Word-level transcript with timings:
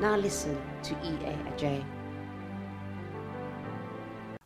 Now 0.00 0.16
listen 0.16 0.60
to 0.82 0.94
E.A. 0.94 1.32
Adjei. 1.52 1.84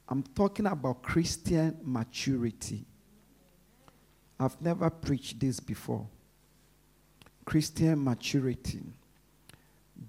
I'm 0.09 0.23
talking 0.23 0.67
about 0.67 1.03
Christian 1.03 1.79
maturity. 1.83 2.85
I've 4.39 4.61
never 4.61 4.91
preached 4.91 5.41
this 5.41 5.59
before. 5.59 6.07
Christian 7.45 8.05
maturity. 8.05 8.83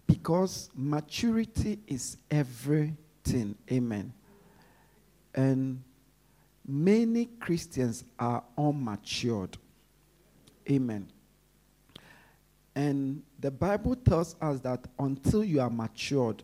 Because 0.06 0.70
maturity 0.76 1.80
is 1.88 2.18
everything. 2.30 3.56
Amen. 3.72 4.14
And 5.34 5.82
many 6.68 7.26
Christians 7.40 8.04
are 8.20 8.44
unmatured. 8.58 9.58
Amen. 10.70 11.08
And 12.80 13.24
the 13.38 13.52
Bible 13.52 13.94
tells 13.94 14.38
us 14.42 14.62
that 14.62 14.86
until 14.98 15.44
you 15.44 15.60
are 15.60 15.70
matured, 15.70 16.44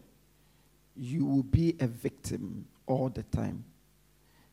you 0.93 1.25
will 1.25 1.43
be 1.43 1.77
a 1.79 1.87
victim 1.87 2.67
all 2.85 3.07
the 3.07 3.23
time. 3.23 3.63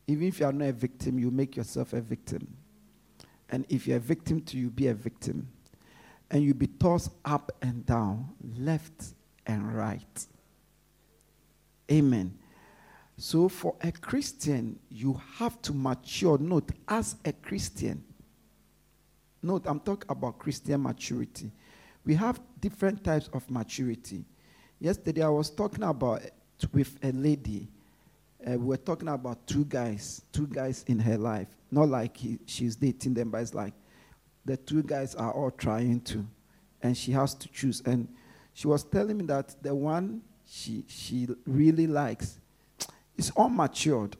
Even 0.07 0.29
if 0.29 0.39
you 0.39 0.47
are 0.47 0.53
not 0.53 0.69
a 0.69 0.73
victim, 0.73 1.19
you 1.19 1.33
make 1.33 1.57
yourself 1.57 1.93
a 1.93 2.01
victim. 2.01 2.57
And 3.51 3.67
if 3.69 3.89
you're 3.89 3.97
a 3.97 4.01
victim 4.01 4.43
to 4.43 4.57
you, 4.57 4.71
be 4.71 4.87
a 4.87 4.95
victim. 4.95 5.49
And 6.31 6.45
you'll 6.45 6.55
be 6.55 6.69
tossed 6.69 7.11
up 7.25 7.51
and 7.61 7.85
down, 7.85 8.29
left 8.57 9.15
and 9.45 9.75
right. 9.75 10.27
Amen. 11.91 12.39
So, 13.17 13.49
for 13.49 13.75
a 13.81 13.91
Christian, 13.91 14.79
you 14.89 15.21
have 15.35 15.61
to 15.63 15.73
mature. 15.73 16.39
Note, 16.39 16.71
as 16.87 17.17
a 17.25 17.33
Christian, 17.33 18.05
note, 19.43 19.65
I'm 19.67 19.81
talking 19.81 20.09
about 20.09 20.39
Christian 20.39 20.81
maturity. 20.81 21.51
We 22.05 22.15
have 22.15 22.41
different 22.61 23.05
types 23.05 23.29
of 23.33 23.49
maturity. 23.51 24.25
Yesterday, 24.81 25.23
I 25.23 25.29
was 25.29 25.51
talking 25.51 25.85
about 25.85 26.23
with 26.73 26.99
a 27.03 27.13
lady 27.13 27.69
uh, 28.45 28.53
we 28.53 28.67
were 28.67 28.77
talking 28.77 29.09
about 29.09 29.47
two 29.47 29.65
guys, 29.65 30.23
two 30.33 30.47
guys 30.47 30.85
in 30.89 30.99
her 30.99 31.17
life. 31.17 31.49
Not 31.71 31.89
like 31.89 32.17
he, 32.17 32.39
she's 32.47 32.75
dating 32.75 33.15
them, 33.15 33.31
but 33.31 33.39
it's 33.39 33.55
like 33.55 33.73
the 34.45 34.57
two 34.57 34.83
guys 34.83 35.15
are 35.15 35.33
all 35.33 35.51
trying 35.51 36.01
to, 36.03 36.27
and 36.83 36.97
she 36.97 37.13
has 37.13 37.35
to 37.35 37.49
choose. 37.49 37.83
And 37.87 38.09
she 38.53 38.67
was 38.67 38.83
telling 38.83 39.19
me 39.19 39.27
that 39.27 39.63
the 39.63 39.75
one 39.75 40.23
she 40.45 40.85
she 40.89 41.29
really 41.47 41.87
likes 41.87 42.39
is 43.17 43.31
unmatured, 43.37 44.15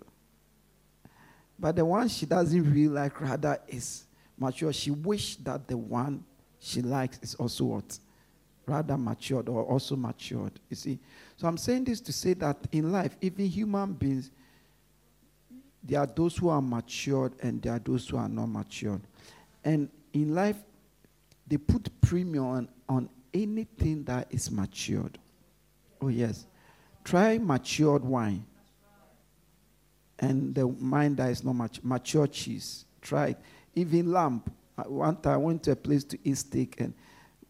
but 1.59 1.75
the 1.75 1.85
one 1.85 2.09
she 2.09 2.25
doesn't 2.25 2.73
really 2.73 2.89
like 2.89 3.21
rather 3.21 3.59
is 3.67 4.05
mature. 4.39 4.73
She 4.73 4.93
wished 4.93 5.45
that 5.45 5.67
the 5.67 5.77
one 5.77 6.25
she 6.63 6.81
likes 6.81 7.19
is 7.23 7.35
also 7.35 7.65
what 7.65 7.99
rather 8.67 8.97
matured 8.97 9.49
or 9.49 9.65
also 9.65 9.97
matured. 9.97 10.53
You 10.71 10.77
see, 10.77 10.99
so 11.37 11.49
I'm 11.49 11.59
saying 11.59 11.85
this 11.85 12.01
to 12.03 12.13
say 12.13 12.35
that 12.35 12.57
in 12.71 12.93
life, 12.93 13.17
even 13.21 13.47
human 13.47 13.93
beings, 13.95 14.31
there 15.83 15.99
are 15.99 16.07
those 16.07 16.37
who 16.37 16.49
are 16.49 16.63
matured 16.63 17.33
and 17.43 17.61
there 17.61 17.73
are 17.73 17.81
those 17.81 18.09
who 18.09 18.17
are 18.17 18.29
not 18.29 18.47
matured. 18.47 19.01
And 19.65 19.89
in 20.13 20.35
life, 20.35 20.57
they 21.49 21.57
put 21.57 21.89
premium 22.01 22.45
on, 22.47 22.69
on 22.89 23.09
anything 23.35 24.05
that 24.05 24.29
is 24.31 24.51
matured. 24.51 25.19
Oh, 26.01 26.09
yes. 26.09 26.47
Try 27.03 27.39
matured 27.39 28.05
wine. 28.05 28.47
And 30.21 30.55
the 30.55 30.69
wine 30.69 31.17
that 31.17 31.31
is 31.31 31.43
not 31.43 31.55
much 31.55 31.83
mature 31.83 32.29
cheese. 32.29 32.85
Try 33.01 33.29
it. 33.29 33.39
Even 33.75 34.13
lamb. 34.13 34.43
One 34.87 35.17
time 35.17 35.33
I 35.35 35.37
went 35.37 35.63
to 35.65 35.73
a 35.73 35.77
place 35.77 36.05
to 36.05 36.19
eat 36.25 36.39
steak 36.39 36.81
and 36.81 36.95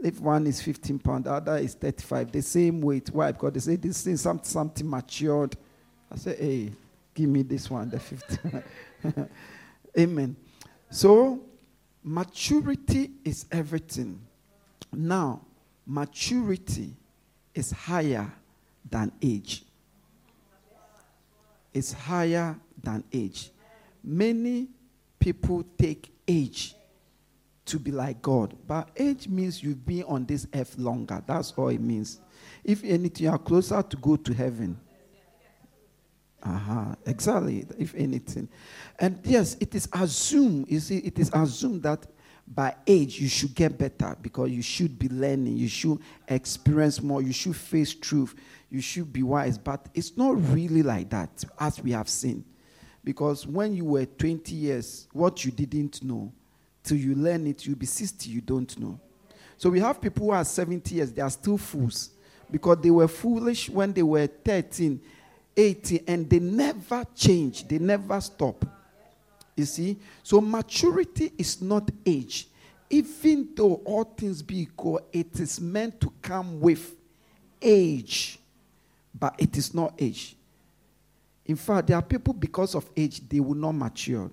if 0.02 0.20
one 0.20 0.46
is 0.46 0.60
15 0.60 0.98
pounds, 0.98 1.24
the 1.24 1.32
other 1.32 1.56
is 1.58 1.74
35, 1.74 2.32
the 2.32 2.42
same 2.42 2.80
weight. 2.80 3.08
Why? 3.12 3.30
Because 3.30 3.52
they 3.52 3.60
say 3.60 3.76
this 3.76 4.04
is 4.06 4.20
something, 4.20 4.44
something 4.44 4.88
matured. 4.88 5.56
I 6.10 6.16
say, 6.16 6.36
hey, 6.36 6.72
give 7.14 7.28
me 7.28 7.42
this 7.42 7.70
one, 7.70 7.88
the 7.88 8.00
15. 8.00 8.64
Amen. 9.98 10.36
So, 10.90 11.40
maturity 12.02 13.12
is 13.24 13.46
everything. 13.52 14.20
Now, 14.92 15.42
maturity 15.86 16.94
is 17.54 17.70
higher 17.70 18.30
than 18.90 19.12
age. 19.22 19.64
It's 21.72 21.92
higher 21.92 22.56
than 22.82 23.04
age. 23.12 23.50
Many 24.02 24.68
people 25.20 25.64
take 25.78 26.12
age 26.26 26.74
to 27.66 27.78
be 27.78 27.90
like 27.90 28.22
God. 28.22 28.56
But 28.66 28.90
age 28.96 29.28
means 29.28 29.62
you've 29.62 29.84
been 29.84 30.04
on 30.04 30.26
this 30.26 30.46
earth 30.54 30.76
longer. 30.78 31.22
That's 31.26 31.52
all 31.52 31.68
it 31.68 31.80
means. 31.80 32.20
If 32.64 32.84
anything, 32.84 33.26
you 33.26 33.30
are 33.30 33.38
closer 33.38 33.82
to 33.82 33.96
go 33.96 34.16
to 34.16 34.32
heaven. 34.32 34.78
Uh-huh. 36.42 36.94
Exactly. 37.06 37.66
If 37.78 37.94
anything. 37.94 38.48
And 38.98 39.20
yes, 39.24 39.56
it 39.60 39.74
is 39.74 39.88
assumed, 39.92 40.68
you 40.68 40.80
see, 40.80 40.98
it 40.98 41.18
is 41.18 41.30
assumed 41.32 41.82
that 41.84 42.06
by 42.46 42.74
age 42.86 43.20
you 43.20 43.28
should 43.28 43.54
get 43.54 43.78
better 43.78 44.16
because 44.20 44.50
you 44.50 44.62
should 44.62 44.98
be 44.98 45.08
learning, 45.08 45.56
you 45.56 45.68
should 45.68 45.98
experience 46.28 47.00
more, 47.00 47.22
you 47.22 47.32
should 47.32 47.54
face 47.54 47.94
truth, 47.94 48.34
you 48.70 48.80
should 48.80 49.12
be 49.12 49.22
wise. 49.22 49.56
But 49.56 49.88
it's 49.94 50.16
not 50.16 50.32
really 50.52 50.82
like 50.82 51.10
that, 51.10 51.44
as 51.60 51.80
we 51.80 51.92
have 51.92 52.08
seen. 52.08 52.44
Because 53.04 53.46
when 53.46 53.74
you 53.74 53.84
were 53.84 54.06
20 54.06 54.54
years, 54.54 55.08
what 55.12 55.44
you 55.44 55.50
didn't 55.50 56.02
know, 56.02 56.32
till 56.82 56.96
you 56.96 57.14
learn 57.14 57.46
it, 57.46 57.66
you'll 57.66 57.76
be 57.76 57.86
60, 57.86 58.30
you 58.30 58.40
don't 58.40 58.78
know. 58.78 58.98
So 59.56 59.70
we 59.70 59.80
have 59.80 60.00
people 60.00 60.26
who 60.26 60.32
are 60.32 60.44
70 60.44 60.94
years, 60.94 61.12
they 61.12 61.22
are 61.22 61.30
still 61.30 61.58
fools 61.58 62.10
because 62.50 62.78
they 62.82 62.90
were 62.90 63.08
foolish 63.08 63.68
when 63.70 63.92
they 63.92 64.02
were 64.02 64.26
13, 64.26 65.00
18, 65.56 66.04
and 66.06 66.28
they 66.28 66.38
never 66.38 67.04
change, 67.14 67.66
they 67.68 67.78
never 67.78 68.20
stop. 68.20 68.64
You 69.56 69.64
see? 69.64 69.98
So 70.22 70.40
maturity 70.40 71.32
is 71.38 71.60
not 71.62 71.90
age. 72.04 72.48
Even 72.90 73.48
though 73.54 73.74
all 73.84 74.04
things 74.04 74.42
be 74.42 74.62
equal, 74.62 75.00
it 75.12 75.38
is 75.40 75.60
meant 75.60 76.00
to 76.00 76.12
come 76.20 76.60
with 76.60 76.94
age, 77.60 78.38
but 79.18 79.34
it 79.38 79.56
is 79.56 79.72
not 79.72 79.94
age. 79.98 80.36
In 81.46 81.56
fact, 81.56 81.88
there 81.88 81.96
are 81.96 82.02
people 82.02 82.34
because 82.34 82.74
of 82.74 82.88
age, 82.96 83.26
they 83.28 83.40
will 83.40 83.54
not 83.54 83.72
mature. 83.72 84.30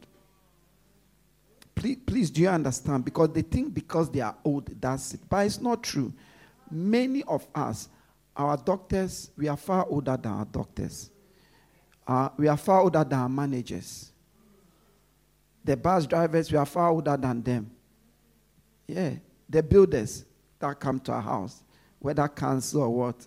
Please, 1.80 1.98
please, 2.06 2.30
do 2.30 2.42
you 2.42 2.50
understand? 2.50 3.06
Because 3.06 3.30
they 3.30 3.42
think 3.42 3.74
because 3.74 4.10
they 4.10 4.20
are 4.20 4.36
old, 4.44 4.70
that's 4.82 5.14
it. 5.14 5.22
But 5.30 5.46
it's 5.46 5.62
not 5.62 5.82
true. 5.82 6.12
Many 6.70 7.24
of 7.24 7.48
us, 7.56 7.88
our 8.36 8.58
doctors, 8.58 9.32
we 9.38 9.48
are 9.48 9.56
far 9.56 9.88
older 9.90 10.18
than 10.22 10.30
our 10.30 10.44
doctors. 10.44 11.10
Uh, 12.06 12.28
we 12.36 12.50
are 12.50 12.58
far 12.58 12.82
older 12.82 13.06
than 13.06 13.18
our 13.18 13.30
managers. 13.30 14.12
The 15.64 15.78
bus 15.78 16.06
drivers, 16.06 16.52
we 16.52 16.58
are 16.58 16.66
far 16.66 16.90
older 16.90 17.16
than 17.16 17.42
them. 17.42 17.72
Yeah. 18.86 19.14
The 19.50 19.64
builders 19.64 20.26
that 20.60 20.82
come 20.82 21.00
to 21.00 21.14
our 21.14 21.22
house, 21.22 21.64
whether 22.00 22.28
council 22.28 22.82
or 22.82 22.90
what, 22.90 23.26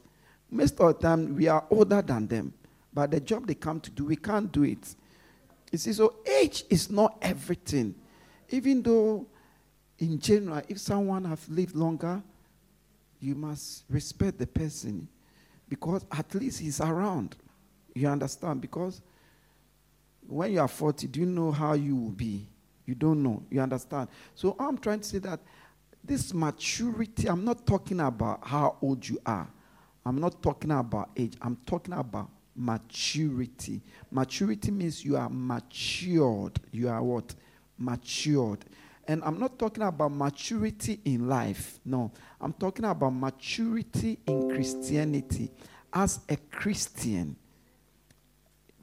most 0.50 0.78
of 0.78 0.88
the 0.88 1.08
time 1.08 1.36
we 1.36 1.48
are 1.48 1.64
older 1.70 2.02
than 2.02 2.26
them. 2.26 2.52
But 2.92 3.12
the 3.12 3.20
job 3.20 3.46
they 3.46 3.54
come 3.54 3.80
to 3.80 3.90
do, 3.90 4.04
we 4.04 4.16
can't 4.16 4.52
do 4.52 4.64
it. 4.64 4.94
You 5.70 5.78
see, 5.78 5.94
so 5.94 6.16
age 6.26 6.64
is 6.68 6.90
not 6.90 7.16
everything. 7.22 7.94
Even 8.52 8.82
though, 8.82 9.26
in 9.98 10.18
general, 10.18 10.62
if 10.68 10.78
someone 10.78 11.24
has 11.24 11.48
lived 11.48 11.74
longer, 11.74 12.22
you 13.18 13.34
must 13.34 13.84
respect 13.88 14.38
the 14.38 14.46
person 14.46 15.08
because 15.68 16.04
at 16.12 16.34
least 16.34 16.60
he's 16.60 16.80
around. 16.80 17.34
You 17.94 18.08
understand? 18.08 18.60
Because 18.60 19.00
when 20.26 20.52
you 20.52 20.60
are 20.60 20.68
40, 20.68 21.06
do 21.06 21.20
you 21.20 21.26
know 21.26 21.50
how 21.50 21.72
you 21.72 21.96
will 21.96 22.10
be? 22.10 22.46
You 22.84 22.94
don't 22.94 23.22
know. 23.22 23.42
You 23.50 23.60
understand? 23.60 24.08
So 24.34 24.54
I'm 24.58 24.76
trying 24.76 25.00
to 25.00 25.08
say 25.08 25.18
that 25.18 25.40
this 26.04 26.34
maturity, 26.34 27.28
I'm 27.28 27.44
not 27.44 27.66
talking 27.66 28.00
about 28.00 28.46
how 28.46 28.76
old 28.82 29.08
you 29.08 29.18
are. 29.24 29.48
I'm 30.04 30.20
not 30.20 30.42
talking 30.42 30.72
about 30.72 31.10
age. 31.16 31.34
I'm 31.40 31.56
talking 31.64 31.94
about 31.94 32.28
maturity. 32.54 33.80
Maturity 34.10 34.70
means 34.72 35.04
you 35.04 35.16
are 35.16 35.30
matured. 35.30 36.60
You 36.70 36.88
are 36.90 37.02
what? 37.02 37.34
Matured. 37.82 38.64
And 39.08 39.22
I'm 39.24 39.38
not 39.38 39.58
talking 39.58 39.82
about 39.82 40.12
maturity 40.12 41.00
in 41.04 41.28
life. 41.28 41.80
No. 41.84 42.12
I'm 42.40 42.52
talking 42.52 42.84
about 42.84 43.10
maturity 43.10 44.18
in 44.26 44.48
Christianity. 44.50 45.50
as 45.92 46.20
a 46.28 46.36
Christian. 46.36 47.36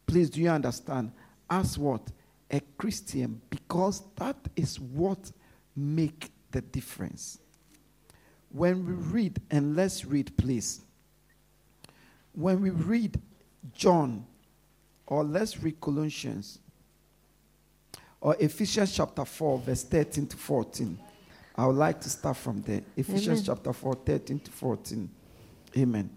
Please, 0.06 0.30
do 0.30 0.42
you 0.42 0.50
understand? 0.50 1.12
As 1.50 1.78
what? 1.78 2.02
A 2.52 2.62
Christian, 2.78 3.42
because 3.50 4.02
that 4.16 4.38
is 4.56 4.80
what 4.80 5.32
make 5.76 6.32
the 6.52 6.62
difference. 6.62 7.40
When 8.52 8.86
we 8.86 8.94
read, 8.94 9.40
and 9.52 9.76
let's 9.76 10.06
read, 10.06 10.36
please. 10.38 10.82
When 12.34 12.62
we 12.62 12.72
read 12.72 13.20
John, 13.74 14.26
or 15.06 15.24
let's 15.24 15.62
read 15.62 15.80
Colossians, 15.80 16.60
or 18.22 18.36
Ephesians 18.40 18.94
chapter 18.94 19.26
4, 19.26 19.60
verse 19.60 19.84
13 19.84 20.28
to 20.28 20.38
14. 20.38 21.00
I 21.56 21.66
would 21.68 21.76
like 21.76 22.00
to 22.02 22.10
start 22.10 22.38
from 22.38 22.62
there. 22.62 22.82
Ephesians 22.96 23.40
Amen. 23.40 23.44
chapter 23.46 23.74
4, 23.74 23.96
13 24.06 24.40
to 24.40 24.52
14. 24.52 25.10
Amen. 25.78 26.10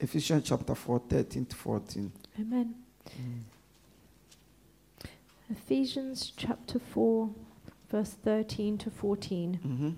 Ephesians 0.00 0.44
chapter 0.48 0.74
4, 0.74 0.98
13 1.08 1.46
to 1.46 1.56
14. 1.56 2.12
Amen. 2.40 2.74
Ephesians 5.50 6.32
chapter 6.36 6.78
4, 6.78 7.30
verse 7.90 8.10
13 8.22 8.78
to 8.78 8.90
14. 8.90 9.58
Mhm. 9.64 9.96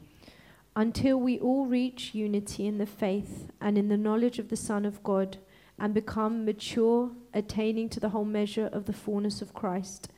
Until 0.77 1.19
we 1.21 1.39
all 1.41 1.67
reach 1.67 2.15
unity 2.15 2.67
in 2.67 2.79
the 2.79 2.87
faith 2.87 3.51
and 3.61 3.77
in 3.77 3.89
the 3.89 3.97
knowledge 3.97 4.39
of 4.39 4.49
the 4.49 4.57
Son 4.57 4.85
of 4.85 5.03
God 5.03 5.39
and 5.79 5.93
become 5.93 6.45
mature, 6.45 7.11
attaining 7.35 7.89
to 7.89 7.99
the 8.01 8.11
whole 8.11 8.25
measure 8.25 8.67
of 8.67 8.85
the 8.85 8.93
fullness 8.93 9.43
of 9.43 9.53
Christ. 9.53 10.09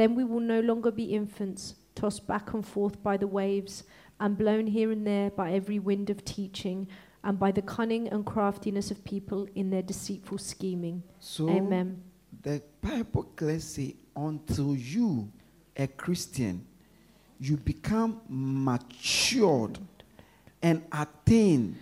Then 0.00 0.14
we 0.14 0.24
will 0.24 0.40
no 0.40 0.60
longer 0.60 0.90
be 0.90 1.14
infants, 1.14 1.74
tossed 1.94 2.26
back 2.26 2.54
and 2.54 2.66
forth 2.66 3.02
by 3.02 3.18
the 3.18 3.26
waves 3.26 3.84
and 4.18 4.38
blown 4.38 4.66
here 4.66 4.90
and 4.92 5.06
there 5.06 5.28
by 5.30 5.52
every 5.52 5.78
wind 5.78 6.08
of 6.08 6.24
teaching 6.24 6.88
and 7.22 7.38
by 7.38 7.52
the 7.52 7.60
cunning 7.60 8.08
and 8.08 8.24
craftiness 8.24 8.90
of 8.90 9.04
people 9.04 9.46
in 9.54 9.68
their 9.68 9.82
deceitful 9.82 10.38
scheming. 10.38 11.02
So 11.18 11.50
Amen. 11.50 12.02
the 12.40 12.62
Bible 12.80 13.24
clearly 13.36 13.58
say, 13.58 13.96
until 14.16 14.74
you, 14.74 15.30
a 15.76 15.86
Christian, 15.86 16.64
you 17.38 17.58
become 17.58 18.22
matured 18.26 19.78
and 20.62 20.82
attain 20.92 21.76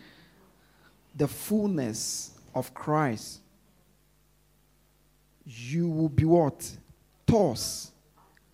the 1.15 1.29
fullness 1.29 2.33
of 2.53 2.75
Christ, 2.75 3.43
you 5.47 5.89
will 5.89 6.09
be 6.09 6.25
what? 6.25 6.69
Tossed 7.25 7.93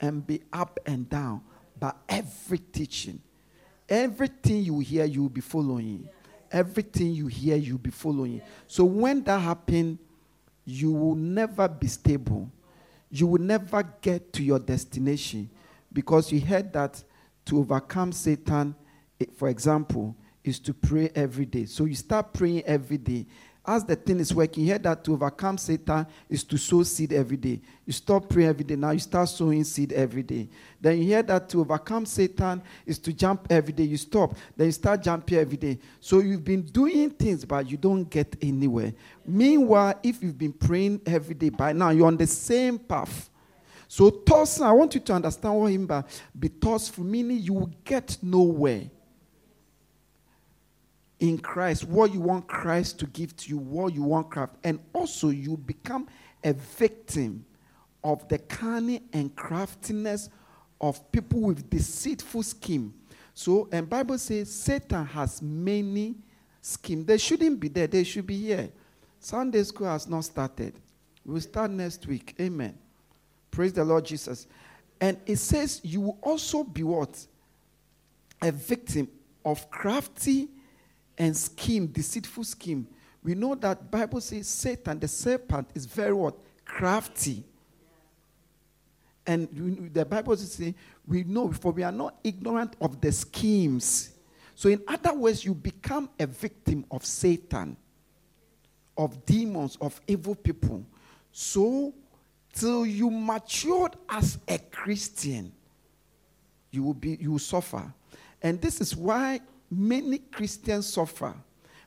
and 0.04 0.26
be 0.26 0.42
up 0.52 0.78
and 0.86 1.08
down 1.08 1.42
by 1.78 1.92
every 2.08 2.58
teaching. 2.58 3.20
Everything 3.88 4.62
you 4.62 4.78
hear, 4.78 5.04
you 5.04 5.22
will 5.22 5.28
be 5.28 5.40
following. 5.40 6.08
Everything 6.50 7.12
you 7.12 7.26
hear, 7.26 7.56
you'll 7.56 7.78
be 7.78 7.90
following. 7.90 8.40
So 8.66 8.84
when 8.84 9.22
that 9.24 9.40
happens, 9.40 9.98
you 10.64 10.92
will 10.92 11.14
never 11.14 11.68
be 11.68 11.86
stable. 11.88 12.50
You 13.10 13.26
will 13.26 13.40
never 13.40 13.82
get 14.00 14.32
to 14.34 14.42
your 14.42 14.58
destination 14.58 15.50
because 15.92 16.32
you 16.32 16.40
heard 16.40 16.72
that 16.72 17.02
to 17.46 17.58
overcome 17.58 18.12
Satan, 18.12 18.74
for 19.36 19.48
example, 19.48 20.16
is 20.42 20.58
to 20.60 20.74
pray 20.74 21.10
every 21.14 21.44
day. 21.46 21.66
So 21.66 21.84
you 21.84 21.94
start 21.94 22.32
praying 22.32 22.62
every 22.62 22.98
day. 22.98 23.26
As 23.66 23.82
the 23.82 23.96
thing 23.96 24.20
is 24.20 24.34
working, 24.34 24.66
hear 24.66 24.78
that 24.78 25.02
to 25.04 25.14
overcome 25.14 25.56
Satan 25.56 26.06
is 26.28 26.44
to 26.44 26.58
sow 26.58 26.82
seed 26.82 27.14
every 27.14 27.38
day. 27.38 27.62
You 27.86 27.94
stop 27.94 28.28
praying 28.28 28.50
every 28.50 28.64
day. 28.64 28.76
Now 28.76 28.90
you 28.90 28.98
start 28.98 29.26
sowing 29.30 29.64
seed 29.64 29.92
every 29.94 30.22
day. 30.22 30.50
Then 30.78 30.98
you 30.98 31.04
hear 31.04 31.22
that 31.22 31.48
to 31.48 31.60
overcome 31.60 32.04
Satan 32.04 32.62
is 32.84 32.98
to 32.98 33.12
jump 33.14 33.46
every 33.48 33.72
day. 33.72 33.84
You 33.84 33.96
stop. 33.96 34.36
Then 34.54 34.66
you 34.66 34.72
start 34.72 35.02
jumping 35.02 35.38
every 35.38 35.56
day. 35.56 35.78
So 35.98 36.18
you've 36.18 36.44
been 36.44 36.60
doing 36.60 37.08
things, 37.08 37.46
but 37.46 37.70
you 37.70 37.78
don't 37.78 38.04
get 38.04 38.36
anywhere. 38.42 38.92
Meanwhile, 39.26 39.94
if 40.02 40.22
you've 40.22 40.38
been 40.38 40.52
praying 40.52 41.00
every 41.06 41.34
day, 41.34 41.48
by 41.48 41.72
now 41.72 41.88
you're 41.88 42.06
on 42.06 42.18
the 42.18 42.26
same 42.26 42.78
path. 42.78 43.30
So 43.88 44.10
toss, 44.10 44.60
I 44.60 44.72
want 44.72 44.94
you 44.94 45.00
to 45.00 45.12
understand 45.14 45.58
what 45.58 45.72
him 45.72 45.86
by 45.86 46.04
be 46.38 46.50
tossful, 46.50 47.04
meaning 47.04 47.38
you 47.38 47.54
will 47.54 47.72
get 47.82 48.18
nowhere 48.20 48.90
in 51.28 51.38
Christ, 51.38 51.84
what 51.84 52.12
you 52.12 52.20
want 52.20 52.46
Christ 52.46 52.98
to 52.98 53.06
give 53.06 53.34
to 53.38 53.48
you, 53.48 53.56
what 53.56 53.94
you 53.94 54.02
want 54.02 54.30
craft, 54.30 54.56
and 54.62 54.78
also 54.92 55.30
you 55.30 55.56
become 55.56 56.06
a 56.44 56.52
victim 56.52 57.46
of 58.02 58.28
the 58.28 58.36
cunning 58.36 59.00
and 59.14 59.34
craftiness 59.34 60.28
of 60.82 61.10
people 61.10 61.40
with 61.40 61.70
deceitful 61.70 62.42
scheme. 62.42 62.92
So, 63.32 63.70
and 63.72 63.88
Bible 63.88 64.18
says 64.18 64.52
Satan 64.52 65.06
has 65.06 65.40
many 65.40 66.16
schemes. 66.60 67.06
They 67.06 67.16
shouldn't 67.16 67.58
be 67.58 67.68
there; 67.68 67.86
they 67.86 68.04
should 68.04 68.26
be 68.26 68.36
here. 68.36 68.68
Sunday 69.18 69.62
school 69.62 69.86
has 69.86 70.06
not 70.06 70.26
started. 70.26 70.74
We'll 71.24 71.40
start 71.40 71.70
next 71.70 72.06
week. 72.06 72.34
Amen. 72.38 72.76
Praise 73.50 73.72
the 73.72 73.82
Lord 73.82 74.04
Jesus. 74.04 74.46
And 75.00 75.16
it 75.24 75.36
says 75.36 75.80
you 75.82 76.02
will 76.02 76.18
also 76.20 76.64
be 76.64 76.82
what? 76.82 77.26
A 78.42 78.52
victim 78.52 79.08
of 79.42 79.70
crafty 79.70 80.50
and 81.16 81.36
scheme, 81.36 81.86
deceitful 81.86 82.44
scheme. 82.44 82.86
We 83.22 83.34
know 83.34 83.54
that 83.54 83.90
Bible 83.90 84.20
says 84.20 84.48
Satan, 84.48 84.98
the 84.98 85.08
serpent, 85.08 85.68
is 85.74 85.86
very 85.86 86.12
what? 86.12 86.34
Crafty. 86.64 87.44
And 89.26 89.90
the 89.92 90.04
Bible 90.04 90.36
says 90.36 90.74
we 91.06 91.24
know, 91.24 91.52
for 91.52 91.72
we 91.72 91.82
are 91.82 91.92
not 91.92 92.18
ignorant 92.22 92.76
of 92.80 93.00
the 93.00 93.10
schemes. 93.12 94.10
So, 94.54 94.68
in 94.68 94.82
other 94.86 95.14
words, 95.14 95.44
you 95.44 95.54
become 95.54 96.10
a 96.20 96.26
victim 96.26 96.84
of 96.90 97.04
Satan, 97.04 97.76
of 98.96 99.24
demons, 99.24 99.76
of 99.80 100.00
evil 100.06 100.34
people. 100.34 100.84
So, 101.32 101.94
till 102.52 102.86
you 102.86 103.10
matured 103.10 103.96
as 104.08 104.38
a 104.46 104.58
Christian, 104.58 105.52
you 106.70 106.82
will 106.82 106.94
be 106.94 107.16
you 107.20 107.32
will 107.32 107.38
suffer 107.38 107.92
and 108.44 108.60
this 108.60 108.80
is 108.80 108.94
why 108.94 109.40
many 109.76 110.18
christians 110.18 110.86
suffer 110.86 111.34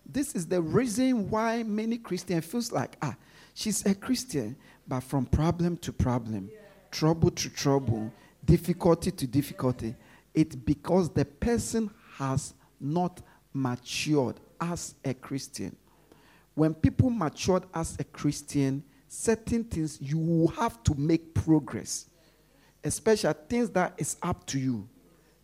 this 0.05 0.35
is 0.35 0.45
the 0.45 0.61
reason 0.61 1.29
why 1.29 1.63
many 1.63 1.97
christians 1.97 2.45
feels 2.45 2.71
like 2.71 2.97
ah 3.01 3.15
she's 3.53 3.85
a 3.85 3.93
christian 3.95 4.55
but 4.87 5.01
from 5.01 5.25
problem 5.25 5.77
to 5.77 5.91
problem 5.91 6.49
trouble 6.91 7.29
to 7.31 7.49
trouble 7.49 8.11
difficulty 8.45 9.11
to 9.11 9.27
difficulty 9.27 9.95
it's 10.33 10.55
because 10.55 11.09
the 11.09 11.25
person 11.25 11.89
has 12.15 12.53
not 12.79 13.21
matured 13.53 14.39
as 14.61 14.95
a 15.03 15.13
christian 15.13 15.75
when 16.55 16.73
people 16.73 17.09
matured 17.09 17.63
as 17.73 17.95
a 17.99 18.03
christian 18.03 18.83
certain 19.07 19.63
things 19.63 19.99
you 20.01 20.51
have 20.57 20.81
to 20.83 20.93
make 20.95 21.33
progress 21.33 22.07
especially 22.87 23.33
things 23.49 23.69
that 23.71 23.93
is 23.97 24.17
up 24.23 24.45
to 24.47 24.59
you. 24.59 24.87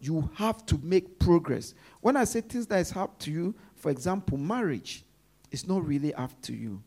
You 0.04 0.30
have 0.36 0.66
to 0.66 0.78
make 0.84 1.18
progress. 1.18 1.74
When 2.02 2.18
I 2.18 2.26
say 2.26 2.42
things 2.42 2.68
that 2.68 2.80
is 2.80 2.94
up 2.94 3.18
to 3.20 3.32
you, 3.32 3.56
for 3.76 3.90
example, 3.90 4.38
marriage 4.38 5.06
is 5.50 5.66
not 5.66 5.88
really 5.88 6.14
up 6.16 6.30
to 6.42 6.54
you. 6.54 6.84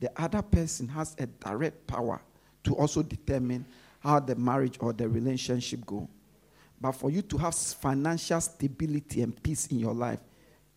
The 0.00 0.10
other 0.20 0.42
person 0.42 0.88
has 0.88 1.14
a 1.20 1.26
direct 1.26 1.86
power 1.86 2.20
to 2.64 2.74
also 2.74 3.04
determine 3.04 3.64
how 4.00 4.18
the 4.18 4.34
marriage 4.34 4.76
or 4.80 4.92
the 4.92 5.08
relationship 5.08 5.86
go. 5.86 6.08
But 6.80 6.92
for 6.92 7.10
you 7.10 7.22
to 7.22 7.38
have 7.38 7.54
financial 7.54 8.40
stability 8.40 9.22
and 9.22 9.40
peace 9.40 9.68
in 9.68 9.78
your 9.78 9.94
life 9.94 10.20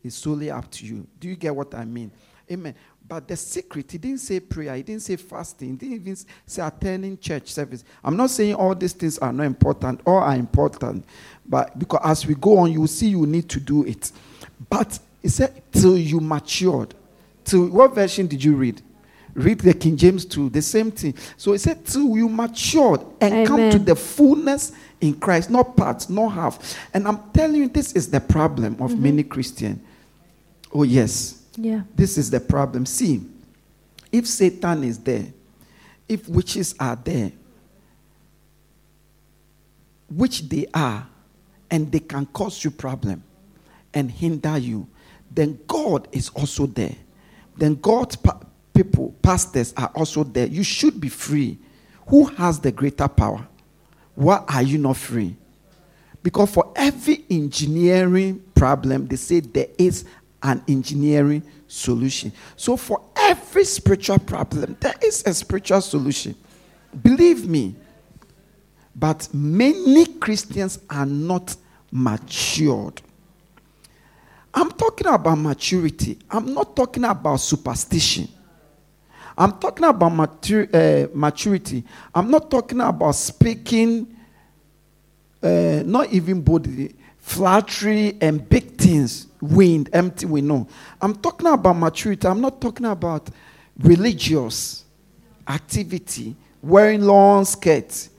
is 0.03 0.13
solely 0.13 0.51
up 0.51 0.69
to 0.71 0.85
you. 0.85 1.07
Do 1.19 1.27
you 1.27 1.35
get 1.35 1.55
what 1.55 1.73
I 1.73 1.85
mean? 1.85 2.11
Amen. 2.51 2.75
But 3.08 3.27
the 3.27 3.36
secret, 3.36 3.91
he 3.91 3.98
didn't 3.98 4.20
say 4.20 4.39
prayer, 4.39 4.75
he 4.75 4.84
didn't 4.84 5.01
say 5.01 5.15
fasting, 5.15 5.72
he 5.72 5.75
didn't 5.75 5.96
even 5.96 6.15
say 6.46 6.65
attending 6.65 7.17
church 7.17 7.51
service. 7.51 7.84
I'm 8.03 8.15
not 8.15 8.29
saying 8.29 8.55
all 8.55 8.75
these 8.75 8.93
things 8.93 9.17
are 9.20 9.34
not 9.34 9.43
important, 9.43 10.01
all 10.05 10.17
are 10.17 10.36
important. 10.36 11.05
But 11.46 11.77
because 11.77 12.01
as 12.03 12.25
we 12.25 12.36
go 12.36 12.60
on, 12.60 12.72
you 12.72 12.81
will 12.81 12.88
see 12.88 13.08
you 13.08 13.25
need 13.25 13.50
to 13.50 13.60
do 13.60 13.86
it. 13.86 14.12
But 14.70 15.00
he 15.22 15.29
said, 15.29 15.62
till 15.72 15.98
you 15.98 16.20
matured. 16.20 16.93
Till 17.43 17.67
what 17.67 17.96
version 17.96 18.27
did 18.27 18.43
you 18.43 18.55
read? 18.55 18.81
Read 19.34 19.60
the 19.60 19.74
King 19.74 19.96
James 19.96 20.25
too, 20.25 20.50
the 20.50 20.62
same 20.62 20.91
thing. 20.91 21.15
So 21.38 21.53
he 21.53 21.58
said, 21.58 21.86
till 21.86 22.15
you 22.17 22.27
matured 22.27 23.01
and 23.22 23.48
come 23.48 23.72
to 23.72 23.79
the 23.79 23.96
fullness 23.96 24.74
in 25.00 25.15
Christ, 25.15 25.50
not 25.50 25.75
parts, 25.75 26.10
not 26.10 26.29
half. 26.29 26.77
And 26.93 27.08
I'm 27.08 27.31
telling 27.31 27.55
you, 27.55 27.67
this 27.70 27.93
is 27.93 28.12
the 28.12 28.20
problem 28.20 28.74
of 28.74 28.91
mm-hmm. 28.91 29.03
many 29.03 29.24
Christians. 29.24 29.81
Oh, 30.74 30.84
yes. 30.84 31.40
Yeah. 31.55 31.81
This 31.96 32.17
is 32.17 32.29
the 32.29 32.39
problem. 32.39 32.86
See, 32.86 33.22
if 34.12 34.27
Satan 34.27 34.84
is 34.84 35.00
there, 35.00 35.25
if 36.08 36.27
witches 36.27 36.75
are 36.79 36.96
there, 36.96 37.31
which 40.10 40.50
they 40.50 40.67
are, 40.74 41.08
and 41.70 41.89
they 41.89 42.00
can 42.00 42.25
cause 42.27 42.63
you 42.63 42.72
problem 42.72 43.24
and 43.93 44.12
hinder 44.12 44.58
you, 44.58 44.88
then 45.34 45.58
God 45.67 46.08
is 46.12 46.29
also 46.29 46.65
there. 46.65 46.96
Then 47.55 47.75
God's 47.75 48.17
pa- 48.17 48.41
people, 48.74 49.15
pastors 49.22 49.74
are 49.77 49.89
also 49.96 50.25
there. 50.25 50.48
You 50.48 50.63
should 50.63 51.00
be 51.00 51.08
free. 51.08 51.58
Who 52.08 52.25
has 52.25 52.60
the 52.60 52.74
greater 52.74 53.08
power? 53.08 53.48
Why 54.15 54.43
are 54.50 54.62
you 54.62 54.77
not 54.77 54.98
free? 54.98 55.38
Because 56.22 56.51
for 56.51 56.72
every 56.75 57.24
engineering 57.29 58.43
problem, 58.53 59.08
they 59.08 59.15
say 59.15 59.39
there 59.39 59.70
is 59.77 60.05
an 60.43 60.63
engineering 60.67 61.43
solution. 61.67 62.31
So 62.55 62.75
for 62.77 63.01
every 63.15 63.63
spiritual 63.63 64.19
problem, 64.19 64.77
there 64.79 64.95
is 65.03 65.24
a 65.25 65.33
spiritual 65.33 65.81
solution. 65.81 66.36
Believe 67.01 67.48
me. 67.48 67.75
But 68.95 69.29
many 69.33 70.05
Christians 70.05 70.79
are 70.89 71.05
not 71.05 71.55
matured. 71.91 73.01
I'm 74.53 74.71
talking 74.71 75.07
about 75.07 75.36
maturity. 75.38 76.19
I'm 76.29 76.53
not 76.53 76.75
talking 76.75 77.05
about 77.05 77.38
superstition. 77.38 78.27
I'm 79.38 79.53
talking 79.60 79.86
about 79.86 80.12
matur- 80.12 80.69
uh, 80.74 81.07
maturity. 81.13 81.83
I'm 82.13 82.29
not 82.29 82.51
talking 82.51 82.81
about 82.81 83.15
speaking, 83.15 84.13
uh, 85.41 85.83
not 85.86 86.12
even 86.12 86.41
body, 86.41 86.93
flattery 87.22 88.18
and 88.20 88.48
big 88.50 88.78
things, 88.78 89.28
wind, 89.40 89.90
empty 89.94 90.25
we 90.25 90.42
know. 90.42 90.68
I'm 91.01 91.16
talking 91.16 91.48
about 91.48 91.74
maturity. 91.74 92.28
I'm 92.28 92.42
not 92.42 92.60
talking 92.60 92.88
about 92.88 93.30
religious 93.80 94.84
activity, 95.48 96.36
wearing 96.62 97.01
long 97.01 97.46
skirts 97.46 98.10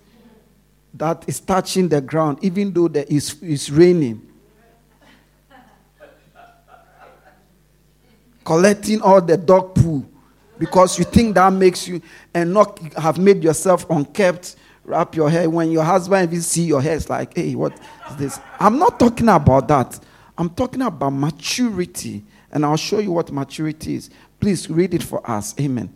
that 0.95 1.25
is 1.27 1.41
touching 1.41 1.89
the 1.89 2.01
ground, 2.01 2.39
even 2.43 2.73
though 2.73 2.89
there 2.89 3.05
is 3.09 3.37
it's 3.43 3.71
raining. 3.71 4.29
Collecting 8.45 9.01
all 9.01 9.21
the 9.21 9.37
dog 9.37 9.75
poo 9.75 10.05
because 10.59 10.99
you 10.99 11.05
think 11.05 11.35
that 11.35 11.53
makes 11.53 11.87
you 11.87 12.03
and 12.35 12.53
not 12.53 12.79
have 12.95 13.19
made 13.19 13.43
yourself 13.43 13.89
unkept 13.89 14.57
wrap 14.85 15.15
your 15.15 15.31
hair. 15.31 15.49
When 15.49 15.71
your 15.71 15.85
husband 15.85 16.29
even 16.31 16.43
see 16.43 16.65
your 16.65 16.83
hair 16.83 16.97
it's 16.97 17.09
like 17.11 17.35
hey 17.37 17.55
what 17.55 17.73
is 18.11 18.17
this? 18.17 18.41
I'm 18.59 18.79
not 18.79 18.99
talking 18.99 19.29
about 19.29 19.69
that. 19.69 19.99
I'm 20.37 20.51
talking 20.51 20.83
about 20.83 21.11
maturity. 21.11 22.25
And 22.51 22.67
i'll 22.67 22.77
show 22.77 22.99
you 22.99 23.13
what 23.13 23.33
maturity 23.33 23.95
is. 23.95 24.11
Please 24.41 24.69
read 24.69 24.93
it 24.95 25.03
for 25.03 25.29
us. 25.31 25.55
Amen. 25.61 25.89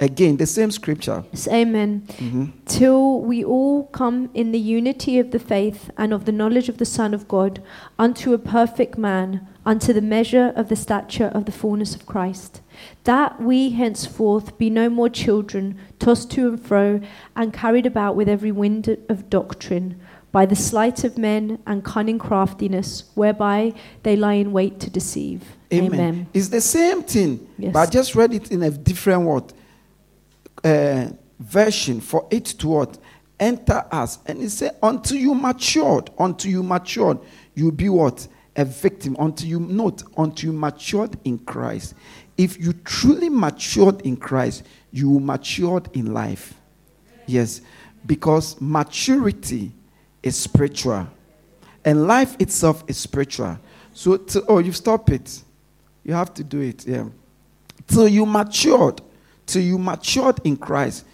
Again 0.00 0.36
the 0.36 0.46
same 0.46 0.70
scripture. 0.70 1.24
Yes, 1.32 1.48
Amen. 1.48 2.04
Mhm. 2.18 2.52
Till 2.66 3.20
we 3.20 3.44
all 3.44 3.84
come 3.92 4.30
in 4.32 4.52
the 4.52 4.58
unity 4.58 5.18
of 5.18 5.32
the 5.32 5.40
faith 5.40 5.90
and 5.98 6.12
of 6.12 6.24
the 6.24 6.30
knowledge 6.30 6.68
of 6.68 6.78
the 6.78 6.84
Son 6.84 7.12
of 7.12 7.26
God, 7.26 7.60
unto 7.98 8.32
a 8.32 8.38
perfect 8.38 8.96
man, 8.96 9.40
unto 9.66 9.92
the 9.92 10.00
measure 10.00 10.52
of 10.54 10.68
the 10.68 10.76
stature 10.76 11.26
of 11.34 11.46
the 11.46 11.52
fullness 11.52 11.96
of 11.96 12.06
Christ. 12.06 12.60
That 13.04 13.40
we 13.40 13.70
henceforth 13.70 14.58
be 14.58 14.70
no 14.70 14.88
more 14.88 15.08
children, 15.08 15.78
tossed 15.98 16.30
to 16.32 16.48
and 16.48 16.60
fro, 16.60 17.00
and 17.36 17.52
carried 17.52 17.86
about 17.86 18.16
with 18.16 18.28
every 18.28 18.52
wind 18.52 18.96
of 19.08 19.30
doctrine, 19.30 20.00
by 20.30 20.44
the 20.46 20.56
sleight 20.56 21.04
of 21.04 21.16
men 21.16 21.58
and 21.66 21.84
cunning 21.84 22.18
craftiness, 22.18 23.04
whereby 23.14 23.72
they 24.02 24.14
lie 24.16 24.34
in 24.34 24.52
wait 24.52 24.78
to 24.80 24.90
deceive. 24.90 25.42
Amen. 25.72 26.26
It's 26.34 26.48
the 26.48 26.60
same 26.60 27.02
thing, 27.02 27.46
Yes. 27.58 27.72
but 27.72 27.80
I 27.80 27.86
just 27.90 28.14
read 28.14 28.32
it 28.34 28.50
in 28.50 28.62
a 28.62 28.70
different 28.70 29.22
word 29.22 29.52
uh, 30.64 31.08
version 31.38 32.00
for 32.00 32.26
it 32.30 32.44
to 32.46 32.68
what 32.68 32.98
enter 33.40 33.84
us, 33.92 34.18
and 34.26 34.42
it 34.42 34.50
said, 34.50 34.76
"Until 34.82 35.16
you 35.16 35.34
matured, 35.34 36.10
until 36.18 36.50
you 36.50 36.62
matured, 36.62 37.18
you'll 37.54 37.70
be 37.72 37.88
what 37.88 38.26
a 38.56 38.64
victim. 38.64 39.16
Until 39.18 39.48
you 39.48 39.60
note, 39.60 40.02
until 40.16 40.52
you 40.52 40.58
matured 40.58 41.16
in 41.24 41.38
Christ. 41.38 41.94
If 42.38 42.58
you 42.58 42.72
truly 42.72 43.28
matured 43.28 44.00
in 44.02 44.16
Christ, 44.16 44.62
you 44.92 45.18
matured 45.18 45.90
in 45.92 46.14
life. 46.14 46.54
Yes, 47.26 47.60
because 48.06 48.58
maturity 48.60 49.72
is 50.22 50.36
spiritual, 50.38 51.08
and 51.84 52.06
life 52.06 52.36
itself 52.38 52.84
is 52.86 52.96
spiritual. 52.96 53.58
So, 53.92 54.16
to, 54.16 54.44
oh, 54.46 54.58
you 54.60 54.72
stop 54.72 55.10
it. 55.10 55.42
You 56.04 56.14
have 56.14 56.32
to 56.34 56.44
do 56.44 56.60
it. 56.60 56.86
Yeah. 56.86 57.08
Till 57.88 58.06
you 58.06 58.24
matured, 58.24 59.02
till 59.44 59.62
you 59.62 59.76
matured 59.76 60.40
in 60.44 60.56
Christ, 60.56 61.04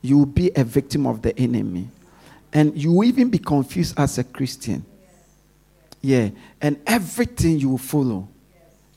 you 0.00 0.18
will 0.18 0.26
be 0.26 0.50
a 0.56 0.64
victim 0.64 1.06
of 1.06 1.20
the 1.20 1.38
enemy. 1.38 1.88
And 2.52 2.76
you 2.76 2.92
will 2.92 3.04
even 3.04 3.28
be 3.28 3.38
confused 3.38 3.98
as 3.98 4.16
a 4.18 4.24
Christian. 4.24 4.84
Yeah. 6.00 6.30
And 6.60 6.80
everything 6.86 7.58
you 7.58 7.68
will 7.68 7.78
follow. 7.78 8.28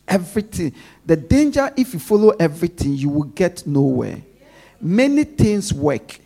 Everything. 0.10 0.74
The 1.06 1.16
danger, 1.16 1.72
if 1.78 1.94
you 1.94 2.00
follow 2.00 2.30
everything, 2.32 2.94
you 2.96 3.10
will 3.10 3.24
get 3.24 3.66
nowhere. 3.68 4.22
Many 4.82 5.24
things 5.24 5.72
work, 5.72 6.20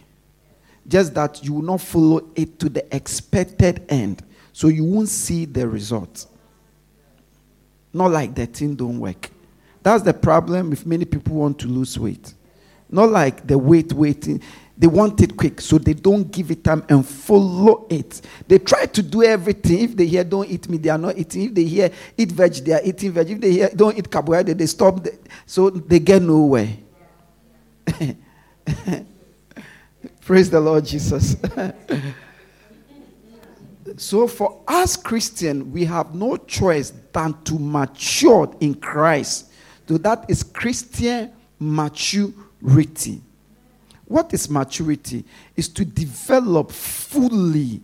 just 0.87 1.13
that 1.15 1.43
you 1.43 1.53
will 1.53 1.61
not 1.63 1.81
follow 1.81 2.29
it 2.35 2.57
to 2.59 2.69
the 2.69 2.95
expected 2.95 3.85
end. 3.89 4.23
So 4.53 4.69
you 4.69 4.85
won't 4.85 5.09
see 5.09 5.45
the 5.45 5.67
result. 5.67 6.27
Not 7.91 8.11
like 8.11 8.33
the 8.33 8.45
thing 8.45 8.75
don't 8.75 8.99
work. 8.99 9.29
That's 9.81 10.03
the 10.03 10.13
problem 10.13 10.71
if 10.71 10.85
many 10.85 11.03
people 11.05 11.35
want 11.35 11.59
to 11.59 11.67
lose 11.67 11.99
weight. 11.99 12.33
Not 12.89 13.09
like 13.09 13.45
the 13.45 13.57
weight 13.57 13.91
waiting. 13.91 14.41
They 14.75 14.87
want 14.87 15.21
it 15.21 15.37
quick, 15.37 15.61
so 15.61 15.77
they 15.77 15.93
don't 15.93 16.31
give 16.31 16.49
it 16.49 16.63
time 16.63 16.83
and 16.89 17.07
follow 17.07 17.85
it. 17.89 18.21
They 18.47 18.57
try 18.57 18.87
to 18.87 19.03
do 19.03 19.21
everything. 19.23 19.81
If 19.81 19.95
they 19.95 20.07
hear 20.07 20.23
don't 20.23 20.49
eat 20.49 20.67
meat, 20.67 20.81
they 20.81 20.89
are 20.89 20.97
not 20.97 21.15
eating. 21.15 21.43
If 21.43 21.53
they 21.53 21.63
hear 21.63 21.91
eat 22.17 22.31
veg, 22.31 22.53
they 22.55 22.73
are 22.73 22.81
eating 22.83 23.11
veg. 23.11 23.29
If 23.29 23.39
they 23.39 23.51
hear 23.51 23.69
don't 23.69 23.95
eat 23.95 24.09
carbohydrate, 24.09 24.57
they 24.57 24.65
stop. 24.65 25.03
The, 25.03 25.15
so 25.45 25.69
they 25.69 25.99
get 25.99 26.23
nowhere. 26.23 26.69
Praise 30.21 30.49
the 30.49 30.59
Lord 30.59 30.85
Jesus. 30.85 31.35
so 33.97 34.27
for 34.27 34.63
us 34.67 34.95
Christian, 34.95 35.71
we 35.71 35.85
have 35.85 36.15
no 36.15 36.37
choice 36.37 36.93
than 37.11 37.39
to 37.43 37.59
mature 37.59 38.51
in 38.59 38.73
Christ. 38.73 39.51
So 39.87 39.99
that 39.99 40.25
is 40.29 40.41
Christian 40.41 41.31
maturity. 41.59 43.21
What 44.05 44.33
is 44.33 44.49
maturity? 44.49 45.25
Is 45.55 45.69
to 45.69 45.85
develop 45.85 46.71
fully. 46.71 47.81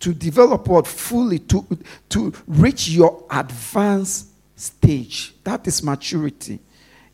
To 0.00 0.12
develop 0.12 0.66
what 0.66 0.86
fully 0.86 1.38
to, 1.40 1.66
to 2.08 2.32
reach 2.46 2.88
your 2.88 3.24
advanced 3.30 4.28
stage. 4.56 5.34
That 5.44 5.66
is 5.66 5.82
maturity. 5.82 6.58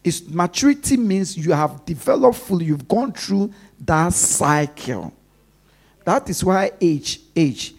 Is 0.02 0.28
maturity 0.28 0.96
means 0.96 1.36
you 1.36 1.52
have 1.52 1.84
developed 1.84 2.38
fully, 2.38 2.66
you've 2.66 2.88
gone 2.88 3.12
through 3.12 3.52
that 3.80 4.12
cycle. 4.12 5.12
That 6.04 6.30
is 6.30 6.42
why 6.42 6.70
age, 6.80 7.20
age, 7.36 7.74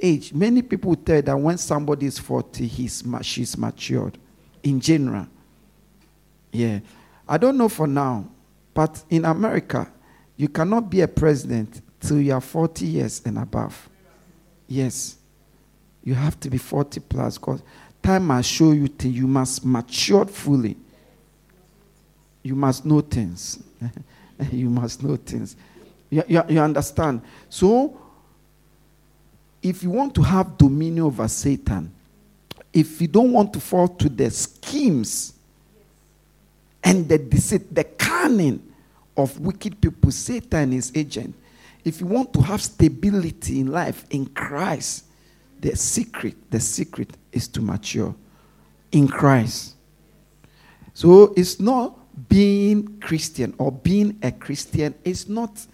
age. 0.00 0.32
Many 0.32 0.62
people 0.62 0.96
tell 0.96 1.20
that 1.20 1.36
when 1.36 1.58
somebody 1.58 2.06
is 2.06 2.18
40, 2.18 2.66
he's, 2.66 3.04
she's 3.22 3.58
matured 3.58 4.16
in 4.62 4.80
general. 4.80 5.26
Yeah. 6.52 6.80
I 7.28 7.36
don't 7.36 7.58
know 7.58 7.68
for 7.68 7.86
now, 7.86 8.26
but 8.78 9.02
in 9.10 9.24
America, 9.24 9.90
you 10.36 10.48
cannot 10.48 10.88
be 10.88 11.00
a 11.00 11.08
president 11.08 11.82
till 11.98 12.20
you 12.20 12.32
are 12.32 12.40
40 12.40 12.86
years 12.86 13.20
and 13.24 13.36
above. 13.36 13.88
Yes. 14.68 15.16
You 16.04 16.14
have 16.14 16.38
to 16.38 16.48
be 16.48 16.58
40 16.58 17.00
plus 17.00 17.38
because 17.38 17.60
time 18.00 18.28
must 18.28 18.48
show 18.48 18.70
you 18.70 18.86
things. 18.86 19.16
You 19.16 19.26
must 19.26 19.64
mature 19.64 20.24
fully. 20.26 20.76
You 22.44 22.54
must 22.54 22.86
know 22.86 23.00
things. 23.00 23.60
you 24.52 24.70
must 24.70 25.02
know 25.02 25.16
things. 25.16 25.56
You, 26.08 26.22
you, 26.28 26.42
you 26.48 26.60
understand? 26.60 27.22
So, 27.48 28.00
if 29.60 29.82
you 29.82 29.90
want 29.90 30.14
to 30.14 30.22
have 30.22 30.56
dominion 30.56 31.06
over 31.06 31.26
Satan, 31.26 31.92
if 32.72 33.00
you 33.00 33.08
don't 33.08 33.32
want 33.32 33.52
to 33.54 33.58
fall 33.58 33.88
to 33.88 34.08
the 34.08 34.30
schemes 34.30 35.32
and 36.84 37.08
the 37.08 37.18
deceit, 37.18 37.74
the 37.74 37.82
cunning 37.82 38.66
of 39.18 39.38
wicked 39.40 39.80
people, 39.80 40.10
Satan 40.10 40.72
is 40.72 40.92
agent. 40.94 41.34
If 41.84 42.00
you 42.00 42.06
want 42.06 42.32
to 42.34 42.40
have 42.40 42.62
stability 42.62 43.60
in 43.60 43.72
life 43.72 44.04
in 44.10 44.26
Christ, 44.26 45.04
the 45.60 45.76
secret, 45.76 46.36
the 46.50 46.60
secret 46.60 47.10
is 47.32 47.48
to 47.48 47.60
mature 47.60 48.14
in 48.92 49.08
Christ. 49.08 49.74
So 50.94 51.34
it's 51.36 51.58
not 51.58 51.96
being 52.28 53.00
Christian 53.00 53.54
or 53.58 53.72
being 53.72 54.18
a 54.22 54.32
Christian 54.32 54.94
is 55.04 55.28
not 55.28 55.66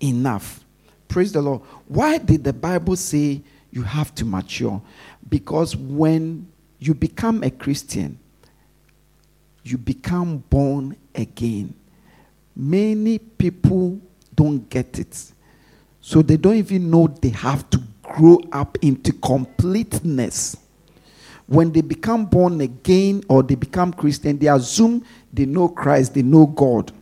enough. 0.00 0.64
Praise 1.08 1.32
the 1.32 1.42
Lord. 1.42 1.62
Why 1.88 2.18
did 2.18 2.44
the 2.44 2.52
Bible 2.52 2.96
say 2.96 3.42
you 3.70 3.82
have 3.82 4.14
to 4.16 4.24
mature? 4.24 4.80
Because 5.28 5.76
when 5.76 6.50
you 6.78 6.94
become 6.94 7.42
a 7.42 7.50
Christian, 7.50 8.18
you 9.62 9.78
become 9.78 10.38
born 10.50 10.96
again. 11.14 11.74
Many 12.54 13.18
people 13.18 14.00
don't 14.34 14.68
get 14.68 14.98
it. 14.98 15.32
So 16.00 16.22
they 16.22 16.36
don't 16.36 16.56
even 16.56 16.90
know 16.90 17.06
they 17.06 17.28
have 17.30 17.68
to 17.70 17.82
grow 18.02 18.40
up 18.52 18.78
into 18.82 19.12
completeness. 19.12 20.56
When 21.46 21.72
they 21.72 21.80
become 21.80 22.26
born 22.26 22.60
again 22.60 23.22
or 23.28 23.42
they 23.42 23.54
become 23.56 23.92
Christian, 23.92 24.38
they 24.38 24.46
assume 24.46 25.04
they 25.32 25.46
know 25.46 25.68
Christ, 25.68 26.14
they 26.14 26.22
know 26.22 26.46
God. 26.46 26.92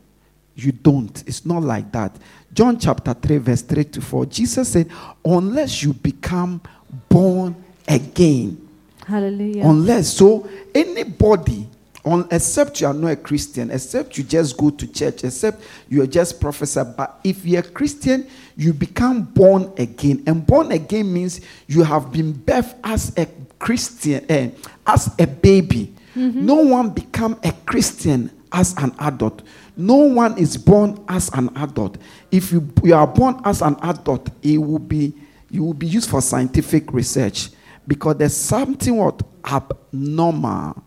You 0.56 0.72
don't. 0.72 1.22
It's 1.26 1.44
not 1.46 1.62
like 1.62 1.92
that. 1.92 2.16
John 2.52 2.78
chapter 2.78 3.14
3, 3.14 3.38
verse 3.38 3.62
3 3.62 3.84
to 3.84 4.00
4, 4.00 4.26
Jesus 4.26 4.70
said, 4.70 4.90
Unless 5.24 5.82
you 5.82 5.92
become 5.92 6.60
born 7.08 7.54
again, 7.86 8.68
Hallelujah. 9.06 9.64
unless 9.64 10.14
so 10.14 10.48
anybody 10.74 11.67
On, 12.04 12.26
except 12.30 12.80
you 12.80 12.86
are 12.86 12.94
not 12.94 13.08
a 13.08 13.16
Christian, 13.16 13.70
except 13.70 14.16
you 14.16 14.24
just 14.24 14.56
go 14.56 14.70
to 14.70 14.86
church, 14.86 15.24
except 15.24 15.62
you 15.88 16.02
are 16.02 16.06
just 16.06 16.40
professor. 16.40 16.84
But 16.84 17.20
if 17.24 17.44
you're 17.44 17.60
a 17.60 17.62
Christian, 17.62 18.26
you 18.56 18.72
become 18.72 19.22
born 19.22 19.72
again. 19.76 20.22
And 20.26 20.46
born 20.46 20.72
again 20.72 21.12
means 21.12 21.40
you 21.66 21.82
have 21.82 22.12
been 22.12 22.32
birthed 22.34 22.76
as 22.84 23.12
a 23.18 23.26
Christian, 23.58 24.24
eh, 24.28 24.50
as 24.86 25.14
a 25.18 25.26
baby. 25.26 25.94
No 26.14 26.54
one 26.56 26.90
become 26.90 27.38
a 27.44 27.52
Christian 27.66 28.30
as 28.52 28.76
an 28.78 28.94
adult. 28.98 29.42
No 29.76 29.94
one 29.94 30.36
is 30.38 30.56
born 30.56 31.04
as 31.08 31.30
an 31.34 31.50
adult. 31.56 31.98
If 32.32 32.50
you, 32.50 32.68
you 32.82 32.94
are 32.94 33.06
born 33.06 33.40
as 33.44 33.62
an 33.62 33.76
adult, 33.82 34.28
it 34.42 34.58
will 34.58 34.80
be 34.80 35.14
you 35.50 35.64
will 35.64 35.74
be 35.74 35.86
used 35.86 36.10
for 36.10 36.20
scientific 36.20 36.92
research 36.92 37.50
because 37.86 38.16
there's 38.16 38.36
something 38.36 38.96
what 38.96 39.22
abnormal. 39.44 40.82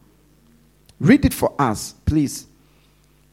Read 1.01 1.25
it 1.25 1.34
for 1.34 1.51
us, 1.58 1.96
please. 2.05 2.46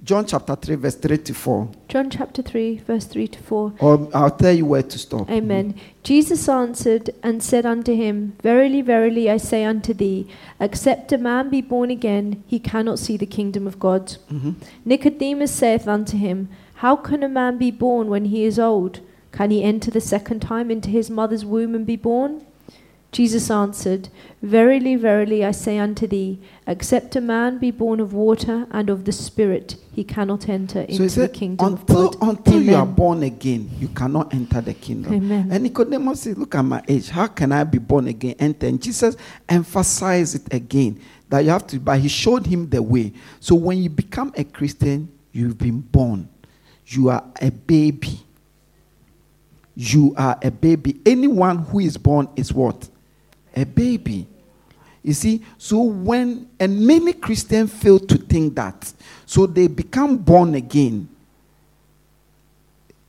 John 0.03 0.25
chapter 0.25 0.57
3, 0.57 0.77
verse 0.77 0.95
3 0.95 1.19
to 1.19 1.35
4. 1.35 1.69
John 1.89 2.09
chapter 2.09 2.41
3, 2.41 2.79
verse 2.79 3.05
3 3.05 3.29
to 3.29 3.39
4. 3.43 3.75
Or 3.81 4.09
I'll 4.15 4.31
tell 4.31 4.55
you 4.55 4.65
where 4.65 4.83
to 4.85 4.99
stop. 4.99 5.29
Amen. 5.29 5.75
Jesus 6.03 6.49
answered 6.49 7.11
and 7.23 7.43
said 7.43 7.67
unto 7.67 7.95
him, 7.95 8.35
Verily, 8.43 8.81
verily, 8.81 9.29
I 9.31 9.37
say 9.37 9.67
unto 9.67 9.93
thee, 9.93 10.27
except 10.59 11.13
a 11.13 11.19
man 11.19 11.51
be 11.51 11.61
born 11.61 11.91
again, 11.91 12.43
he 12.47 12.59
cannot 12.59 12.99
see 12.99 13.19
the 13.19 13.27
kingdom 13.27 13.67
of 13.67 13.79
God. 13.79 14.17
Mhm. 14.33 14.55
Nicodemus 14.87 15.51
saith 15.51 15.87
unto 15.87 16.17
him, 16.17 16.49
How 16.77 16.97
can 16.97 17.23
a 17.23 17.29
man 17.29 17.59
be 17.59 17.71
born 17.71 18.09
when 18.09 18.27
he 18.27 18.45
is 18.45 18.59
old? 18.59 19.01
Can 19.31 19.51
he 19.51 19.63
enter 19.63 19.91
the 19.91 20.01
second 20.01 20.41
time 20.41 20.71
into 20.71 20.89
his 20.89 21.11
mother's 21.11 21.45
womb 21.45 21.75
and 21.75 21.85
be 21.85 21.97
born? 21.97 22.41
Jesus 23.11 23.50
answered, 23.50 24.11
Verily, 24.43 24.95
verily, 24.95 25.43
I 25.45 25.53
say 25.53 25.79
unto 25.79 26.07
thee, 26.07 26.38
except 26.67 27.17
a 27.17 27.21
man 27.23 27.59
be 27.59 27.71
born 27.71 28.00
of 28.00 28.12
water 28.12 28.67
and 28.71 28.91
of 28.91 29.07
the 29.07 29.12
Spirit, 29.12 29.77
he 29.93 30.05
cannot 30.05 30.49
enter 30.49 30.85
So 30.91 31.03
into 31.03 31.03
he 31.03 31.27
the 31.27 31.29
kingdom 31.29 31.67
until, 31.73 32.09
of 32.09 32.21
God. 32.21 32.29
until 32.37 32.62
you 32.62 32.75
are 32.75 32.87
born 32.87 33.23
again, 33.23 33.71
you 33.79 33.88
cannot 33.88 34.33
enter 34.35 34.61
the 34.61 34.75
kingdom. 34.75 35.15
Amen. 35.15 35.49
And 35.50 35.62
Nicodemus 35.62 36.21
said, 36.21 36.37
Look 36.38 36.55
at 36.55 36.62
my 36.62 36.83
age. 36.87 37.09
How 37.09 37.27
can 37.29 37.50
I 37.50 37.65
be 37.65 37.79
born 37.79 38.09
again? 38.09 38.37
Enter. 38.38 38.67
And 38.67 38.81
Jesus 38.81 39.17
emphasized 39.49 40.37
it 40.47 40.55
again 40.55 41.00
that 41.31 41.41
you 41.41 41.50
have 41.50 41.67
to, 41.69 41.81
but 41.81 41.99
he 41.99 42.09
showed 42.09 42.47
him 42.47 42.69
the 42.69 42.83
way. 42.83 43.12
So 43.41 43.55
when 43.55 43.79
you 43.83 43.88
become 43.88 44.33
a 44.37 44.45
Christian, 44.45 45.11
you've 45.33 45.57
been 45.59 45.81
born. 45.81 46.29
You 46.87 47.09
are 47.09 47.25
a 47.41 47.50
baby. 47.50 48.21
You 49.75 50.15
are 50.17 50.38
a 50.43 50.50
baby. 50.50 51.00
Anyone 51.07 51.59
who 51.59 51.81
is 51.81 51.97
born 51.97 52.29
is 52.37 52.53
what? 52.53 52.88
A 53.59 53.65
baby. 53.65 54.27
You 55.03 55.15
see, 55.15 55.45
so 55.57 55.83
when, 55.83 56.49
and 56.61 56.87
many 56.87 57.12
Christians 57.12 57.73
fail 57.73 57.99
to 57.99 58.19
think 58.19 58.55
that. 58.57 58.93
So 59.27 59.47
they 59.47 59.67
become 59.67 60.19
born 60.19 60.55
again 60.55 61.09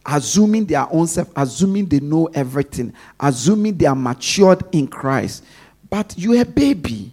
assuming 0.06 0.66
their 0.66 0.92
own 0.92 1.08
self, 1.08 1.30
assuming 1.36 1.86
they 1.86 2.00
know 2.00 2.26
everything, 2.28 2.94
assuming 3.20 3.78
they 3.78 3.86
are 3.86 3.96
matured 3.96 4.64
in 4.72 4.88
Christ. 4.88 5.44
But 5.90 6.16
you're 6.18 6.42
a 6.42 6.46
baby. 6.46 7.12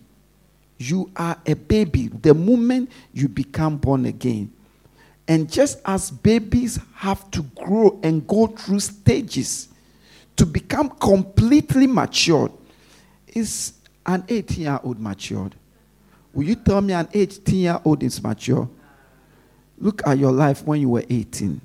You 0.78 1.11
are 1.16 1.37
a 1.47 1.55
baby 1.55 2.09
the 2.09 2.35
moment 2.35 2.90
you 3.12 3.28
become 3.28 3.76
born 3.76 4.07
again. 4.07 4.52
And 5.28 5.50
just 5.50 5.81
as 5.85 6.11
babies 6.11 6.78
have 6.95 7.31
to 7.33 7.43
grow 7.43 7.99
and 8.02 8.26
go 8.26 8.47
through 8.47 8.81
stages 8.81 9.69
to 10.37 10.47
become 10.47 10.90
completely 10.90 11.87
matured, 11.87 12.52
is 13.37 13.75
an 14.05 14.25
18 14.28 14.62
year 14.62 14.81
old 14.83 14.99
matured? 15.00 15.55
Will 16.33 16.45
you 16.45 16.55
tell 16.57 16.81
me 16.81 16.93
an 16.93 17.09
18 17.12 17.55
year 17.55 17.81
old 17.85 18.02
is 18.02 18.23
mature? 18.23 18.69
Look 19.78 20.07
at 20.07 20.19
your 20.19 20.33
life 20.33 20.64
when 20.64 20.81
you 20.81 20.88
were 20.88 21.05
18 21.09 21.61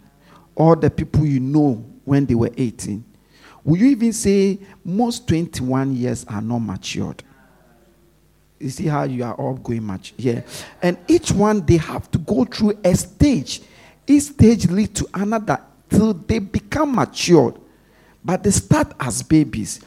all 0.55 0.75
the 0.75 0.89
people 0.89 1.25
you 1.25 1.39
know 1.39 1.84
when 2.05 2.25
they 2.25 2.36
were 2.36 2.51
18. 2.55 3.03
Will 3.63 3.77
you 3.77 3.88
even 3.88 4.13
say 4.13 4.60
most 4.84 5.27
21 5.27 5.95
years 5.95 6.25
are 6.25 6.41
not 6.41 6.60
matured? 6.60 7.23
You 8.60 8.69
see 8.69 8.86
how 8.86 9.03
you 9.03 9.23
are 9.23 9.34
all 9.34 9.55
going 9.55 9.84
much. 9.84 10.13
Yeah. 10.17 10.41
And 10.81 10.97
each 11.07 11.31
one 11.31 11.65
they 11.65 11.77
have 11.77 12.12
to 12.12 12.19
go 12.19 12.45
through 12.45 12.77
a 12.84 12.95
stage. 12.95 13.62
Each 14.05 14.23
stage 14.23 14.69
leads 14.69 14.99
to 15.01 15.10
another 15.13 15.60
till 15.89 16.13
they 16.13 16.39
become 16.39 16.95
matured. 16.95 17.55
But 18.23 18.43
they 18.43 18.51
start 18.51 18.93
as 18.99 19.23
babies. 19.23 19.79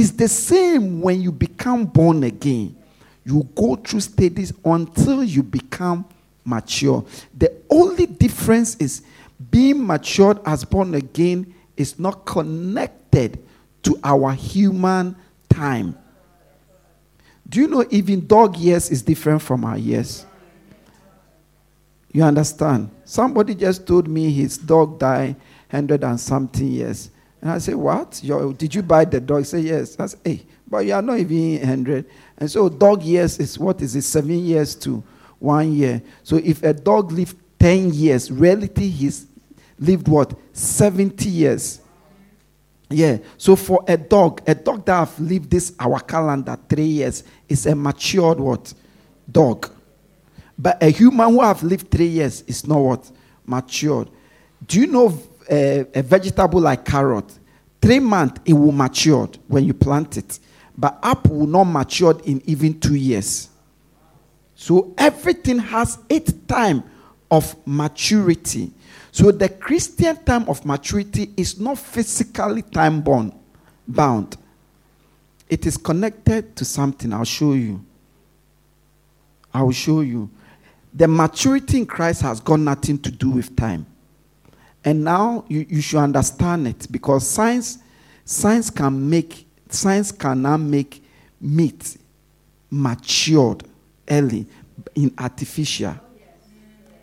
It's 0.00 0.12
the 0.12 0.28
same 0.28 1.02
when 1.02 1.20
you 1.20 1.30
become 1.30 1.84
born 1.84 2.22
again. 2.24 2.74
You 3.22 3.46
go 3.54 3.76
through 3.76 4.00
stages 4.00 4.50
until 4.64 5.22
you 5.22 5.42
become 5.42 6.06
mature. 6.42 7.04
The 7.36 7.52
only 7.68 8.06
difference 8.06 8.76
is 8.76 9.02
being 9.50 9.86
matured 9.86 10.38
as 10.46 10.64
born 10.64 10.94
again 10.94 11.52
is 11.76 11.98
not 11.98 12.24
connected 12.24 13.46
to 13.82 14.00
our 14.02 14.32
human 14.32 15.16
time. 15.50 15.98
Do 17.46 17.60
you 17.60 17.68
know 17.68 17.84
even 17.90 18.26
dog 18.26 18.56
years 18.56 18.90
is 18.90 19.02
different 19.02 19.42
from 19.42 19.66
our 19.66 19.76
years? 19.76 20.24
You 22.10 22.22
understand? 22.22 22.88
Somebody 23.04 23.54
just 23.54 23.86
told 23.86 24.08
me 24.08 24.30
his 24.32 24.56
dog 24.56 24.98
died 24.98 25.36
100 25.68 26.02
and 26.04 26.18
something 26.18 26.68
years. 26.68 27.10
And 27.40 27.50
I 27.50 27.58
said, 27.58 27.74
What? 27.74 28.20
Did 28.58 28.74
you 28.74 28.82
buy 28.82 29.04
the 29.04 29.20
dog? 29.20 29.38
He 29.38 29.44
said, 29.44 29.64
Yes. 29.64 29.98
I 29.98 30.06
said, 30.06 30.20
Hey, 30.24 30.46
but 30.68 30.86
you 30.86 30.94
are 30.94 31.02
not 31.02 31.18
even 31.18 31.58
100. 31.58 32.06
And 32.38 32.50
so 32.50 32.68
dog 32.68 33.02
years 33.02 33.38
is 33.38 33.58
what 33.58 33.82
is 33.82 33.96
it? 33.96 34.02
Seven 34.02 34.38
years 34.38 34.74
to 34.76 35.02
one 35.38 35.72
year. 35.72 36.00
So 36.22 36.36
if 36.36 36.62
a 36.62 36.72
dog 36.72 37.12
lived 37.12 37.36
10 37.58 37.92
years, 37.92 38.30
reality 38.30 38.88
he's 38.88 39.26
lived 39.78 40.06
what? 40.06 40.34
70 40.52 41.28
years. 41.28 41.80
Yeah. 42.88 43.18
So 43.36 43.56
for 43.56 43.84
a 43.86 43.96
dog, 43.96 44.42
a 44.46 44.54
dog 44.54 44.84
that 44.86 44.94
have 44.94 45.20
lived 45.20 45.50
this 45.50 45.72
our 45.78 46.00
calendar 46.00 46.58
three 46.68 46.84
years 46.84 47.24
is 47.48 47.66
a 47.66 47.74
matured 47.74 48.38
what? 48.38 48.72
Dog. 49.30 49.70
But 50.58 50.82
a 50.82 50.90
human 50.90 51.30
who 51.30 51.42
have 51.42 51.62
lived 51.62 51.90
three 51.90 52.06
years 52.06 52.42
is 52.42 52.66
not 52.66 52.80
what? 52.80 53.10
Matured. 53.46 54.10
Do 54.66 54.80
you 54.80 54.86
know 54.86 55.18
a, 55.50 55.86
a 55.94 56.02
vegetable 56.02 56.60
like 56.60 56.84
carrot? 56.84 57.38
Three 57.80 58.00
months 58.00 58.40
it 58.44 58.52
will 58.52 58.72
mature 58.72 59.28
when 59.48 59.64
you 59.64 59.74
plant 59.74 60.16
it. 60.16 60.38
But 60.76 60.98
apple 61.02 61.36
will 61.40 61.46
not 61.46 61.64
mature 61.64 62.18
in 62.24 62.42
even 62.46 62.78
two 62.80 62.94
years. 62.94 63.48
So 64.54 64.94
everything 64.98 65.58
has 65.58 65.98
its 66.08 66.32
time 66.46 66.84
of 67.30 67.56
maturity. 67.66 68.72
So 69.12 69.30
the 69.30 69.48
Christian 69.48 70.22
time 70.24 70.48
of 70.48 70.64
maturity 70.64 71.32
is 71.36 71.58
not 71.58 71.78
physically 71.78 72.62
time 72.62 73.00
bound, 73.00 73.32
bound. 73.88 74.36
It 75.48 75.66
is 75.66 75.76
connected 75.76 76.54
to 76.56 76.64
something. 76.64 77.12
I'll 77.12 77.24
show 77.24 77.54
you. 77.54 77.84
I 79.52 79.62
will 79.62 79.72
show 79.72 80.00
you. 80.00 80.30
The 80.94 81.08
maturity 81.08 81.78
in 81.78 81.86
Christ 81.86 82.22
has 82.22 82.40
got 82.40 82.60
nothing 82.60 82.98
to 82.98 83.10
do 83.10 83.30
with 83.30 83.56
time. 83.56 83.86
And 84.84 85.04
now 85.04 85.44
you, 85.48 85.66
you 85.68 85.80
should 85.80 86.00
understand 86.00 86.66
it 86.68 86.86
because 86.90 87.28
science, 87.28 87.78
science 88.24 88.70
can 88.70 89.08
make 89.08 89.46
science 89.68 90.10
cannot 90.10 90.58
make 90.58 91.02
meat 91.40 91.96
matured 92.70 93.64
early 94.08 94.46
in 94.94 95.12
artificial. 95.18 95.94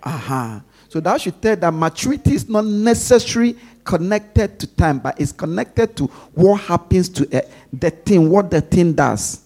Aha. 0.04 0.62
So 0.90 1.00
that 1.00 1.22
should 1.22 1.42
tell 1.42 1.56
that 1.56 1.74
maturity 1.74 2.34
is 2.34 2.48
not 2.48 2.66
necessarily 2.66 3.58
connected 3.84 4.60
to 4.60 4.68
time, 4.68 5.00
but 5.00 5.20
it's 5.20 5.32
connected 5.32 5.96
to 5.98 6.06
what 6.34 6.62
happens 6.62 7.10
to 7.10 7.38
uh, 7.38 7.42
the 7.72 7.90
thing, 7.90 8.30
what 8.30 8.50
the 8.50 8.62
thing 8.62 8.94
does. 8.94 9.42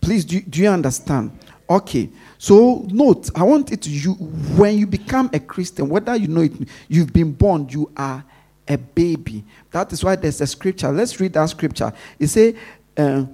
Please, 0.00 0.24
do, 0.24 0.40
do 0.40 0.60
you 0.60 0.68
understand? 0.68 1.38
Okay. 1.68 2.10
So 2.38 2.86
note, 2.88 3.30
I 3.34 3.42
want 3.42 3.72
it 3.72 3.82
to 3.82 3.90
you 3.90 4.12
when 4.12 4.78
you 4.78 4.86
become 4.86 5.30
a 5.32 5.40
Christian, 5.40 5.88
whether 5.88 6.14
you 6.16 6.28
know 6.28 6.42
it, 6.42 6.52
you've 6.88 7.12
been 7.12 7.32
born, 7.32 7.68
you 7.70 7.90
are 7.96 8.24
a 8.68 8.76
baby. 8.76 9.44
That 9.70 9.92
is 9.92 10.04
why 10.04 10.16
there's 10.16 10.40
a 10.40 10.46
scripture. 10.46 10.90
Let's 10.90 11.18
read 11.20 11.32
that 11.34 11.46
scripture. 11.46 11.92
It 12.18 12.26
say, 12.28 12.56
uh, 12.96 13.24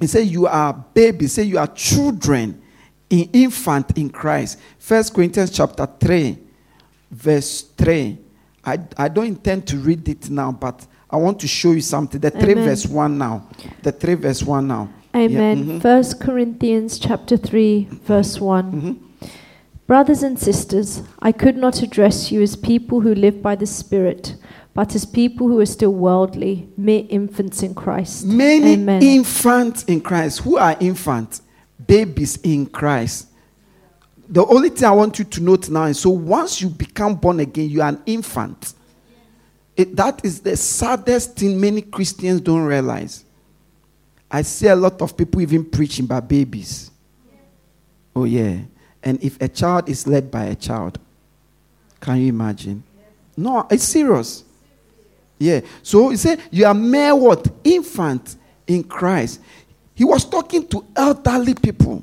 it 0.00 0.08
say 0.08 0.22
you 0.22 0.46
are 0.46 0.72
babies. 0.94 1.32
Say 1.32 1.44
you 1.44 1.58
are 1.58 1.68
children, 1.68 2.60
in 3.10 3.28
infant 3.32 3.98
in 3.98 4.08
Christ. 4.08 4.58
First 4.78 5.12
Corinthians 5.12 5.50
chapter 5.50 5.86
three, 5.98 6.38
verse 7.10 7.62
three. 7.76 8.18
I, 8.64 8.78
I 8.96 9.08
don't 9.08 9.26
intend 9.26 9.66
to 9.68 9.76
read 9.78 10.08
it 10.08 10.30
now, 10.30 10.52
but 10.52 10.86
I 11.10 11.16
want 11.16 11.40
to 11.40 11.48
show 11.48 11.72
you 11.72 11.80
something. 11.80 12.20
The 12.20 12.30
three 12.30 12.52
Amen. 12.52 12.64
verse 12.64 12.86
one 12.86 13.18
now. 13.18 13.48
The 13.82 13.92
three 13.92 14.14
verse 14.14 14.42
one 14.42 14.68
now. 14.68 14.88
Amen. 15.14 15.64
mhm. 15.64 15.80
First 15.82 16.20
Corinthians 16.20 16.98
chapter 16.98 17.36
3 17.36 17.88
verse 18.06 18.40
one 18.40 19.00
Brothers 19.86 20.22
and 20.22 20.38
sisters, 20.38 21.02
I 21.20 21.32
could 21.32 21.56
not 21.56 21.82
address 21.82 22.30
you 22.30 22.42
as 22.42 22.54
people 22.54 23.00
who 23.00 23.12
live 23.12 23.42
by 23.42 23.56
the 23.56 23.66
Spirit, 23.66 24.36
but 24.72 24.94
as 24.94 25.04
people 25.04 25.48
who 25.48 25.58
are 25.58 25.66
still 25.66 25.92
worldly, 25.92 26.68
mere 26.76 27.04
infants 27.08 27.64
in 27.64 27.74
Christ. 27.74 28.24
Many 28.24 28.74
Amen. 28.74 29.02
infants 29.02 29.82
in 29.84 30.00
Christ. 30.00 30.42
Who 30.42 30.58
are 30.58 30.76
infants? 30.78 31.42
Babies 31.84 32.36
in 32.44 32.66
Christ. 32.66 33.26
the 34.28 34.46
only 34.46 34.68
thing 34.68 34.84
I 34.86 34.92
want 34.92 35.18
you 35.18 35.24
to 35.24 35.40
note 35.42 35.68
now 35.68 35.86
is 35.86 35.98
so 35.98 36.10
once 36.10 36.60
you 36.62 36.68
become 36.68 37.16
born 37.16 37.40
again, 37.40 37.68
you 37.68 37.82
are 37.82 37.88
an 37.88 38.00
infant. 38.06 38.74
It, 39.76 39.96
that 39.96 40.24
is 40.24 40.40
the 40.40 40.56
saddest 40.56 41.36
thing 41.36 41.60
many 41.60 41.82
Christians 41.82 42.40
don't 42.40 42.62
realize. 42.64 43.24
I 44.30 44.42
see 44.42 44.68
a 44.68 44.76
lot 44.76 45.00
of 45.02 45.16
people 45.16 45.40
even 45.40 45.64
preaching 45.64 46.04
about 46.04 46.28
babies. 46.28 46.90
Oh, 48.14 48.24
yeah. 48.24 48.58
And 49.02 49.22
if 49.22 49.40
a 49.40 49.48
child 49.48 49.88
is 49.88 50.06
led 50.06 50.30
by 50.30 50.44
a 50.44 50.54
child, 50.54 50.98
can 52.00 52.18
you 52.18 52.28
imagine? 52.28 52.82
No, 53.36 53.66
it's 53.70 53.84
serious. 53.84 54.44
Yeah. 55.38 55.60
So 55.82 56.10
he 56.10 56.16
said, 56.16 56.40
You 56.50 56.66
are 56.66 56.74
mere 56.74 57.14
what? 57.14 57.48
Infant 57.64 58.36
in 58.66 58.84
Christ. 58.84 59.40
He 59.94 60.04
was 60.04 60.24
talking 60.24 60.66
to 60.68 60.84
elderly 60.94 61.54
people. 61.54 62.02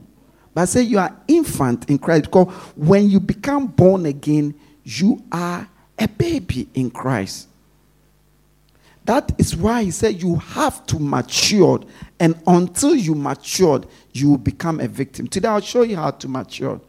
But 0.53 0.61
I 0.61 0.65
say 0.65 0.81
you 0.81 0.97
are 0.97 1.15
infant 1.27 1.89
in 1.89 1.99
Christ 1.99 2.25
because 2.25 2.47
when 2.75 3.09
you 3.09 3.19
become 3.19 3.67
born 3.67 4.07
again, 4.07 4.55
you 4.83 5.23
are 5.31 5.67
a 5.97 6.07
baby 6.07 6.67
in 6.73 6.89
Christ. 6.89 7.47
That 9.07 9.31
is 9.37 9.55
why 9.55 9.83
he 9.83 9.91
said 9.91 10.21
you 10.21 10.35
have 10.35 10.85
to 10.87 10.99
mature, 10.99 11.79
and 12.19 12.37
until 12.45 12.93
you 12.93 13.15
matured, 13.15 13.87
you 14.11 14.31
will 14.31 14.37
become 14.37 14.81
a 14.81 14.87
victim. 14.89 15.27
Today 15.27 15.47
I'll 15.47 15.61
show 15.61 15.83
you 15.83 15.95
how 15.95 16.11
to 16.11 16.27
mature. 16.27 16.81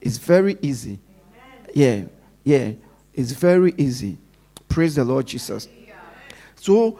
It's 0.00 0.18
very 0.18 0.58
easy. 0.62 0.98
Yeah, 1.72 2.02
yeah, 2.42 2.72
it's 3.14 3.30
very 3.30 3.72
easy. 3.78 4.18
Praise 4.68 4.96
the 4.96 5.04
Lord 5.04 5.26
Jesus. 5.26 5.68
So 6.56 6.98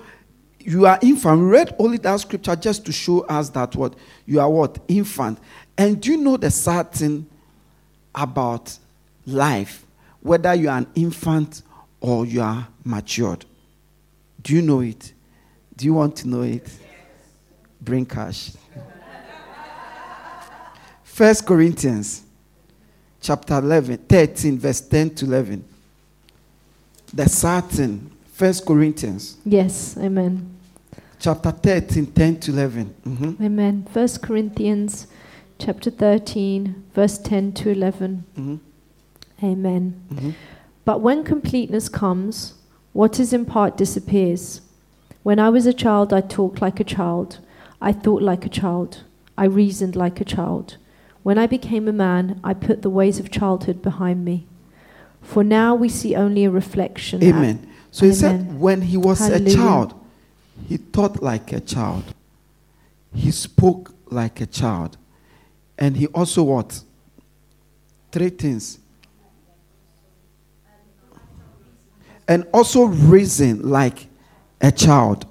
you 0.60 0.86
are 0.86 1.00
infant. 1.02 1.40
We 1.40 1.46
read 1.46 1.74
only 1.80 1.98
that 1.98 2.20
scripture 2.20 2.54
just 2.54 2.86
to 2.86 2.92
show 2.92 3.22
us 3.22 3.48
that 3.50 3.74
what 3.74 3.96
you 4.24 4.38
are 4.38 4.48
what 4.48 4.78
infant. 4.86 5.40
And 5.76 6.00
do 6.00 6.12
you 6.12 6.16
know 6.16 6.36
the 6.36 6.50
sad 6.52 6.92
thing 6.92 7.26
about 8.14 8.78
life, 9.26 9.84
whether 10.20 10.54
you 10.54 10.68
are 10.68 10.78
an 10.78 10.86
infant 10.94 11.62
or 12.00 12.24
you 12.24 12.40
are 12.40 12.68
matured? 12.84 13.46
Do 14.42 14.54
you 14.54 14.62
know 14.62 14.80
it? 14.80 15.12
Do 15.76 15.84
you 15.84 15.94
want 15.94 16.16
to 16.16 16.28
know 16.28 16.42
it? 16.42 16.68
Bring 17.80 18.06
cash. 18.06 18.52
First 21.02 21.46
Corinthians 21.46 22.22
chapter 23.20 23.58
11, 23.58 23.98
13, 24.08 24.58
verse 24.58 24.80
10 24.80 25.14
to 25.16 25.24
11. 25.26 25.64
The 27.12 27.28
certain. 27.28 28.10
First 28.32 28.64
Corinthians. 28.64 29.36
Yes, 29.44 29.98
amen. 29.98 30.56
Chapter 31.18 31.50
13, 31.50 32.06
10 32.06 32.40
to 32.40 32.50
11. 32.52 32.94
Mm-hmm. 33.06 33.44
Amen. 33.44 33.86
First 33.92 34.22
Corinthians 34.22 35.06
chapter 35.58 35.90
13, 35.90 36.84
verse 36.94 37.18
10 37.18 37.52
to 37.52 37.70
11. 37.70 38.24
Mm-hmm. 38.38 39.46
Amen. 39.46 40.02
Mm-hmm. 40.10 40.30
But 40.86 41.02
when 41.02 41.22
completeness 41.22 41.90
comes, 41.90 42.54
what 42.92 43.20
is 43.20 43.32
in 43.32 43.44
part 43.44 43.76
disappears. 43.76 44.60
When 45.22 45.38
I 45.38 45.48
was 45.50 45.66
a 45.66 45.72
child, 45.72 46.12
I 46.12 46.20
talked 46.20 46.60
like 46.60 46.80
a 46.80 46.84
child. 46.84 47.38
I 47.80 47.92
thought 47.92 48.22
like 48.22 48.44
a 48.44 48.48
child. 48.48 49.04
I 49.36 49.44
reasoned 49.44 49.96
like 49.96 50.20
a 50.20 50.24
child. 50.24 50.76
When 51.22 51.38
I 51.38 51.46
became 51.46 51.86
a 51.86 51.92
man, 51.92 52.40
I 52.42 52.54
put 52.54 52.82
the 52.82 52.90
ways 52.90 53.18
of 53.20 53.30
childhood 53.30 53.82
behind 53.82 54.24
me. 54.24 54.46
For 55.22 55.44
now 55.44 55.74
we 55.74 55.88
see 55.88 56.14
only 56.16 56.44
a 56.44 56.50
reflection. 56.50 57.22
Amen. 57.22 57.68
So 57.90 58.06
he 58.06 58.12
said, 58.12 58.58
when 58.58 58.82
he 58.82 58.96
was 58.96 59.18
Hallelujah. 59.18 59.52
a 59.52 59.56
child, 59.56 59.94
he 60.66 60.76
thought 60.76 61.22
like 61.22 61.52
a 61.52 61.60
child. 61.60 62.14
He 63.14 63.30
spoke 63.30 63.92
like 64.06 64.40
a 64.40 64.46
child. 64.46 64.96
And 65.78 65.96
he 65.96 66.06
also 66.08 66.42
what? 66.42 66.82
Three 68.12 68.30
things. 68.30 68.78
And 72.30 72.46
also 72.54 72.84
reason 72.84 73.68
like 73.68 74.06
a 74.60 74.70
child. 74.70 75.26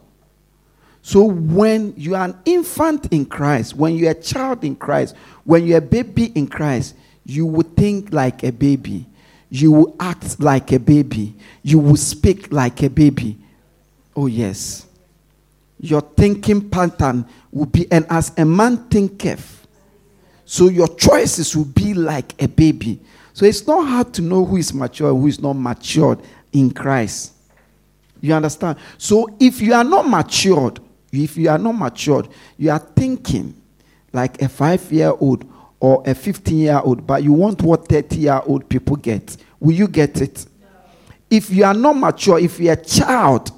So 1.02 1.24
when 1.24 1.94
you 1.96 2.14
are 2.14 2.26
an 2.26 2.38
infant 2.44 3.08
in 3.14 3.26
Christ, 3.26 3.74
when 3.74 3.96
you're 3.96 4.12
a 4.12 4.22
child 4.22 4.66
in 4.66 4.76
Christ, 4.76 5.16
when 5.46 5.66
you're 5.66 5.78
a 5.78 5.82
baby 5.82 6.26
in 6.26 6.46
Christ, 6.46 6.96
you 7.26 7.46
will 7.46 7.64
think 7.64 8.12
like 8.12 8.44
a 8.44 8.52
baby. 8.52 9.08
You 9.50 9.72
will 9.72 9.96
act 9.98 10.42
like 10.42 10.74
a 10.74 10.80
baby. 10.80 11.38
You 11.64 11.80
will 11.80 11.96
speak 11.96 12.52
like 12.52 12.84
a 12.84 12.90
baby. 12.90 13.38
Oh, 14.14 14.26
yes. 14.26 14.86
Your 15.80 16.02
thinking 16.02 16.70
pattern 16.70 17.26
will 17.50 17.68
be, 17.68 17.90
and 17.94 18.06
as 18.10 18.34
a 18.38 18.44
man 18.44 18.90
thinketh, 18.90 19.66
so 20.44 20.68
your 20.68 20.90
choices 20.90 21.56
will 21.56 21.64
be 21.64 21.94
like 21.94 22.44
a 22.44 22.50
baby. 22.50 23.00
So 23.32 23.46
it's 23.46 23.66
not 23.66 23.88
hard 23.88 24.14
to 24.16 24.22
know 24.22 24.44
who 24.44 24.58
is 24.58 24.74
mature, 24.74 25.14
who 25.14 25.28
is 25.28 25.40
not 25.40 25.54
matured 25.54 26.20
in 26.52 26.72
Christ. 26.72 27.34
You 28.22 28.34
understand? 28.34 28.78
So 28.98 29.28
if 29.40 29.62
you 29.62 29.74
are 29.74 29.84
not 29.84 30.08
matured, 30.08 30.80
if 31.12 31.38
you 31.38 31.50
are 31.50 31.58
not 31.58 31.74
matured, 31.74 32.28
you 32.58 32.70
are 32.72 32.80
thinking 32.80 33.56
like 34.12 34.42
a 34.42 34.50
five 34.50 34.92
year 34.92 35.14
old 35.20 35.46
or 35.80 36.04
a 36.06 36.14
15 36.14 36.58
year 36.58 36.82
old, 36.84 37.08
but 37.08 37.24
you 37.24 37.32
want 37.34 37.62
what 37.62 37.88
30 37.88 38.18
year 38.18 38.42
old 38.46 38.68
people 38.68 38.96
get. 38.96 39.38
Will 39.60 39.76
you 39.76 39.88
get 39.88 40.22
it? 40.22 40.46
If 41.30 41.50
you 41.52 41.64
are 41.64 41.74
not 41.74 41.96
mature, 41.96 42.40
if 42.40 42.60
you're 42.60 42.74
a 42.74 42.84
child, 42.84 43.52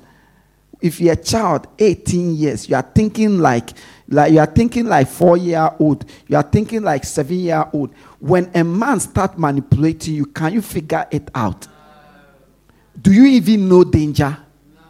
if 0.82 1.00
you're 1.00 1.14
a 1.14 1.18
child, 1.18 1.68
18 1.80 2.36
years, 2.36 2.68
you 2.68 2.76
are 2.76 2.82
thinking 2.82 3.40
like, 3.40 3.70
like 4.10 4.34
you 4.34 4.40
are 4.40 4.46
thinking 4.46 4.86
like 4.88 5.08
four 5.08 5.38
year 5.38 5.72
old, 5.80 6.06
you 6.28 6.36
are 6.36 6.44
thinking 6.44 6.84
like 6.84 7.04
seven 7.06 7.38
year 7.40 7.66
old. 7.72 7.94
When 8.20 8.52
a 8.54 8.64
man 8.64 9.00
start 9.00 9.40
manipulating 9.40 10.16
you, 10.16 10.26
can 10.26 10.54
you 10.54 10.62
figure 10.62 11.08
it 11.12 11.30
out? 11.34 11.68
Do 13.00 13.12
you 13.12 13.26
even 13.26 13.70
know 13.70 13.84
danger? 13.84 14.38
No. 14.76 14.82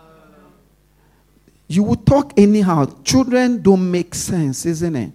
You 1.67 1.83
will 1.83 1.97
talk 1.97 2.33
anyhow. 2.37 2.85
Children 3.03 3.61
don't 3.61 3.89
make 3.89 4.15
sense, 4.15 4.65
isn't 4.65 4.95
it? 4.95 5.11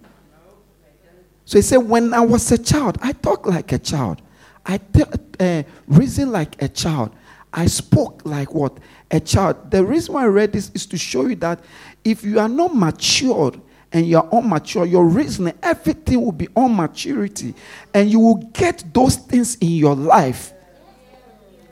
So 1.45 1.57
he 1.57 1.61
said, 1.61 1.77
when 1.77 2.13
I 2.13 2.19
was 2.19 2.51
a 2.51 2.57
child, 2.57 2.97
I 3.01 3.13
talked 3.13 3.45
like 3.45 3.71
a 3.71 3.79
child. 3.79 4.21
I 4.65 4.79
uh, 5.39 5.63
reasoned 5.87 6.33
like 6.33 6.61
a 6.61 6.67
child. 6.67 7.11
I 7.53 7.67
spoke 7.67 8.21
like 8.25 8.53
what? 8.53 8.77
A 9.11 9.19
child. 9.19 9.71
The 9.71 9.83
reason 9.83 10.13
why 10.13 10.23
I 10.23 10.27
read 10.27 10.51
this 10.51 10.69
is 10.73 10.85
to 10.87 10.97
show 10.97 11.25
you 11.25 11.35
that 11.37 11.63
if 12.03 12.23
you 12.23 12.39
are 12.39 12.49
not 12.49 12.75
matured 12.75 13.61
and 13.93 14.05
you 14.05 14.17
are 14.17 14.29
immature, 14.33 14.85
your 14.85 15.05
reasoning, 15.05 15.53
everything 15.63 16.21
will 16.21 16.33
be 16.33 16.49
on 16.55 16.75
maturity. 16.75 17.53
And 17.93 18.11
you 18.11 18.19
will 18.19 18.35
get 18.53 18.83
those 18.93 19.15
things 19.15 19.55
in 19.55 19.69
your 19.69 19.95
life. 19.95 20.51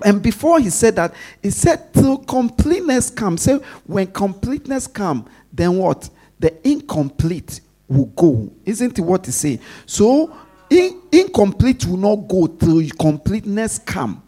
And 0.04 0.22
before 0.22 0.60
he 0.60 0.70
said 0.70 0.96
that, 0.98 1.14
he 1.42 1.50
said, 1.50 1.94
till 1.94 2.18
completeness 2.18 3.10
comes. 3.10 3.44
Say, 3.44 3.60
when 3.86 4.08
completeness 4.08 4.88
comes, 4.88 5.28
then 5.52 5.78
what? 5.78 6.10
The 6.40 6.68
incomplete 6.68 7.62
will 7.88 8.08
go. 8.08 8.52
Isn't 8.66 8.98
it 8.98 9.02
what 9.02 9.26
he 9.26 9.32
say? 9.32 9.60
So, 9.86 10.36
in, 10.70 11.02
incomplete 11.12 11.86
will 11.86 11.98
not 11.98 12.28
go 12.28 12.48
till 12.48 12.88
completeness 13.00 13.80
come. 13.80 14.22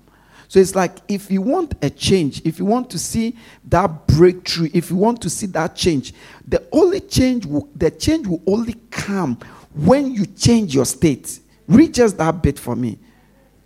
So 0.49 0.59
it's 0.59 0.75
like 0.75 0.97
if 1.09 1.29
you 1.29 1.41
want 1.41 1.73
a 1.81 1.89
change, 1.89 2.41
if 2.45 2.57
you 2.57 2.65
want 2.65 2.89
to 2.91 2.99
see 2.99 3.35
that 3.65 4.07
breakthrough, 4.07 4.69
if 4.73 4.89
you 4.89 4.95
want 4.95 5.21
to 5.23 5.29
see 5.29 5.45
that 5.47 5.75
change, 5.75 6.13
the 6.47 6.65
only 6.71 7.01
change 7.01 7.45
will, 7.45 7.67
the 7.75 7.91
change 7.91 8.27
will 8.27 8.41
only 8.47 8.75
come 8.89 9.37
when 9.73 10.13
you 10.13 10.25
change 10.25 10.73
your 10.73 10.85
state. 10.85 11.39
Read 11.67 11.93
just 11.93 12.17
that 12.17 12.41
bit 12.41 12.57
for 12.57 12.75
me. 12.77 12.97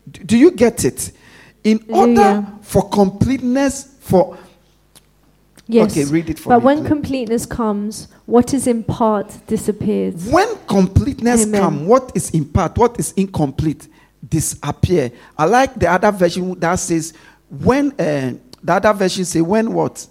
Do, 0.09 0.23
do 0.23 0.37
you 0.37 0.51
get 0.51 0.83
it? 0.83 1.11
In 1.63 1.83
order 1.89 2.21
Hallelujah. 2.21 2.59
for 2.61 2.89
completeness, 2.89 3.95
for 3.99 4.37
Yes. 5.67 5.91
Okay, 5.91 6.03
read 6.05 6.29
it 6.29 6.37
for 6.39 6.49
but 6.49 6.59
me, 6.59 6.65
when 6.65 6.77
please. 6.79 6.87
completeness 6.87 7.45
comes, 7.45 8.07
what 8.25 8.53
is 8.53 8.67
in 8.67 8.83
part 8.83 9.31
disappears. 9.47 10.25
When 10.27 10.47
completeness 10.67 11.43
Amen. 11.43 11.61
come, 11.61 11.85
what 11.87 12.11
is 12.13 12.29
in 12.31 12.45
part, 12.45 12.77
what 12.77 12.99
is 12.99 13.13
incomplete, 13.13 13.87
disappear. 14.27 15.11
I 15.37 15.45
like 15.45 15.75
the 15.75 15.87
other 15.89 16.11
version 16.11 16.59
that 16.59 16.75
says 16.75 17.13
when 17.49 17.91
uh, 17.93 18.33
the 18.61 18.73
other 18.73 18.91
version 18.91 19.23
say 19.23 19.39
when 19.39 19.71
what 19.71 20.05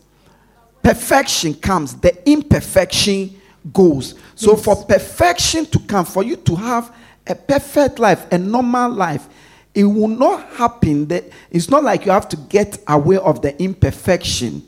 perfection 0.82 1.52
comes, 1.54 1.94
the 1.94 2.16
imperfection 2.30 3.38
goes. 3.72 4.14
So 4.34 4.52
Yes. 4.52 4.64
for 4.64 4.76
perfection 4.84 5.66
to 5.66 5.78
come, 5.80 6.06
for 6.06 6.22
you 6.22 6.36
to 6.36 6.54
have 6.54 6.94
a 7.26 7.34
perfect 7.34 7.98
life, 7.98 8.26
a 8.32 8.38
normal 8.38 8.90
life, 8.92 9.28
it 9.74 9.84
will 9.84 10.08
not 10.08 10.46
happen. 10.54 11.06
That 11.06 11.24
it's 11.50 11.70
not 11.70 11.84
like 11.84 12.06
you 12.06 12.12
have 12.12 12.28
to 12.30 12.36
get 12.36 12.78
away 12.88 13.16
of 13.18 13.42
the 13.42 13.60
imperfection, 13.62 14.66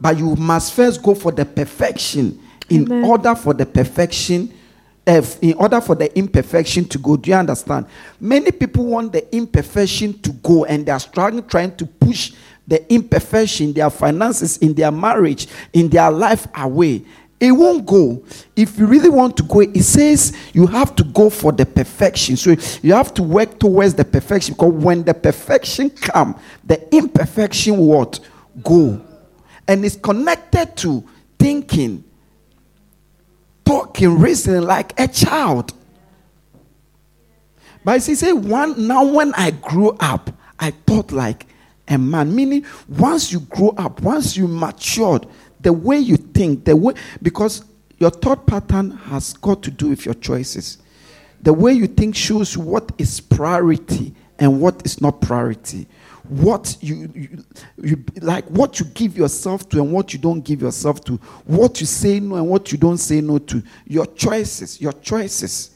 but 0.00 0.18
you 0.18 0.36
must 0.36 0.74
first 0.74 1.02
go 1.02 1.14
for 1.14 1.32
the 1.32 1.44
perfection 1.44 2.40
in 2.68 2.84
Amen. 2.84 3.04
order 3.04 3.34
for 3.34 3.52
the 3.52 3.66
perfection 3.66 4.52
uh, 5.06 5.22
in 5.40 5.54
order 5.54 5.80
for 5.80 5.94
the 5.94 6.16
imperfection 6.16 6.84
to 6.84 6.98
go 6.98 7.16
do 7.16 7.30
you 7.30 7.36
understand 7.36 7.86
many 8.20 8.50
people 8.52 8.84
want 8.84 9.12
the 9.12 9.34
imperfection 9.34 10.18
to 10.20 10.30
go 10.34 10.64
and 10.66 10.86
they 10.86 10.92
are 10.92 11.00
struggling 11.00 11.44
trying 11.46 11.74
to 11.74 11.84
push 11.86 12.32
the 12.66 12.92
imperfection 12.92 13.72
their 13.72 13.90
finances 13.90 14.58
in 14.58 14.72
their 14.74 14.92
marriage 14.92 15.48
in 15.72 15.88
their 15.88 16.10
life 16.10 16.46
away 16.56 17.02
It 17.40 17.52
won't 17.52 17.86
go. 17.86 18.22
If 18.54 18.78
you 18.78 18.86
really 18.86 19.08
want 19.08 19.38
to 19.38 19.42
go, 19.42 19.60
it 19.60 19.82
says 19.82 20.36
you 20.52 20.66
have 20.66 20.94
to 20.96 21.04
go 21.04 21.30
for 21.30 21.52
the 21.52 21.64
perfection. 21.64 22.36
So 22.36 22.54
you 22.82 22.92
have 22.92 23.14
to 23.14 23.22
work 23.22 23.58
towards 23.58 23.94
the 23.94 24.04
perfection 24.04 24.54
because 24.54 24.74
when 24.74 25.04
the 25.04 25.14
perfection 25.14 25.88
come, 25.88 26.38
the 26.64 26.94
imperfection 26.94 27.78
what 27.78 28.20
go, 28.62 29.00
and 29.66 29.84
it's 29.86 29.96
connected 29.96 30.76
to 30.78 31.02
thinking, 31.38 32.04
talking, 33.64 34.18
reasoning 34.18 34.62
like 34.62 34.98
a 35.00 35.08
child. 35.08 35.72
But 37.82 38.04
he 38.04 38.14
said, 38.14 38.32
one 38.32 38.86
now 38.86 39.04
when 39.04 39.32
I 39.32 39.52
grew 39.52 39.96
up, 40.00 40.30
I 40.58 40.72
thought 40.72 41.10
like 41.10 41.46
a 41.88 41.96
man. 41.96 42.34
Meaning, 42.34 42.66
once 42.86 43.32
you 43.32 43.40
grow 43.40 43.70
up, 43.70 44.02
once 44.02 44.36
you 44.36 44.46
matured, 44.46 45.26
the 45.62 45.72
way 45.72 45.98
you 45.98 46.16
think, 46.16 46.64
the 46.64 46.76
way 46.76 46.94
because 47.22 47.64
your 47.98 48.10
thought 48.10 48.46
pattern 48.46 48.90
has 48.92 49.34
got 49.34 49.62
to 49.62 49.70
do 49.70 49.90
with 49.90 50.04
your 50.04 50.14
choices. 50.14 50.78
The 51.42 51.52
way 51.52 51.72
you 51.72 51.86
think 51.86 52.16
shows 52.16 52.56
what 52.56 52.92
is 52.98 53.20
priority 53.20 54.14
and 54.38 54.60
what 54.60 54.84
is 54.84 55.00
not 55.00 55.20
priority. 55.20 55.86
What 56.28 56.76
you, 56.80 57.10
you, 57.14 57.44
you 57.82 58.04
like, 58.20 58.44
what 58.46 58.78
you 58.78 58.86
give 58.86 59.16
yourself 59.16 59.68
to 59.70 59.80
and 59.80 59.92
what 59.92 60.12
you 60.12 60.18
don't 60.18 60.42
give 60.42 60.62
yourself 60.62 61.02
to. 61.04 61.16
What 61.44 61.80
you 61.80 61.86
say 61.86 62.20
no 62.20 62.36
and 62.36 62.48
what 62.48 62.72
you 62.72 62.78
don't 62.78 62.98
say 62.98 63.20
no 63.20 63.38
to. 63.38 63.62
Your 63.86 64.06
choices, 64.06 64.80
your 64.80 64.92
choices, 64.92 65.72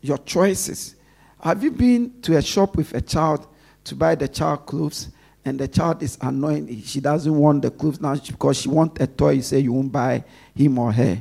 your 0.00 0.18
choices. 0.18 0.96
Have 1.40 1.62
you 1.62 1.70
been 1.70 2.20
to 2.22 2.36
a 2.36 2.42
shop 2.42 2.76
with 2.76 2.92
a 2.94 3.00
child 3.00 3.46
to 3.84 3.94
buy 3.94 4.14
the 4.14 4.28
child 4.28 4.66
clothes 4.66 5.08
and 5.44 5.58
the 5.58 5.68
child 5.68 6.02
is 6.02 6.16
annoying. 6.20 6.82
She 6.82 7.00
doesn't 7.00 7.34
want 7.34 7.62
the 7.62 7.70
clothes 7.70 8.00
now 8.00 8.14
because 8.14 8.60
she 8.60 8.68
wants 8.68 9.00
a 9.00 9.06
toy. 9.06 9.30
You 9.30 9.42
say 9.42 9.58
you 9.58 9.72
won't 9.72 9.92
buy 9.92 10.24
him 10.54 10.78
or 10.78 10.90
her. 10.92 11.20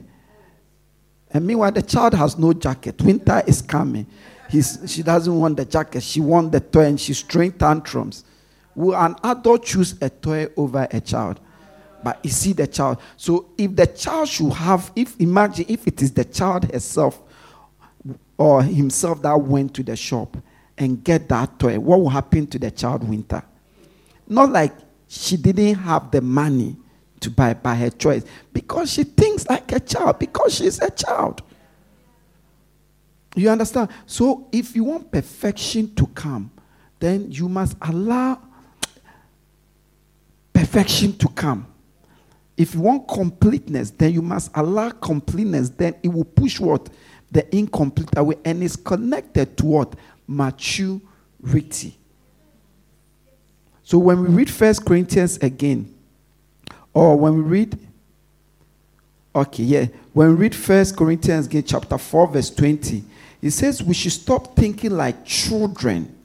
And 1.32 1.48
meanwhile, 1.48 1.72
the 1.72 1.82
child 1.82 2.14
has 2.14 2.38
no 2.38 2.54
jacket. 2.54 3.02
Winter 3.02 3.42
is 3.46 3.62
coming. 3.62 4.06
He's, 4.50 4.80
she 4.88 5.04
doesn't 5.04 5.38
want 5.38 5.58
the 5.58 5.66
jacket. 5.66 6.04
She 6.04 6.22
wants 6.22 6.52
the 6.52 6.60
toy 6.60 6.86
and 6.86 7.00
she's 7.00 7.22
throwing 7.22 7.52
tantrums. 7.54 8.24
Will 8.76 8.96
an 8.96 9.16
adult 9.24 9.66
choose 9.66 9.96
a 10.02 10.10
toy 10.10 10.48
over 10.56 10.88
a 10.92 11.02
child? 11.02 11.40
But 12.04 12.20
you 12.24 12.30
see 12.30 12.54
the 12.54 12.68
child. 12.68 13.00
So 13.18 13.50
if 13.58 13.76
the 13.76 13.88
child 13.88 14.30
should 14.30 14.54
have, 14.54 14.92
if 14.96 15.20
imagine 15.20 15.66
if 15.68 15.88
it 15.88 16.02
is 16.02 16.12
the 16.12 16.26
child 16.26 16.72
herself 16.72 17.22
or 18.38 18.62
himself 18.62 19.22
that 19.22 19.40
went 19.40 19.74
to 19.76 19.84
the 19.84 19.96
shop 19.96 20.38
and 20.78 21.04
get 21.04 21.28
that 21.30 21.58
toy, 21.60 21.80
what 21.80 22.00
will 22.00 22.10
happen 22.10 22.46
to 22.48 22.60
the 22.60 22.72
child 22.72 23.08
winter? 23.08 23.44
Not 24.28 24.52
like 24.52 24.74
she 25.08 25.38
didn't 25.38 25.76
have 25.76 26.12
the 26.12 26.22
money 26.22 26.78
to 27.20 27.30
buy 27.30 27.54
by 27.54 27.76
her 27.76 27.90
choice, 27.90 28.26
because 28.52 28.92
she 28.92 29.04
thinks 29.04 29.48
like 29.48 29.72
a 29.72 29.80
child, 29.80 30.20
because 30.20 30.56
she's 30.56 30.82
a 30.82 30.90
child. 30.90 31.42
You 33.36 33.50
understand? 33.50 33.90
So 34.06 34.48
if 34.52 34.76
you 34.76 34.84
want 34.84 35.12
perfection 35.12 35.96
to 35.96 36.06
come, 36.08 36.52
then 37.00 37.32
you 37.32 37.50
must 37.50 37.78
allow 37.82 38.40
perfection 40.52 41.14
to 41.18 41.28
come. 41.30 41.68
If 42.56 42.76
you 42.76 42.82
want 42.82 43.08
completeness, 43.08 43.90
then 43.90 44.14
you 44.14 44.22
must 44.22 44.52
allow 44.54 44.92
completeness. 44.92 45.70
Then 45.70 45.96
it 46.04 46.10
will 46.10 46.24
push 46.24 46.60
what? 46.60 46.90
The 47.32 47.56
incomplete 47.56 48.10
away. 48.16 48.36
And 48.46 48.62
it's 48.64 48.76
connected 48.76 49.58
to 49.58 49.66
what? 49.66 49.96
Maturity. 50.28 51.98
So 53.84 53.98
when 53.98 54.22
we 54.22 54.28
read 54.30 54.50
First 54.50 54.86
Corinthians 54.86 55.38
again, 55.38 55.94
or 56.94 57.18
when 57.18 57.36
we 57.36 57.42
read, 57.42 57.78
okay, 59.36 59.64
yeah, 59.64 59.86
when 60.14 60.30
we 60.30 60.36
read 60.36 60.56
First 60.56 60.96
Corinthians 60.96 61.48
again, 61.48 61.64
chapter 61.64 61.98
4, 61.98 62.28
verse 62.28 62.50
20, 62.50 63.04
it 63.42 63.52
says 63.52 63.84
we 63.84 63.94
should 63.94 64.14
stop 64.14 64.56
thinking 64.56 64.92
like 64.92 65.26
children 65.26 66.16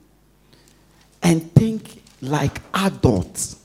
and 1.23 1.53
think 1.53 2.03
like 2.23 2.61
adults. 2.75 3.57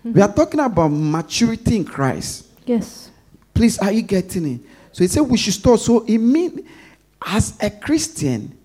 Mm-hmm. 0.00 0.12
We 0.12 0.20
are 0.20 0.32
talking 0.32 0.60
about 0.60 0.88
maturity 0.88 1.76
in 1.76 1.84
Christ. 1.84 2.46
Yes. 2.66 3.10
Please, 3.52 3.78
are 3.78 3.92
you 3.92 4.02
getting 4.02 4.54
it? 4.54 4.60
So 4.90 5.04
he 5.04 5.08
said 5.08 5.22
we 5.22 5.36
should 5.36 5.54
stop. 5.54 5.78
So 5.78 6.04
it 6.04 6.18
means 6.18 6.60
as 7.24 7.56
a 7.60 7.70
Christian, 7.70 8.56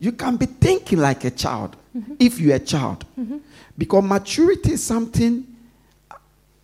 you 0.00 0.12
can 0.12 0.36
be 0.36 0.46
thinking 0.46 0.98
like 0.98 1.24
a 1.24 1.30
child 1.30 1.76
mm-hmm. 1.96 2.14
if 2.18 2.38
you're 2.38 2.56
a 2.56 2.60
child. 2.60 3.04
Mm-hmm. 3.18 3.38
Because 3.76 4.04
maturity 4.04 4.72
is 4.72 4.82
something, 4.82 5.46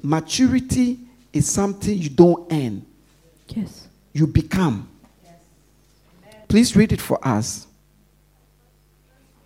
maturity 0.02 0.98
is 1.32 1.48
something 1.48 1.96
you 1.96 2.10
don't 2.10 2.52
earn. 2.52 2.84
Yes. 3.48 3.88
You 4.12 4.26
become. 4.26 4.88
Yes. 5.24 5.34
Please 6.48 6.76
read 6.76 6.92
it 6.92 7.00
for 7.00 7.18
us. 7.26 7.66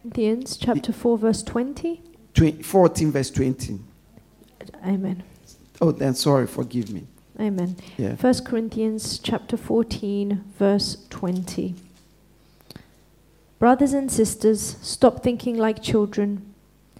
Corinthians 0.03 0.57
chapter 0.57 0.93
4, 0.93 1.19
verse 1.19 1.43
20. 1.43 2.03
20 2.35 2.63
14, 2.63 3.13
verse 3.13 3.31
20. 3.31 3.79
Amen. 4.85 5.23
Oh, 5.81 5.93
then 5.93 6.15
sorry, 6.15 6.47
forgive 6.47 6.91
me. 6.91 7.07
Amen. 7.39 7.77
Yeah. 7.97 8.15
1 8.15 8.45
Corinthians 8.45 9.19
chapter 9.19 9.57
14, 9.57 10.45
verse 10.59 10.97
20. 11.11 11.75
Brothers 13.63 13.93
and 13.93 14.11
sisters, 14.11 14.77
stop 14.83 15.23
thinking 15.23 15.57
like 15.57 15.81
children 15.81 16.53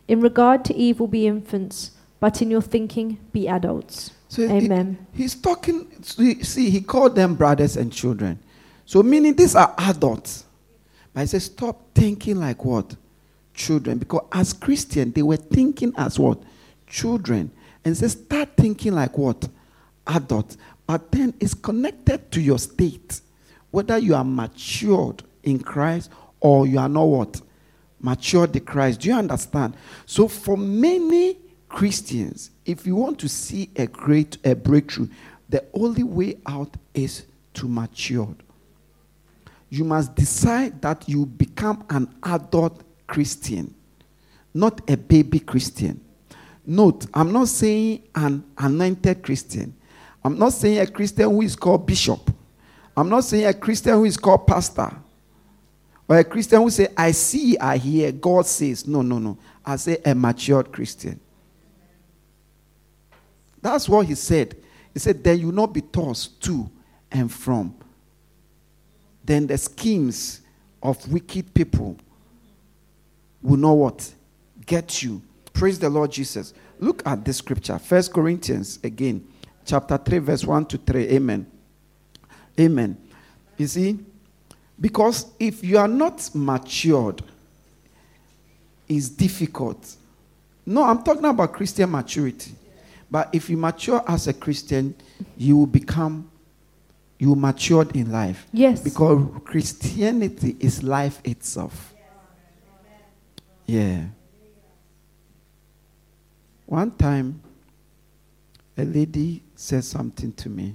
in 0.07 0.21
regard 0.21 0.65
to 0.67 0.75
evil, 0.77 1.09
be 1.09 1.27
infants, 1.27 1.91
but 2.21 2.41
in 2.41 2.53
your 2.53 2.63
thinking, 2.63 3.19
be 3.33 3.49
adults. 3.49 4.13
So 4.29 4.45
Amen. 4.45 5.05
he's 5.13 5.35
talking, 5.35 5.89
see, 6.05 6.71
he 6.71 6.81
called 6.81 7.17
them 7.17 7.35
brothers 7.35 7.77
and 7.77 7.93
children. 7.93 8.39
So, 8.87 9.03
meaning 9.03 9.35
these 9.35 9.57
are 9.57 9.75
adults. 9.77 10.45
But 11.13 11.23
he 11.23 11.27
says, 11.27 11.47
stop 11.47 11.81
thinking 11.97 12.39
like 12.39 12.65
what? 12.65 12.95
Children. 13.55 13.99
Because 13.99 14.25
as 14.31 14.53
Christian, 14.53 15.11
they 15.11 15.23
were 15.23 15.39
thinking 15.39 15.93
as 15.99 16.17
what? 16.17 16.39
Children. 16.87 17.51
And 17.85 17.97
says, 17.97 18.13
start 18.13 18.51
thinking 18.57 18.93
like 18.93 19.19
what? 19.19 19.49
Adults. 20.07 20.57
But 20.87 21.11
then 21.11 21.35
it's 21.41 21.55
connected 21.55 22.31
to 22.31 22.41
your 22.41 22.61
state. 22.61 23.21
Whether 23.73 23.99
you 23.99 24.15
are 24.15 24.23
matured 24.23 25.25
in 25.43 25.59
Christ 25.59 26.09
or 26.43 26.67
you 26.67 26.79
are 26.79 26.89
not 26.89 27.05
what? 27.05 27.41
mature 28.03 28.47
the 28.47 28.61
Christ. 28.61 29.01
Do 29.01 29.09
you 29.09 29.15
understand? 29.15 29.77
So 30.05 30.29
for 30.29 30.57
many 30.57 31.39
Christians, 31.69 32.51
if 32.67 32.87
you 32.87 32.97
want 32.97 33.19
to 33.21 33.29
see 33.29 33.71
a 33.77 33.87
great 33.87 34.37
a 34.45 34.55
breakthrough, 34.55 35.09
the 35.49 35.65
only 35.73 36.03
way 36.03 36.37
out 36.47 36.77
is 36.93 37.25
to 37.55 37.69
mature. 37.69 38.35
You 39.71 39.85
must 39.85 40.15
decide 40.15 40.83
that 40.83 41.09
you 41.09 41.25
become 41.25 41.85
an 41.89 42.13
adult 42.25 42.83
Christian, 43.07 43.75
not 44.53 44.81
a 44.91 44.97
baby 44.97 45.39
Christian. 45.39 46.01
Note, 46.67 47.07
I'm 47.15 47.33
not 47.33 47.49
saying 47.49 48.03
an 48.15 48.45
anointed 48.59 49.23
Christian. 49.23 49.75
I'm 50.25 50.39
not 50.39 50.53
saying 50.53 50.79
a 50.79 50.87
Christian 50.87 51.31
who 51.31 51.43
is 51.43 51.57
called 51.57 51.87
bishop. 51.87 52.31
I'm 52.97 53.09
not 53.09 53.25
saying 53.25 53.47
a 53.47 53.55
Christian 53.55 53.95
who 53.95 54.05
is 54.05 54.17
called 54.17 54.47
pastor. 54.47 54.95
Or 56.09 56.19
a 56.19 56.25
Christian 56.25 56.61
who 56.61 56.71
say, 56.71 56.89
I 56.97 57.13
see, 57.13 57.57
I 57.59 57.77
hear, 57.77 58.13
God 58.13 58.47
says. 58.47 58.87
No, 58.87 59.03
no, 59.03 59.19
no. 59.19 59.39
I 59.65 59.77
say 59.77 59.99
a 60.05 60.15
matured 60.15 60.73
Christian. 60.73 61.21
That's 63.61 63.89
what 63.89 64.07
he 64.07 64.15
said. 64.15 64.57
He 64.93 64.99
said, 64.99 65.23
Then 65.23 65.39
you 65.39 65.47
will 65.47 65.55
not 65.55 65.73
be 65.73 65.81
tossed 65.81 66.43
to 66.43 66.69
and 67.11 67.33
from. 67.33 67.75
Then 69.25 69.47
the 69.47 69.57
schemes 69.57 70.41
of 70.83 71.11
wicked 71.11 71.55
people 71.55 71.97
will 73.41 73.57
know 73.57 73.75
what? 73.75 74.13
Get 74.67 75.03
you. 75.03 75.23
Praise 75.53 75.79
the 75.79 75.89
Lord 75.89 76.11
Jesus. 76.11 76.55
Look 76.79 77.07
at 77.07 77.25
this 77.25 77.39
scripture. 77.39 77.79
First 77.79 78.13
Corinthians 78.13 78.81
again, 78.83 79.27
chapter 79.65 79.97
3, 79.97 80.19
verse 80.19 80.45
1 80.45 80.67
to 80.67 80.79
3. 80.79 81.05
Amen. 81.11 81.47
Amen. 82.59 82.99
You 83.57 83.67
see? 83.69 83.99
Because 84.81 85.27
if 85.39 85.63
you 85.63 85.79
are 85.79 85.89
not 85.89 86.31
matured, 86.35 87.23
it's 88.89 89.09
difficult. 89.09 89.97
No, 90.67 90.85
I'm 90.85 91.03
talking 91.03 91.25
about 91.25 91.53
Christian 91.53 91.91
maturity. 91.91 92.53
But 93.11 93.29
if 93.33 93.51
you 93.51 93.57
mature 93.57 94.03
as 94.09 94.27
a 94.27 94.33
Christian, 94.33 94.95
you 95.37 95.57
will 95.57 95.67
become 95.67 96.31
you 97.19 97.37
matured 97.37 97.95
in 97.95 98.11
life. 98.11 98.47
Yes. 98.53 98.83
Because 98.83 99.25
Christianity 99.45 100.57
is 100.59 100.83
life 100.83 101.21
itself. 101.23 101.95
Yeah. 103.67 104.07
One 106.67 106.91
time, 106.93 107.41
a 108.77 108.85
lady 108.85 109.43
said 109.55 109.85
something 109.85 110.33
to 110.33 110.49
me 110.49 110.75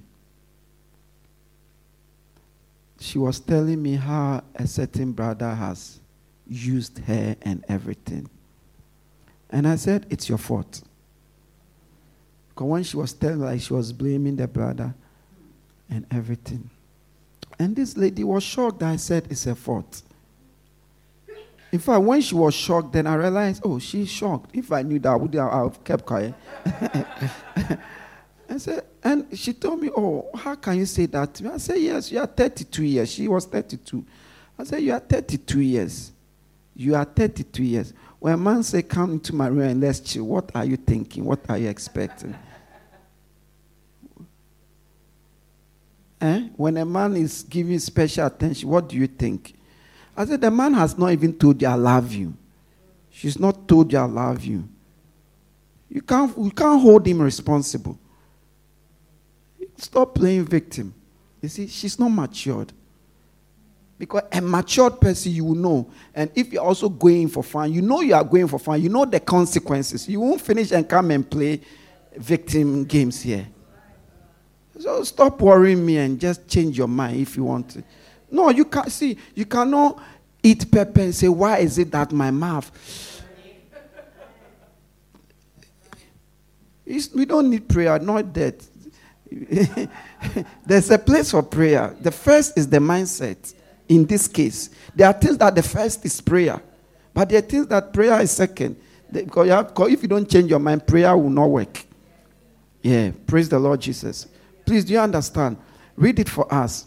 she 3.00 3.18
was 3.20 3.40
telling 3.40 3.82
me 3.82 3.96
how 3.96 4.44
a 4.56 4.68
certain 4.68 5.12
brother 5.12 5.54
has 5.54 6.00
used 6.48 7.00
her 7.00 7.36
and 7.42 7.64
everything. 7.68 8.30
And 9.50 9.68
I 9.68 9.76
said, 9.76 10.06
It's 10.10 10.28
your 10.30 10.38
fault. 10.38 10.82
Because 12.50 12.68
when 12.68 12.84
she 12.84 12.98
was 12.98 13.14
telling, 13.14 13.40
like 13.40 13.62
she 13.62 13.74
was 13.74 13.94
blaming 13.94 14.36
the 14.36 14.48
brother 14.48 14.96
and 15.90 16.06
everything. 16.12 16.70
And 17.60 17.76
this 17.76 17.98
lady 17.98 18.24
was 18.24 18.44
shocked 18.44 18.84
I 18.84 18.98
said 18.98 19.28
it's 19.30 19.46
her 19.46 19.56
fault. 19.56 20.04
In 21.72 21.80
fact, 21.80 22.02
when 22.02 22.22
she 22.22 22.34
was 22.34 22.54
shocked, 22.54 22.94
then 22.94 23.08
I 23.08 23.16
realized, 23.16 23.62
oh, 23.66 23.78
she's 23.78 24.10
shocked. 24.10 24.52
If 24.54 24.72
I 24.72 24.84
knew 24.84 25.00
that, 25.00 25.10
I 25.10 25.16
would 25.16 25.34
have 25.34 25.84
kept 25.84 26.06
quiet. 26.06 26.34
I 28.50 28.58
said, 28.58 28.86
and 29.08 29.38
she 29.40 29.54
told 29.54 29.80
me, 29.80 29.90
oh, 29.96 30.30
how 30.36 30.56
can 30.56 30.78
you 30.78 30.86
say 30.86 31.06
that 31.06 31.34
to 31.36 31.46
me? 31.46 31.50
I 31.52 31.58
said, 31.58 31.78
yes, 31.78 32.12
you 32.12 32.20
are 32.20 32.26
32 32.28 32.84
years. 32.84 33.10
She 33.10 33.28
was 33.30 33.46
32. 33.46 34.06
I 34.60 34.64
said, 34.66 34.84
you 34.84 34.92
are 34.92 35.00
32 35.00 35.62
years. 35.62 36.12
You 36.76 36.94
are 36.94 37.06
32 37.06 37.64
years. 37.64 37.94
When 38.20 38.34
a 38.34 38.38
man 38.38 38.64
say, 38.64 38.82
come 38.82 39.14
into 39.14 39.34
my 39.34 39.48
room 39.48 39.62
and 39.62 39.80
let's 39.80 40.02
chill, 40.02 40.26
what 40.26 40.52
are 40.54 40.66
you 40.66 40.76
thinking? 40.76 41.24
What 41.24 41.40
are 41.50 41.58
you 41.58 41.70
expecting? 41.70 42.36
eh? 46.20 46.50
When 46.58 46.76
a 46.76 46.86
man 46.86 47.16
is 47.16 47.44
giving 47.44 47.80
special 47.80 48.26
attention, 48.26 48.68
what 48.68 48.90
do 48.90 48.98
you 48.98 49.08
think? 49.08 49.54
I 50.18 50.26
said, 50.26 50.42
the 50.42 50.52
man 50.52 50.74
has 50.74 50.98
not 50.98 51.14
even 51.14 51.32
told 51.38 51.62
you 51.62 51.68
I 51.70 51.76
love 51.76 52.12
you. 52.12 52.34
She's 53.10 53.40
not 53.40 53.70
told 53.70 53.94
you 53.94 54.00
I 54.00 54.06
love 54.06 54.44
you. 54.44 54.68
You 55.88 56.02
can't, 56.02 56.38
you 56.38 56.52
can't 56.52 56.82
hold 56.82 57.08
him 57.08 57.22
responsible. 57.22 57.98
Stop 59.78 60.16
playing 60.16 60.46
victim. 60.46 60.94
You 61.42 61.50
see, 61.50 61.68
she's 61.68 62.00
not 62.00 62.10
matured. 62.10 62.74
Because 64.00 64.24
a 64.32 64.42
matured 64.42 65.00
person, 65.02 65.32
you 65.32 65.46
will 65.46 65.56
know. 65.56 65.92
And 66.14 66.30
if 66.36 66.52
you're 66.54 66.64
also 66.64 66.90
going 66.90 67.30
for 67.30 67.44
fun, 67.44 67.74
you 67.74 67.82
know 67.82 68.02
you 68.02 68.14
are 68.14 68.24
going 68.24 68.48
for 68.48 68.60
fun. 68.60 68.82
You 68.82 68.90
know 68.90 69.06
the 69.06 69.20
consequences. 69.20 70.08
You 70.08 70.20
won't 70.20 70.42
finish 70.42 70.72
and 70.72 70.88
come 70.88 71.12
and 71.12 71.30
play 71.30 71.62
victim 72.16 72.86
games 72.86 73.22
here. 73.22 73.48
So 74.80 75.04
stop 75.04 75.42
worrying 75.42 75.84
me 75.84 75.98
and 75.98 76.20
just 76.20 76.48
change 76.48 76.78
your 76.78 76.88
mind 76.88 77.20
if 77.20 77.36
you 77.36 77.44
want 77.44 77.70
to. 77.72 77.84
No, 78.30 78.50
you 78.50 78.66
can't 78.66 78.92
see. 78.92 79.18
You 79.34 79.46
cannot 79.46 80.00
eat 80.44 80.70
pepper 80.72 81.02
and 81.02 81.16
say, 81.16 81.28
"Why 81.28 81.58
is 81.60 81.80
it 81.80 81.92
that 81.92 82.12
my 82.12 82.30
mouth?" 82.30 82.72
It's, 86.86 87.12
we 87.14 87.26
don't 87.26 87.50
need 87.50 87.68
prayer, 87.68 87.98
not 88.00 88.34
that. 88.36 88.64
There's 90.66 90.90
a 90.92 90.98
place 90.98 91.32
for 91.32 91.44
prayer. 91.44 91.96
The 92.00 92.12
first 92.12 92.58
is 92.58 92.68
the 92.68 92.80
mindset. 92.80 93.54
In 93.88 94.06
this 94.06 94.28
case, 94.28 94.70
there 94.96 95.08
are 95.08 95.14
things 95.14 95.38
that 95.38 95.56
the 95.56 95.64
first 95.64 96.06
is 96.06 96.20
prayer, 96.20 96.62
but 97.14 97.30
there 97.30 97.40
are 97.40 97.42
things 97.42 97.68
that 97.68 97.94
prayer 97.94 98.20
is 98.22 98.32
second. 98.32 98.76
Because, 99.10 99.48
you 99.48 99.54
have, 99.54 99.68
because 99.70 99.92
if 99.92 100.02
you 100.02 100.10
don't 100.10 100.30
change 100.30 100.50
your 100.50 100.60
mind, 100.60 100.86
prayer 100.86 101.16
will 101.16 101.30
not 101.30 101.46
work. 101.50 101.86
Yeah, 102.82 103.12
praise 103.26 103.48
the 103.48 103.60
Lord 103.60 103.80
Jesus. 103.80 104.28
Please, 104.66 104.84
do 104.84 104.94
you 104.94 105.00
understand? 105.00 105.58
Read 105.96 106.20
it 106.20 106.30
for 106.30 106.54
us. 106.54 106.86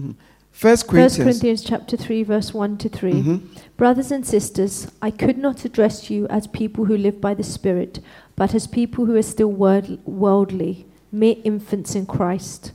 Mm. 0.00 0.16
First 0.50 0.88
Corinthians. 0.88 1.16
First 1.16 1.22
Corinthians 1.22 1.62
chapter 1.62 1.96
3 1.96 2.22
verse 2.22 2.54
1 2.54 2.78
to 2.78 2.88
3. 2.88 3.12
Mhm. 3.12 3.40
Brothers 3.76 4.10
and 4.10 4.26
sisters, 4.26 4.86
I 5.02 5.10
could 5.10 5.38
not 5.38 5.64
address 5.64 6.10
you 6.10 6.26
as 6.28 6.46
people 6.46 6.86
who 6.86 6.96
live 6.96 7.20
by 7.20 7.34
the 7.34 7.42
Spirit, 7.42 8.00
but 8.36 8.54
as 8.54 8.66
people 8.66 9.06
who 9.06 9.16
are 9.16 9.22
still 9.22 9.48
worldly, 9.50 10.86
mere 11.10 11.36
infants 11.44 11.94
in 11.94 12.06
Christ. 12.06 12.72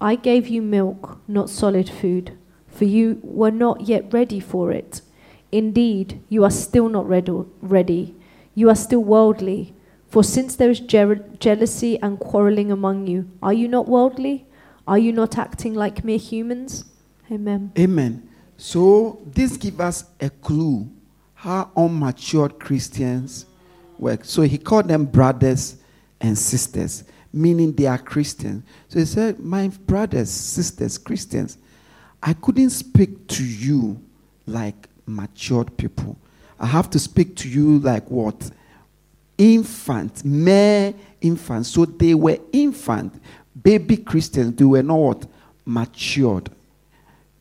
I 0.00 0.14
gave 0.14 0.48
you 0.48 0.62
milk, 0.62 1.18
not 1.28 1.50
solid 1.50 1.90
food, 1.90 2.38
for 2.68 2.84
you 2.84 3.20
were 3.22 3.50
not 3.50 3.82
yet 3.82 4.12
ready 4.12 4.40
for 4.40 4.70
it. 4.70 5.02
Indeed, 5.52 6.22
you 6.28 6.44
are 6.44 6.50
still 6.50 6.88
not 6.88 7.08
ready. 7.08 8.14
You 8.54 8.70
are 8.70 8.76
still 8.76 9.02
worldly. 9.02 9.74
For 10.08 10.24
since 10.24 10.56
there 10.56 10.70
is 10.70 10.80
je- 10.80 11.20
jealousy 11.38 12.00
and 12.00 12.18
quarreling 12.18 12.70
among 12.72 13.06
you, 13.08 13.30
are 13.42 13.52
you 13.52 13.68
not 13.68 13.88
worldly? 13.88 14.46
Are 14.86 14.98
you 14.98 15.12
not 15.12 15.36
acting 15.36 15.74
like 15.74 16.04
mere 16.04 16.18
humans? 16.18 16.84
Amen. 17.30 17.72
Amen. 17.78 18.28
So 18.56 19.20
this 19.26 19.56
gives 19.56 19.80
us 19.80 20.04
a 20.20 20.30
clue 20.30 20.88
how 21.34 21.70
unmatured 21.76 22.58
Christians 22.58 23.46
work. 24.00 24.24
So 24.24 24.42
he 24.42 24.58
called 24.58 24.88
them 24.88 25.04
brothers 25.04 25.76
and 26.20 26.36
sisters, 26.36 27.04
meaning 27.32 27.72
they 27.72 27.86
are 27.86 27.98
Christians. 27.98 28.64
So 28.88 28.98
he 28.98 29.04
said, 29.04 29.38
My 29.38 29.68
brothers, 29.68 30.30
sisters, 30.30 30.98
Christians, 30.98 31.58
I 32.22 32.32
couldn't 32.34 32.70
speak 32.70 33.26
to 33.28 33.44
you 33.44 34.00
like 34.46 34.88
matured 35.06 35.76
people. 35.76 36.18
I 36.58 36.66
have 36.66 36.90
to 36.90 36.98
speak 36.98 37.36
to 37.36 37.48
you 37.48 37.78
like 37.78 38.10
what? 38.10 38.50
Infant, 39.38 40.24
mere 40.24 40.92
infant. 41.20 41.66
So 41.66 41.86
they 41.86 42.14
were 42.14 42.38
infant, 42.52 43.20
baby 43.62 43.96
Christians. 43.96 44.56
They 44.56 44.64
were 44.64 44.82
not 44.82 44.96
what? 44.98 45.26
Matured. 45.64 46.50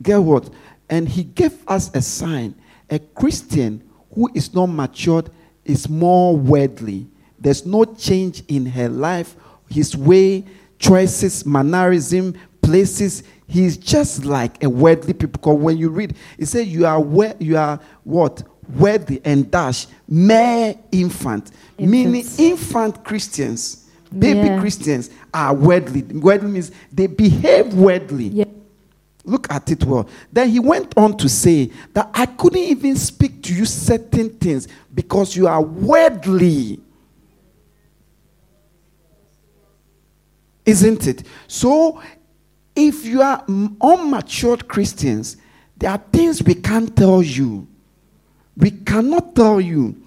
Get 0.01 0.17
what? 0.17 0.49
And 0.89 1.09
he 1.09 1.23
gave 1.23 1.67
us 1.67 1.93
a 1.93 2.01
sign. 2.01 2.55
A 2.89 2.99
Christian 2.99 3.83
who 4.13 4.29
is 4.33 4.53
not 4.53 4.67
matured 4.67 5.29
is 5.69 5.87
more 5.89 6.35
worldly. 6.35 7.07
There's 7.39 7.65
no 7.65 7.85
change 7.85 8.43
in 8.47 8.65
her 8.65 8.89
life, 8.89 9.35
his 9.69 9.95
way, 9.95 10.43
choices, 10.77 11.45
mannerism, 11.45 12.33
places. 12.61 13.23
He's 13.47 13.77
just 13.77 14.25
like 14.25 14.63
a 14.63 14.69
worldly 14.69 15.13
people. 15.13 15.39
Because 15.39 15.57
when 15.59 15.77
you 15.77 15.89
read, 15.89 16.15
it 16.37 16.47
says 16.47 16.67
you 16.67 16.85
are 16.85 16.99
we- 16.99 17.33
you 17.39 17.57
are 17.57 17.79
what? 18.03 18.43
Worldly 18.77 19.21
and 19.25 19.49
dash, 19.49 19.87
mere 20.07 20.75
infant. 20.91 21.51
Meaning 21.79 22.23
infant 22.37 23.03
Christians, 23.03 23.85
baby 24.17 24.39
Yeah. 24.47 24.59
Christians 24.59 25.09
are 25.33 25.53
worldly. 25.55 26.03
Worldly 26.03 26.51
means 26.51 26.71
they 26.93 27.07
behave 27.07 27.73
worldly. 27.73 28.27
Yeah. 28.27 28.45
Look 29.29 29.51
at 29.51 29.69
it 29.69 29.85
well. 29.85 30.09
Then 30.31 30.49
he 30.49 30.59
went 30.59 30.97
on 30.97 31.15
to 31.17 31.29
say 31.29 31.71
that 31.93 32.09
I 32.15 32.25
couldn't 32.25 32.57
even 32.57 32.95
speak 32.95 33.43
to 33.43 33.53
you 33.53 33.65
certain 33.65 34.29
things 34.29 34.67
because 34.93 35.35
you 35.35 35.47
are 35.47 35.61
worldly. 35.61 36.79
Isn't 40.65 41.07
it? 41.07 41.23
So, 41.47 42.01
if 42.75 43.05
you 43.05 43.21
are 43.21 43.43
unmatured 43.45 44.67
Christians, 44.67 45.37
there 45.77 45.91
are 45.91 46.03
things 46.11 46.41
we 46.41 46.55
can't 46.55 46.95
tell 46.95 47.21
you. 47.21 47.67
We 48.57 48.71
cannot 48.71 49.35
tell 49.35 49.61
you. 49.61 50.01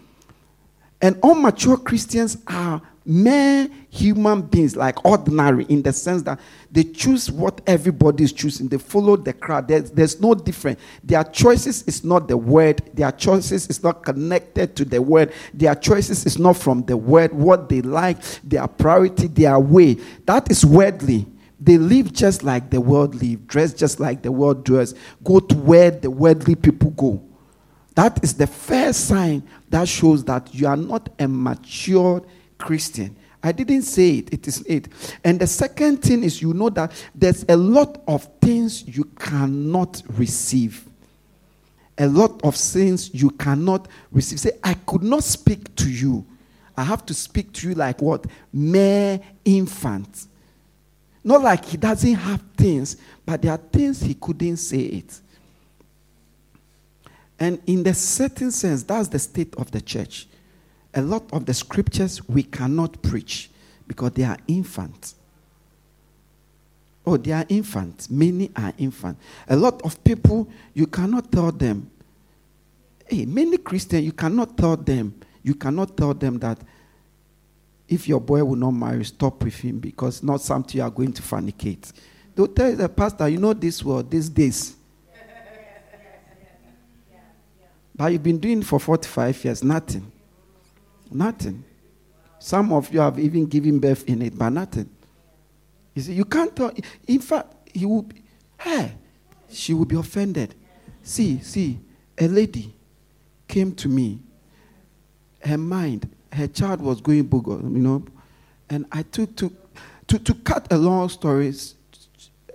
And 1.01 1.17
unmature 1.17 1.83
Christians 1.85 2.39
are 2.47 2.83
mere 3.05 3.69
human 3.91 4.43
beings, 4.43 4.77
like 4.77 5.05
ordinary, 5.05 5.65
in 5.65 5.83
the 5.83 5.93
sense 5.93 6.23
that 6.23 6.41
they 6.71 6.85
choose 6.85 7.31
what 7.31 7.61
everybody 7.67 8.25
is 8.25 8.33
choosing. 8.33 8.69
They 8.69 8.79
follow 8.79 9.17
the 9.17 9.33
crowd. 9.33 9.69
There's, 9.69 9.91
there's 9.91 10.21
no 10.21 10.35
difference. 10.35 10.81
Their 11.03 11.25
choices 11.25 11.83
is 11.85 12.05
not 12.05 12.29
the 12.29 12.37
word. 12.37 12.83
Their 12.95 13.13
choices 13.13 13.69
is 13.69 13.83
not 13.83 14.05
connected 14.05 14.77
to 14.77 14.85
the 14.85 15.03
word. 15.03 15.33
Their 15.53 15.75
choices 15.75 16.25
is 16.27 16.39
not 16.39 16.57
from 16.57 16.85
the 16.85 16.97
word. 16.97 17.33
What 17.33 17.69
they 17.69 17.83
like, 17.83 18.23
their 18.43 18.67
priority, 18.67 19.27
their 19.27 19.59
way. 19.59 19.95
That 20.27 20.51
is 20.51 20.65
worldly. 20.65 21.27
They 21.61 21.79
live 21.79 22.13
just 22.13 22.43
like 22.43 22.71
the 22.71 22.81
world 22.81 23.15
live, 23.15 23.47
dress 23.47 23.73
just 23.73 24.01
like 24.01 24.23
the 24.23 24.33
world 24.33 24.65
dress, 24.65 24.95
go 25.23 25.39
to 25.39 25.55
where 25.55 25.93
the 25.93 26.11
worldly 26.11 26.57
people 26.57 26.91
go. 26.91 27.23
That 27.95 28.23
is 28.25 28.35
the 28.35 28.49
first 28.49 29.07
sign 29.07 29.43
that 29.69 29.87
shows 29.87 30.25
that 30.25 30.53
you 30.53 30.67
are 30.67 30.77
not 30.77 31.11
a 31.21 31.29
matured 31.29 32.25
Christian. 32.63 33.17
I 33.43 33.51
didn't 33.51 33.83
say 33.83 34.19
it, 34.19 34.33
it 34.33 34.47
is 34.47 34.65
it. 34.67 34.89
And 35.25 35.41
the 35.41 35.49
second 35.49 35.99
thing 35.99 36.23
is 36.23 36.41
you 36.41 36.55
know 36.55 36.71
that 36.71 36.93
there's 37.13 37.45
a 37.49 37.57
lot 37.57 38.01
of 38.07 38.29
things 38.41 38.87
you 38.87 39.05
cannot 39.19 40.01
receive. 40.11 40.87
A 41.99 42.07
lot 42.07 42.41
of 42.45 42.55
things 42.55 43.13
you 43.13 43.31
cannot 43.31 43.89
receive. 44.13 44.39
Say, 44.39 44.53
I 44.63 44.75
could 44.75 45.03
not 45.03 45.25
speak 45.25 45.75
to 45.77 45.91
you. 45.91 46.25
I 46.77 46.85
have 46.85 47.05
to 47.07 47.15
speak 47.15 47.53
to 47.55 47.69
you 47.69 47.75
like 47.75 48.01
what? 48.01 48.27
Mere 48.53 49.21
infant. 49.45 50.27
Not 51.25 51.43
like 51.43 51.65
he 51.65 51.77
doesn't 51.77 52.15
have 52.15 52.43
things, 52.57 52.97
but 53.27 53.43
there 53.43 53.53
are 53.53 53.59
things 53.59 54.01
he 54.01 54.15
couldn't 54.15 54.57
say 54.59 54.81
it. 54.81 55.21
And 57.39 57.61
in 57.67 57.83
the 57.83 57.93
certain 57.93 58.53
sense, 58.53 58.85
that's 58.85 59.09
the 59.09 59.19
state 59.19 59.55
of 59.57 59.71
the 59.73 59.81
church. 59.81 60.29
A 60.95 61.03
lot 61.03 61.25
of 61.33 61.47
the 61.47 61.55
scriptures 61.55 62.27
we 62.29 62.43
cannot 62.43 63.03
preach 63.03 63.51
because 63.87 64.13
they 64.13 64.25
are 64.25 64.37
infants. 64.47 65.15
Oh, 67.05 67.17
they 67.17 67.33
are 67.33 67.45
infants. 67.49 68.09
Many 68.11 68.51
are 68.55 68.73
infants. 68.79 69.21
A 69.49 69.57
lot 69.57 69.83
of 69.83 70.03
people, 70.05 70.49
you 70.75 70.87
cannot 70.87 71.33
tell 71.33 71.51
them. 71.51 71.91
Hey, 73.07 73.25
many 73.27 73.59
Christians, 73.59 74.05
you 74.05 74.13
cannot 74.13 74.57
tell 74.57 74.77
them. 74.77 75.15
You 75.43 75.55
cannot 75.55 75.97
tell 75.97 76.15
them 76.15 76.39
that 76.39 76.59
if 77.89 78.07
your 78.07 78.21
boy 78.21 78.45
will 78.45 78.57
not 78.57 78.71
marry, 78.71 79.05
stop 79.05 79.43
with 79.43 79.55
him 79.57 79.79
because 79.79 80.17
it's 80.17 80.23
not 80.23 80.41
something 80.41 80.79
you 80.79 80.85
are 80.85 80.91
going 80.91 81.13
to 81.13 81.23
fornicate. 81.23 81.93
They'll 82.35 82.47
tell 82.47 82.71
you 82.71 82.77
the 82.77 82.89
pastor, 82.89 83.29
you 83.29 83.39
know 83.39 83.53
this 83.53 83.85
world, 83.85 84.11
these 84.11 84.29
days. 84.29 84.77
But 87.95 88.13
you've 88.13 88.23
been 88.23 88.39
doing 88.39 88.61
it 88.61 88.65
for 88.65 88.79
45 88.81 89.45
years, 89.45 89.65
nothing. 89.65 90.12
Nothing. 91.15 91.65
Some 92.39 92.73
of 92.73 92.93
you 92.93 93.01
have 93.01 93.19
even 93.19 93.47
given 93.47 93.79
birth 93.79 94.05
in 94.09 94.21
it, 94.23 94.37
but 94.37 94.51
nothing. 94.51 94.91
You 95.95 96.03
see, 96.03 96.15
you 96.15 96.25
can't 96.25 96.55
tell. 96.55 96.73
In 97.07 97.21
fact, 97.21 97.55
he 97.73 97.87
will 97.87 98.03
be, 98.03 98.23
hey, 98.59 98.95
she 99.49 99.75
will 99.75 99.85
be 99.85 99.97
offended. 99.97 100.55
See, 101.03 101.39
see, 101.41 101.79
a 102.19 102.27
lady 102.27 102.75
came 103.47 103.75
to 103.77 103.89
me. 103.89 104.21
Her 105.45 105.59
mind, 105.59 106.11
her 106.33 106.47
child 106.47 106.81
was 106.81 107.01
going 107.01 107.29
booger, 107.29 107.63
you 107.63 107.79
know. 107.79 108.05
And 108.71 108.87
I 108.91 109.03
took 109.03 109.37
to, 109.37 109.55
to, 110.09 110.19
to 110.19 110.35
cut 110.35 110.73
a 110.73 110.79
long 110.79 111.09
story 111.09 111.53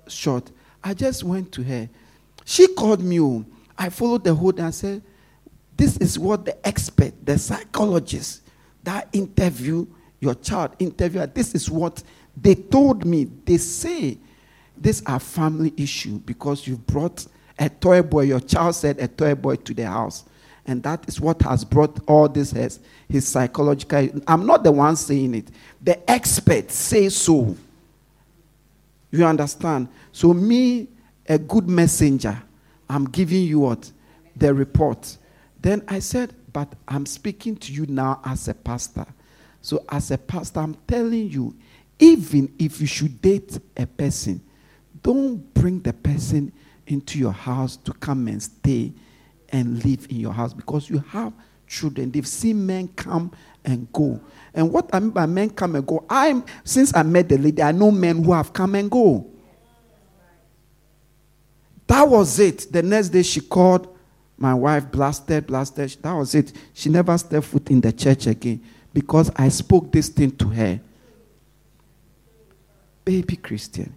short, 0.08 0.52
I 0.84 0.94
just 0.94 1.24
went 1.24 1.52
to 1.54 1.64
her. 1.64 1.90
She 2.46 2.68
called 2.74 3.02
me. 3.04 3.46
I 3.78 3.90
followed 3.90 4.24
the 4.24 4.34
whole 4.34 4.60
and 4.60 4.74
said, 4.74 5.02
This 5.76 5.98
is 5.98 6.18
what 6.18 6.46
the 6.46 6.68
expert, 6.68 7.14
the 7.26 7.38
psychologist 7.38 8.42
that 8.88 9.10
interview 9.12 9.86
your 10.20 10.36
child, 10.36 10.76
interview, 10.80 11.26
this 11.28 11.54
is 11.54 11.70
what 11.70 12.02
they 12.36 12.56
told 12.56 13.06
me. 13.06 13.26
They 13.26 13.58
say 13.58 14.18
this 14.78 15.04
are 15.06 15.20
family 15.20 15.74
issue 15.76 16.20
because 16.20 16.66
you 16.66 16.78
brought 16.78 17.26
a 17.60 17.70
toy 17.70 18.02
boy, 18.02 18.22
your 18.22 18.40
child 18.40 18.76
said 18.76 19.00
a 19.00 19.08
toy 19.08 19.36
boy 19.36 19.58
to 19.58 19.74
the 19.74 19.86
house. 19.86 20.24
And 20.66 20.84
that 20.84 21.08
is 21.08 21.20
what 21.20 21.42
has 21.42 21.64
brought 21.64 22.00
all 22.08 22.30
this 22.30 22.52
his, 22.52 22.80
his 23.10 23.28
psychological. 23.28 24.22
I'm 24.28 24.46
not 24.46 24.64
the 24.64 24.72
one 24.72 24.96
saying 24.96 25.36
it. 25.36 25.50
The 25.82 26.10
experts 26.10 26.76
say 26.76 27.10
so. 27.10 27.56
You 29.12 29.26
understand? 29.26 29.88
So, 30.12 30.34
me, 30.34 30.88
a 31.28 31.38
good 31.38 31.70
messenger, 31.70 32.42
I'm 32.90 33.06
giving 33.06 33.44
you 33.44 33.60
what? 33.60 33.92
The 34.36 34.54
report. 34.54 35.18
Then 35.60 35.84
I 35.88 36.00
said, 36.00 36.34
But 36.58 36.74
I'm 36.88 37.06
speaking 37.06 37.56
to 37.58 37.72
you 37.72 37.86
now 37.86 38.20
as 38.26 38.48
a 38.48 38.54
pastor. 38.56 39.06
So, 39.62 39.86
as 39.90 40.10
a 40.10 40.18
pastor, 40.18 40.62
I'm 40.62 40.74
telling 40.88 41.30
you, 41.30 41.56
even 42.00 42.52
if 42.58 42.82
you 42.82 42.88
should 42.88 43.22
date 43.22 43.60
a 43.78 43.86
person, 43.86 44.42
don't 45.04 45.38
bring 45.54 45.82
the 45.82 45.94
person 45.94 46.52
into 46.88 47.20
your 47.20 47.32
house 47.32 47.78
to 47.78 47.94
come 47.94 48.28
and 48.28 48.42
stay 48.42 48.92
and 49.50 49.86
live 49.86 50.08
in 50.10 50.20
your 50.20 50.34
house 50.34 50.52
because 50.52 50.90
you 50.90 50.98
have 51.10 51.32
children. 51.68 52.10
They've 52.10 52.26
seen 52.26 52.66
men 52.66 52.88
come 52.88 53.32
and 53.64 53.88
go. 53.94 54.20
And 54.56 54.74
what 54.74 54.90
I 54.92 55.00
mean 55.00 55.12
by 55.12 55.28
men 55.28 55.52
come 55.52 55.76
and 55.76 55.86
go, 55.86 56.08
I'm 56.10 56.44
since 56.64 56.92
I 56.96 57.04
met 57.04 57.30
the 57.30 57.38
lady, 57.38 57.62
I 57.62 57.72
know 57.72 57.92
men 57.92 58.24
who 58.24 58.34
have 58.34 58.52
come 58.52 58.74
and 58.74 58.90
go. 58.90 59.30
That 61.86 62.10
was 62.10 62.40
it. 62.40 62.66
The 62.72 62.82
next 62.82 63.10
day 63.10 63.22
she 63.22 63.42
called 63.42 63.96
my 64.38 64.54
wife, 64.54 64.92
blasted, 64.92 65.48
blasted. 65.48 65.98
That 66.02 66.14
was 66.14 66.36
it. 66.36 66.54
She 66.74 66.90
never 66.90 67.18
stepped 67.18 67.48
foot 67.48 67.70
in 67.72 67.82
the 67.82 67.92
church 67.92 68.28
again 68.28 68.64
because 68.94 69.32
I 69.36 69.50
spoke 69.50 69.92
this 69.92 70.10
thing 70.10 70.32
to 70.38 70.50
her. 70.50 70.80
Baby 73.04 73.36
Christian. 73.38 73.94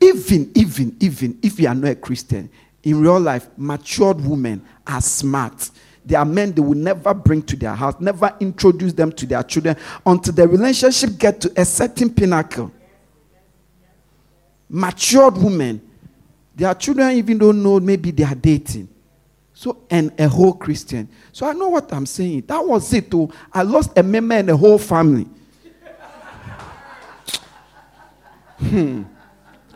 Even, 0.00 0.50
even, 0.54 0.96
even 1.00 1.38
if 1.42 1.60
you 1.60 1.68
are 1.68 1.74
not 1.74 1.90
a 1.90 1.94
Christian, 1.96 2.50
in 2.82 3.00
real 3.00 3.20
life, 3.20 3.48
matured 3.56 4.20
women 4.20 4.64
are 4.86 5.00
smart. 5.00 5.70
There 6.04 6.18
are 6.18 6.24
men 6.24 6.52
they 6.52 6.60
will 6.60 6.76
never 6.76 7.14
bring 7.14 7.42
to 7.44 7.56
their 7.56 7.74
house, 7.74 7.94
never 7.98 8.34
introduce 8.40 8.92
them 8.92 9.10
to 9.12 9.26
their 9.26 9.42
children 9.42 9.76
until 10.04 10.34
the 10.34 10.46
relationship 10.46 11.18
get 11.18 11.40
to 11.40 11.52
a 11.56 11.64
certain 11.64 12.10
pinnacle. 12.10 12.70
Matured 14.68 15.36
women, 15.36 15.80
their 16.54 16.74
children 16.74 17.12
even 17.12 17.38
don't 17.38 17.62
know 17.62 17.80
maybe 17.80 18.10
they 18.10 18.24
are 18.24 18.34
dating. 18.34 18.88
So, 19.56 19.84
and 19.88 20.12
a 20.18 20.28
whole 20.28 20.52
Christian. 20.52 21.08
So 21.32 21.46
I 21.46 21.52
know 21.52 21.68
what 21.68 21.92
I'm 21.92 22.06
saying. 22.06 22.44
That 22.48 22.66
was 22.66 22.92
it. 22.92 23.10
Too. 23.10 23.30
I 23.52 23.62
lost 23.62 23.96
a 23.96 24.02
member 24.02 24.34
and 24.34 24.50
a 24.50 24.56
whole 24.56 24.78
family. 24.78 25.28
hmm. 28.58 29.04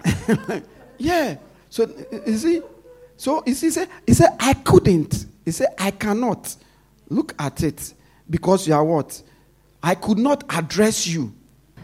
yeah. 0.98 1.36
So 1.70 1.88
you 2.26 2.36
see, 2.36 2.62
so 3.16 3.42
he 3.46 3.54
said, 3.54 3.88
he 4.06 4.14
said, 4.14 4.36
I 4.40 4.54
couldn't. 4.54 5.26
He 5.44 5.52
said, 5.52 5.68
I 5.78 5.92
cannot. 5.92 6.56
Look 7.08 7.34
at 7.38 7.62
it. 7.62 7.94
Because 8.28 8.66
you 8.66 8.74
are 8.74 8.84
what? 8.84 9.22
I 9.82 9.94
could 9.94 10.18
not 10.18 10.44
address 10.50 11.06
you. 11.06 11.32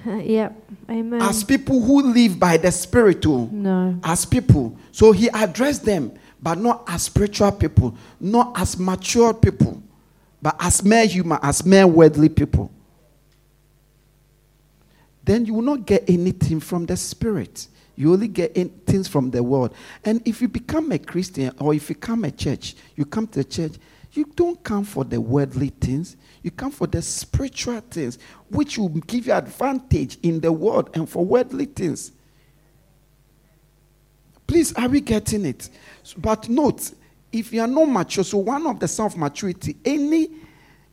Uh, 0.06 0.14
yep. 0.16 0.54
Amen. 0.90 1.22
As 1.22 1.44
people 1.44 1.80
who 1.80 2.02
live 2.02 2.38
by 2.38 2.56
the 2.56 2.70
spiritual. 2.70 3.48
No. 3.50 3.98
As 4.04 4.24
people. 4.24 4.76
So 4.92 5.12
he 5.12 5.28
addressed 5.28 5.84
them, 5.84 6.12
but 6.44 6.58
not 6.58 6.84
as 6.86 7.04
spiritual 7.04 7.50
people, 7.52 7.96
not 8.20 8.52
as 8.60 8.78
mature 8.78 9.32
people, 9.32 9.82
but 10.42 10.54
as 10.60 10.84
mere 10.84 11.06
human, 11.06 11.38
as 11.42 11.64
mere 11.64 11.86
worldly 11.86 12.28
people. 12.28 12.70
Then 15.24 15.46
you 15.46 15.54
will 15.54 15.62
not 15.62 15.86
get 15.86 16.04
anything 16.06 16.60
from 16.60 16.84
the 16.84 16.98
spirit. 16.98 17.66
You 17.96 18.12
only 18.12 18.28
get 18.28 18.54
things 18.84 19.08
from 19.08 19.30
the 19.30 19.42
world. 19.42 19.74
And 20.04 20.20
if 20.28 20.42
you 20.42 20.48
become 20.48 20.92
a 20.92 20.98
Christian 20.98 21.50
or 21.58 21.72
if 21.72 21.88
you 21.88 21.94
come 21.94 22.24
a 22.24 22.30
church, 22.30 22.76
you 22.94 23.06
come 23.06 23.26
to 23.28 23.38
the 23.38 23.44
church, 23.44 23.72
you 24.12 24.26
don't 24.36 24.62
come 24.62 24.84
for 24.84 25.02
the 25.02 25.18
worldly 25.18 25.70
things. 25.80 26.14
You 26.42 26.50
come 26.50 26.72
for 26.72 26.86
the 26.86 27.00
spiritual 27.00 27.80
things, 27.80 28.18
which 28.50 28.76
will 28.76 28.90
give 28.90 29.28
you 29.28 29.32
advantage 29.32 30.18
in 30.22 30.40
the 30.40 30.52
world 30.52 30.90
and 30.92 31.08
for 31.08 31.24
worldly 31.24 31.64
things. 31.64 32.12
Please, 34.54 34.72
are 34.74 34.88
we 34.88 35.00
getting 35.00 35.46
it? 35.46 35.68
But 36.16 36.48
note, 36.48 36.92
if 37.32 37.52
you 37.52 37.60
are 37.60 37.66
not 37.66 37.86
mature, 37.86 38.22
so 38.22 38.38
one 38.38 38.64
of 38.68 38.78
the 38.78 38.86
self 38.86 39.16
maturity, 39.16 39.74
any 39.84 40.30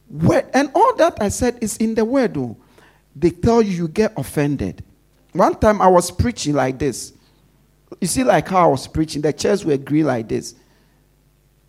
word, 0.10 0.48
and 0.56 0.72
all 0.74 0.96
that 0.96 1.22
I 1.22 1.30
said 1.30 1.60
is 1.62 1.78
in 1.78 1.94
the 1.94 2.04
word, 2.04 2.34
though. 2.34 2.58
They 3.16 3.30
tell 3.30 3.62
you 3.62 3.72
you 3.72 3.88
get 3.88 4.14
offended. 4.18 4.84
One 5.34 5.54
time 5.54 5.80
I 5.80 5.90
was 5.90 6.10
preaching 6.10 6.56
like 6.56 6.80
this. 6.80 7.14
You 8.00 8.08
see, 8.08 8.24
like 8.24 8.48
how 8.48 8.64
I 8.64 8.72
was 8.72 8.88
preaching, 8.88 9.22
the 9.22 9.32
chairs 9.32 9.64
were 9.64 9.78
green 9.78 10.08
like 10.08 10.28
this. 10.28 10.56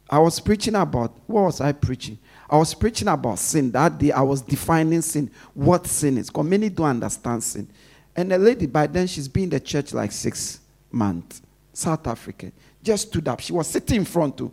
I 0.08 0.18
was 0.18 0.40
preaching 0.40 0.76
about, 0.76 1.14
what 1.26 1.42
was 1.42 1.60
I 1.60 1.72
preaching? 1.72 2.18
I 2.48 2.56
was 2.56 2.72
preaching 2.72 3.08
about 3.08 3.38
sin. 3.38 3.70
That 3.70 3.98
day 3.98 4.12
I 4.12 4.22
was 4.22 4.40
defining 4.40 5.02
sin, 5.02 5.30
what 5.52 5.86
sin 5.86 6.16
is. 6.16 6.30
Because 6.30 6.46
many 6.46 6.70
don't 6.70 6.86
understand 6.86 7.44
sin. 7.44 7.68
And 8.16 8.30
the 8.32 8.38
lady, 8.38 8.64
by 8.64 8.86
then, 8.86 9.06
she's 9.06 9.28
been 9.28 9.42
in 9.42 9.50
the 9.50 9.60
church 9.60 9.92
like 9.92 10.10
six 10.10 10.58
months. 10.90 11.42
South 11.72 12.06
African. 12.06 12.52
Just 12.82 13.08
stood 13.08 13.28
up. 13.28 13.40
She 13.40 13.52
was 13.52 13.66
sitting 13.66 13.98
in 13.98 14.04
front 14.04 14.36
too. 14.36 14.52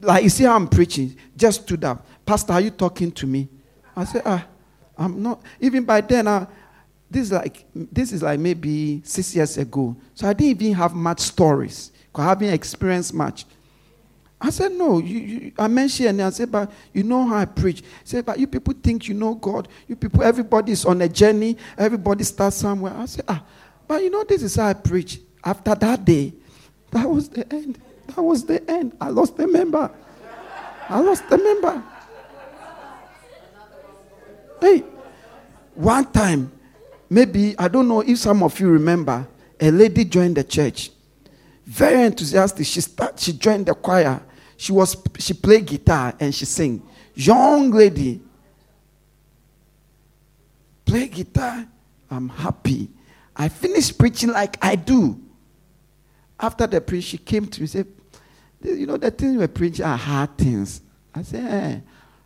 Like, 0.00 0.24
you 0.24 0.30
see 0.30 0.44
how 0.44 0.54
I'm 0.54 0.68
preaching? 0.68 1.16
Just 1.36 1.62
stood 1.62 1.84
up. 1.84 2.06
Pastor, 2.24 2.52
are 2.52 2.60
you 2.60 2.70
talking 2.70 3.10
to 3.12 3.26
me? 3.26 3.48
I 3.96 4.04
said, 4.04 4.22
ah, 4.24 4.46
I'm 4.96 5.22
not. 5.22 5.42
Even 5.60 5.84
by 5.84 6.00
then, 6.00 6.28
I, 6.28 6.46
this 7.10 7.22
is 7.22 7.32
like 7.32 7.64
this 7.74 8.12
is 8.12 8.22
like 8.22 8.38
maybe 8.38 9.00
six 9.04 9.34
years 9.34 9.56
ago. 9.56 9.96
So 10.14 10.28
I 10.28 10.32
didn't 10.32 10.62
even 10.62 10.74
have 10.74 10.94
much 10.94 11.20
stories 11.20 11.90
I 12.18 12.24
haven't 12.24 12.52
experienced 12.52 13.14
much. 13.14 13.46
I 14.40 14.50
said, 14.50 14.72
no, 14.72 14.98
you, 14.98 15.18
you, 15.18 15.52
I 15.58 15.66
mentioned 15.66 16.10
and 16.10 16.22
I 16.22 16.30
said, 16.30 16.50
but 16.50 16.70
you 16.92 17.02
know 17.02 17.26
how 17.26 17.36
I 17.36 17.44
preach. 17.44 17.82
I 17.82 18.04
said, 18.04 18.24
but 18.24 18.38
you 18.38 18.46
people 18.46 18.74
think 18.80 19.08
you 19.08 19.14
know 19.14 19.34
God. 19.34 19.68
You 19.88 19.96
people, 19.96 20.22
everybody 20.22 20.72
is 20.72 20.84
on 20.84 21.00
a 21.02 21.08
journey. 21.08 21.56
Everybody 21.76 22.22
starts 22.24 22.56
somewhere. 22.56 22.94
I 22.96 23.06
said, 23.06 23.24
ah, 23.26 23.42
but 23.86 24.02
you 24.02 24.10
know, 24.10 24.22
this 24.24 24.42
is 24.42 24.54
how 24.54 24.68
I 24.68 24.74
preach. 24.74 25.20
After 25.42 25.74
that 25.74 26.04
day, 26.04 26.34
that 26.90 27.08
was 27.08 27.28
the 27.28 27.50
end. 27.52 27.78
That 28.08 28.22
was 28.22 28.44
the 28.44 28.68
end. 28.70 28.96
I 29.00 29.10
lost 29.10 29.36
the 29.36 29.46
member. 29.46 29.90
I 30.88 31.00
lost 31.00 31.28
the 31.28 31.36
member. 31.36 31.82
Hey, 34.60 34.82
one 35.74 36.10
time, 36.10 36.50
maybe, 37.08 37.54
I 37.58 37.68
don't 37.68 37.86
know 37.86 38.00
if 38.00 38.18
some 38.18 38.42
of 38.42 38.58
you 38.58 38.68
remember, 38.70 39.26
a 39.60 39.70
lady 39.70 40.04
joined 40.04 40.36
the 40.36 40.44
church. 40.44 40.90
Very 41.66 42.02
enthusiastic. 42.02 42.66
She 42.66 42.80
start, 42.80 43.20
she 43.20 43.34
joined 43.34 43.66
the 43.66 43.74
choir. 43.74 44.20
She 44.56 44.72
was 44.72 44.96
she 45.18 45.34
played 45.34 45.66
guitar 45.66 46.14
and 46.18 46.34
she 46.34 46.44
sang. 46.44 46.82
Young 47.14 47.70
lady. 47.70 48.20
Play 50.84 51.08
guitar. 51.08 51.66
I'm 52.10 52.28
happy. 52.28 52.88
I 53.36 53.48
finished 53.48 53.98
preaching 53.98 54.30
like 54.30 54.56
I 54.64 54.74
do. 54.74 55.20
After 56.40 56.66
the 56.66 56.80
preach, 56.80 57.04
she 57.04 57.18
came 57.18 57.46
to 57.46 57.60
me 57.60 57.64
and 57.64 57.70
said, 57.70 57.86
You 58.62 58.86
know, 58.86 58.96
the 58.96 59.10
things 59.10 59.36
we're 59.36 59.48
preaching 59.48 59.84
are 59.84 59.96
hard 59.96 60.36
things. 60.38 60.80
I 61.14 61.22
said, 61.22 61.44
eh, 61.44 61.80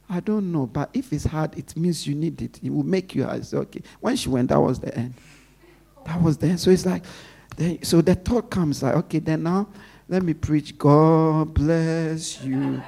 I 0.09 0.21
don't 0.21 0.53
know, 0.53 0.67
but 0.67 0.91
if 0.93 1.13
it's 1.13 1.25
hard, 1.25 1.57
it 1.57 1.75
means 1.77 2.07
you 2.07 2.15
need 2.15 2.43
it. 2.43 2.61
It 2.63 2.71
will 2.71 2.83
make 2.83 3.15
you. 3.15 3.25
I 3.25 3.41
okay. 3.53 3.83
When 4.01 4.17
she 4.17 4.29
went, 4.29 4.51
that 4.51 4.61
was 4.61 4.79
the 4.79 4.95
end. 4.95 5.15
That 6.05 6.21
was 6.21 6.37
the 6.37 6.49
end. 6.49 6.61
So 6.61 6.71
it's 6.71 6.85
like, 6.85 7.05
so 7.83 8.03
the 8.03 8.15
thought 8.15 8.51
comes 8.51 8.83
like, 8.83 8.95
okay, 8.97 9.21
then 9.21 9.45
now 9.45 9.69
let 10.09 10.23
me 10.23 10.35
preach. 10.35 10.77
God 10.77 11.55
bless 11.55 12.43
you 12.43 12.83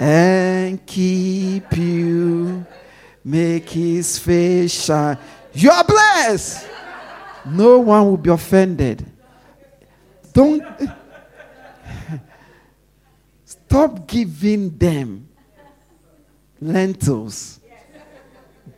and 0.00 0.84
keep 0.84 1.76
you, 1.76 2.66
make 3.24 3.70
his 3.70 4.18
face 4.18 4.84
shine. 4.84 5.18
You 5.52 5.70
are 5.70 5.84
blessed. 5.84 6.66
No 7.46 7.78
one 7.78 8.06
will 8.06 8.16
be 8.16 8.30
offended. 8.30 9.06
Don't 10.32 10.64
stop 13.44 14.06
giving 14.06 14.76
them 14.76 15.28
lentils. 16.60 17.60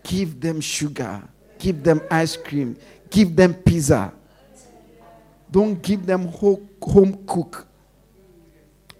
give 0.02 0.40
them 0.40 0.61
sugar, 0.61 1.22
give 1.59 1.82
them 1.82 2.00
ice 2.11 2.36
cream, 2.36 2.76
give 3.11 3.34
them 3.34 3.55
pizza. 3.55 4.12
Don't 5.50 5.80
give 5.80 6.05
them 6.05 6.26
home, 6.28 6.68
cook 7.26 7.66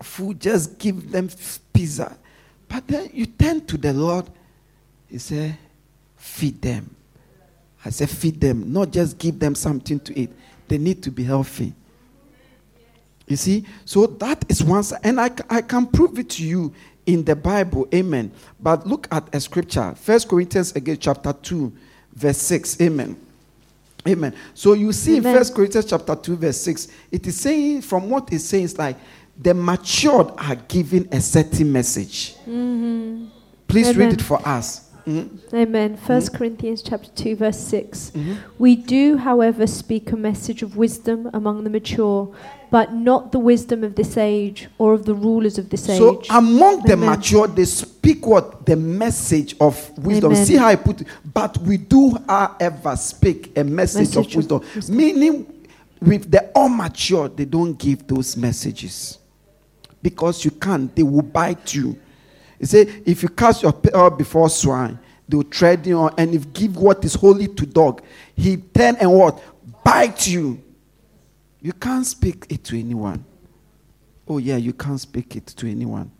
food, 0.03 0.41
just 0.41 0.79
give 0.79 1.11
them 1.11 1.29
pizza. 1.73 2.17
But 2.69 2.87
then 2.87 3.11
you 3.13 3.27
turn 3.27 3.65
to 3.67 3.77
the 3.77 3.93
Lord, 3.93 4.27
He 5.09 5.19
said, 5.19 5.57
feed 6.17 6.61
them. 6.61 6.95
I 7.85 7.91
said, 7.91 8.09
feed 8.09 8.41
them, 8.41 8.73
not 8.73 8.91
just 8.91 9.19
give 9.19 9.39
them 9.39 9.55
something 9.55 10.01
to 10.01 10.19
eat. 10.19 10.31
They 10.69 10.79
need 10.79 11.03
to 11.03 11.11
be 11.11 11.25
healthy. 11.25 11.75
You 13.27 13.37
see? 13.37 13.65
So 13.85 14.07
that 14.07 14.45
is 14.49 14.63
one 14.63 14.83
side. 14.83 15.01
And 15.03 15.21
I, 15.21 15.31
I 15.49 15.63
can 15.63 15.87
prove 15.87 16.19
it 16.19 16.31
to 16.31 16.45
you 16.45 16.75
in 17.07 17.25
the 17.25 17.37
Bible. 17.37 17.89
Amen. 17.95 18.31
But 18.61 18.87
look 18.87 19.09
at 19.11 19.35
a 19.35 19.41
scripture. 19.41 19.95
First 19.95 20.29
Corinthians 20.29 20.73
again, 20.73 20.99
chapter 20.99 21.33
2, 21.33 21.73
verse 22.15 22.39
6. 22.39 22.81
Amen. 22.81 23.17
Amen. 24.07 24.35
So 24.53 24.75
you 24.75 24.93
see 24.93 25.17
Amen. 25.17 25.33
in 25.33 25.39
First 25.39 25.55
Corinthians 25.55 25.87
chapter 25.87 26.15
2, 26.15 26.37
verse 26.37 26.61
6, 26.61 26.89
it 27.11 27.27
is 27.27 27.41
saying, 27.41 27.83
from 27.83 28.11
what 28.11 28.31
it 28.33 28.41
says, 28.41 28.77
like 28.77 28.97
the 29.41 29.55
matured 29.55 30.31
are 30.37 30.57
given 30.57 31.09
a 31.11 31.21
certain 31.21 31.73
message. 31.73 32.37
Mm-hmm. 32.41 33.27
Please 33.67 33.89
Amen. 33.89 33.99
read 34.09 34.21
it 34.21 34.23
for 34.23 34.47
us. 34.47 34.91
Mm-hmm. 35.07 35.57
Amen. 35.57 35.97
First 35.97 36.29
mm-hmm. 36.29 36.37
Corinthians 36.37 36.83
chapter 36.83 37.11
2 37.11 37.37
verse 37.37 37.59
6. 37.59 38.11
Mm-hmm. 38.11 38.35
We 38.59 38.77
do 38.77 39.17
however 39.17 39.67
speak 39.67 40.13
a 40.13 40.17
message 40.17 40.63
of 40.63 40.77
wisdom 40.77 41.29
among 41.33 41.65
the 41.65 41.71
mature, 41.71 42.35
but 42.75 42.93
not 42.93 43.31
the 43.31 43.39
wisdom 43.39 43.85
of 43.85 43.95
this 43.95 44.17
age 44.17 44.67
or 44.79 44.95
of 44.95 45.05
the 45.05 45.15
rulers 45.15 45.59
of 45.59 45.71
this 45.71 45.89
age. 45.89 45.97
So 45.97 46.21
among 46.29 46.81
Amen. 46.81 46.87
the 46.89 46.97
mature 46.97 47.47
they 47.47 47.67
speak 47.67 48.27
what 48.27 48.67
the 48.67 48.75
message 48.75 49.55
of 49.61 49.97
wisdom. 49.97 50.33
Amen. 50.33 50.45
See 50.45 50.57
how 50.57 50.67
I 50.67 50.75
put 50.75 51.03
it. 51.03 51.07
But 51.33 51.57
we 51.59 51.77
do 51.77 52.17
however 52.29 52.97
speak 52.97 53.57
a 53.57 53.63
message, 53.63 54.17
message 54.17 54.27
of, 54.27 54.35
wisdom. 54.35 54.57
of 54.57 54.75
wisdom. 54.75 54.97
Meaning 54.97 55.69
with 56.03 56.29
the 56.29 56.51
immature 56.57 57.29
they 57.29 57.45
don't 57.45 57.75
give 57.79 58.09
those 58.09 58.37
messages. 58.37 59.19
Because 60.03 60.45
you 60.45 60.51
can't, 60.51 60.93
they 60.97 61.05
will 61.05 61.23
bite 61.23 61.73
you. 61.75 61.97
He 62.59 62.67
said, 62.67 63.03
if 63.07 63.23
you 63.23 63.29
cast 63.29 63.63
your 63.63 63.73
pearl 63.73 64.11
before 64.11 64.49
swine, 64.49 64.99
they 65.29 65.37
will 65.37 65.45
tread 65.45 65.87
you 65.87 65.97
on, 65.97 66.13
and 66.19 66.35
if 66.35 66.53
give 66.53 66.77
what 66.77 67.05
is 67.05 67.15
holy 67.15 67.47
to 67.47 67.67
dog, 67.67 68.03
he 68.35 68.57
turn 68.57 68.97
and 68.97 69.13
what? 69.13 69.41
Bite 69.85 70.27
you. 70.27 70.61
You 71.65 71.73
can't 71.73 72.05
speak 72.05 72.45
it 72.51 72.63
to 72.65 72.79
anyone. 72.79 73.25
Oh, 74.29 74.37
yeah, 74.37 74.59
you 74.59 74.75
can't 74.75 75.01
speak 75.01 75.35
it 75.35 75.47
to 75.47 75.67
anyone. 75.67 76.11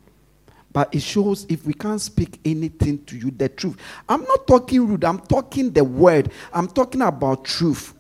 But 0.73 0.95
it 0.95 1.03
shows 1.03 1.45
if 1.51 1.67
we 1.67 1.75
can't 1.75 2.01
speak 2.01 2.41
anything 2.47 3.05
to 3.05 3.15
you, 3.19 3.31
the 3.31 3.51
truth. 3.51 3.77
I'm 4.09 4.23
not 4.23 4.47
talking 4.47 4.89
rude, 4.89 5.05
I'm 5.05 5.19
talking 5.19 5.71
the 5.71 5.85
word. 5.85 6.31
I'm 6.51 6.67
talking 6.67 7.03
about 7.03 7.45
truth. 7.45 7.93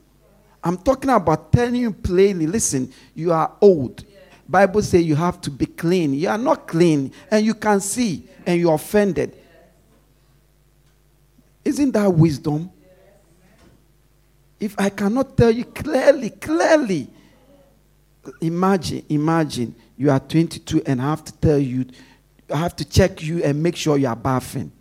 I'm 0.65 0.79
talking 0.79 1.11
about 1.11 1.53
telling 1.53 1.75
you 1.75 1.93
plainly 1.93 2.47
listen, 2.47 2.91
you 3.15 3.31
are 3.31 3.53
old. 3.61 4.05
Bible 4.49 4.81
say 4.81 5.01
you 5.01 5.15
have 5.15 5.39
to 5.43 5.51
be 5.51 5.67
clean. 5.67 6.15
You 6.15 6.31
are 6.31 6.39
not 6.39 6.67
clean, 6.67 7.13
and 7.31 7.45
you 7.45 7.53
can 7.53 7.79
see, 7.81 8.27
and 8.47 8.59
you're 8.59 8.75
offended. 8.75 9.37
Isn't 11.63 11.93
that 11.93 12.11
wisdom? 12.11 12.71
If 14.59 14.75
I 14.79 14.89
cannot 14.89 15.37
tell 15.37 15.51
you 15.51 15.67
clearly, 15.67 16.31
clearly, 16.31 17.11
imagine, 18.41 19.05
imagine 19.09 19.75
you 19.97 20.11
are 20.11 20.21
22 20.21 20.83
and 20.87 21.01
I 21.01 21.11
have 21.11 21.25
to 21.25 21.33
tell 21.33 21.59
you, 21.59 21.87
I 22.53 22.57
have 22.57 22.77
to 22.77 22.85
check 22.85 23.23
you 23.23 23.43
and 23.43 23.63
make 23.63 23.77
sure 23.77 23.97
you 23.97 24.07
are 24.07 24.17
bathing. 24.17 24.73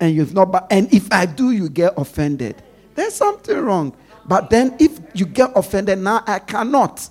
And 0.00 0.14
you've 0.14 0.34
not, 0.34 0.66
and 0.70 0.92
if 0.92 1.10
I 1.10 1.26
do, 1.26 1.52
you 1.52 1.68
get 1.68 1.94
offended. 1.96 2.62
There's 2.94 3.14
something 3.14 3.56
wrong. 3.56 3.96
But 4.26 4.50
then 4.50 4.74
if 4.78 4.98
you 5.14 5.24
get 5.24 5.52
offended, 5.54 5.98
now 5.98 6.22
I 6.26 6.38
cannot. 6.40 7.08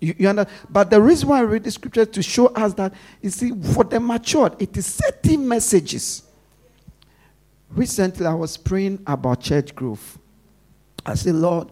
You, 0.00 0.14
you 0.18 0.28
understand? 0.28 0.66
But 0.70 0.90
the 0.90 1.00
reason 1.00 1.28
why 1.28 1.38
I 1.38 1.42
read 1.42 1.64
the 1.64 1.70
scripture 1.70 2.04
to 2.04 2.22
show 2.22 2.46
us 2.48 2.74
that, 2.74 2.94
you 3.22 3.30
see, 3.30 3.50
for 3.72 3.84
the 3.84 3.98
matured, 3.98 4.60
it 4.60 4.76
is 4.76 4.86
certain 4.86 5.48
messages. 5.48 6.22
Recently, 7.70 8.26
I 8.26 8.34
was 8.34 8.56
praying 8.56 9.02
about 9.06 9.40
church 9.40 9.74
growth. 9.74 10.18
I 11.04 11.14
said, 11.14 11.34
Lord, 11.34 11.70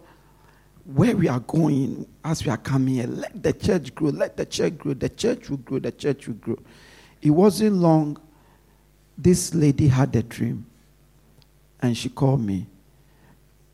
where 0.93 1.15
we 1.15 1.27
are 1.27 1.41
going 1.41 2.07
as 2.23 2.45
we 2.45 2.51
are 2.51 2.57
coming 2.57 2.95
here, 2.95 3.07
let 3.07 3.43
the 3.43 3.51
church 3.51 3.93
grow, 3.93 4.09
let 4.09 4.37
the 4.37 4.45
church 4.45 4.77
grow, 4.77 4.93
the 4.93 5.09
church 5.09 5.49
will 5.49 5.57
grow, 5.57 5.79
the 5.79 5.91
church 5.91 6.27
will 6.27 6.35
grow. 6.35 6.57
It 7.21 7.31
wasn't 7.31 7.75
long, 7.75 8.17
this 9.17 9.53
lady 9.53 9.87
had 9.87 10.15
a 10.15 10.23
dream, 10.23 10.65
and 11.81 11.97
she 11.97 12.07
called 12.07 12.41
me. 12.41 12.67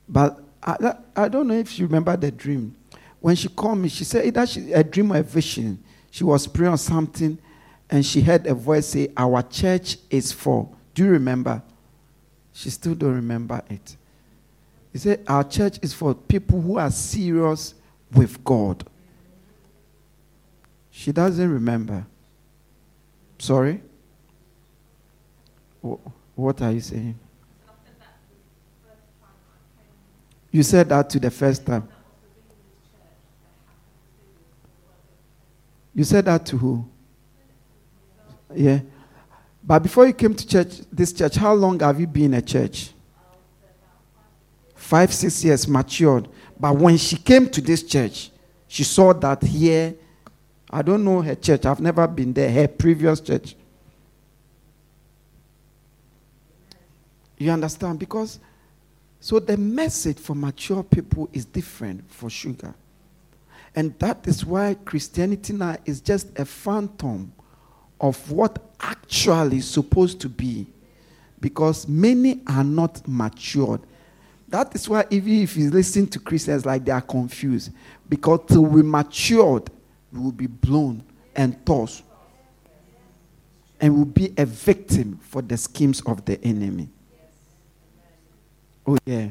But 0.10 0.40
I, 0.62 0.96
I 1.16 1.28
don't 1.28 1.48
know 1.48 1.54
if 1.54 1.78
you 1.78 1.86
remember 1.86 2.18
the 2.18 2.32
dream. 2.32 2.76
When 3.20 3.36
she 3.36 3.48
called 3.48 3.78
me, 3.78 3.90
she 3.90 4.04
said 4.04 4.26
either 4.26 4.46
she, 4.48 4.72
a 4.74 4.84
dream 4.84 5.14
or 5.14 5.18
a 5.18 5.24
vision. 5.24 5.84
She 6.10 6.24
was 6.24 6.48
praying 6.48 6.72
on 6.72 6.78
something 6.78 7.38
and 7.90 8.06
she 8.06 8.22
heard 8.22 8.48
a 8.48 8.54
voice 8.54 8.88
say, 8.88 9.10
Our 9.16 9.44
church 9.44 9.98
is 10.10 10.32
for. 10.32 10.70
Do 10.94 11.06
you 11.06 11.12
remember? 11.12 11.62
She 12.54 12.70
still 12.70 12.96
don't 12.96 13.16
remember 13.16 13.62
it. 13.70 13.98
He 14.94 15.00
said, 15.00 15.24
Our 15.28 15.44
church 15.44 15.80
is 15.82 15.92
for 15.92 16.14
people 16.14 16.62
who 16.62 16.78
are 16.78 16.92
serious 16.92 17.74
with 18.14 18.42
God. 18.44 18.86
She 20.92 21.12
doesn't 21.12 21.52
remember. 21.52 22.06
Sorry? 23.40 23.82
What 26.36 26.62
are 26.62 26.72
you 26.72 26.80
saying? 26.80 27.20
You 30.52 30.62
said 30.62 30.88
that 30.90 31.10
to 31.10 31.20
the 31.20 31.32
first 31.32 31.66
time. 31.66 31.90
You 35.96 36.04
said 36.04 36.26
that 36.26 36.46
to 36.48 36.58
who? 36.58 36.88
Yeah. 38.54 38.82
But 39.64 39.80
before 39.80 40.06
you 40.06 40.14
came 40.14 40.36
to 40.36 40.48
church, 40.48 40.82
this 40.92 41.12
church, 41.12 41.36
how 41.36 41.54
long 41.54 41.80
have 41.80 42.00
you 42.00 42.06
been 42.06 42.36
a 42.36 42.42
church? 42.42 42.93
Five, 44.94 45.12
six 45.12 45.44
years, 45.44 45.68
matured. 45.68 46.28
But 46.60 46.76
when 46.78 46.98
she 46.98 47.16
came 47.16 47.50
to 47.50 47.62
this 47.62 47.82
church, 47.82 48.30
she 48.68 48.84
saw 48.84 49.12
that 49.12 49.42
here, 49.42 49.96
I 50.70 50.84
don't 50.84 51.04
know 51.04 51.20
her 51.20 51.34
church, 51.34 51.66
I've 51.66 51.80
never 51.80 52.06
been 52.06 52.32
there, 52.32 52.52
her 52.52 52.68
previous 52.68 53.20
church. 53.20 53.56
You 57.40 57.50
understand? 57.50 57.98
Because, 57.98 58.40
so 59.20 59.40
the 59.40 59.58
message 59.58 60.20
for 60.20 60.36
mature 60.36 60.84
people 60.84 61.28
is 61.34 61.46
different 61.46 62.08
for 62.12 62.30
sugar. 62.30 62.76
And 63.76 63.98
that 63.98 64.28
is 64.28 64.46
why 64.46 64.76
Christianity 64.86 65.54
now 65.54 65.76
is 65.86 66.02
just 66.02 66.38
a 66.38 66.46
phantom 66.46 67.34
of 68.00 68.32
what 68.32 68.62
actually 68.80 69.58
is 69.58 69.68
supposed 69.68 70.22
to 70.22 70.30
be. 70.30 70.68
Because 71.40 71.88
many 71.88 72.42
are 72.46 72.64
not 72.64 73.02
matured. 73.08 73.82
That 74.54 74.76
is 74.76 74.88
why 74.88 75.04
even 75.10 75.34
if 75.42 75.58
you 75.58 75.72
listen 75.72 76.06
to 76.06 76.20
Christians 76.20 76.64
like 76.64 76.86
they 76.86 76.92
are 76.92 77.02
confused. 77.02 77.72
Because 78.08 78.42
till 78.48 78.62
we 78.62 78.84
matured, 78.84 79.68
we 80.12 80.20
will 80.20 80.32
be 80.32 80.46
blown 80.46 81.04
and 81.36 81.66
tossed. 81.66 82.04
And 83.82 83.98
will 83.98 84.06
be 84.06 84.32
a 84.38 84.46
victim 84.46 85.20
for 85.24 85.42
the 85.42 85.58
schemes 85.58 86.02
of 86.02 86.24
the 86.24 86.40
enemy. 86.46 86.88
Oh 88.86 88.96
yeah. 89.08 89.30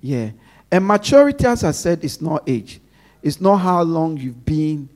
Yeah. 0.00 0.30
And 0.72 0.86
maturity, 0.86 1.44
as 1.44 1.62
I 1.62 1.72
said, 1.72 2.02
is 2.02 2.22
not 2.22 2.42
age. 2.48 2.80
It's 3.22 3.38
not 3.38 3.58
how 3.58 3.82
long 3.82 4.16
you've 4.16 4.46
been 4.46 4.88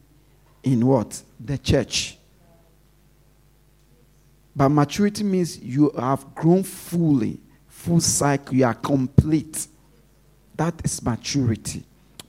in 0.63 0.87
what? 0.87 1.23
The 1.39 1.59
church. 1.59 2.17
But 4.57 4.71
maturity 4.71 5.23
means 5.23 5.59
you 5.59 5.93
have 5.99 6.35
grown 6.35 6.63
fully, 6.63 7.41
full 7.81 8.01
cycle, 8.01 8.55
you 8.55 8.65
are 8.65 8.75
complete. 8.75 9.67
That 10.57 10.75
is 10.85 11.03
maturity. 11.03 11.85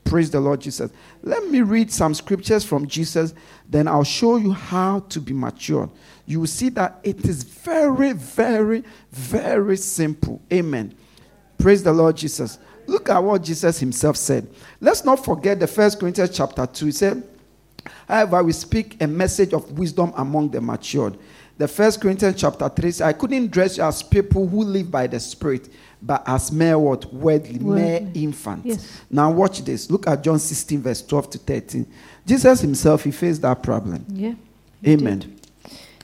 Praise 0.05 0.31
the 0.31 0.39
Lord 0.39 0.61
Jesus. 0.61 0.91
Let 1.23 1.47
me 1.49 1.61
read 1.61 1.91
some 1.91 2.13
scriptures 2.13 2.63
from 2.63 2.87
Jesus, 2.87 3.33
then 3.67 3.87
I'll 3.87 4.03
show 4.03 4.37
you 4.37 4.51
how 4.53 4.99
to 5.09 5.19
be 5.19 5.33
mature. 5.33 5.89
You 6.25 6.39
will 6.41 6.47
see 6.47 6.69
that 6.69 6.99
it 7.03 7.25
is 7.25 7.43
very, 7.43 8.13
very, 8.13 8.83
very 9.11 9.75
simple. 9.77 10.41
Amen. 10.51 10.95
Praise 11.57 11.83
the 11.83 11.93
Lord 11.93 12.15
Jesus. 12.17 12.57
Look 12.87 13.09
at 13.09 13.19
what 13.19 13.43
Jesus 13.43 13.79
himself 13.79 14.15
said. 14.17 14.47
Let's 14.79 15.03
not 15.03 15.23
forget 15.23 15.59
the 15.59 15.67
first 15.67 15.99
Corinthians 15.99 16.31
chapter 16.31 16.65
2. 16.65 16.85
He 16.85 16.91
said, 16.93 17.23
However, 18.07 18.43
we 18.43 18.53
speak 18.53 19.01
a 19.01 19.07
message 19.07 19.53
of 19.53 19.77
wisdom 19.77 20.13
among 20.15 20.49
the 20.49 20.61
matured. 20.61 21.17
The 21.61 21.67
first 21.67 22.01
Corinthians 22.01 22.41
chapter 22.41 22.67
3 22.67 22.89
says, 22.89 23.01
I 23.03 23.13
couldn't 23.13 23.51
dress 23.51 23.77
you 23.77 23.83
as 23.83 24.01
people 24.01 24.47
who 24.47 24.63
live 24.63 24.89
by 24.89 25.05
the 25.05 25.19
Spirit, 25.19 25.69
but 26.01 26.23
as 26.25 26.51
mere 26.51 26.79
what? 26.79 27.13
Worldly, 27.13 27.59
mere 27.59 28.01
infants. 28.15 28.65
Yes. 28.65 29.01
Now 29.11 29.29
watch 29.29 29.63
this. 29.63 29.91
Look 29.91 30.07
at 30.07 30.23
John 30.23 30.39
16, 30.39 30.81
verse 30.81 31.03
12 31.03 31.29
to 31.29 31.37
13. 31.37 31.85
Jesus 32.25 32.61
himself, 32.61 33.03
he 33.03 33.11
faced 33.11 33.43
that 33.43 33.61
problem. 33.61 34.03
Yeah. 34.09 34.33
Amen. 34.87 35.19
Did. 35.19 35.47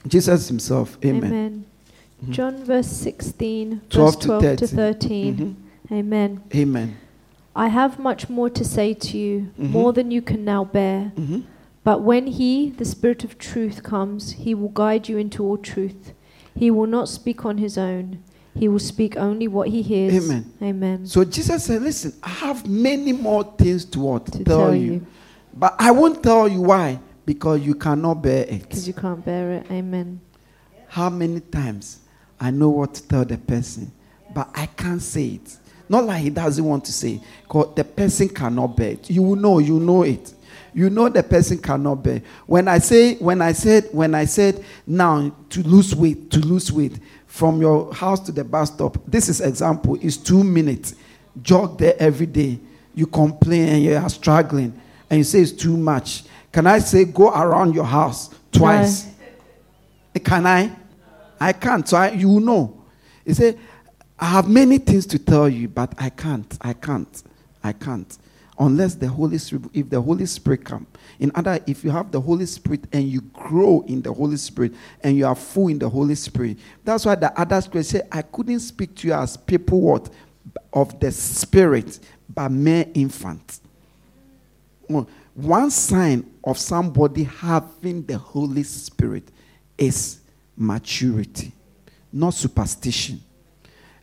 Jesus 0.07 0.47
himself. 0.47 0.95
Amen. 1.03 1.23
Amen. 1.25 1.65
John 2.29 2.63
verse 2.63 2.85
16, 2.85 3.81
12 3.89 4.13
verse 4.13 4.21
to 4.21 4.27
12 4.27 4.41
to 4.57 4.67
13. 4.67 4.77
13. 4.77 5.57
Mhm. 5.89 5.97
Amen. 5.97 6.41
Amen. 6.53 6.97
I 7.55 7.69
have 7.69 7.97
much 7.97 8.29
more 8.29 8.51
to 8.51 8.63
say 8.63 8.93
to 8.93 9.17
you, 9.17 9.47
Mhm. 9.59 9.71
more 9.71 9.91
than 9.91 10.11
you 10.11 10.21
can 10.21 10.45
now 10.45 10.65
bear. 10.65 11.11
But 11.87 12.01
when 12.01 12.27
He, 12.27 12.71
the 12.71 12.83
Spirit 12.83 13.23
of 13.23 13.37
truth, 13.37 13.81
comes, 13.81 14.33
He 14.33 14.53
will 14.53 14.67
guide 14.67 15.07
you 15.07 15.17
into 15.17 15.41
all 15.41 15.57
truth. 15.57 16.11
He 16.53 16.69
will 16.69 16.85
not 16.85 17.07
speak 17.07 17.45
on 17.45 17.59
His 17.59 17.77
own, 17.77 18.21
He 18.53 18.67
will 18.67 18.77
speak 18.77 19.15
only 19.15 19.47
what 19.47 19.69
He 19.69 19.81
hears. 19.83 20.29
Amen. 20.29 20.51
Amen. 20.61 21.05
So 21.05 21.23
Jesus 21.23 21.63
said, 21.63 21.81
Listen, 21.81 22.11
I 22.21 22.27
have 22.27 22.67
many 22.67 23.13
more 23.13 23.45
things 23.57 23.85
to 23.85 24.01
what? 24.01 24.25
To 24.25 24.43
tell, 24.43 24.59
tell 24.59 24.75
you. 24.75 24.91
you. 24.95 25.07
But 25.53 25.75
I 25.79 25.91
won't 25.91 26.21
tell 26.21 26.49
you 26.49 26.63
why. 26.63 26.99
Because 27.25 27.61
you 27.61 27.73
cannot 27.73 28.15
bear 28.15 28.43
it. 28.43 28.63
Because 28.63 28.85
you 28.85 28.93
can't 28.93 29.23
bear 29.23 29.53
it. 29.53 29.71
Amen. 29.71 30.19
How 30.89 31.09
many 31.09 31.39
times 31.39 32.01
I 32.37 32.51
know 32.51 32.67
what 32.67 32.95
to 32.95 33.07
tell 33.07 33.23
the 33.23 33.37
person, 33.37 33.93
but 34.35 34.49
I 34.53 34.65
can't 34.65 35.01
say 35.01 35.39
it. 35.39 35.57
Not 35.87 36.03
like 36.03 36.21
he 36.21 36.31
doesn't 36.31 36.65
want 36.65 36.83
to 36.83 36.91
say, 36.91 37.21
because 37.43 37.75
the 37.75 37.85
person 37.85 38.27
cannot 38.27 38.75
bear 38.75 38.91
it. 38.91 39.09
You 39.09 39.23
will 39.23 39.37
know, 39.37 39.59
you 39.59 39.79
know 39.79 40.03
it. 40.03 40.33
You 40.77 40.91
know 40.91 41.09
the 41.09 41.23
person 41.23 41.57
cannot 41.57 42.03
bear. 42.03 42.21
When 42.45 42.67
I 42.67 42.77
say, 42.77 43.15
when 43.15 43.41
I 43.41 43.53
said, 43.53 43.85
when 43.91 44.13
I 44.13 44.25
said 44.25 44.63
now 44.85 45.35
to 45.49 45.63
lose 45.63 45.95
weight, 45.95 46.29
to 46.29 46.39
lose 46.39 46.71
weight 46.71 46.99
from 47.25 47.59
your 47.59 47.91
house 47.91 48.19
to 48.27 48.31
the 48.31 48.43
bus 48.43 48.71
stop, 48.71 48.99
this 49.07 49.27
is 49.27 49.41
example, 49.41 49.95
is 49.95 50.17
two 50.17 50.43
minutes. 50.43 50.93
Jog 51.41 51.79
there 51.79 51.95
every 51.97 52.27
day. 52.27 52.59
You 52.93 53.07
complain 53.07 53.69
and 53.69 53.81
you 53.81 53.95
are 53.95 54.07
struggling, 54.07 54.79
and 55.09 55.17
you 55.17 55.23
say 55.23 55.39
it's 55.39 55.51
too 55.51 55.75
much. 55.75 56.25
Can 56.51 56.67
I 56.67 56.77
say 56.77 57.05
go 57.05 57.31
around 57.31 57.73
your 57.73 57.85
house 57.85 58.29
twice? 58.51 59.07
Eh, 60.13 60.19
can 60.19 60.45
I? 60.45 60.71
I 61.39 61.53
can't. 61.53 61.89
So 61.89 61.97
I, 61.97 62.11
you 62.11 62.39
know. 62.39 62.83
He 63.25 63.33
said, 63.33 63.57
I 64.19 64.25
have 64.25 64.47
many 64.47 64.77
things 64.77 65.07
to 65.07 65.17
tell 65.17 65.49
you, 65.49 65.69
but 65.69 65.95
I 65.97 66.11
can't. 66.11 66.55
I 66.61 66.73
can't. 66.73 67.23
I 67.63 67.73
can't. 67.73 68.15
Unless 68.59 68.95
the 68.95 69.07
Holy 69.07 69.37
Spirit, 69.37 69.65
if 69.73 69.89
the 69.89 70.01
Holy 70.01 70.25
Spirit 70.25 70.65
come. 70.65 70.87
In 71.19 71.31
other, 71.35 71.59
if 71.67 71.83
you 71.83 71.91
have 71.91 72.11
the 72.11 72.19
Holy 72.19 72.45
Spirit 72.45 72.85
and 72.91 73.03
you 73.07 73.21
grow 73.21 73.83
in 73.87 74.01
the 74.01 74.11
Holy 74.11 74.37
Spirit 74.37 74.73
and 75.03 75.15
you 75.15 75.27
are 75.27 75.35
full 75.35 75.67
in 75.67 75.77
the 75.77 75.87
Holy 75.87 76.15
Spirit, 76.15 76.57
that's 76.83 77.05
why 77.05 77.15
the 77.15 77.39
other 77.39 77.61
scripture 77.61 77.83
said, 77.83 78.07
I 78.11 78.23
couldn't 78.23 78.61
speak 78.61 78.95
to 78.95 79.07
you 79.07 79.13
as 79.13 79.37
people 79.37 79.81
what 79.81 80.09
of 80.73 80.99
the 80.99 81.11
Spirit, 81.11 81.99
but 82.33 82.49
mere 82.49 82.87
infants. 82.93 83.61
Well, 84.89 85.07
One 85.37 85.69
sign 85.69 86.25
of 86.43 86.57
somebody 86.57 87.23
having 87.23 88.01
the 88.03 88.17
Holy 88.17 88.63
Spirit 88.63 89.29
is 89.77 90.21
maturity, 90.55 91.51
not 92.11 92.33
superstition. 92.33 93.21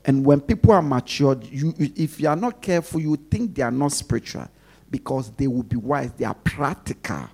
And 0.05 0.25
when 0.25 0.41
people 0.41 0.73
are 0.73 0.83
matured, 0.83 1.45
you, 1.47 1.75
if 1.79 2.21
you 2.21 2.29
are 2.29 2.37
not 2.37 2.61
careful, 2.61 3.01
you 3.01 3.17
think 3.17 3.55
they 3.55 3.63
are 3.63 3.71
not 3.71 3.93
spiritual 3.93 4.49
because 4.91 5.31
they 5.33 5.47
will 5.47 5.63
be 5.63 5.77
wise. 5.77 6.13
They 6.13 6.25
are 6.25 6.35
practical. 6.35 7.29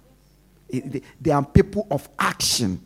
Eh, 0.72 0.80
They, 0.84 1.02
they 1.20 1.30
are 1.32 1.44
people 1.44 1.86
of 1.90 2.08
action, 2.18 2.80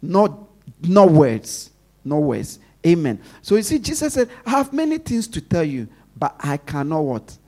not, 0.00 0.38
not 0.82 1.10
words. 1.10 1.70
No 2.04 2.18
words. 2.18 2.58
Amen. 2.86 3.20
So 3.42 3.54
you 3.56 3.62
see, 3.62 3.78
Jesus 3.78 4.14
said, 4.14 4.28
I 4.44 4.50
have 4.50 4.72
many 4.72 4.98
things 4.98 5.28
to 5.28 5.40
tell 5.40 5.64
you, 5.64 5.88
but 6.16 6.34
I 6.40 6.56
cannot 6.56 7.00
what? 7.00 7.38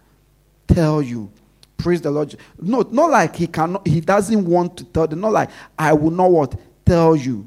Tell 0.68 1.02
you. 1.02 1.30
Praise 1.76 2.00
the 2.00 2.10
Lord. 2.10 2.34
No, 2.60 2.80
not 2.90 3.10
like 3.10 3.36
he 3.36 3.46
cannot, 3.46 3.86
he 3.86 4.00
doesn't 4.00 4.44
want 4.46 4.76
to 4.78 4.84
tell 4.84 5.06
them. 5.06 5.20
Not 5.20 5.32
like 5.32 5.50
I 5.78 5.92
will 5.92 6.12
not 6.12 6.30
what? 6.30 6.54
Tell 6.86 7.14
you. 7.16 7.46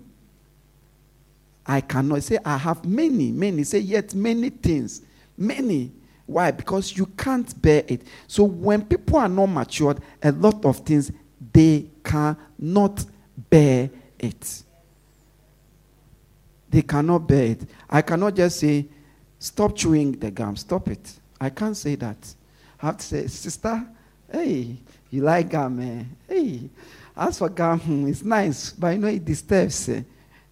I 1.67 1.81
cannot 1.81 2.23
say 2.23 2.37
I 2.45 2.57
have 2.57 2.85
many, 2.85 3.31
many. 3.31 3.63
Say 3.65 3.79
yet 3.79 4.15
many 4.15 4.49
things. 4.49 5.01
Many. 5.37 5.91
Why? 6.25 6.51
Because 6.51 6.95
you 6.97 7.05
can't 7.17 7.61
bear 7.61 7.83
it. 7.87 8.03
So 8.27 8.43
when 8.45 8.85
people 8.85 9.19
are 9.19 9.27
not 9.27 9.47
matured, 9.47 9.99
a 10.23 10.31
lot 10.31 10.63
of 10.65 10.77
things 10.79 11.11
they 11.53 11.87
cannot 12.03 13.05
bear 13.49 13.89
it. 14.17 14.63
They 16.69 16.81
cannot 16.81 17.19
bear 17.27 17.43
it. 17.51 17.61
I 17.89 18.01
cannot 18.01 18.35
just 18.35 18.59
say, 18.59 18.85
stop 19.39 19.75
chewing 19.75 20.13
the 20.13 20.31
gum. 20.31 20.55
Stop 20.55 20.87
it. 20.89 21.19
I 21.39 21.49
can't 21.49 21.75
say 21.77 21.95
that. 21.95 22.17
I 22.81 22.87
have 22.87 22.97
to 22.97 23.05
say, 23.05 23.27
sister, 23.27 23.85
hey, 24.31 24.77
you 25.09 25.21
like 25.21 25.49
gum, 25.49 25.79
eh? 25.79 26.03
Hey, 26.27 26.69
as 27.15 27.39
for 27.39 27.49
gum, 27.49 27.81
it's 28.07 28.23
nice, 28.23 28.71
but 28.71 28.89
you 28.89 28.99
know 28.99 29.07
it 29.07 29.23
disturbs. 29.23 29.89
eh? 29.89 30.01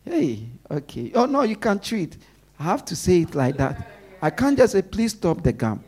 Hey, 0.05 0.47
okay. 0.69 1.11
Oh 1.15 1.25
no, 1.25 1.41
you 1.41 1.55
can't 1.55 1.83
treat. 1.83 2.15
I 2.59 2.63
have 2.63 2.85
to 2.85 2.95
say 2.95 3.21
it 3.21 3.35
like 3.35 3.57
that. 3.57 3.91
I 4.21 4.29
can't 4.29 4.57
just 4.57 4.73
say, 4.73 4.81
please 4.81 5.11
stop 5.11 5.43
the 5.43 5.51
gum. 5.51 5.83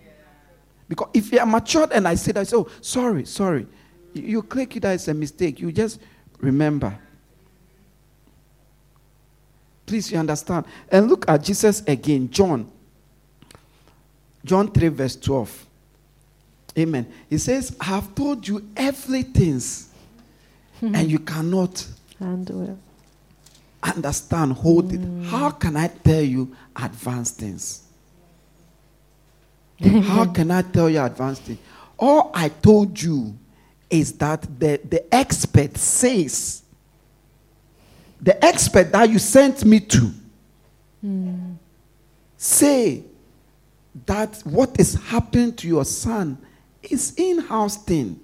Because 0.89 1.09
if 1.13 1.32
you 1.32 1.39
are 1.39 1.45
matured 1.45 1.91
and 1.91 2.07
I 2.07 2.15
say 2.15 2.32
that, 2.34 2.41
I 2.41 2.43
say, 2.43 2.57
oh, 2.57 2.68
sorry, 2.82 3.26
sorry. 3.26 3.68
You, 4.13 4.24
you 4.24 4.43
click 4.43 4.76
it 4.76 4.86
a 4.86 5.13
mistake. 5.13 5.59
You 5.59 5.72
just 5.72 5.99
remember. 6.39 6.97
Please, 9.86 10.11
you 10.11 10.18
understand. 10.18 10.65
And 10.89 11.09
look 11.09 11.30
at 11.30 11.43
Jesus 11.43 11.82
again, 11.88 12.30
John. 12.30 12.70
John 14.43 14.72
3, 14.72 14.89
verse 14.89 15.15
12. 15.15 15.65
Amen. 16.78 17.11
He 17.30 17.38
says, 17.38 17.76
I 17.80 17.86
have 17.86 18.13
told 18.13 18.47
you 18.47 18.70
everything, 18.76 19.61
and 20.82 21.09
you 21.09 21.20
cannot 21.20 21.88
Handle. 22.20 22.80
Understand, 23.91 24.53
hold 24.53 24.93
it. 24.93 25.01
How 25.25 25.51
can 25.51 25.75
I 25.77 25.88
tell 25.88 26.21
you 26.21 26.55
advanced 26.75 27.38
things? 27.38 27.83
How 30.03 30.25
can 30.25 30.51
I 30.51 30.61
tell 30.61 30.89
you 30.89 31.01
advanced 31.01 31.43
things? 31.43 31.59
All 31.97 32.31
I 32.33 32.49
told 32.49 32.99
you 33.01 33.38
is 33.89 34.13
that 34.13 34.41
the, 34.59 34.79
the 34.83 35.13
expert 35.13 35.77
says, 35.77 36.63
the 38.21 38.43
expert 38.43 38.91
that 38.91 39.09
you 39.09 39.19
sent 39.19 39.63
me 39.63 39.79
to, 39.79 40.11
say 42.38 43.03
that 44.05 44.38
what 44.43 44.79
is 44.79 44.95
happening 44.95 45.53
to 45.55 45.67
your 45.67 45.85
son 45.85 46.38
is 46.83 47.13
in-house 47.15 47.77
thing. 47.83 48.19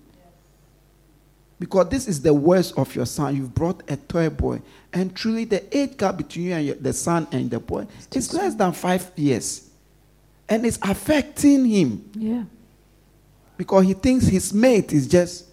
Because 1.63 1.87
this 1.87 2.09
is 2.09 2.21
the 2.21 2.33
worst 2.33 2.77
of 2.77 2.93
your 2.93 3.05
son. 3.05 3.37
You've 3.37 3.55
brought 3.55 3.89
a 3.89 3.95
toy 3.95 4.29
boy. 4.29 4.61
And 4.91 5.15
truly, 5.15 5.45
the 5.45 5.63
age 5.75 5.95
gap 5.95 6.17
between 6.17 6.47
you 6.47 6.53
and 6.55 6.65
your, 6.65 6.75
the 6.75 6.91
son 6.91 7.25
and 7.31 7.49
the 7.49 7.57
boy 7.57 7.87
is 8.11 8.33
less 8.33 8.53
than 8.53 8.73
five 8.73 9.09
years. 9.15 9.69
And 10.49 10.65
it's 10.65 10.77
affecting 10.81 11.63
him 11.63 12.11
Yeah. 12.15 12.43
because 13.55 13.85
he 13.85 13.93
thinks 13.93 14.25
his 14.25 14.53
mate 14.53 14.91
is 14.91 15.07
just. 15.07 15.45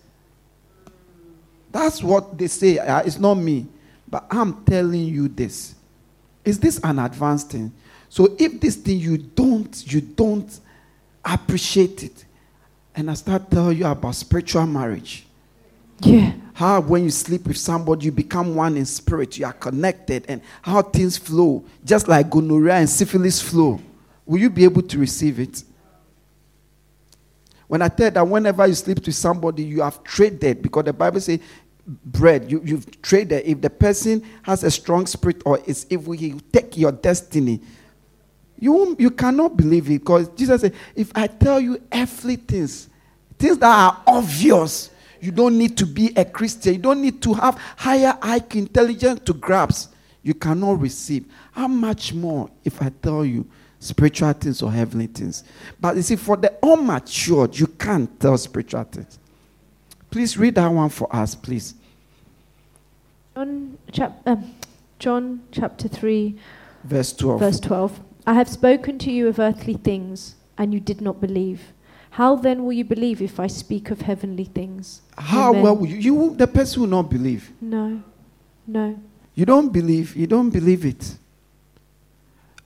That's 1.70 2.02
what 2.02 2.36
they 2.36 2.48
say. 2.48 2.78
Uh, 2.78 3.02
it's 3.02 3.20
not 3.20 3.34
me. 3.36 3.68
But 4.08 4.26
I'm 4.32 4.64
telling 4.64 5.04
you 5.04 5.28
this. 5.28 5.76
Is 6.44 6.58
this 6.58 6.80
an 6.82 6.98
advanced 6.98 7.52
thing? 7.52 7.72
So 8.08 8.34
if 8.36 8.60
this 8.60 8.74
thing 8.74 8.98
you 8.98 9.16
don't, 9.16 9.80
you 9.86 10.00
don't 10.00 10.58
appreciate 11.24 12.02
it. 12.02 12.24
And 12.96 13.08
I 13.12 13.14
start 13.14 13.48
telling 13.48 13.78
you 13.78 13.86
about 13.86 14.16
spiritual 14.16 14.66
marriage. 14.66 15.24
Yeah. 16.00 16.32
How 16.54 16.80
when 16.80 17.04
you 17.04 17.10
sleep 17.10 17.46
with 17.46 17.56
somebody, 17.56 18.06
you 18.06 18.12
become 18.12 18.54
one 18.54 18.76
in 18.76 18.84
spirit, 18.84 19.38
you 19.38 19.46
are 19.46 19.52
connected, 19.52 20.26
and 20.28 20.42
how 20.60 20.82
things 20.82 21.16
flow, 21.16 21.64
just 21.84 22.08
like 22.08 22.28
gonorrhea 22.28 22.74
and 22.74 22.88
syphilis 22.88 23.40
flow. 23.40 23.80
Will 24.26 24.40
you 24.40 24.50
be 24.50 24.64
able 24.64 24.82
to 24.82 24.98
receive 24.98 25.40
it? 25.40 25.64
When 27.66 27.82
I 27.82 27.88
tell 27.88 28.10
that 28.10 28.26
whenever 28.26 28.66
you 28.66 28.74
sleep 28.74 29.04
with 29.06 29.14
somebody, 29.14 29.62
you 29.62 29.80
have 29.80 30.02
traded, 30.04 30.60
because 30.60 30.84
the 30.84 30.92
Bible 30.92 31.20
says 31.20 31.40
bread, 31.86 32.50
you, 32.50 32.60
you've 32.64 33.00
traded. 33.00 33.44
If 33.46 33.60
the 33.60 33.70
person 33.70 34.22
has 34.42 34.64
a 34.64 34.70
strong 34.70 35.06
spirit 35.06 35.42
or 35.46 35.60
is 35.66 35.86
evil, 35.88 36.12
he 36.12 36.32
will 36.34 36.42
take 36.52 36.76
your 36.76 36.92
destiny. 36.92 37.60
You, 38.58 38.94
you 38.98 39.10
cannot 39.10 39.56
believe 39.56 39.86
it 39.86 40.00
because 40.00 40.28
Jesus 40.30 40.60
said, 40.60 40.74
if 40.94 41.10
I 41.14 41.26
tell 41.26 41.60
you 41.60 41.80
earthly 41.92 42.34
everything, 42.34 42.68
things 43.38 43.58
that 43.58 43.64
are 43.64 44.02
obvious, 44.06 44.89
you 45.20 45.30
don't 45.32 45.56
need 45.58 45.76
to 45.78 45.86
be 45.86 46.12
a 46.16 46.24
Christian. 46.24 46.74
You 46.74 46.78
don't 46.80 47.00
need 47.02 47.20
to 47.22 47.34
have 47.34 47.56
higher 47.76 48.16
IQ 48.20 48.54
intelligence 48.56 49.20
to 49.26 49.34
grasp. 49.34 49.92
You 50.22 50.34
cannot 50.34 50.80
receive. 50.80 51.24
How 51.52 51.68
much 51.68 52.12
more 52.12 52.50
if 52.64 52.80
I 52.82 52.90
tell 53.02 53.24
you 53.24 53.46
spiritual 53.78 54.32
things 54.34 54.62
or 54.62 54.70
heavenly 54.72 55.06
things? 55.06 55.44
But 55.80 55.96
you 55.96 56.02
see, 56.02 56.16
for 56.16 56.36
the 56.36 56.52
unmatured, 56.62 57.58
you 57.58 57.66
can't 57.66 58.18
tell 58.20 58.36
spiritual 58.38 58.84
things. 58.84 59.18
Please 60.10 60.36
read 60.36 60.56
that 60.56 60.68
one 60.68 60.88
for 60.90 61.14
us, 61.14 61.34
please. 61.34 61.74
John, 63.34 63.78
chap- 63.92 64.20
um, 64.26 64.54
John 64.98 65.42
chapter 65.52 65.88
3, 65.88 66.36
Verse 66.84 67.12
12. 67.12 67.40
verse 67.40 67.60
12. 67.60 68.00
I 68.26 68.34
have 68.34 68.48
spoken 68.48 68.98
to 68.98 69.10
you 69.10 69.28
of 69.28 69.38
earthly 69.38 69.74
things, 69.74 70.34
and 70.58 70.74
you 70.74 70.80
did 70.80 71.00
not 71.00 71.20
believe. 71.20 71.72
How 72.20 72.36
then 72.36 72.66
will 72.66 72.74
you 72.74 72.84
believe 72.84 73.22
if 73.22 73.40
I 73.40 73.46
speak 73.46 73.90
of 73.90 74.02
heavenly 74.02 74.44
things? 74.44 75.00
How 75.16 75.52
Amen. 75.52 75.62
well 75.62 75.76
will 75.78 75.86
you, 75.86 75.96
you 75.96 76.34
the 76.36 76.46
person 76.46 76.82
will 76.82 76.88
not 76.90 77.08
believe. 77.08 77.50
No, 77.62 78.02
no. 78.66 79.00
You 79.34 79.46
don't 79.46 79.72
believe, 79.72 80.14
you 80.14 80.26
don't 80.26 80.50
believe 80.50 80.84
it. 80.84 81.16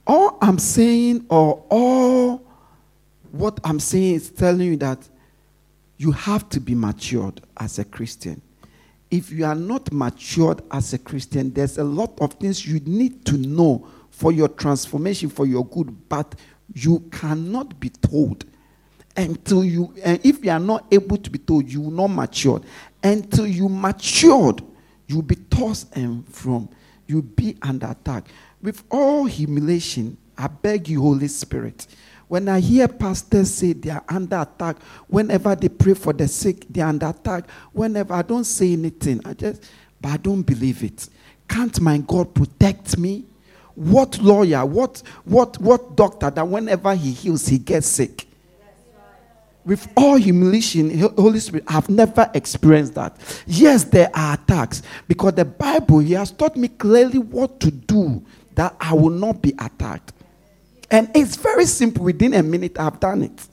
All 0.05 0.38
I'm 0.42 0.59
saying, 0.59 1.26
or 1.28 1.64
all 1.70 2.42
what 3.30 3.61
I'm 3.62 3.78
saying 3.78 4.14
is 4.16 4.28
telling 4.28 4.66
you 4.66 4.76
that 4.78 5.09
you 5.98 6.11
have 6.11 6.48
to 6.48 6.59
be 6.59 6.74
matured 6.74 7.40
as 7.57 7.78
a 7.78 7.84
Christian. 7.84 8.42
If 9.09 9.30
you 9.30 9.44
are 9.44 9.55
not 9.55 9.92
matured 9.92 10.62
as 10.72 10.94
a 10.94 10.98
Christian, 10.98 11.52
there's 11.52 11.78
a 11.78 11.84
lot 11.84 12.20
of 12.20 12.32
things 12.32 12.66
you 12.66 12.80
need 12.80 13.24
to 13.26 13.36
know 13.36 13.86
for 14.11 14.32
your 14.32 14.48
transformation, 14.48 15.28
for 15.28 15.46
your 15.46 15.64
good, 15.64 16.09
but 16.09 16.34
you 16.74 17.09
cannot 17.12 17.78
be 17.78 17.90
told 17.90 18.46
until 19.17 19.65
you, 19.65 19.95
and 20.03 20.21
if 20.25 20.45
you 20.45 20.51
are 20.51 20.61
not 20.61 20.87
able 20.91 21.17
to 21.17 21.31
be 21.31 21.39
told, 21.39 21.71
you 21.71 21.81
will 21.81 21.91
not 21.91 22.09
mature. 22.09 22.61
Until 23.03 23.47
you 23.47 23.69
matured, 23.69 24.62
you'll 25.07 25.23
be 25.23 25.37
tossed 25.37 25.95
and 25.97 26.27
from, 26.29 26.69
you'll 27.07 27.23
be 27.23 27.57
under 27.62 27.87
attack. 27.87 28.29
With 28.62 28.83
all 28.91 29.27
humiliation, 29.27 30.17
I 30.37 30.49
beg 30.49 30.89
you, 30.89 31.03
Holy 31.03 31.29
Spirit. 31.29 31.87
When 32.27 32.49
I 32.49 32.61
hear 32.61 32.89
pastors 32.89 33.53
say 33.53 33.75
they 33.75 33.91
are 33.91 34.03
under 34.09 34.41
attack, 34.41 34.83
whenever 35.07 35.55
they 35.55 35.69
pray 35.69 35.95
for 35.95 36.12
the 36.12 36.27
sick, 36.27 36.67
they 36.69 36.81
are 36.81 36.89
under 36.89 37.07
attack. 37.07 37.49
Whenever 37.73 38.15
I 38.15 38.23
don't 38.23 38.45
say 38.45 38.73
anything, 38.73 39.21
I 39.25 39.35
just, 39.35 39.62
but 40.01 40.09
I 40.12 40.17
don't 40.17 40.43
believe 40.43 40.83
it. 40.83 41.09
Can't 41.49 41.79
my 41.81 41.99
God 41.99 42.35
protect 42.35 42.97
me? 42.99 43.25
What 43.75 44.19
lawyer, 44.19 44.65
what, 44.65 45.03
what, 45.25 45.59
what 45.61 45.97
doctor 45.97 46.31
that 46.31 46.49
whenever 46.49 46.95
he 46.95 47.12
heals, 47.12 47.47
he 47.47 47.59
gets 47.59 47.87
sick? 47.87 48.27
With 49.65 49.89
all 49.97 50.17
humiliation, 50.17 50.99
Holy 51.17 51.41
Spirit, 51.41 51.65
I've 51.69 51.89
never 51.89 52.31
experienced 52.35 52.95
that. 52.95 53.17
Yes, 53.47 53.85
there 53.85 54.11
are 54.15 54.35
attacks 54.35 54.83
because 55.09 55.35
the 55.35 55.45
Bible 55.45 56.01
He 56.01 56.12
has 56.12 56.31
taught 56.31 56.57
me 56.57 56.69
clearly 56.69 57.19
what 57.19 57.61
to 57.61 57.71
do 57.71 58.25
that 58.55 58.77
I 58.81 58.95
will 58.95 59.11
not 59.11 59.41
be 59.41 59.55
attacked. 59.59 60.12
And 60.91 61.11
it's 61.15 61.37
very 61.37 61.65
simple. 61.65 62.05
Within 62.05 62.35
a 62.35 62.43
minute, 62.43 62.79
I've 62.79 63.01
done 63.01 63.23
it. 63.23 63.49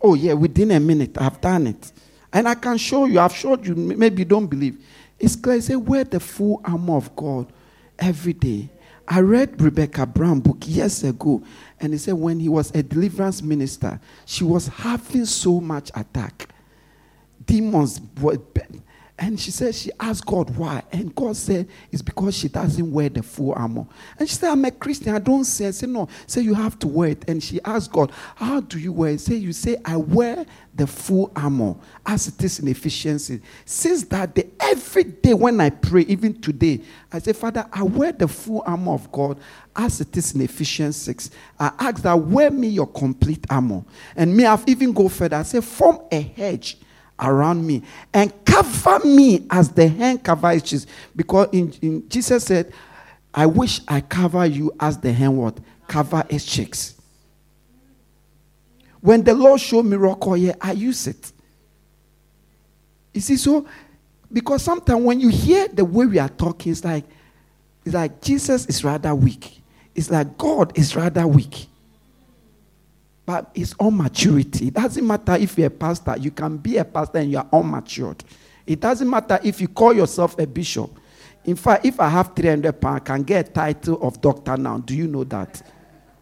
Oh, 0.00 0.14
yeah, 0.14 0.34
within 0.34 0.70
a 0.70 0.80
minute, 0.80 1.20
I've 1.20 1.40
done 1.40 1.66
it. 1.66 1.92
And 2.32 2.48
I 2.48 2.54
can 2.54 2.78
show 2.78 3.06
you, 3.06 3.18
I've 3.18 3.34
showed 3.34 3.66
you, 3.66 3.74
maybe 3.74 4.20
you 4.20 4.24
don't 4.24 4.46
believe. 4.46 4.84
It's 5.18 5.34
clear. 5.34 5.60
Say, 5.60 5.76
wear 5.76 6.04
the 6.04 6.20
full 6.20 6.60
armor 6.64 6.96
of 6.96 7.14
God 7.16 7.52
every 7.98 8.32
day. 8.32 8.68
I 9.08 9.20
read 9.20 9.60
Rebecca 9.60 10.06
Brown 10.06 10.40
book 10.40 10.58
years 10.66 11.02
ago, 11.02 11.42
and 11.80 11.92
he 11.92 11.98
said 11.98 12.14
when 12.14 12.40
he 12.40 12.48
was 12.48 12.70
a 12.74 12.82
deliverance 12.82 13.42
minister, 13.42 14.00
she 14.24 14.44
was 14.44 14.68
having 14.68 15.24
so 15.24 15.60
much 15.60 15.90
attack. 15.94 16.48
Demons 17.44 17.98
and 19.20 19.38
she 19.38 19.50
said 19.50 19.74
she 19.74 19.90
asked 19.98 20.24
God 20.26 20.56
why. 20.56 20.82
And 20.92 21.12
God 21.12 21.36
said 21.36 21.68
it's 21.90 22.02
because 22.02 22.36
she 22.36 22.48
doesn't 22.48 22.92
wear 22.92 23.08
the 23.08 23.22
full 23.24 23.52
armor. 23.52 23.84
And 24.16 24.28
she 24.28 24.36
said, 24.36 24.50
I'm 24.50 24.64
a 24.64 24.70
Christian. 24.70 25.12
I 25.12 25.18
don't 25.18 25.44
say. 25.44 25.66
I 25.66 25.70
said, 25.72 25.88
no. 25.88 26.08
Say 26.28 26.42
you 26.42 26.54
have 26.54 26.78
to 26.80 26.86
wear 26.86 27.10
it. 27.10 27.28
And 27.28 27.42
she 27.42 27.60
asked 27.64 27.90
God, 27.90 28.12
How 28.36 28.60
do 28.60 28.78
you 28.78 28.92
wear 28.92 29.10
it? 29.10 29.20
Say 29.20 29.34
you 29.34 29.52
say, 29.52 29.76
I 29.84 29.96
wear 29.96 30.46
the 30.72 30.86
full 30.86 31.32
armor 31.34 31.74
as 32.06 32.28
it 32.28 32.42
is 32.44 32.60
in 32.60 32.68
Ephesians. 32.68 33.32
Since 33.64 34.04
that 34.04 34.36
day, 34.36 34.50
every 34.60 35.02
day 35.02 35.34
when 35.34 35.60
I 35.60 35.70
pray, 35.70 36.02
even 36.02 36.40
today, 36.40 36.80
I 37.12 37.18
say, 37.18 37.32
Father, 37.32 37.66
I 37.72 37.82
wear 37.82 38.12
the 38.12 38.28
full 38.28 38.62
armor 38.64 38.92
of 38.92 39.10
God 39.10 39.40
as 39.74 40.00
it 40.00 40.16
is 40.16 40.32
in 40.32 40.42
Ephesians 40.42 40.94
6. 40.94 41.30
I 41.58 41.72
ask 41.80 42.02
that 42.02 42.14
wear 42.14 42.52
me 42.52 42.68
your 42.68 42.86
complete 42.86 43.44
armor. 43.50 43.84
And 44.14 44.36
may 44.36 44.46
I've 44.46 44.68
even 44.68 44.92
go 44.92 45.08
further. 45.08 45.36
I 45.36 45.42
say, 45.42 45.60
form 45.60 45.98
a 46.12 46.20
hedge 46.20 46.78
around 47.20 47.66
me 47.66 47.82
and 48.14 48.32
cover 48.44 49.00
me 49.06 49.46
as 49.50 49.70
the 49.70 49.88
hen 49.88 50.18
covers 50.18 50.62
cheese. 50.62 50.86
Because 51.14 51.48
in, 51.52 51.72
in, 51.82 52.08
Jesus 52.08 52.44
said, 52.44 52.72
I 53.34 53.46
wish 53.46 53.80
I 53.88 54.00
cover 54.00 54.46
you 54.46 54.72
as 54.80 54.98
the 54.98 55.12
hen 55.12 55.36
what? 55.36 55.58
Cover 55.86 56.24
its 56.28 56.44
chicks. 56.44 56.94
When 59.00 59.22
the 59.22 59.34
Lord 59.34 59.60
showed 59.60 59.86
rock 59.86 60.26
oil, 60.26 60.54
I 60.60 60.72
use 60.72 61.06
it. 61.06 61.32
You 63.14 63.20
see, 63.20 63.36
so 63.36 63.66
because 64.32 64.62
sometimes 64.62 65.02
when 65.02 65.20
you 65.20 65.28
hear 65.28 65.68
the 65.68 65.84
way 65.84 66.06
we 66.06 66.18
are 66.18 66.28
talking, 66.28 66.72
it's 66.72 66.84
like 66.84 67.04
it's 67.84 67.94
like 67.94 68.20
Jesus 68.20 68.66
is 68.66 68.84
rather 68.84 69.14
weak. 69.14 69.62
It's 69.94 70.10
like 70.10 70.36
God 70.36 70.76
is 70.76 70.94
rather 70.94 71.26
weak. 71.26 71.66
But 73.28 73.50
it's 73.54 73.74
all 73.74 73.90
maturity. 73.90 74.68
It 74.68 74.72
doesn't 74.72 75.06
matter 75.06 75.34
if 75.34 75.58
you're 75.58 75.66
a 75.66 75.70
pastor, 75.70 76.16
you 76.16 76.30
can 76.30 76.56
be 76.56 76.78
a 76.78 76.84
pastor 76.86 77.18
and 77.18 77.30
you 77.30 77.36
are 77.36 77.46
unmatured. 77.52 78.24
It 78.66 78.80
doesn't 78.80 79.10
matter 79.10 79.38
if 79.44 79.60
you 79.60 79.68
call 79.68 79.92
yourself 79.92 80.38
a 80.38 80.46
bishop. 80.46 80.98
In 81.44 81.54
fact, 81.54 81.84
if 81.84 82.00
I 82.00 82.08
have 82.08 82.34
300 82.34 82.80
pounds, 82.80 83.02
I 83.02 83.04
can 83.04 83.22
get 83.24 83.50
a 83.50 83.52
title 83.52 83.98
of 84.00 84.18
doctor 84.22 84.56
now. 84.56 84.78
Do 84.78 84.96
you 84.96 85.06
know 85.06 85.24
that? 85.24 85.60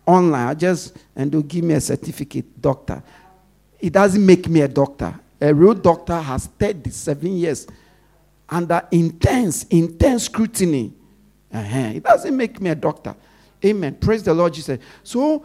Online, 0.05 0.49
I 0.49 0.55
just, 0.55 0.97
and 1.15 1.31
they'll 1.31 1.43
give 1.43 1.63
me 1.63 1.75
a 1.75 1.81
certificate, 1.81 2.61
doctor. 2.61 3.01
It 3.79 3.93
doesn't 3.93 4.27
make 4.27 4.49
me 4.49 4.63
a 4.63 4.69
doctor. 4.69 5.15
A 5.41 5.55
real 5.55 5.75
doctor 5.75 6.19
has 6.19 6.47
37 6.59 7.37
years 7.37 7.69
under 8.49 8.83
intense, 8.91 9.63
intense 9.71 10.25
scrutiny. 10.25 10.93
Uh-huh. 11.55 11.93
It 11.95 12.03
doesn't 12.03 12.37
make 12.37 12.61
me 12.61 12.71
a 12.71 12.75
doctor. 12.75 13.15
Amen. 13.65 13.95
Praise 13.95 14.25
the 14.25 14.35
Lord 14.35 14.55
Jesus. 14.55 14.81
So 15.05 15.45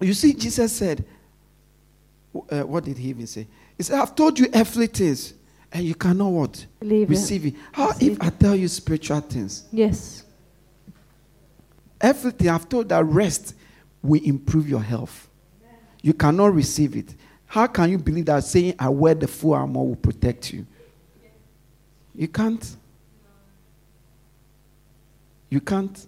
you 0.00 0.14
see, 0.14 0.34
Jesus 0.34 0.72
said, 0.72 1.04
uh, 2.50 2.62
what 2.62 2.84
did 2.84 2.98
he 2.98 3.08
even 3.08 3.26
say? 3.26 3.46
He 3.76 3.82
said, 3.82 3.98
I've 3.98 4.14
told 4.14 4.38
you 4.38 4.48
earthly 4.54 4.86
things, 4.86 5.34
and 5.72 5.84
you 5.84 5.94
cannot 5.94 6.28
what? 6.28 6.66
Believe 6.80 7.08
Receive 7.10 7.46
it. 7.46 7.54
it. 7.54 7.60
How 7.72 7.88
Receive 7.88 8.12
if 8.12 8.22
I 8.22 8.30
tell 8.30 8.54
you 8.54 8.68
spiritual 8.68 9.20
things? 9.20 9.64
Yes. 9.72 10.22
Everything 12.00 12.48
I've 12.48 12.68
told 12.68 12.88
that 12.90 13.04
rest 13.04 13.54
will 14.02 14.22
improve 14.22 14.68
your 14.68 14.82
health. 14.82 15.28
You 16.02 16.12
cannot 16.12 16.54
receive 16.54 16.94
it. 16.96 17.14
How 17.46 17.66
can 17.66 17.90
you 17.90 17.98
believe 17.98 18.26
that 18.26 18.44
saying 18.44 18.74
I 18.78 18.88
wear 18.88 19.14
the 19.14 19.26
full 19.26 19.54
armor 19.54 19.82
will 19.82 19.96
protect 19.96 20.52
you? 20.52 20.66
You 22.14 22.28
can't. 22.28 22.76
You 25.48 25.60
can't. 25.60 26.06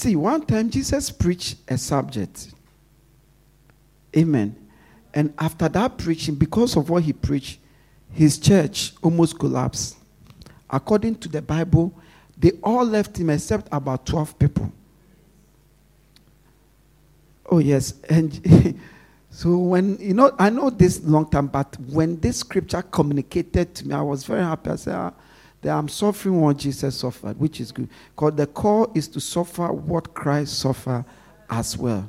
See, 0.00 0.16
one 0.16 0.40
time 0.46 0.70
Jesus 0.70 1.10
preached 1.10 1.58
a 1.68 1.76
subject. 1.76 2.54
Amen. 4.16 4.56
And 5.12 5.34
after 5.38 5.68
that 5.68 5.98
preaching, 5.98 6.36
because 6.36 6.74
of 6.74 6.88
what 6.88 7.02
he 7.02 7.12
preached, 7.12 7.60
his 8.10 8.38
church 8.38 8.94
almost 9.02 9.38
collapsed. 9.38 9.98
According 10.70 11.16
to 11.16 11.28
the 11.28 11.42
Bible, 11.42 11.92
they 12.38 12.52
all 12.62 12.86
left 12.86 13.18
him 13.18 13.28
except 13.28 13.68
about 13.70 14.06
12 14.06 14.38
people. 14.38 14.72
Oh, 17.50 17.58
yes. 17.58 17.92
And 18.08 18.80
so, 19.30 19.58
when, 19.58 19.98
you 19.98 20.14
know, 20.14 20.34
I 20.38 20.48
know 20.48 20.70
this 20.70 21.04
long 21.04 21.28
time, 21.28 21.48
but 21.48 21.76
when 21.78 22.18
this 22.20 22.38
scripture 22.38 22.80
communicated 22.80 23.74
to 23.74 23.88
me, 23.88 23.94
I 23.94 24.00
was 24.00 24.24
very 24.24 24.44
happy. 24.44 24.70
I 24.70 24.76
said, 24.76 24.94
ah, 24.94 25.12
that 25.62 25.76
I'm 25.76 25.88
suffering 25.88 26.40
what 26.40 26.56
Jesus 26.56 26.98
suffered, 26.98 27.38
which 27.38 27.60
is 27.60 27.72
good. 27.72 27.88
Because 28.14 28.34
the 28.34 28.46
call 28.46 28.90
is 28.94 29.08
to 29.08 29.20
suffer 29.20 29.72
what 29.72 30.14
Christ 30.14 30.58
suffered 30.58 31.04
as 31.48 31.76
well. 31.76 32.08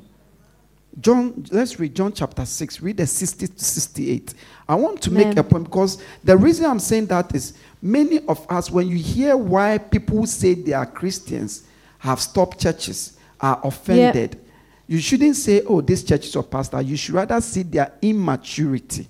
John, 1.00 1.46
let's 1.50 1.80
read 1.80 1.94
John 1.94 2.12
chapter 2.12 2.44
6, 2.44 2.82
read 2.82 2.98
the 2.98 3.06
60 3.06 3.46
to 3.48 3.64
68. 3.64 4.34
I 4.68 4.74
want 4.74 5.00
to 5.02 5.10
make 5.10 5.36
a 5.38 5.42
point 5.42 5.64
because 5.64 6.02
the 6.22 6.36
reason 6.36 6.66
I'm 6.66 6.78
saying 6.78 7.06
that 7.06 7.34
is 7.34 7.54
many 7.80 8.20
of 8.26 8.46
us, 8.50 8.70
when 8.70 8.88
you 8.88 8.96
hear 8.96 9.36
why 9.36 9.78
people 9.78 10.26
say 10.26 10.54
they 10.54 10.74
are 10.74 10.84
Christians, 10.84 11.64
have 11.98 12.20
stopped 12.20 12.60
churches, 12.60 13.16
are 13.40 13.60
offended, 13.64 14.38
you 14.86 14.98
shouldn't 14.98 15.36
say, 15.36 15.62
oh, 15.62 15.80
this 15.80 16.04
church 16.04 16.26
is 16.26 16.36
a 16.36 16.42
pastor. 16.42 16.82
You 16.82 16.96
should 16.96 17.14
rather 17.14 17.40
see 17.40 17.62
their 17.62 17.92
immaturity. 18.02 19.08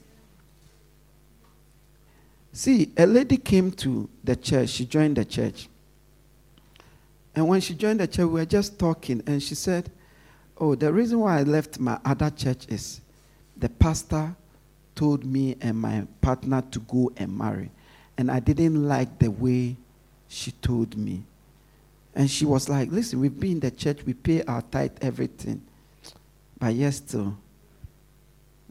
See, 2.53 2.93
a 2.97 3.07
lady 3.07 3.39
came 3.39 3.71
to 3.73 4.09
the 4.23 4.37
church. 4.37 4.69
She 4.69 4.85
joined 4.85 5.17
the 5.17 5.25
church. 5.25 5.69
And 7.35 7.49
when 7.49 7.61
she 7.63 7.75
joined 7.75 8.01
the 8.01 8.07
church, 8.07 8.27
we 8.27 8.41
were 8.41 8.45
just 8.45 8.79
talking, 8.79 9.23
and 9.27 9.43
she 9.43 9.55
said, 9.55 9.91
Oh, 10.59 10.75
the 10.75 10.93
reason 10.93 11.19
why 11.21 11.39
I 11.39 11.43
left 11.45 11.81
my 11.81 11.99
other 12.05 12.31
church 12.31 12.67
is 12.69 13.01
the 13.57 13.71
pastor 13.71 14.37
told 14.95 15.25
me 15.25 15.57
and 15.61 15.79
my 15.79 16.07
partner 16.21 16.63
to 16.71 16.79
go 16.81 17.11
and 17.17 17.37
marry. 17.37 17.71
And 18.19 18.31
I 18.31 18.39
didn't 18.41 18.87
like 18.87 19.19
the 19.19 19.31
way 19.31 19.77
she 20.29 20.53
told 20.53 20.97
me. 20.97 21.23
And 22.15 22.31
she 22.31 22.45
was 22.45 22.69
like, 22.69 22.93
Listen, 22.93 23.21
we've 23.21 23.39
been 23.39 23.53
in 23.53 23.61
the 23.61 23.71
church, 23.71 24.05
we 24.05 24.13
pay 24.13 24.43
our 24.43 24.61
tithe, 24.61 24.93
everything. 25.01 25.63
But 26.59 26.75
yes, 26.75 26.97
still. 26.97 27.37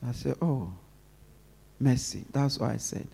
I 0.08 0.12
said, 0.12 0.36
Oh, 0.40 0.72
mercy. 1.80 2.24
That's 2.32 2.60
what 2.60 2.72
I 2.72 2.78
said. 2.78 3.08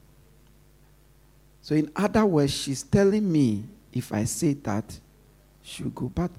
So, 1.67 1.75
in 1.75 1.91
other 1.97 2.25
words, 2.25 2.53
she's 2.53 2.81
telling 2.81 3.29
me 3.29 3.65
if 3.91 4.13
I 4.13 4.23
say 4.23 4.53
that, 4.53 4.97
she'll 5.61 5.89
go. 5.89 6.09
But 6.15 6.31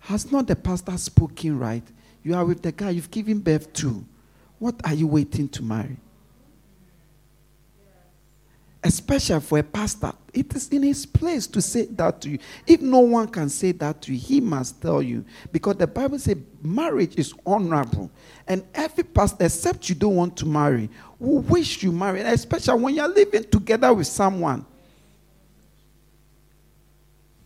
has 0.00 0.32
not 0.32 0.48
the 0.48 0.56
pastor 0.56 0.98
spoken 0.98 1.60
right? 1.60 1.84
You 2.24 2.34
are 2.34 2.44
with 2.44 2.60
the 2.60 2.72
guy 2.72 2.90
you've 2.90 3.12
given 3.12 3.38
birth 3.38 3.72
to. 3.74 4.04
What 4.58 4.74
are 4.84 4.92
you 4.92 5.06
waiting 5.06 5.48
to 5.50 5.62
marry? 5.62 5.96
Especially 8.82 9.38
for 9.38 9.58
a 9.58 9.62
pastor. 9.62 10.12
it 10.32 10.52
is 10.56 10.68
in 10.70 10.82
his 10.82 11.06
place 11.06 11.46
to 11.46 11.62
say 11.62 11.84
that 11.86 12.20
to 12.22 12.30
you. 12.30 12.38
If 12.66 12.80
no 12.80 12.98
one 12.98 13.28
can 13.28 13.50
say 13.50 13.70
that 13.70 14.02
to 14.02 14.12
you, 14.12 14.18
he 14.18 14.40
must 14.40 14.82
tell 14.82 15.00
you. 15.00 15.24
Because 15.52 15.76
the 15.76 15.86
Bible 15.86 16.18
says 16.18 16.38
marriage 16.60 17.14
is 17.14 17.32
honorable. 17.46 18.10
And 18.48 18.64
every 18.74 19.04
pastor, 19.04 19.44
except 19.44 19.88
you 19.88 19.94
don't 19.94 20.16
want 20.16 20.36
to 20.38 20.46
marry, 20.46 20.90
will 21.24 21.40
wish 21.40 21.82
you 21.82 21.92
marry, 21.92 22.20
especially 22.20 22.80
when 22.80 22.94
you're 22.94 23.08
living 23.08 23.44
together 23.44 23.92
with 23.92 24.06
someone. 24.06 24.64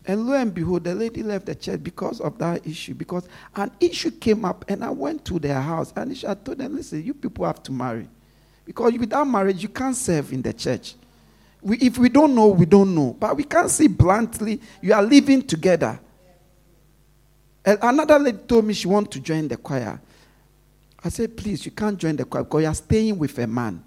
And 0.05 0.26
lo 0.26 0.35
and 0.35 0.55
behold, 0.55 0.85
the 0.85 0.95
lady 0.95 1.22
left 1.22 1.47
the 1.47 1.55
church 1.55 1.83
because 1.83 2.20
of 2.20 2.39
that 2.39 2.66
issue. 2.66 2.95
Because 2.95 3.29
an 3.55 3.70
issue 3.79 4.11
came 4.11 4.45
up, 4.45 4.64
and 4.66 4.83
I 4.83 4.89
went 4.89 5.24
to 5.26 5.39
their 5.39 5.61
house, 5.61 5.93
and 5.95 6.12
I 6.26 6.35
told 6.35 6.59
them, 6.59 6.76
listen, 6.76 7.05
you 7.05 7.12
people 7.12 7.45
have 7.45 7.62
to 7.64 7.72
marry. 7.72 8.09
Because 8.64 8.95
without 8.95 9.24
marriage, 9.24 9.62
you 9.62 9.68
can't 9.68 9.95
serve 9.95 10.33
in 10.33 10.41
the 10.41 10.53
church. 10.55 10.95
We, 11.61 11.76
if 11.79 11.99
we 11.99 12.09
don't 12.09 12.35
know, 12.35 12.49
we 12.49 12.64
don't 12.64 12.95
know. 12.95 13.16
But 13.18 13.37
we 13.37 13.45
can't 13.45 13.70
see 13.70 13.87
bluntly, 13.87 14.61
you 14.81 14.95
are 14.95 15.03
living 15.03 15.43
together. 15.43 16.01
And 17.64 17.79
another 17.83 18.18
lady 18.18 18.39
told 18.39 18.64
me 18.64 18.72
she 18.72 18.89
wants 18.89 19.11
to 19.11 19.20
join 19.20 19.47
the 19.47 19.59
choir. 19.59 20.01
I 21.05 21.09
said, 21.11 21.36
please, 21.36 21.64
you 21.64 21.70
can't 21.70 21.99
join 21.99 22.16
the 22.16 22.24
choir 22.24 22.44
because 22.44 22.62
you 22.62 22.68
are 22.68 22.74
staying 22.74 23.18
with 23.18 23.38
a 23.38 23.46
man. 23.46 23.82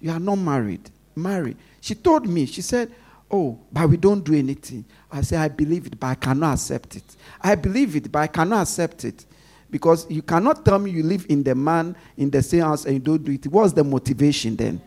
You 0.00 0.10
are 0.12 0.20
not 0.20 0.36
married. 0.36 0.90
Marry. 1.14 1.56
She 1.80 1.94
told 1.94 2.26
me, 2.26 2.46
she 2.46 2.62
said, 2.62 2.92
Oh, 3.30 3.60
but 3.72 3.88
we 3.88 3.96
don't 3.96 4.24
do 4.24 4.34
anything. 4.34 4.84
I 5.10 5.20
said, 5.20 5.38
I 5.38 5.48
believe 5.48 5.86
it, 5.86 6.00
but 6.00 6.08
I 6.08 6.14
cannot 6.16 6.54
accept 6.54 6.96
it. 6.96 7.16
I 7.40 7.54
believe 7.54 7.94
it, 7.94 8.10
but 8.10 8.18
I 8.18 8.26
cannot 8.26 8.62
accept 8.62 9.04
it. 9.04 9.24
Because 9.70 10.10
you 10.10 10.20
cannot 10.22 10.64
tell 10.64 10.80
me 10.80 10.90
you 10.90 11.04
live 11.04 11.26
in 11.28 11.44
the 11.44 11.54
man 11.54 11.94
in 12.16 12.28
the 12.28 12.42
same 12.42 12.62
house 12.62 12.86
and 12.86 12.94
you 12.94 13.00
don't 13.00 13.22
do 13.22 13.30
it. 13.30 13.46
What's 13.46 13.72
the 13.72 13.84
motivation 13.84 14.56
then? 14.56 14.80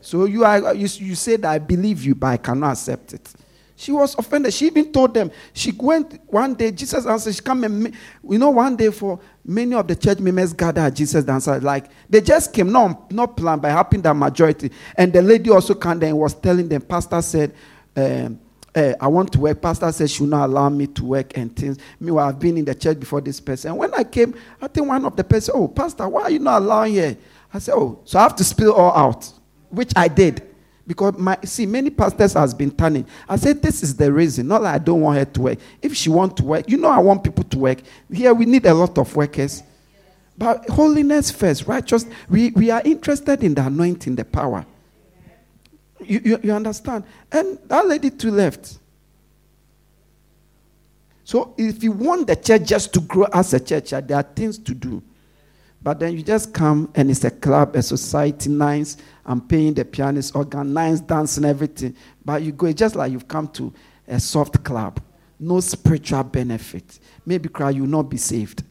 So 0.00 0.24
you 0.24 0.44
are 0.44 0.74
you, 0.74 0.88
you 0.88 1.14
said 1.14 1.44
I 1.44 1.58
believe 1.58 2.02
you, 2.02 2.14
but 2.14 2.28
I 2.28 2.36
cannot 2.38 2.72
accept 2.72 3.12
it. 3.12 3.30
She 3.76 3.92
was 3.92 4.14
offended. 4.18 4.54
She 4.54 4.66
even 4.66 4.90
told 4.90 5.12
them. 5.12 5.30
She 5.52 5.72
went 5.72 6.18
one 6.26 6.54
day. 6.54 6.70
Jesus 6.70 7.04
answered. 7.04 7.34
She 7.34 7.42
come 7.42 7.64
and 7.64 7.94
you 8.26 8.38
know 8.38 8.50
one 8.50 8.76
day 8.76 8.90
for 8.90 9.20
many 9.44 9.74
of 9.74 9.86
the 9.86 9.96
church 9.96 10.18
members 10.18 10.52
gathered 10.52 10.82
at 10.82 10.94
Jesus 10.94 11.26
answered 11.26 11.62
like 11.62 11.90
they 12.08 12.20
just 12.20 12.52
came 12.52 12.70
not 12.70 13.10
not 13.12 13.36
planned 13.36 13.62
by 13.62 13.70
happening 13.70 14.02
that 14.02 14.14
majority. 14.14 14.70
And 14.96 15.12
the 15.12 15.22
lady 15.22 15.50
also 15.50 15.74
came 15.74 15.98
there 15.98 16.10
and 16.10 16.18
was 16.18 16.34
telling 16.34 16.68
them. 16.68 16.82
Pastor 16.82 17.22
said. 17.22 17.54
Um, 17.96 18.40
uh, 18.74 18.94
I 19.00 19.08
want 19.08 19.32
to 19.32 19.40
work. 19.40 19.60
Pastor 19.60 19.90
said 19.90 20.10
she 20.10 20.22
will 20.22 20.30
not 20.30 20.48
allow 20.48 20.68
me 20.68 20.86
to 20.86 21.04
work 21.04 21.36
and 21.36 21.54
things. 21.54 21.78
Meanwhile, 21.98 22.28
I've 22.28 22.38
been 22.38 22.56
in 22.56 22.64
the 22.64 22.74
church 22.74 23.00
before 23.00 23.20
this 23.20 23.40
person. 23.40 23.70
And 23.72 23.78
when 23.80 23.92
I 23.94 24.04
came, 24.04 24.34
I 24.62 24.68
think 24.68 24.86
one 24.86 25.04
of 25.04 25.16
the 25.16 25.24
person, 25.24 25.54
oh, 25.56 25.68
Pastor, 25.68 26.08
why 26.08 26.22
are 26.22 26.30
you 26.30 26.38
not 26.38 26.62
allowing 26.62 26.92
here? 26.92 27.16
I 27.52 27.58
said, 27.58 27.74
oh, 27.74 28.00
so 28.04 28.18
I 28.18 28.22
have 28.22 28.36
to 28.36 28.44
spill 28.44 28.72
all 28.72 28.96
out, 28.96 29.28
which 29.70 29.92
I 29.96 30.06
did. 30.06 30.49
Because 30.90 31.16
my 31.16 31.38
see, 31.44 31.66
many 31.66 31.88
pastors 31.88 32.32
has 32.32 32.52
been 32.52 32.72
turning. 32.72 33.06
I 33.28 33.36
said, 33.36 33.62
this 33.62 33.84
is 33.84 33.94
the 33.94 34.12
reason. 34.12 34.48
Not 34.48 34.62
that 34.62 34.74
I 34.74 34.78
don't 34.78 35.00
want 35.00 35.18
her 35.18 35.24
to 35.24 35.40
work. 35.42 35.58
If 35.80 35.94
she 35.94 36.10
want 36.10 36.36
to 36.38 36.42
work, 36.42 36.68
you 36.68 36.78
know 36.78 36.88
I 36.88 36.98
want 36.98 37.22
people 37.22 37.44
to 37.44 37.58
work. 37.60 37.78
Here 38.12 38.34
we 38.34 38.44
need 38.44 38.66
a 38.66 38.74
lot 38.74 38.98
of 38.98 39.14
workers. 39.14 39.62
But 40.36 40.68
holiness 40.68 41.30
first, 41.30 41.68
righteous. 41.68 42.06
We, 42.28 42.50
we 42.50 42.72
are 42.72 42.82
interested 42.84 43.44
in 43.44 43.54
the 43.54 43.64
anointing, 43.66 44.16
the 44.16 44.24
power. 44.24 44.66
You, 46.00 46.20
you, 46.24 46.40
you 46.42 46.52
understand? 46.52 47.04
And 47.30 47.60
that 47.68 47.86
lady 47.86 48.10
too 48.10 48.32
left. 48.32 48.76
So 51.22 51.54
if 51.56 51.84
you 51.84 51.92
want 51.92 52.26
the 52.26 52.34
church 52.34 52.64
just 52.64 52.92
to 52.94 53.00
grow 53.00 53.28
as 53.32 53.54
a 53.54 53.60
church, 53.60 53.90
there 53.90 54.16
are 54.16 54.24
things 54.24 54.58
to 54.58 54.74
do. 54.74 55.00
But 55.82 55.98
then 55.98 56.14
you 56.14 56.22
just 56.22 56.52
come 56.52 56.90
and 56.94 57.10
it's 57.10 57.24
a 57.24 57.30
club, 57.30 57.74
a 57.74 57.82
society, 57.82 58.50
nice. 58.50 58.96
I'm 59.24 59.40
paying 59.40 59.74
the 59.74 59.84
pianist, 59.84 60.36
organ, 60.36 60.74
nice 60.74 61.00
dancing, 61.00 61.44
everything. 61.44 61.96
But 62.24 62.42
you 62.42 62.52
go, 62.52 62.66
it's 62.66 62.78
just 62.78 62.96
like 62.96 63.12
you've 63.12 63.28
come 63.28 63.48
to 63.48 63.72
a 64.06 64.20
soft 64.20 64.62
club. 64.62 65.00
No 65.38 65.60
spiritual 65.60 66.24
benefit. 66.24 66.98
Maybe 67.24 67.48
cry, 67.48 67.70
you 67.70 67.82
will 67.82 67.88
not 67.88 68.10
be 68.10 68.18
saved. 68.18 68.62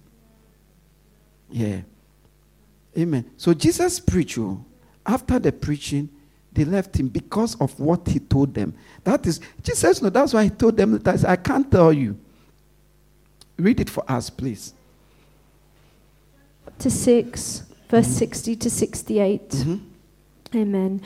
Yeah. 1.49 1.81
Amen. 2.97 3.31
So 3.37 3.53
Jesus 3.53 3.99
preached. 3.99 4.37
Oh. 4.37 4.63
After 5.05 5.39
the 5.39 5.51
preaching, 5.51 6.09
they 6.51 6.65
left 6.65 6.99
him 6.99 7.07
because 7.07 7.59
of 7.59 7.79
what 7.79 8.07
he 8.07 8.19
told 8.19 8.53
them. 8.53 8.75
That 9.03 9.25
is, 9.25 9.39
Jesus, 9.63 10.01
no, 10.01 10.09
that's 10.09 10.33
why 10.33 10.43
he 10.43 10.49
told 10.51 10.77
them 10.77 10.99
that 10.99 11.25
I 11.25 11.35
can't 11.35 11.71
tell 11.71 11.91
you. 11.91 12.19
Read 13.57 13.79
it 13.79 13.89
for 13.89 14.03
us, 14.09 14.29
please. 14.29 14.73
To 16.79 16.89
6, 16.89 17.63
verse 17.89 18.05
mm-hmm. 18.05 18.13
60 18.13 18.55
to 18.55 18.69
68. 18.69 19.49
Mm-hmm. 19.49 20.57
Amen. 20.57 21.01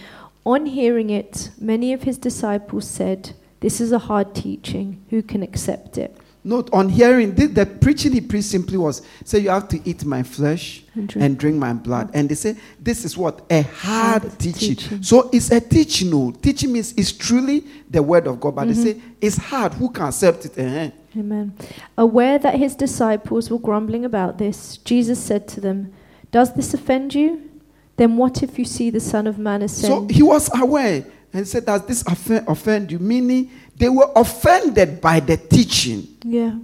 On 0.46 0.66
hearing 0.66 1.10
it, 1.10 1.52
many 1.60 1.94
of 1.94 2.04
his 2.04 2.18
disciples 2.18 2.88
said, 2.88 3.32
This 3.60 3.82
is 3.82 3.92
a 3.92 4.00
hard 4.00 4.36
teaching. 4.36 5.04
Who 5.10 5.24
can 5.24 5.42
accept 5.42 5.98
it? 5.98 6.18
Note 6.46 6.70
on 6.74 6.90
hearing, 6.90 7.34
the, 7.34 7.46
the 7.46 7.66
preaching 7.66 8.12
he 8.12 8.20
preached 8.20 8.50
simply 8.50 8.76
was 8.76 9.02
say, 9.24 9.40
You 9.40 9.50
have 9.50 9.70
to 9.70 9.90
eat 9.90 10.04
my 10.04 10.24
flesh 10.24 10.84
and 10.94 11.08
drink, 11.08 11.24
and 11.24 11.38
drink 11.38 11.56
my 11.58 11.72
blood. 11.72 12.12
And 12.14 12.28
they 12.28 12.36
say, 12.36 12.58
This 12.78 13.06
is 13.06 13.18
what? 13.18 13.46
A 13.50 13.62
hard, 13.62 14.24
hard 14.24 14.40
teaching. 14.40 14.76
teaching. 14.76 15.04
So 15.04 15.30
it's 15.32 15.52
a 15.52 15.62
teaching. 15.62 16.10
No. 16.10 16.32
Teaching 16.32 16.74
means 16.74 16.94
it's 16.98 17.14
truly 17.14 17.66
the 17.90 18.04
word 18.04 18.28
of 18.28 18.42
God. 18.42 18.56
But 18.56 18.68
mm-hmm. 18.68 18.84
they 18.84 18.94
say, 18.94 19.02
It's 19.22 19.38
hard. 19.38 19.74
Who 19.76 19.90
can 19.90 20.08
accept 20.08 20.46
it? 20.46 20.60
Uh-huh. 20.60 20.92
Amen. 21.18 21.56
Aware 21.98 22.40
that 22.40 22.56
his 22.56 22.76
disciples 22.76 23.50
were 23.50 23.60
grumbling 23.60 24.06
about 24.06 24.38
this, 24.38 24.78
Jesus 24.78 25.24
said 25.24 25.48
to 25.50 25.62
them, 25.62 25.94
Does 26.32 26.54
this 26.54 26.74
offend 26.74 27.14
you? 27.14 27.50
Then 27.96 28.18
what 28.18 28.42
if 28.42 28.58
you 28.58 28.66
see 28.66 28.90
the 28.90 29.00
Son 29.00 29.28
of 29.28 29.38
Man 29.38 29.62
ascend? 29.62 30.10
So 30.10 30.16
he 30.16 30.24
was 30.24 30.50
aware 30.58 31.06
and 31.32 31.48
said, 31.48 31.66
Does 31.66 31.86
this 31.86 32.02
offend, 32.08 32.48
offend 32.48 32.92
you? 32.92 33.00
Meaning 33.00 33.52
they 33.76 33.90
were 33.90 34.12
offended 34.16 35.00
by 35.00 35.20
the 35.20 35.38
teaching. 35.38 36.08
Yeah. 36.24 36.56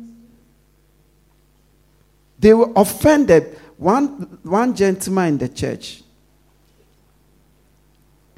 They 2.39 2.53
were 2.53 2.71
offended. 2.75 3.59
One, 3.77 4.39
one 4.43 4.75
gentleman 4.75 5.27
in 5.27 5.37
the 5.37 5.49
church, 5.49 6.03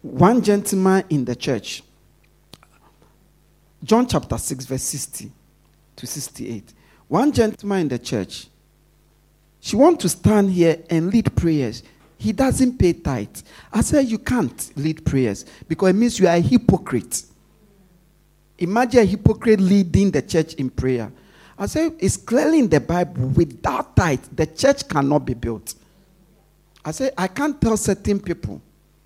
one 0.01 0.41
gentleman 0.41 1.03
in 1.09 1.25
the 1.25 1.35
church, 1.35 1.83
John 3.83 4.07
chapter 4.07 4.37
6, 4.37 4.65
verse 4.65 4.83
60 4.83 5.31
to 5.95 6.07
68. 6.07 6.73
One 7.07 7.31
gentleman 7.31 7.81
in 7.81 7.87
the 7.89 7.99
church, 7.99 8.47
she 9.59 9.75
wants 9.75 10.01
to 10.03 10.09
stand 10.09 10.51
here 10.51 10.79
and 10.89 11.11
lead 11.11 11.35
prayers. 11.35 11.83
He 12.17 12.31
doesn't 12.31 12.77
pay 12.77 12.93
tithe. 12.93 13.41
I 13.71 13.81
said, 13.81 14.07
You 14.07 14.17
can't 14.17 14.71
lead 14.75 15.05
prayers 15.05 15.45
because 15.67 15.89
it 15.89 15.95
means 15.95 16.19
you 16.19 16.27
are 16.27 16.35
a 16.35 16.39
hypocrite. 16.39 17.23
Imagine 18.57 19.01
a 19.01 19.05
hypocrite 19.05 19.59
leading 19.59 20.11
the 20.11 20.21
church 20.21 20.53
in 20.55 20.69
prayer. 20.69 21.11
I 21.57 21.65
say 21.65 21.91
it's 21.99 22.17
clearly 22.17 22.59
in 22.59 22.69
the 22.69 22.79
Bible 22.79 23.27
without 23.27 23.95
tithe, 23.95 24.23
the 24.31 24.47
church 24.47 24.87
cannot 24.87 25.25
be 25.25 25.33
built. 25.33 25.75
I 26.83 26.91
say 26.91 27.11
I 27.17 27.27
can't 27.27 27.59
tell 27.61 27.77
certain 27.77 28.19
people 28.19 28.61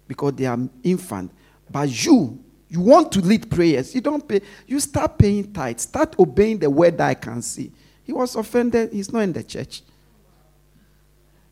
because 0.08 0.34
they 0.34 0.46
are 0.46 0.60
infant, 0.84 1.32
but 1.70 1.90
you, 2.06 2.40
you 2.68 2.80
want 2.80 3.12
to 3.14 3.22
lead 3.22 3.50
prayers, 3.50 3.94
you 3.94 4.02
don't 4.02 4.28
pay, 4.28 4.42
you 4.68 4.80
start 4.80 5.18
paying 5.18 5.52
tithe, 5.54 5.80
start 5.80 6.16
obeying 6.20 6.60
the 6.60 6.70
word 6.70 6.98
that 6.98 7.08
I 7.08 7.14
can 7.14 7.42
see. 7.42 7.72
He 8.04 8.12
was 8.12 8.36
offended, 8.36 8.92
he's 8.92 9.12
not 9.12 9.20
in 9.22 9.34
the 9.34 9.44
church. 9.44 9.84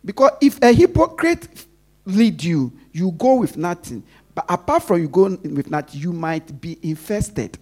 Because 0.03 0.31
if 0.41 0.61
a 0.61 0.73
hypocrite 0.73 1.65
lead 2.05 2.43
you, 2.43 2.73
you 2.91 3.11
go 3.11 3.35
with 3.35 3.57
nothing. 3.57 4.03
But 4.35 4.45
apart 4.49 4.83
from 4.83 5.01
you 5.01 5.07
going 5.07 5.55
with 5.55 5.69
nothing, 5.69 6.01
you 6.01 6.11
might 6.11 6.59
be 6.59 6.77
infested. 6.81 7.57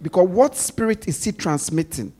Because 0.00 0.28
what 0.28 0.56
spirit 0.56 1.06
is 1.06 1.22
he 1.22 1.32
transmitting? 1.32 2.12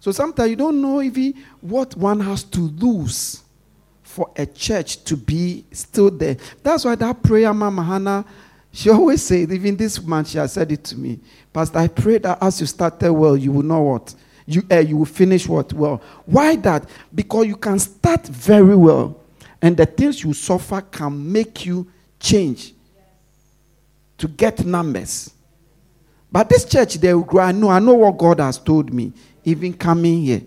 So 0.00 0.12
sometimes 0.12 0.50
you 0.50 0.56
don't 0.56 0.82
know 0.82 1.00
even 1.00 1.34
what 1.60 1.96
one 1.96 2.20
has 2.20 2.42
to 2.44 2.60
lose 2.60 3.43
for 4.14 4.30
a 4.36 4.46
church 4.46 5.02
to 5.02 5.16
be 5.16 5.64
still 5.72 6.08
there. 6.08 6.36
That's 6.62 6.84
why 6.84 6.94
that 6.94 7.20
prayer, 7.20 7.52
Mama 7.52 7.82
Hannah, 7.82 8.24
she 8.70 8.88
always 8.88 9.22
said, 9.22 9.50
even 9.50 9.76
this 9.76 10.00
month, 10.00 10.28
she 10.28 10.38
has 10.38 10.52
said 10.52 10.70
it 10.70 10.84
to 10.84 10.96
me. 10.96 11.18
Pastor, 11.52 11.78
I 11.80 11.88
pray 11.88 12.18
that 12.18 12.38
as 12.40 12.60
you 12.60 12.66
started 12.68 13.12
well, 13.12 13.36
you 13.36 13.50
will 13.50 13.64
know 13.64 13.82
what? 13.82 14.14
You, 14.46 14.62
uh, 14.70 14.78
you 14.78 14.98
will 14.98 15.04
finish 15.04 15.48
what? 15.48 15.72
Well. 15.72 16.00
Why 16.26 16.54
that? 16.56 16.88
Because 17.12 17.48
you 17.48 17.56
can 17.56 17.80
start 17.80 18.24
very 18.28 18.76
well, 18.76 19.20
and 19.60 19.76
the 19.76 19.86
things 19.86 20.22
you 20.22 20.32
suffer 20.32 20.80
can 20.80 21.32
make 21.32 21.66
you 21.66 21.90
change 22.20 22.72
to 24.18 24.28
get 24.28 24.64
numbers. 24.64 25.32
But 26.30 26.48
this 26.48 26.64
church, 26.64 26.94
they 26.94 27.12
will 27.12 27.24
grow. 27.24 27.42
I 27.42 27.50
know, 27.50 27.68
I 27.68 27.80
know 27.80 27.94
what 27.94 28.16
God 28.16 28.38
has 28.38 28.58
told 28.58 28.92
me, 28.92 29.12
even 29.44 29.72
coming 29.72 30.22
here. 30.22 30.42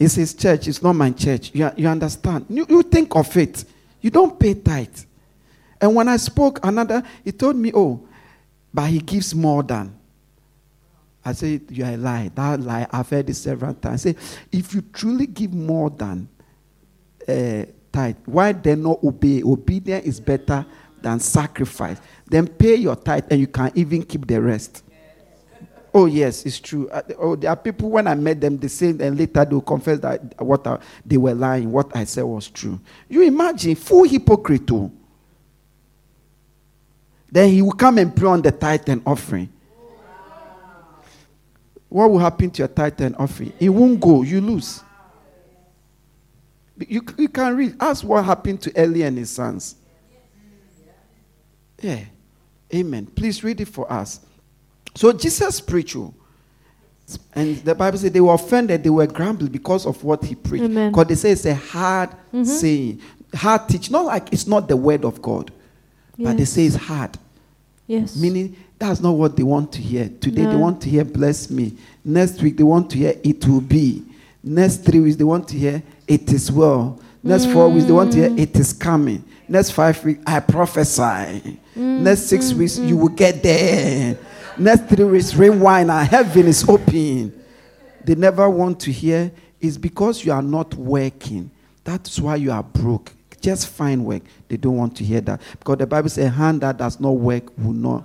It's 0.00 0.14
his 0.14 0.32
church, 0.32 0.66
it's 0.66 0.82
not 0.82 0.94
my 0.94 1.10
church. 1.10 1.50
You, 1.52 1.70
you 1.76 1.86
understand? 1.86 2.46
You, 2.48 2.64
you 2.70 2.82
think 2.82 3.14
of 3.14 3.36
it. 3.36 3.66
You 4.00 4.08
don't 4.08 4.40
pay 4.40 4.54
tithe. 4.54 4.98
And 5.78 5.94
when 5.94 6.08
I 6.08 6.16
spoke, 6.16 6.58
another, 6.62 7.02
he 7.22 7.32
told 7.32 7.56
me, 7.56 7.70
oh, 7.74 8.08
but 8.72 8.88
he 8.88 8.98
gives 9.00 9.34
more 9.34 9.62
than. 9.62 9.94
I 11.22 11.32
said, 11.32 11.62
You 11.68 11.84
are 11.84 11.92
a 11.92 11.96
lie. 11.98 12.30
That 12.34 12.60
lie, 12.60 12.86
I've 12.90 13.10
heard 13.10 13.28
it 13.28 13.34
several 13.34 13.74
times. 13.74 14.06
I 14.06 14.12
say, 14.12 14.18
if 14.50 14.72
you 14.72 14.80
truly 14.80 15.26
give 15.26 15.52
more 15.52 15.90
than 15.90 16.26
uh, 17.28 17.66
tithe, 17.92 18.16
why 18.24 18.52
then 18.52 18.82
not 18.84 19.04
obey? 19.04 19.42
Obedience 19.42 20.06
is 20.06 20.18
better 20.18 20.64
than 21.02 21.20
sacrifice. 21.20 21.98
Then 22.26 22.46
pay 22.46 22.76
your 22.76 22.96
tithe 22.96 23.24
and 23.30 23.38
you 23.38 23.48
can 23.48 23.70
even 23.74 24.02
keep 24.02 24.26
the 24.26 24.40
rest. 24.40 24.82
Oh, 25.92 26.06
yes, 26.06 26.46
it's 26.46 26.60
true. 26.60 26.88
Uh, 26.88 27.02
oh, 27.18 27.34
there 27.36 27.50
are 27.50 27.56
people, 27.56 27.90
when 27.90 28.06
I 28.06 28.14
met 28.14 28.40
them, 28.40 28.56
they 28.58 28.68
say, 28.68 28.90
and 28.90 29.18
later 29.18 29.44
they'll 29.44 29.60
confess 29.60 29.98
that 30.00 30.40
what 30.40 30.64
I, 30.66 30.78
they 31.04 31.16
were 31.16 31.34
lying, 31.34 31.72
what 31.72 31.94
I 31.96 32.04
said 32.04 32.22
was 32.22 32.48
true. 32.48 32.78
You 33.08 33.22
imagine, 33.22 33.74
full 33.74 34.04
hypocrite. 34.04 34.66
Too. 34.68 34.92
Then 37.30 37.48
he 37.50 37.62
will 37.62 37.72
come 37.72 37.98
and 37.98 38.14
pray 38.14 38.28
on 38.28 38.42
the 38.42 38.52
tithe 38.52 38.88
and 38.88 39.02
offering. 39.04 39.48
What 41.88 42.10
will 42.10 42.20
happen 42.20 42.50
to 42.52 42.58
your 42.58 42.68
tithe 42.68 43.00
and 43.00 43.16
offering? 43.16 43.52
It 43.58 43.68
won't 43.68 44.00
go, 44.00 44.22
you 44.22 44.40
lose. 44.40 44.82
You, 46.78 47.04
you 47.18 47.28
can 47.28 47.56
read. 47.56 47.76
Ask 47.80 48.04
what 48.04 48.24
happened 48.24 48.62
to 48.62 48.80
Eli 48.80 49.06
and 49.06 49.18
his 49.18 49.30
sons. 49.30 49.74
Yeah. 51.82 52.04
Amen. 52.72 53.06
Please 53.06 53.42
read 53.42 53.60
it 53.60 53.68
for 53.68 53.92
us. 53.92 54.20
So 54.94 55.12
Jesus 55.12 55.60
preached. 55.60 55.96
oh. 55.96 56.14
And 57.34 57.56
the 57.58 57.74
Bible 57.74 57.98
said 57.98 58.12
they 58.12 58.20
were 58.20 58.34
offended, 58.34 58.84
they 58.84 58.90
were 58.90 59.06
grumbling 59.06 59.50
because 59.50 59.84
of 59.84 60.02
what 60.04 60.24
he 60.24 60.34
preached. 60.34 60.64
Amen. 60.64 60.92
Because 60.92 61.06
they 61.08 61.14
say 61.16 61.30
it's 61.32 61.46
a 61.46 61.54
hard 61.54 62.10
mm-hmm. 62.10 62.44
saying, 62.44 63.00
hard 63.34 63.68
teach. 63.68 63.90
Not 63.90 64.06
like 64.06 64.32
it's 64.32 64.46
not 64.46 64.68
the 64.68 64.76
word 64.76 65.04
of 65.04 65.20
God, 65.20 65.50
but 66.18 66.36
they 66.36 66.44
say 66.44 66.66
it's 66.66 66.76
hard. 66.76 67.18
Yes. 67.86 68.16
Meaning 68.16 68.56
that's 68.78 69.00
not 69.00 69.12
what 69.12 69.36
they 69.36 69.42
want 69.42 69.72
to 69.72 69.80
hear. 69.80 70.08
Today 70.20 70.46
they 70.46 70.56
want 70.56 70.80
to 70.82 70.88
hear 70.88 71.04
bless 71.04 71.50
me. 71.50 71.76
Next 72.04 72.40
week 72.40 72.56
they 72.56 72.62
want 72.62 72.90
to 72.90 72.98
hear 72.98 73.14
it 73.22 73.46
will 73.46 73.60
be. 73.60 74.04
Next 74.42 74.84
three 74.84 75.00
weeks 75.00 75.16
they 75.16 75.24
want 75.24 75.48
to 75.48 75.58
hear 75.58 75.82
it 76.06 76.32
is 76.32 76.50
well. 76.52 77.00
Next 77.22 77.46
four 77.46 77.68
weeks 77.68 77.86
they 77.86 77.92
want 77.92 78.12
to 78.12 78.18
hear 78.18 78.30
mm. 78.30 78.38
it 78.38 78.56
is 78.56 78.72
coming. 78.72 79.22
Next 79.48 79.72
five 79.72 80.02
weeks 80.04 80.22
I 80.26 80.40
prophesy. 80.40 81.58
Next 81.74 82.22
six 82.22 82.46
mm-hmm. 82.46 82.58
weeks 82.58 82.78
you 82.78 82.96
will 82.96 83.08
get 83.08 83.42
there. 83.42 84.16
Next 84.60 84.90
three 84.90 85.04
weeks 85.04 85.34
rain 85.34 85.58
wine 85.58 85.88
and 85.88 86.06
heaven 86.06 86.46
is 86.46 86.68
open. 86.68 87.32
They 88.04 88.14
never 88.14 88.48
want 88.50 88.78
to 88.80 88.92
hear 88.92 89.32
is 89.58 89.78
because 89.78 90.22
you 90.22 90.32
are 90.32 90.42
not 90.42 90.74
working. 90.74 91.50
That's 91.82 92.20
why 92.20 92.36
you 92.36 92.52
are 92.52 92.62
broke. 92.62 93.10
Just 93.40 93.68
find 93.68 94.04
work. 94.04 94.22
They 94.48 94.58
don't 94.58 94.76
want 94.76 94.94
to 94.96 95.04
hear 95.04 95.22
that. 95.22 95.40
Because 95.58 95.78
the 95.78 95.86
Bible 95.86 96.10
says, 96.10 96.26
a 96.26 96.28
hand 96.28 96.60
that 96.60 96.76
does 96.76 97.00
not 97.00 97.12
work 97.12 97.56
will 97.56 97.72
not. 97.72 98.04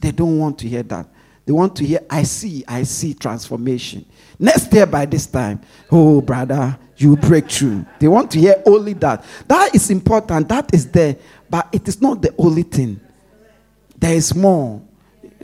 They 0.00 0.10
don't 0.10 0.40
want 0.40 0.58
to 0.58 0.68
hear 0.68 0.82
that. 0.82 1.06
They 1.46 1.52
want 1.52 1.76
to 1.76 1.86
hear, 1.86 2.00
I 2.10 2.24
see, 2.24 2.64
I 2.66 2.82
see 2.82 3.14
transformation. 3.14 4.04
Next 4.40 4.72
year 4.72 4.86
by 4.86 5.06
this 5.06 5.26
time, 5.26 5.60
oh, 5.92 6.20
brother, 6.20 6.76
you 6.96 7.16
break 7.16 7.48
through. 7.48 7.86
They 8.00 8.08
want 8.08 8.28
to 8.32 8.40
hear 8.40 8.60
only 8.66 8.94
that. 8.94 9.24
That 9.46 9.72
is 9.72 9.88
important. 9.88 10.48
That 10.48 10.74
is 10.74 10.90
there. 10.90 11.16
But 11.48 11.68
it 11.70 11.86
is 11.86 12.02
not 12.02 12.22
the 12.22 12.34
only 12.38 12.64
thing. 12.64 13.00
There 13.96 14.14
is 14.14 14.34
more. 14.34 14.82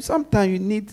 Sometimes 0.04 0.52
you 0.52 0.58
need 0.58 0.92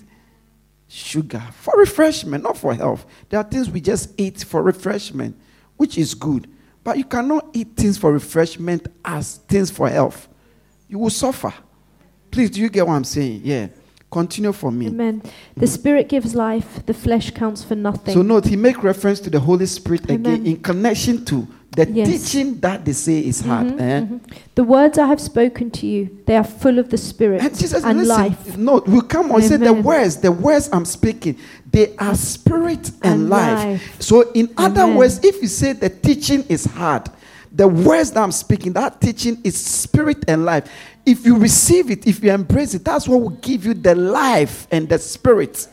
sugar 0.87 1.43
for 1.51 1.77
refreshment, 1.77 2.43
not 2.43 2.57
for 2.57 2.73
health. 2.73 3.05
There 3.29 3.39
are 3.39 3.43
things 3.43 3.69
we 3.69 3.81
just 3.81 4.09
eat 4.19 4.43
for 4.43 4.61
refreshment, 4.61 5.39
which 5.77 5.97
is 5.97 6.13
good. 6.13 6.47
But 6.83 6.97
you 6.97 7.03
cannot 7.03 7.49
eat 7.53 7.75
things 7.75 7.97
for 7.97 8.11
refreshment 8.11 8.87
as 9.03 9.37
things 9.47 9.71
for 9.71 9.89
health. 9.89 10.27
You 10.87 10.99
will 10.99 11.09
suffer. 11.09 11.53
Please, 12.29 12.51
do 12.51 12.61
you 12.61 12.69
get 12.69 12.85
what 12.85 12.93
I'm 12.93 13.03
saying? 13.03 13.41
Yeah. 13.43 13.67
Continue 14.11 14.53
for 14.53 14.71
me. 14.71 14.87
Amen. 14.87 15.19
The 15.19 15.29
mm-hmm. 15.29 15.65
Spirit 15.65 16.09
gives 16.09 16.35
life, 16.35 16.85
the 16.85 16.93
flesh 16.93 17.31
counts 17.31 17.63
for 17.63 17.75
nothing. 17.75 18.13
So 18.13 18.21
note, 18.21 18.45
he 18.45 18.55
make 18.55 18.81
reference 18.83 19.19
to 19.21 19.29
the 19.29 19.39
Holy 19.39 19.65
Spirit 19.65 20.09
again 20.09 20.45
in 20.45 20.57
connection 20.61 21.25
to 21.25 21.47
the 21.76 21.89
Yes. 21.91 22.07
teaching 22.09 22.59
that 22.59 22.86
they 22.86 22.93
say 22.93 23.19
is 23.19 23.41
hard. 23.41 23.67
Mhm, 23.67 23.80
eh? 23.82 24.01
mhm. 24.01 24.19
The 24.55 24.63
words 24.63 24.97
I 24.97 25.07
have 25.07 25.19
spoken 25.19 25.69
to 25.71 25.86
you, 25.88 26.09
they 26.26 26.36
are 26.38 26.43
full 26.43 26.80
of 26.80 26.89
the 26.89 26.97
Spirit 26.97 27.41
And 27.41 27.57
Jesus, 27.57 27.84
and 27.84 27.99
listen, 27.99 28.15
life. 28.17 28.57
no, 28.57 28.82
we 28.88 29.01
come 29.01 29.32
on, 29.32 29.41
say 29.41 29.57
the 29.57 29.73
words, 29.73 30.17
the 30.17 30.32
words 30.32 30.69
I'm 30.71 30.86
speaking, 30.86 31.36
they 31.71 31.95
are 31.97 32.15
spirit 32.15 32.91
and, 33.03 33.13
And 33.21 33.30
life. 33.30 33.65
life. 33.65 34.01
So, 34.01 34.32
in 34.34 34.49
other 34.57 34.88
words, 34.88 35.19
if 35.23 35.41
you 35.41 35.47
say 35.47 35.73
the 35.73 35.89
teaching 35.89 36.43
is 36.49 36.65
hard, 36.65 37.09
the 37.51 37.67
words 37.67 38.11
that 38.11 38.21
I'm 38.23 38.32
speaking, 38.32 38.73
that 38.73 38.99
teaching 39.01 39.38
is 39.43 39.55
spirit 39.55 40.23
and 40.28 40.45
life. 40.45 40.65
If 41.05 41.26
you 41.26 41.38
receive 41.38 41.91
it, 41.91 42.07
if 42.07 42.23
you 42.23 42.32
embrace 42.32 42.73
it, 42.73 42.84
that's 42.84 43.07
what 43.07 43.21
will 43.21 43.30
give 43.41 43.65
you 43.65 43.73
the 43.73 43.95
life 43.95 44.67
and 44.71 44.88
the 44.89 44.97
spirit. 44.97 45.67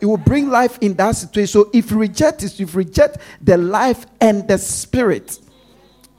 It 0.00 0.06
will 0.06 0.16
bring 0.16 0.48
life 0.48 0.78
in 0.80 0.94
that 0.94 1.16
situation. 1.16 1.48
So, 1.48 1.70
if 1.72 1.90
you 1.90 1.98
reject 1.98 2.44
it, 2.44 2.52
if 2.60 2.72
you 2.72 2.78
reject 2.78 3.18
the 3.42 3.56
life 3.56 4.06
and 4.20 4.46
the 4.46 4.56
spirit, 4.58 5.38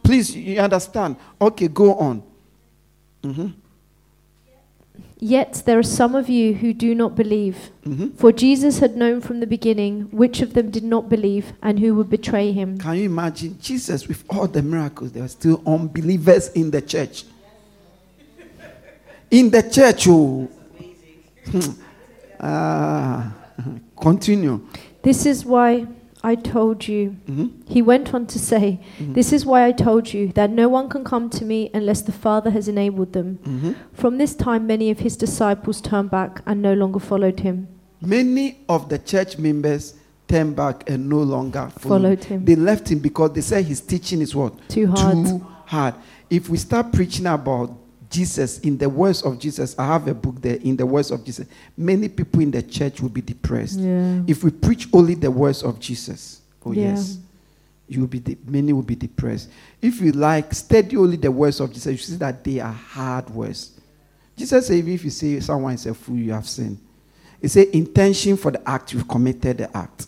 please, 0.09 0.35
you 0.35 0.59
understand? 0.59 1.15
Okay, 1.39 1.67
go 1.67 1.93
on. 1.93 2.23
Yet 5.19 5.61
there 5.67 5.77
are 5.77 5.83
some 5.83 6.15
of 6.15 6.29
you 6.29 6.55
who 6.55 6.73
do 6.73 6.95
not 6.95 7.15
believe. 7.15 7.69
Mhm. 7.85 8.15
For 8.15 8.31
Jesus 8.31 8.79
had 8.79 8.97
known 8.97 9.21
from 9.21 9.39
the 9.39 9.45
beginning 9.45 10.07
which 10.11 10.41
of 10.41 10.53
them 10.53 10.71
did 10.71 10.83
not 10.83 11.09
believe 11.09 11.53
and 11.61 11.77
who 11.79 11.93
would 11.93 12.09
betray 12.09 12.51
him. 12.51 12.79
Can 12.79 12.95
you 12.95 13.03
imagine 13.03 13.57
Jesus 13.61 14.07
with 14.07 14.23
all 14.29 14.47
the 14.47 14.63
miracles? 14.63 15.11
There 15.11 15.21
were 15.21 15.27
still 15.41 15.61
unbelievers 15.67 16.49
in 16.55 16.71
the 16.71 16.81
church. 16.81 17.25
In 19.29 19.51
the 19.51 19.61
church, 19.61 20.07
oh. 20.07 20.47
Ah, 22.39 23.31
continue. 24.01 24.61
This 25.03 25.25
is 25.27 25.45
why 25.45 25.85
I 26.21 26.35
told 26.35 26.87
you. 26.87 27.15
Mhm. 27.29 27.49
He 27.65 27.81
went 27.81 28.13
on 28.13 28.25
to 28.27 28.37
say, 28.39 28.79
This 28.99 29.31
is 29.31 29.45
why 29.45 29.65
I 29.65 29.71
told 29.71 30.13
you 30.13 30.31
that 30.33 30.49
no 30.51 30.67
one 30.67 30.89
can 30.89 31.03
come 31.03 31.29
to 31.29 31.45
me 31.45 31.69
unless 31.73 32.01
the 32.01 32.11
Father 32.11 32.49
has 32.51 32.67
enabled 32.67 33.13
them. 33.13 33.39
Mhm. 33.47 33.75
From 33.93 34.17
this 34.17 34.35
time, 34.35 34.67
many 34.67 34.91
of 34.91 34.99
his 34.99 35.15
disciples 35.15 35.79
turned 35.81 36.11
back 36.11 36.41
and 36.45 36.61
no 36.61 36.73
longer 36.73 36.99
followed 36.99 37.39
him. 37.39 37.67
Many 38.01 38.57
of 38.67 38.89
the 38.89 38.97
church 38.97 39.37
members 39.37 39.93
turned 40.27 40.55
back 40.55 40.89
and 40.89 41.09
no 41.09 41.23
longer 41.23 41.69
followed, 41.77 42.01
Followed 42.01 42.23
him. 42.25 42.45
They 42.45 42.55
left 42.55 42.89
him 42.91 42.99
because 42.99 43.31
they 43.33 43.41
said 43.41 43.65
his 43.65 43.81
teaching 43.81 44.21
is 44.21 44.35
what? 44.35 44.53
Too 44.67 44.87
hard. 44.87 45.25
Too 45.25 45.41
hard. 45.65 45.93
If 46.29 46.49
we 46.49 46.57
start 46.57 46.91
preaching 46.91 47.25
about 47.27 47.71
Jesus 48.09 48.59
in 48.59 48.77
the 48.77 48.89
words 48.89 49.21
of 49.21 49.37
Jesus, 49.37 49.75
I 49.77 49.85
have 49.85 50.07
a 50.07 50.13
book 50.13 50.41
there 50.41 50.55
in 50.55 50.75
the 50.75 50.85
words 50.85 51.11
of 51.11 51.23
Jesus. 51.23 51.47
Many 51.77 52.09
people 52.09 52.41
in 52.41 52.49
the 52.51 52.61
church 52.63 53.01
will 53.01 53.09
be 53.09 53.21
depressed. 53.21 53.79
Yeah. 53.79 54.21
If 54.27 54.43
we 54.43 54.49
preach 54.51 54.87
only 54.93 55.13
the 55.13 55.29
words 55.29 55.63
of 55.63 55.79
Jesus, 55.79 56.41
oh 56.65 56.71
Yeah. 56.71 56.89
yes, 56.93 57.19
you 57.87 58.01
will 58.01 58.07
be 58.07 58.19
de- 58.19 58.37
many 58.45 58.73
will 58.73 58.81
be 58.81 58.95
depressed. 58.95 59.49
If 59.81 60.01
you 60.01 60.11
like 60.11 60.53
study 60.53 60.97
only 60.97 61.17
the 61.17 61.31
words 61.31 61.59
of 61.59 61.71
Jesus, 61.71 61.91
you 61.91 61.97
see 61.97 62.15
that 62.17 62.43
they 62.43 62.59
are 62.59 62.71
hard 62.71 63.29
words. 63.29 63.71
Jesus 64.35 64.67
said, 64.67 64.87
if 64.87 65.03
you 65.03 65.09
say 65.09 65.39
someone 65.39 65.73
is 65.73 65.85
a 65.85 65.93
fool, 65.93 66.15
you 66.15 66.31
have 66.31 66.47
sinned. 66.47 66.79
He 67.41 67.47
said, 67.47 67.67
intention 67.69 68.37
for 68.37 68.51
the 68.51 68.69
act, 68.69 68.93
you've 68.93 69.07
committed 69.07 69.57
the 69.59 69.77
act. 69.77 70.07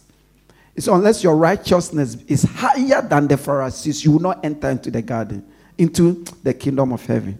It's 0.76 0.88
unless 0.88 1.24
your 1.24 1.36
righteousness 1.36 2.16
is 2.28 2.44
higher 2.44 3.02
than 3.02 3.28
the 3.28 3.38
Pharisees, 3.38 4.04
you 4.06 4.14
will 4.14 4.22
not 4.22 4.44
enter 4.44 4.70
into 4.70 4.90
the 4.90 5.02
garden, 5.02 5.46
into 5.78 6.24
the 6.44 6.54
kingdom 6.54 6.94
of 6.94 7.06
heaven. 7.06 7.38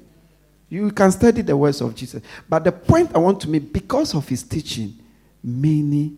You 0.72 0.90
can 0.90 1.12
study 1.12 1.42
the 1.42 1.56
words 1.56 1.82
of 1.82 1.94
Jesus. 1.94 2.24
But 2.48 2.64
the 2.64 2.72
point 2.72 3.14
I 3.14 3.18
want 3.18 3.42
to 3.42 3.50
make, 3.50 3.74
because 3.74 4.16
of 4.16 4.26
his 4.26 4.42
teaching, 4.42 4.98
many 5.44 6.14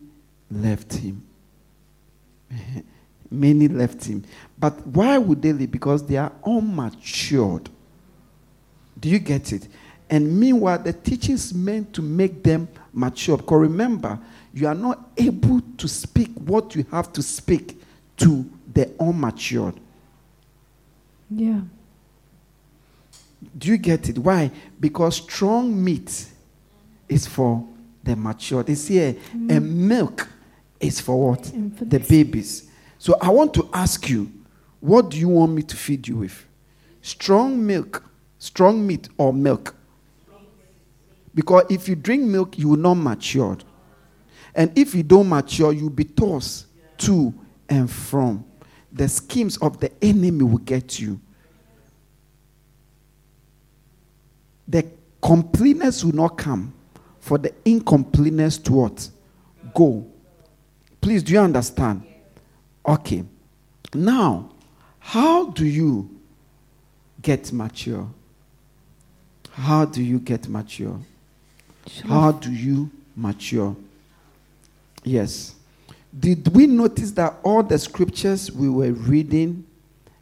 left 0.52 0.94
him. 0.94 1.24
many 3.32 3.68
left 3.68 4.06
him. 4.06 4.24
But 4.60 4.86
why 4.86 5.18
would 5.18 5.42
they 5.42 5.54
leave? 5.54 5.72
Because 5.72 6.06
they 6.06 6.18
are 6.18 6.32
unmatured. 6.46 7.68
Do 9.00 9.10
you 9.10 9.18
get 9.18 9.52
it? 9.52 9.68
And 10.08 10.40
meanwhile, 10.40 10.78
the 10.78 10.94
teaching 10.94 11.34
is 11.34 11.52
meant 11.52 11.92
to 11.94 12.04
make 12.04 12.44
them 12.44 12.68
mature. 12.94 13.38
Because 13.38 13.60
remember, 13.60 14.20
you 14.54 14.68
are 14.68 14.76
not 14.76 15.10
able 15.18 15.62
to 15.78 15.88
speak 15.88 16.30
what 16.36 16.76
you 16.76 16.86
have 16.92 17.12
to 17.14 17.24
speak 17.24 17.82
to 18.18 18.48
the 18.72 18.86
unmatured. 19.00 19.80
Yeah. 21.32 21.62
Do 23.58 23.70
you 23.70 23.78
get 23.78 24.10
it? 24.10 24.18
Why? 24.18 24.52
Because 24.80 25.18
strong 25.18 25.84
meat 25.84 26.28
is 27.08 27.28
for 27.28 27.68
the 28.04 28.16
matured. 28.16 28.70
It's 28.70 28.88
here. 28.88 29.16
And 29.34 29.88
milk 29.88 30.28
is 30.80 31.00
for 31.00 31.30
what? 31.30 31.44
The 31.80 32.00
babies. 32.00 32.70
So 32.98 33.18
I 33.22 33.30
want 33.30 33.54
to 33.56 33.70
ask 33.74 34.10
you, 34.10 34.32
what 34.80 35.10
do 35.10 35.18
you 35.18 35.30
want 35.30 35.54
me 35.54 35.62
to 35.64 35.76
feed 35.76 36.08
you 36.08 36.18
with? 36.18 36.46
Strong 37.02 37.66
milk, 37.66 38.04
strong 38.38 38.86
meat, 38.86 39.10
or 39.18 39.34
milk? 39.34 39.76
Because 41.36 41.64
if 41.70 41.88
you 41.88 41.96
drink 41.96 42.24
milk, 42.24 42.58
you 42.60 42.70
will 42.70 42.78
not 42.78 42.96
mature. 42.96 43.58
And 44.56 44.78
if 44.78 44.94
you 44.94 45.04
don't 45.04 45.28
mature, 45.28 45.74
you'll 45.74 45.90
be 45.90 46.04
tossed 46.04 46.68
to 47.00 47.34
and 47.68 47.90
from. 47.90 48.46
The 48.92 49.08
schemes 49.10 49.58
of 49.58 49.80
the 49.80 49.92
enemy 50.04 50.44
will 50.44 50.60
get 50.60 51.00
you. 51.00 51.20
The 54.68 54.86
completeness 55.22 56.04
will 56.04 56.14
not 56.14 56.38
come 56.38 56.74
for 57.20 57.38
the 57.38 57.54
incompleteness 57.66 58.58
to 58.60 58.74
what? 58.74 59.10
Go. 59.74 60.06
Please, 61.02 61.24
do 61.24 61.34
you 61.34 61.40
understand? 61.40 62.04
Okay. 62.86 63.24
Now, 63.94 64.50
how 65.00 65.48
do 65.48 65.66
you 65.66 66.10
get 67.22 67.52
mature? 67.52 68.08
How 69.52 69.86
do 69.86 70.04
you 70.04 70.20
get 70.20 70.48
mature? 70.48 71.00
How 72.06 72.32
do 72.32 72.52
you 72.52 72.90
mature? 73.16 73.76
Yes. 75.04 75.56
Did 76.18 76.48
we 76.56 76.68
notice 76.68 77.12
that 77.12 77.36
all 77.44 77.64
the 77.64 77.78
scriptures 77.78 78.52
we 78.52 78.70
were 78.70 78.92
reading 78.92 79.66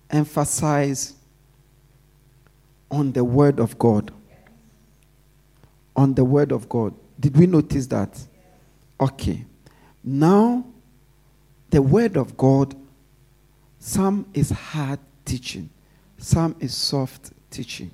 emphasize 0.10 1.14
on 2.90 3.12
the 3.12 3.24
word 3.24 3.60
of 3.60 3.78
God? 3.78 4.12
On 5.96 6.14
the 6.14 6.24
word 6.24 6.52
of 6.52 6.70
God. 6.70 6.94
Did 7.20 7.38
we 7.38 7.46
notice 7.46 7.88
that? 7.88 8.20
Okay. 9.00 9.46
Now, 10.04 10.66
the 11.70 11.82
word 11.82 12.18
of 12.18 12.36
God, 12.36 12.76
some 13.80 14.26
is 14.34 14.50
hard 14.50 15.00
teaching, 15.26 15.70
some 16.18 16.56
is 16.60 16.74
soft 16.74 17.32
teaching. 17.50 17.92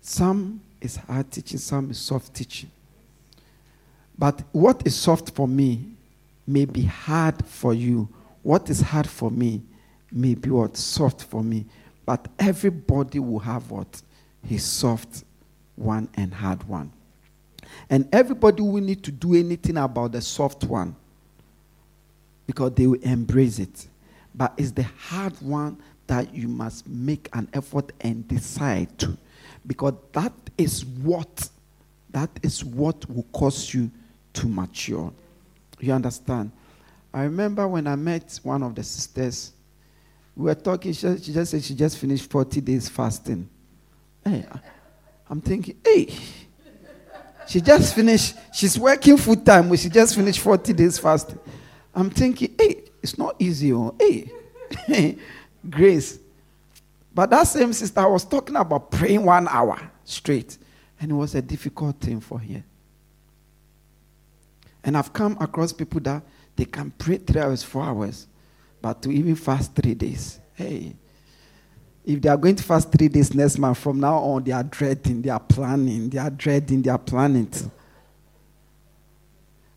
Some 0.00 0.60
is 0.80 0.96
hard 0.96 1.30
teaching, 1.30 1.58
some 1.58 1.90
is 1.90 1.98
soft 1.98 2.34
teaching. 2.34 2.70
But 4.18 4.42
what 4.52 4.86
is 4.86 4.96
soft 4.96 5.30
for 5.30 5.46
me 5.46 5.92
may 6.46 6.64
be 6.64 6.82
hard 6.82 7.44
for 7.46 7.72
you. 7.72 8.08
What 8.42 8.68
is 8.68 8.80
hard 8.80 9.08
for 9.08 9.30
me 9.30 9.62
may 10.10 10.34
be 10.34 10.50
what 10.50 10.76
soft 10.76 11.22
for 11.22 11.42
me. 11.42 11.66
But 12.04 12.28
everybody 12.38 13.18
will 13.18 13.38
have 13.38 13.70
what 13.70 14.02
his 14.44 14.64
soft 14.64 15.24
one 15.80 16.08
and 16.14 16.32
hard 16.32 16.62
one. 16.68 16.92
And 17.88 18.08
everybody 18.12 18.62
will 18.62 18.82
need 18.82 19.02
to 19.04 19.10
do 19.12 19.34
anything 19.34 19.76
about 19.76 20.12
the 20.12 20.20
soft 20.20 20.64
one 20.64 20.94
because 22.46 22.72
they 22.74 22.86
will 22.86 23.00
embrace 23.02 23.58
it. 23.58 23.86
But 24.34 24.52
it's 24.56 24.72
the 24.72 24.82
hard 24.82 25.40
one 25.40 25.78
that 26.06 26.34
you 26.34 26.48
must 26.48 26.88
make 26.88 27.28
an 27.32 27.48
effort 27.52 27.92
and 28.00 28.26
decide 28.26 28.98
to. 28.98 29.16
Because 29.66 29.94
that 30.12 30.32
is 30.58 30.84
what 30.84 31.48
that 32.12 32.30
is 32.42 32.64
what 32.64 33.08
will 33.08 33.26
cause 33.32 33.72
you 33.72 33.90
to 34.32 34.48
mature. 34.48 35.12
You 35.78 35.92
understand? 35.92 36.50
I 37.12 37.22
remember 37.22 37.66
when 37.66 37.86
I 37.86 37.96
met 37.96 38.40
one 38.42 38.62
of 38.62 38.74
the 38.74 38.82
sisters, 38.82 39.52
we 40.36 40.44
were 40.44 40.54
talking, 40.54 40.92
she 40.92 41.02
just, 41.02 41.24
she 41.24 41.32
just 41.32 41.50
said 41.50 41.62
she 41.62 41.74
just 41.74 41.98
finished 41.98 42.30
40 42.30 42.60
days 42.60 42.88
fasting. 42.88 43.48
Hey, 44.24 44.44
I'm 45.30 45.40
thinking, 45.40 45.76
hey, 45.84 46.12
she 47.46 47.60
just 47.60 47.94
finished, 47.94 48.34
she's 48.52 48.76
working 48.76 49.16
full 49.16 49.36
time, 49.36 49.74
she 49.76 49.88
just 49.88 50.16
finished 50.16 50.40
40 50.40 50.72
days 50.72 50.98
fasting. 50.98 51.38
I'm 51.94 52.10
thinking, 52.10 52.54
hey, 52.58 52.82
it's 53.00 53.16
not 53.16 53.36
easy. 53.38 53.72
Oh. 53.72 53.94
Hey, 54.86 55.16
grace. 55.70 56.18
But 57.14 57.30
that 57.30 57.44
same 57.44 57.72
sister 57.72 58.08
was 58.08 58.24
talking 58.24 58.56
about 58.56 58.90
praying 58.90 59.24
one 59.24 59.46
hour 59.48 59.80
straight, 60.04 60.58
and 61.00 61.10
it 61.12 61.14
was 61.14 61.34
a 61.36 61.42
difficult 61.42 62.00
thing 62.00 62.20
for 62.20 62.38
her. 62.38 62.64
And 64.82 64.96
I've 64.96 65.12
come 65.12 65.36
across 65.40 65.72
people 65.72 66.00
that 66.02 66.22
they 66.56 66.64
can 66.64 66.90
pray 66.90 67.18
three 67.18 67.40
hours, 67.40 67.62
four 67.62 67.82
hours, 67.84 68.26
but 68.80 69.00
to 69.02 69.10
even 69.10 69.36
fast 69.36 69.74
three 69.74 69.94
days. 69.94 70.40
Hey, 70.54 70.94
if 72.12 72.22
they 72.22 72.28
are 72.28 72.36
going 72.36 72.56
to 72.56 72.62
fast 72.62 72.90
three 72.90 73.08
days 73.08 73.34
next 73.34 73.58
month, 73.58 73.78
from 73.78 74.00
now 74.00 74.16
on, 74.16 74.42
they 74.42 74.52
are 74.52 74.64
dreading, 74.64 75.22
they 75.22 75.30
are 75.30 75.40
planning, 75.40 76.08
they 76.08 76.18
are 76.18 76.30
dreading, 76.30 76.82
they 76.82 76.90
are 76.90 76.98
planning. 76.98 77.48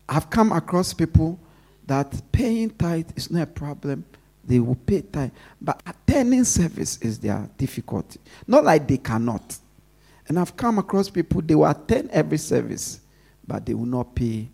I've 0.08 0.28
come 0.28 0.52
across 0.52 0.92
people 0.92 1.38
that 1.86 2.12
paying 2.32 2.70
tithe 2.70 3.10
is 3.16 3.30
not 3.30 3.42
a 3.42 3.46
problem. 3.46 4.04
They 4.44 4.58
will 4.58 4.74
pay 4.74 5.02
tithe. 5.02 5.30
But 5.60 5.80
attending 5.86 6.44
service 6.44 6.98
is 6.98 7.18
their 7.18 7.48
difficulty. 7.56 8.20
Not 8.46 8.64
like 8.64 8.86
they 8.86 8.98
cannot. 8.98 9.58
And 10.28 10.38
I've 10.38 10.56
come 10.56 10.78
across 10.78 11.08
people, 11.08 11.40
they 11.42 11.54
will 11.54 11.66
attend 11.66 12.10
every 12.10 12.38
service, 12.38 13.00
but 13.46 13.64
they 13.64 13.74
will 13.74 13.86
not 13.86 14.14
pay 14.14 14.48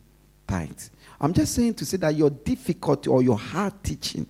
tithe. 0.46 0.80
I'm 1.20 1.32
just 1.32 1.54
saying 1.54 1.74
to 1.74 1.84
say 1.84 1.96
that 1.98 2.14
your 2.14 2.30
difficulty 2.30 3.08
or 3.08 3.22
your 3.22 3.38
hard 3.38 3.72
teaching 3.82 4.26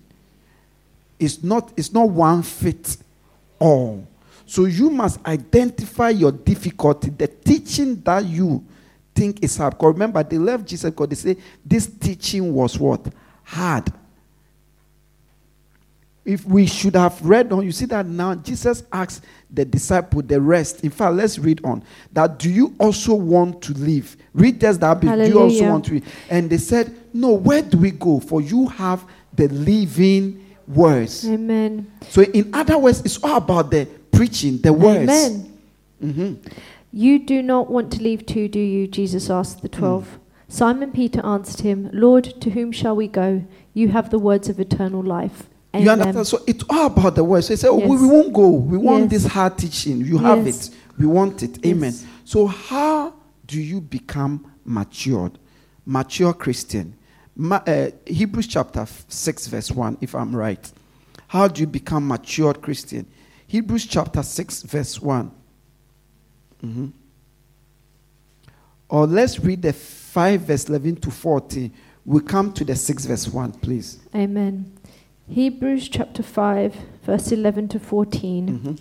is 1.19 1.43
not, 1.43 1.71
it's 1.77 1.93
not 1.93 2.09
one 2.09 2.43
fit 2.43 2.97
all. 3.61 4.05
So 4.45 4.65
you 4.65 4.89
must 4.89 5.25
identify 5.25 6.09
your 6.09 6.33
difficulty, 6.33 7.09
the 7.09 7.27
teaching 7.27 8.01
that 8.01 8.25
you 8.25 8.65
think 9.15 9.41
is 9.43 9.55
hard. 9.55 9.75
Because 9.75 9.93
remember, 9.93 10.21
they 10.23 10.37
left 10.37 10.67
Jesus 10.67 10.89
because 10.89 11.07
they 11.07 11.15
say 11.15 11.41
this 11.65 11.87
teaching 11.87 12.53
was 12.53 12.77
what? 12.77 13.05
Hard. 13.43 13.91
If 16.23 16.45
we 16.45 16.67
should 16.67 16.95
have 16.95 17.19
read 17.25 17.51
on, 17.51 17.63
you 17.63 17.71
see 17.71 17.85
that 17.85 18.05
now 18.05 18.35
Jesus 18.35 18.83
asked 18.91 19.23
the 19.49 19.65
disciple 19.65 20.21
the 20.21 20.39
rest. 20.39 20.83
In 20.83 20.91
fact, 20.91 21.15
let's 21.15 21.39
read 21.39 21.63
on. 21.63 21.83
That 22.11 22.37
do 22.37 22.49
you 22.49 22.75
also 22.79 23.15
want 23.15 23.61
to 23.63 23.73
live? 23.73 24.15
Read 24.33 24.59
this 24.59 24.77
that. 24.77 24.99
Do 24.99 25.07
you 25.07 25.39
also 25.39 25.69
want 25.69 25.85
to 25.85 25.93
live? 25.95 26.15
And 26.29 26.49
they 26.49 26.57
said, 26.57 26.95
No, 27.13 27.31
where 27.31 27.61
do 27.61 27.77
we 27.77 27.91
go? 27.91 28.19
For 28.19 28.41
you 28.41 28.67
have 28.67 29.03
the 29.33 29.47
living 29.47 30.40
words. 30.67 31.27
Amen. 31.27 31.91
So, 32.09 32.21
in 32.23 32.53
other 32.53 32.77
words, 32.77 33.01
it's 33.01 33.21
all 33.23 33.37
about 33.37 33.71
the 33.71 33.87
preaching, 34.11 34.57
the 34.59 34.73
words. 34.73 35.03
Amen. 35.11 35.51
Mhm. 36.03 36.37
You 36.91 37.19
do 37.19 37.41
not 37.41 37.69
want 37.71 37.91
to 37.93 38.03
leave 38.03 38.25
too, 38.25 38.47
do 38.47 38.59
you? 38.59 38.87
Jesus 38.87 39.29
asked 39.29 39.61
the 39.61 39.69
twelve. 39.69 40.19
Simon 40.49 40.91
Peter 40.91 41.25
answered 41.25 41.61
him, 41.61 41.89
Lord, 41.93 42.25
to 42.41 42.49
whom 42.49 42.71
shall 42.73 42.95
we 42.95 43.07
go? 43.07 43.43
You 43.73 43.87
have 43.89 44.09
the 44.09 44.19
words 44.19 44.49
of 44.49 44.59
eternal 44.59 45.01
life. 45.01 45.47
Amen. 45.73 45.85
You 45.85 45.91
understand? 45.91 46.27
So 46.27 46.41
it's 46.45 46.65
all 46.69 46.87
about 46.87 47.15
the 47.15 47.23
words. 47.23 47.47
So 47.47 47.53
they 47.53 47.57
say, 47.57 47.67
oh, 47.69 47.75
we, 47.75 47.83
Yes. 47.83 48.01
we 48.01 48.07
won't 48.07 48.33
go. 48.33 48.49
We 48.49 48.77
want 48.77 49.03
Yes. 49.03 49.23
this 49.23 49.25
hard 49.31 49.57
teaching. 49.57 50.01
You 50.01 50.17
have 50.17 50.45
Yes. 50.45 50.67
it. 50.67 50.75
We 50.99 51.05
want 51.05 51.41
it. 51.43 51.65
Amen. 51.65 51.93
So 52.25 52.47
how 52.47 53.13
do 53.47 53.61
you 53.61 53.79
become 53.79 54.45
matured? 54.65 55.39
Mature 55.85 56.33
Christian. 56.33 56.95
Ma- 57.41 57.63
uh, 57.65 57.89
Hebrews 58.05 58.45
chapter 58.45 58.85
6 59.07 59.47
verse 59.47 59.71
1, 59.71 59.97
if 59.99 60.13
I'm 60.13 60.35
right. 60.35 60.71
How 61.27 61.47
do 61.47 61.61
you 61.61 61.65
become 61.67 62.07
matured 62.07 62.61
Christian? 62.61 63.07
Hebrews 63.47 63.87
chapter 63.87 64.21
6 64.21 64.61
verse 64.61 65.01
1. 65.01 65.31
Mhm. 66.63 66.91
Or 68.89 69.07
let's 69.07 69.39
read 69.39 69.63
the 69.63 69.73
5 69.73 70.41
verse 70.41 70.69
11 70.69 70.97
to 70.97 71.09
14. 71.09 71.71
We 72.05 72.19
come 72.21 72.53
to 72.53 72.63
the 72.63 72.75
6 72.75 73.05
verse 73.05 73.27
1, 73.27 73.53
please. 73.53 73.97
Amen. 74.13 74.71
Hebrews 75.27 75.89
chapter 75.89 76.21
5, 76.21 76.75
verse 77.03 77.31
11 77.31 77.69
to 77.69 77.79
14. 77.79 78.59
Mhm. 78.59 78.79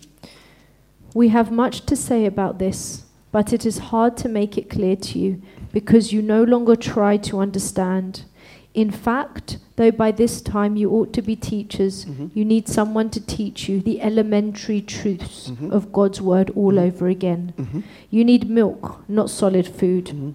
We 1.14 1.28
have 1.28 1.50
much 1.50 1.86
to 1.86 1.96
say 1.96 2.26
about 2.26 2.58
this, 2.58 3.04
but 3.32 3.54
it 3.54 3.64
is 3.64 3.78
hard 3.78 4.18
to 4.18 4.28
make 4.28 4.58
it 4.58 4.68
clear 4.68 4.96
to 4.96 5.18
you 5.18 5.41
because 5.72 6.12
you 6.12 6.20
no 6.20 6.42
longer 6.45 6.76
try 6.76 7.16
to 7.16 7.38
understand. 7.38 8.24
In 8.72 8.91
fact, 8.91 9.59
though 9.76 9.91
by 9.91 10.13
this 10.13 10.41
time 10.41 10.76
you 10.76 10.91
ought 10.91 11.13
to 11.14 11.22
be 11.22 11.34
teachers, 11.34 12.05
Mhm. 12.05 12.30
you 12.34 12.45
need 12.45 12.68
someone 12.68 13.11
to 13.11 13.21
teach 13.21 13.68
you 13.68 13.80
the 13.80 14.01
elementary 14.01 14.80
truths 14.80 15.51
Mhm. 15.51 15.72
of 15.72 15.92
God's 15.92 16.21
word 16.22 16.51
all 16.55 16.79
over 16.79 17.09
again. 17.09 17.53
Mhm. 17.59 17.83
You 18.11 18.25
need 18.25 18.49
milk, 18.49 19.03
not 19.09 19.29
solid 19.29 19.67
food. 19.67 20.07
Mhm. 20.07 20.34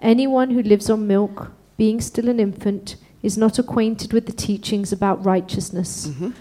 Anyone 0.00 0.50
who 0.50 0.62
lives 0.62 0.88
on 0.88 1.06
milk, 1.06 1.52
being 1.76 2.00
still 2.00 2.28
an 2.28 2.40
infant, 2.40 2.96
is 3.22 3.36
not 3.36 3.58
acquainted 3.58 4.12
with 4.12 4.26
the 4.26 4.32
teachings 4.32 4.92
about 4.92 5.24
righteousness. 5.24 6.08
Mhm. 6.08 6.32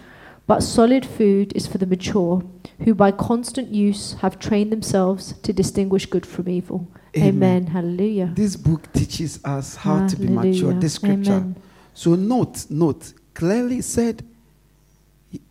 But 0.48 0.64
solid 0.64 1.06
food 1.06 1.54
is 1.56 1.68
for 1.68 1.78
the 1.78 1.86
mature, 1.86 2.44
who 2.80 2.94
by 2.94 3.12
constant 3.12 3.70
use 3.74 4.14
have 4.22 4.40
trained 4.40 4.72
themselves 4.72 5.34
to 5.44 5.54
distinguish 5.54 6.06
good 6.06 6.26
from 6.26 6.48
evil. 6.50 6.88
Amen. 7.16 7.28
Amen. 7.28 7.68
Hallelujah. 7.68 8.32
This 8.36 8.56
book 8.56 8.92
teaches 8.92 9.40
us 9.44 9.76
how 9.76 10.08
to 10.08 10.16
be 10.16 10.28
mature. 10.28 10.54
Hallelujah. 10.54 10.80
This 10.80 10.94
scripture. 10.94 11.32
Amen. 11.32 11.56
So 11.94 12.16
note, 12.16 12.66
note, 12.70 13.14
clearly 13.34 13.82
said 13.82 14.26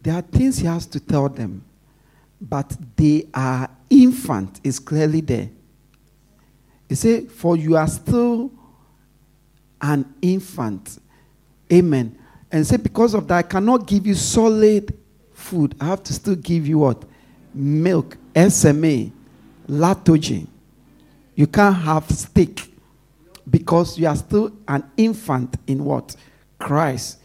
there 0.02 0.14
are 0.14 0.22
things 0.22 0.58
he 0.58 0.66
has 0.66 0.86
to 0.86 1.00
tell 1.00 1.28
them, 1.28 1.64
but 2.40 2.76
they 2.96 3.28
are 3.32 3.68
infant 3.90 4.60
is 4.64 4.78
clearly 4.78 5.20
there. 5.20 5.50
He 6.88 6.94
said, 6.94 7.30
For 7.30 7.56
you 7.56 7.76
are 7.76 7.88
still 7.88 8.50
an 9.80 10.14
infant. 10.20 10.98
Amen. 11.72 12.18
And 12.50 12.66
say, 12.66 12.76
because 12.76 13.14
of 13.14 13.26
that, 13.28 13.38
I 13.38 13.42
cannot 13.42 13.86
give 13.86 14.06
you 14.06 14.14
solid 14.14 14.96
food. 15.32 15.74
I 15.80 15.86
have 15.86 16.02
to 16.04 16.12
still 16.12 16.36
give 16.36 16.66
you 16.66 16.78
what? 16.78 17.04
Milk, 17.54 18.16
SMA, 18.36 19.10
lactogen. 19.68 20.46
You 21.34 21.46
can't 21.46 21.76
have 21.76 22.10
steak 22.10 22.72
because 23.48 23.98
you 23.98 24.06
are 24.06 24.16
still 24.16 24.52
an 24.68 24.84
infant 24.96 25.56
in 25.66 25.84
what? 25.84 26.14
Christ. 26.58 27.18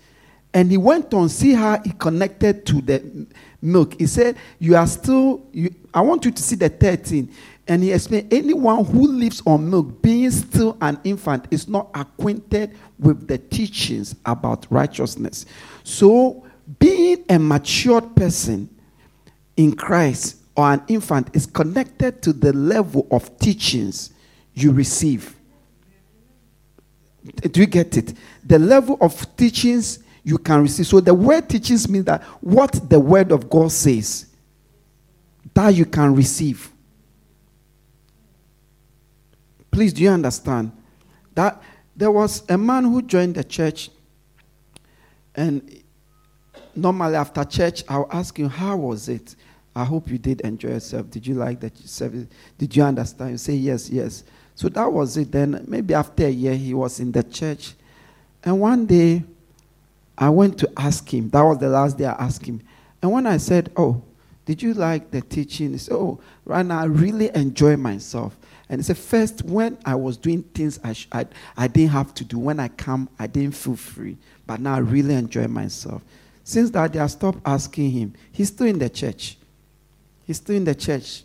And 0.53 0.71
he 0.71 0.77
went 0.77 1.13
on, 1.13 1.29
see 1.29 1.53
how 1.53 1.79
he 1.83 1.91
connected 1.91 2.65
to 2.67 2.81
the 2.81 3.27
milk. 3.61 3.99
He 3.99 4.07
said, 4.07 4.37
You 4.59 4.75
are 4.75 4.87
still, 4.87 5.45
you, 5.51 5.73
I 5.93 6.01
want 6.01 6.25
you 6.25 6.31
to 6.31 6.41
see 6.41 6.55
the 6.55 6.69
13. 6.69 7.31
And 7.67 7.83
he 7.83 7.91
explained, 7.91 8.33
Anyone 8.33 8.85
who 8.85 9.07
lives 9.07 9.43
on 9.45 9.69
milk, 9.69 10.01
being 10.01 10.31
still 10.31 10.77
an 10.81 10.99
infant, 11.03 11.45
is 11.51 11.67
not 11.67 11.89
acquainted 11.93 12.75
with 12.97 13.27
the 13.27 13.37
teachings 13.37 14.15
about 14.25 14.65
righteousness. 14.69 15.45
So, 15.83 16.45
being 16.79 17.23
a 17.29 17.37
matured 17.37 18.15
person 18.15 18.69
in 19.57 19.75
Christ 19.75 20.37
or 20.57 20.73
an 20.73 20.83
infant 20.87 21.29
is 21.33 21.45
connected 21.45 22.21
to 22.23 22.33
the 22.33 22.51
level 22.51 23.07
of 23.11 23.37
teachings 23.37 24.11
you 24.55 24.71
receive. 24.71 25.35
Do 27.51 27.59
you 27.61 27.67
get 27.67 27.95
it? 27.95 28.13
The 28.43 28.57
level 28.57 28.97
of 28.99 29.37
teachings 29.37 29.99
you 30.23 30.39
can 30.39 30.63
receive. 30.63 30.87
So 30.87 30.99
the 30.99 31.13
word 31.13 31.47
teachings 31.47 31.87
means 31.87 32.05
that 32.05 32.23
what 32.41 32.89
the 32.89 32.99
word 32.99 33.31
of 33.31 33.49
God 33.49 33.71
says, 33.71 34.25
that 35.53 35.69
you 35.75 35.85
can 35.85 36.15
receive. 36.15 36.71
Please, 39.69 39.93
do 39.93 40.01
you 40.01 40.09
understand? 40.09 40.71
That 41.35 41.61
there 41.95 42.09
was 42.09 42.43
a 42.49 42.57
man 42.57 42.83
who 42.85 43.03
joined 43.03 43.35
the 43.35 43.43
church, 43.43 43.91
and 45.35 45.83
normally 46.75 47.15
after 47.15 47.43
church, 47.43 47.83
I'll 47.87 48.07
ask 48.11 48.39
him, 48.39 48.49
How 48.49 48.75
was 48.75 49.07
it? 49.07 49.35
I 49.77 49.83
hope 49.83 50.09
you 50.09 50.17
did 50.17 50.41
enjoy 50.41 50.69
yourself. 50.69 51.07
Did 51.11 51.27
you 51.27 51.35
like 51.35 51.59
that 51.59 51.77
service? 51.77 52.25
Did 52.57 52.75
you 52.75 52.81
understand? 52.81 53.31
You 53.31 53.37
say, 53.37 53.53
Yes, 53.53 53.91
yes. 53.91 54.23
So 54.55 54.69
that 54.69 54.91
was 54.91 55.15
it. 55.17 55.31
Then 55.31 55.63
maybe 55.67 55.93
after 55.93 56.25
a 56.25 56.29
year, 56.31 56.55
he 56.55 56.73
was 56.73 56.99
in 56.99 57.11
the 57.11 57.21
church. 57.21 57.75
And 58.43 58.59
one 58.59 58.87
day, 58.87 59.23
I 60.17 60.29
went 60.29 60.57
to 60.59 60.71
ask 60.75 61.13
him. 61.13 61.29
That 61.29 61.43
was 61.43 61.59
the 61.59 61.69
last 61.69 61.95
day 61.95 62.05
I 62.05 62.13
asked 62.13 62.43
him. 62.43 62.59
And 63.03 63.11
when 63.11 63.27
I 63.27 63.37
said, 63.37 63.71
Oh, 63.77 64.01
did 64.45 64.63
you 64.63 64.73
like 64.73 65.11
the 65.11 65.21
teaching? 65.21 65.73
He 65.73 65.77
said, 65.77 65.93
Oh, 65.93 66.19
right 66.43 66.65
now 66.65 66.79
I 66.79 66.85
really 66.85 67.29
enjoy 67.35 67.77
myself. 67.77 68.35
And 68.69 68.81
he 68.81 68.83
said, 68.83 68.97
First, 68.97 69.43
when 69.43 69.77
I 69.85 69.93
was 69.93 70.17
doing 70.17 70.41
things 70.41 70.79
I, 70.83 70.93
sh- 70.93 71.07
I, 71.11 71.27
I 71.55 71.67
didn't 71.67 71.91
have 71.91 72.15
to 72.15 72.25
do, 72.25 72.39
when 72.39 72.59
I 72.59 72.69
come, 72.69 73.09
I 73.19 73.27
didn't 73.27 73.55
feel 73.55 73.75
free. 73.75 74.17
But 74.47 74.59
now 74.59 74.73
I 74.73 74.79
really 74.79 75.13
enjoy 75.13 75.47
myself. 75.47 76.01
Since 76.43 76.71
that 76.71 76.93
day, 76.93 76.99
I 76.99 77.07
stopped 77.07 77.41
asking 77.45 77.91
him. 77.91 78.13
He's 78.31 78.47
still 78.47 78.65
in 78.65 78.79
the 78.79 78.89
church. 78.89 79.37
He's 80.27 80.37
still 80.37 80.57
in 80.57 80.65
the 80.65 80.75
church. 80.75 81.23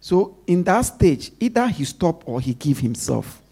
So 0.00 0.38
in 0.46 0.62
that 0.64 0.82
stage, 0.82 1.32
either 1.40 1.66
he 1.66 1.84
stopped 1.84 2.28
or 2.28 2.40
he 2.40 2.54
give 2.54 2.78
himself. 2.78 3.42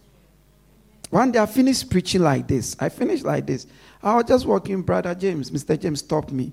One 1.10 1.32
day 1.32 1.40
I 1.40 1.46
finished 1.46 1.90
preaching 1.90 2.22
like 2.22 2.46
this. 2.46 2.76
I 2.78 2.88
finished 2.88 3.24
like 3.24 3.46
this. 3.46 3.66
I 4.02 4.14
was 4.14 4.24
just 4.24 4.46
walking, 4.46 4.82
Brother 4.82 5.14
James. 5.14 5.50
Mr. 5.50 5.78
James 5.78 5.98
stopped 5.98 6.30
me. 6.32 6.52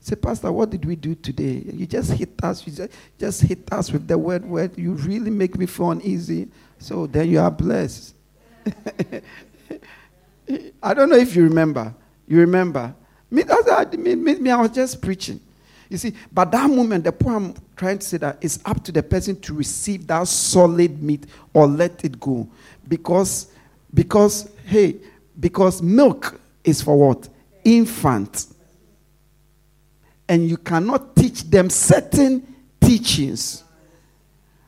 Say, 0.00 0.14
Pastor, 0.16 0.52
what 0.52 0.70
did 0.70 0.84
we 0.84 0.96
do 0.96 1.14
today? 1.14 1.64
You 1.72 1.86
just 1.86 2.12
hit 2.12 2.30
us. 2.42 2.66
You 2.66 2.72
just, 2.72 2.92
just 3.18 3.42
hit 3.42 3.72
us 3.72 3.90
with 3.90 4.06
the 4.06 4.16
word 4.16 4.44
word. 4.44 4.78
You 4.78 4.92
really 4.92 5.30
make 5.30 5.58
me 5.58 5.66
feel 5.66 5.90
uneasy. 5.90 6.48
So 6.78 7.06
then 7.06 7.28
you 7.28 7.40
are 7.40 7.50
blessed. 7.50 8.14
I 10.82 10.94
don't 10.94 11.10
know 11.10 11.16
if 11.16 11.34
you 11.34 11.42
remember. 11.42 11.94
You 12.26 12.38
remember? 12.40 12.94
Me, 13.30 13.44
me, 13.96 14.14
me, 14.14 14.34
me, 14.36 14.50
I 14.50 14.60
was 14.60 14.70
just 14.70 15.02
preaching. 15.02 15.40
You 15.88 15.96
see, 15.96 16.12
but 16.32 16.50
that 16.52 16.68
moment, 16.68 17.04
the 17.04 17.12
point 17.12 17.36
I'm 17.36 17.54
trying 17.76 17.98
to 17.98 18.06
say 18.06 18.18
that 18.18 18.38
it's 18.40 18.58
up 18.64 18.84
to 18.84 18.92
the 18.92 19.02
person 19.02 19.40
to 19.40 19.54
receive 19.54 20.06
that 20.08 20.28
solid 20.28 21.02
meat 21.02 21.26
or 21.54 21.66
let 21.66 22.04
it 22.04 22.20
go. 22.20 22.48
Because, 22.86 23.48
because, 23.94 24.50
hey, 24.66 24.96
because 25.38 25.80
milk 25.80 26.38
is 26.62 26.82
for 26.82 26.96
what? 26.98 27.28
Infant. 27.64 28.46
And 30.28 30.48
you 30.48 30.58
cannot 30.58 31.16
teach 31.16 31.44
them 31.44 31.70
certain 31.70 32.54
teachings. 32.80 33.64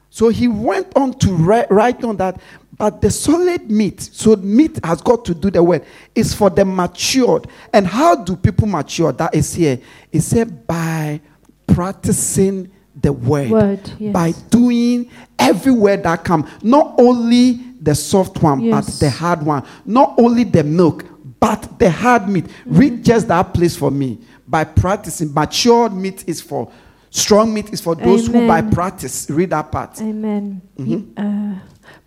So 0.08 0.28
he 0.28 0.48
went 0.48 0.96
on 0.96 1.12
to 1.18 1.32
write, 1.32 1.70
write 1.70 2.02
on 2.02 2.16
that 2.16 2.40
but 2.80 3.02
the 3.02 3.10
solid 3.10 3.70
meat, 3.70 4.00
so 4.00 4.34
meat 4.36 4.82
has 4.82 5.02
got 5.02 5.22
to 5.26 5.34
do 5.34 5.50
the 5.50 5.62
work, 5.62 5.84
is 6.14 6.32
for 6.34 6.48
the 6.48 6.64
matured. 6.64 7.46
And 7.74 7.86
how 7.86 8.16
do 8.16 8.34
people 8.36 8.66
mature? 8.66 9.12
That 9.12 9.34
is 9.34 9.54
here. 9.54 9.78
It 10.10 10.22
said 10.22 10.66
by 10.66 11.20
practicing 11.66 12.70
the 12.98 13.12
word, 13.12 13.50
Word, 13.50 13.92
yes. 13.98 14.14
by 14.14 14.32
doing 14.48 15.10
every 15.38 15.72
word 15.72 16.02
that 16.04 16.24
comes. 16.24 16.48
Not 16.62 16.94
only 16.98 17.52
the 17.80 17.94
soft 17.94 18.42
one, 18.42 18.70
but 18.70 18.86
the 18.98 19.10
hard 19.10 19.42
one. 19.42 19.62
Not 19.84 20.14
only 20.18 20.44
the 20.44 20.64
milk, 20.64 21.04
but 21.38 21.78
the 21.78 21.90
hard 21.90 22.28
meat. 22.30 22.46
Read 22.64 23.04
just 23.04 23.28
that 23.28 23.52
place 23.52 23.76
for 23.76 23.90
me. 23.90 24.20
By 24.48 24.64
practicing, 24.64 25.32
matured 25.34 25.92
meat 25.92 26.24
is 26.26 26.40
for 26.40 26.72
strong 27.10 27.52
meat 27.52 27.72
is 27.72 27.80
for 27.80 27.94
those 27.94 28.26
who 28.26 28.46
by 28.46 28.62
practice. 28.62 29.28
Read 29.28 29.50
that 29.50 29.70
part. 29.70 30.00
Amen. 30.00 30.62
Mhm. 30.78 31.08
Uh, 31.16 31.58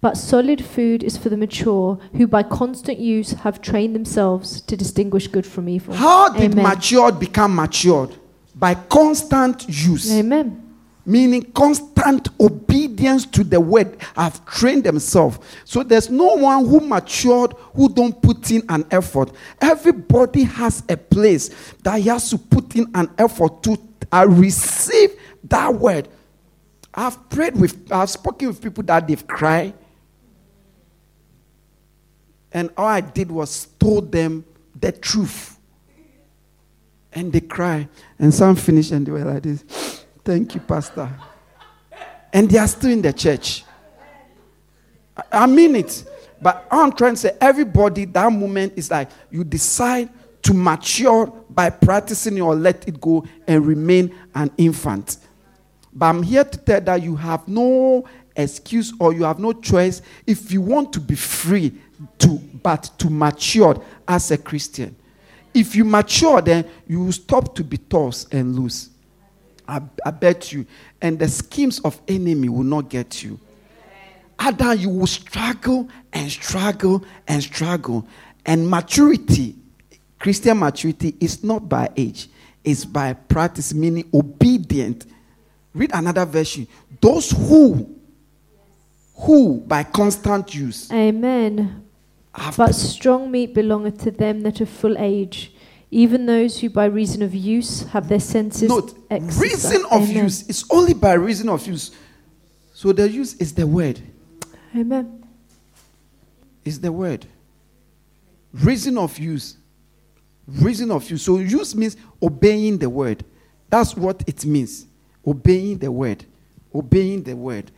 but 0.03 0.17
solid 0.17 0.61
food 0.65 1.01
is 1.01 1.15
for 1.15 1.30
the 1.30 1.38
mature, 1.38 1.97
who 2.17 2.27
by 2.27 2.43
constant 2.43 2.99
use 2.99 3.31
have 3.31 3.61
trained 3.61 3.95
themselves 3.95 4.59
to 4.59 4.75
distinguish 4.75 5.27
good 5.30 5.45
from 5.45 5.69
evil. 5.69 5.95
How 5.95 6.27
did 6.27 6.51
Amen. 6.51 6.61
matured 6.61 7.21
become 7.21 7.55
matured? 7.55 8.13
By 8.53 8.75
constant 8.75 9.65
use. 9.69 10.11
Amen. 10.11 10.75
Meaning 11.05 11.49
constant 11.53 12.27
obedience 12.38 13.25
to 13.27 13.45
the 13.45 13.61
word 13.61 13.95
have 14.17 14.45
trained 14.45 14.84
themselves. 14.84 15.39
So 15.63 15.84
there's 15.84 16.09
no 16.09 16.35
one 16.35 16.65
who 16.65 16.81
matured 16.81 17.53
who 17.73 17.88
don't 17.88 18.21
put 18.21 18.51
in 18.51 18.61
an 18.67 18.85
effort. 18.91 19.31
Everybody 19.61 20.43
has 20.43 20.84
a 20.89 20.97
place 20.97 21.47
that 21.84 22.01
he 22.01 22.09
has 22.09 22.30
to 22.31 22.38
put 22.38 22.75
in 22.75 22.88
an 22.93 23.09
effort 23.17 23.63
to 23.63 23.77
uh, 24.11 24.25
receive 24.27 25.11
that 25.45 25.73
word. 25.73 26.09
I've 26.93 27.30
prayed 27.30 27.55
with, 27.55 27.89
I've 27.89 28.09
spoken 28.09 28.49
with 28.49 28.61
people 28.61 28.84
that 28.84 29.07
they've 29.07 29.25
cried. 29.25 29.75
And 32.53 32.69
all 32.77 32.85
I 32.88 33.01
did 33.01 33.31
was 33.31 33.65
told 33.80 34.11
them 34.11 34.45
the 34.80 34.91
truth. 34.91 35.57
And 37.11 37.34
they 37.34 37.41
cry. 37.41 37.88
And 38.19 38.34
some 38.34 38.55
finish 38.55 38.91
and 38.91 39.05
they 39.05 39.11
were 39.11 39.25
like 39.25 39.43
this. 39.43 40.05
Thank 40.23 40.55
you, 40.55 40.61
Pastor. 40.61 41.09
And 42.31 42.49
they 42.49 42.57
are 42.57 42.67
still 42.67 42.91
in 42.91 43.01
the 43.01 43.13
church. 43.13 43.65
I- 45.31 45.45
mean 45.45 45.75
it. 45.75 46.03
But 46.41 46.67
I'm 46.69 46.91
trying 46.91 47.13
to 47.13 47.19
say, 47.19 47.38
everybody, 47.39 48.05
that 48.05 48.31
moment 48.31 48.73
is 48.75 48.91
like 48.91 49.09
you 49.31 49.43
decide 49.43 50.09
to 50.41 50.53
mature 50.53 51.27
by 51.49 51.69
practicing 51.69 52.41
or 52.41 52.53
let 52.55 52.88
it 52.88 52.99
go 52.99 53.25
and 53.47 53.65
remain 53.65 54.13
an 54.35 54.51
infant. 54.57 55.17
But 55.93 56.07
I'm 56.07 56.23
here 56.23 56.43
to 56.43 56.57
tell 56.57 56.81
that 56.81 57.01
you 57.01 57.15
have 57.15 57.47
no 57.47 58.05
excuse 58.35 58.91
or 58.99 59.13
you 59.13 59.23
have 59.23 59.39
no 59.39 59.53
choice 59.53 60.01
if 60.27 60.51
you 60.51 60.59
want 60.59 60.91
to 60.93 60.99
be 60.99 61.15
free 61.15 61.71
to 62.19 62.39
but 62.61 62.89
to 62.97 63.09
mature 63.09 63.81
as 64.07 64.31
a 64.31 64.38
Christian. 64.38 64.95
If 65.53 65.75
you 65.75 65.85
mature, 65.85 66.41
then 66.41 66.67
you 66.88 67.05
will 67.05 67.11
stop 67.11 67.55
to 67.55 67.63
be 67.63 67.77
tossed 67.77 68.34
and 68.34 68.55
loose. 68.55 68.89
I, 69.67 69.81
I 70.05 70.11
bet 70.11 70.51
you. 70.51 70.65
And 71.01 71.19
the 71.19 71.27
schemes 71.27 71.80
of 71.81 71.99
enemy 72.07 72.49
will 72.49 72.63
not 72.63 72.89
get 72.89 73.23
you. 73.23 73.39
Other 74.39 74.73
you 74.73 74.89
will 74.89 75.07
struggle 75.07 75.89
and 76.11 76.30
struggle 76.31 77.03
and 77.27 77.41
struggle. 77.41 78.07
And 78.45 78.69
maturity, 78.69 79.55
Christian 80.19 80.59
maturity, 80.59 81.15
is 81.19 81.43
not 81.43 81.69
by 81.69 81.89
age, 81.95 82.30
it's 82.63 82.84
by 82.84 83.13
practice, 83.13 83.73
meaning 83.73 84.09
obedient. 84.13 85.05
Read 85.73 85.91
another 85.93 86.25
version. 86.25 86.67
Those 86.99 87.31
who, 87.31 87.95
who 89.15 89.59
by 89.61 89.84
constant 89.84 90.53
use, 90.53 90.91
Amen. 90.91 91.82
But 92.57 92.73
strong 92.73 93.30
meat 93.31 93.53
belongeth 93.53 94.03
to 94.03 94.11
them 94.11 94.41
that 94.41 94.60
are 94.60 94.65
full 94.65 94.97
age, 94.97 95.53
even 95.91 96.26
those 96.26 96.60
who 96.60 96.69
by 96.69 96.85
reason 96.85 97.22
of 97.22 97.35
use 97.35 97.84
have 97.89 98.10
their 98.10 98.19
senses 98.19 98.69
Note, 98.69 98.95
exercised. 99.11 99.41
reason 99.41 99.85
of 99.91 100.01
Amen. 100.10 100.23
use 100.23 100.47
is 100.49 100.65
only 100.72 100.93
by 100.95 101.14
reason 101.14 101.47
of 101.49 101.65
use. 101.68 101.91
So 102.73 102.91
the 102.91 103.07
use 103.07 103.35
is 103.35 103.53
the 103.53 103.68
word. 103.68 104.01
Amen. 104.76 105.23
Is 106.65 106.80
the 106.80 106.91
word. 106.91 107.27
Reason 108.51 108.97
of 108.97 109.18
use. 109.19 109.57
Reason 110.47 110.89
of 110.89 111.10
use. 111.10 111.22
So 111.22 111.38
use 111.38 111.76
means 111.76 111.95
obeying 112.22 112.80
the 112.80 112.89
word. 112.89 113.23
That's 113.69 113.95
what 113.95 114.23
it 114.27 114.43
means. 114.45 114.88
Obeying 115.26 115.77
the 115.77 115.91
word. 115.91 116.26
Obeying 116.73 117.23
the 117.23 117.35
word. 117.35 117.72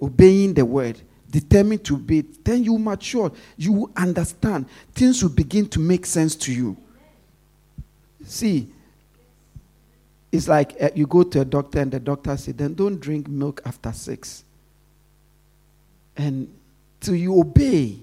Obeying 0.00 0.54
the 0.54 0.64
word. 0.64 1.00
Determined 1.36 1.84
to 1.84 2.02
it. 2.08 2.42
Then 2.42 2.64
you 2.64 2.78
mature. 2.78 3.30
You 3.58 3.72
will 3.72 3.90
understand. 3.94 4.64
Things 4.94 5.22
will 5.22 5.28
begin 5.28 5.68
to 5.68 5.78
make 5.78 6.06
sense 6.06 6.34
to 6.36 6.50
you. 6.50 6.74
See, 8.24 8.72
it's 10.32 10.48
like 10.48 10.74
uh, 10.80 10.88
you 10.94 11.06
go 11.06 11.24
to 11.24 11.42
a 11.42 11.44
doctor 11.44 11.80
and 11.80 11.92
the 11.92 12.00
doctor 12.00 12.34
says, 12.38 12.54
then 12.54 12.72
don't 12.72 12.98
drink 12.98 13.28
milk 13.28 13.60
after 13.66 13.92
six. 13.92 14.44
And 16.16 16.50
till 17.00 17.16
you 17.16 17.38
obey, 17.38 17.98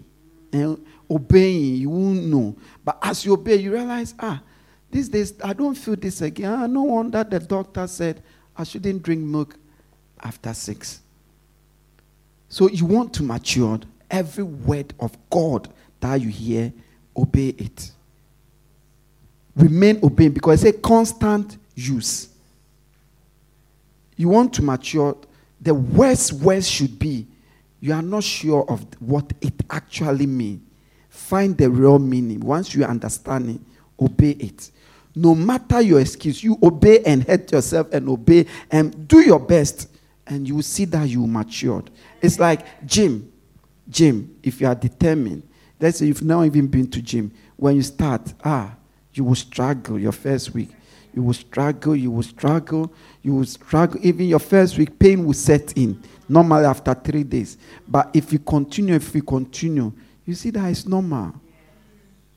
and 0.51 0.85
obeying, 1.09 1.77
you 1.77 1.89
won't 1.89 2.25
know. 2.25 2.55
But 2.85 2.99
as 3.01 3.25
you 3.25 3.33
obey, 3.33 3.55
you 3.55 3.73
realize, 3.73 4.13
ah, 4.19 4.43
these 4.91 5.09
days 5.09 5.33
I 5.43 5.53
don't 5.53 5.73
feel 5.73 5.95
this 5.95 6.21
again. 6.21 6.53
Ah, 6.53 6.67
no 6.67 6.83
wonder 6.83 7.23
the 7.23 7.39
doctor 7.39 7.87
said 7.87 8.21
I 8.55 8.63
shouldn't 8.63 9.01
drink 9.01 9.21
milk 9.21 9.57
after 10.21 10.53
six. 10.53 10.99
So 12.53 12.69
you 12.69 12.85
want 12.85 13.15
to 13.15 13.23
mature. 13.23 13.79
Every 14.11 14.43
word 14.43 14.93
of 14.99 15.17
God 15.31 15.69
that 15.99 16.21
you 16.21 16.29
hear, 16.29 16.71
obey 17.17 17.47
it. 17.47 17.91
Remain 19.55 19.99
obeying 20.03 20.33
because 20.33 20.63
it's 20.63 20.77
a 20.77 20.79
constant 20.79 21.57
use. 21.73 22.29
you 24.17 24.29
want 24.29 24.53
to 24.53 24.61
mature, 24.61 25.17
the 25.59 25.73
worst 25.73 26.33
words 26.33 26.69
should 26.69 26.99
be 26.99 27.25
you 27.79 27.91
are 27.91 28.03
not 28.03 28.23
sure 28.23 28.69
of 28.69 28.85
what 29.01 29.33
it 29.41 29.55
actually 29.71 30.27
means. 30.27 30.61
Find 31.09 31.57
the 31.57 31.71
real 31.71 31.97
meaning. 31.97 32.39
Once 32.39 32.75
you 32.75 32.85
understand 32.85 33.49
it, 33.49 33.61
obey 33.99 34.37
it. 34.39 34.69
No 35.15 35.33
matter 35.33 35.81
your 35.81 36.01
excuse, 36.01 36.43
you 36.43 36.59
obey 36.61 37.01
and 37.03 37.23
hurt 37.23 37.51
yourself 37.51 37.91
and 37.91 38.07
obey 38.07 38.45
and 38.69 39.07
do 39.07 39.21
your 39.21 39.39
best, 39.39 39.89
and 40.27 40.47
you 40.47 40.55
will 40.55 40.63
see 40.63 40.85
that 40.85 41.07
you 41.07 41.25
matured. 41.27 41.89
It's 42.21 42.39
like 42.39 42.85
gym. 42.85 43.31
Gym, 43.89 44.37
if 44.41 44.61
you 44.61 44.67
are 44.67 44.75
determined, 44.75 45.43
let's 45.79 45.99
say 45.99 46.05
you've 46.05 46.23
not 46.23 46.43
even 46.43 46.67
been 46.67 46.89
to 46.89 47.01
gym. 47.01 47.31
When 47.57 47.75
you 47.75 47.81
start, 47.81 48.33
ah, 48.43 48.75
you 49.13 49.23
will 49.23 49.35
struggle 49.35 49.99
your 49.99 50.13
first 50.13 50.53
week. 50.53 50.69
You 51.13 51.21
will 51.21 51.33
struggle, 51.33 51.95
you 51.95 52.09
will 52.09 52.23
struggle, 52.23 52.91
you 53.21 53.35
will 53.35 53.45
struggle. 53.45 53.99
Even 54.03 54.27
your 54.27 54.39
first 54.39 54.77
week, 54.77 54.97
pain 54.97 55.23
will 55.25 55.33
set 55.33 55.73
in. 55.77 56.01
Normally 56.27 56.65
after 56.65 56.93
three 56.93 57.23
days. 57.23 57.57
But 57.87 58.09
if 58.13 58.33
you 58.33 58.39
continue, 58.39 58.95
if 58.95 59.13
you 59.13 59.21
continue, 59.21 59.91
you 60.25 60.33
see 60.33 60.49
that 60.51 60.69
it's 60.69 60.87
normal. 60.87 61.33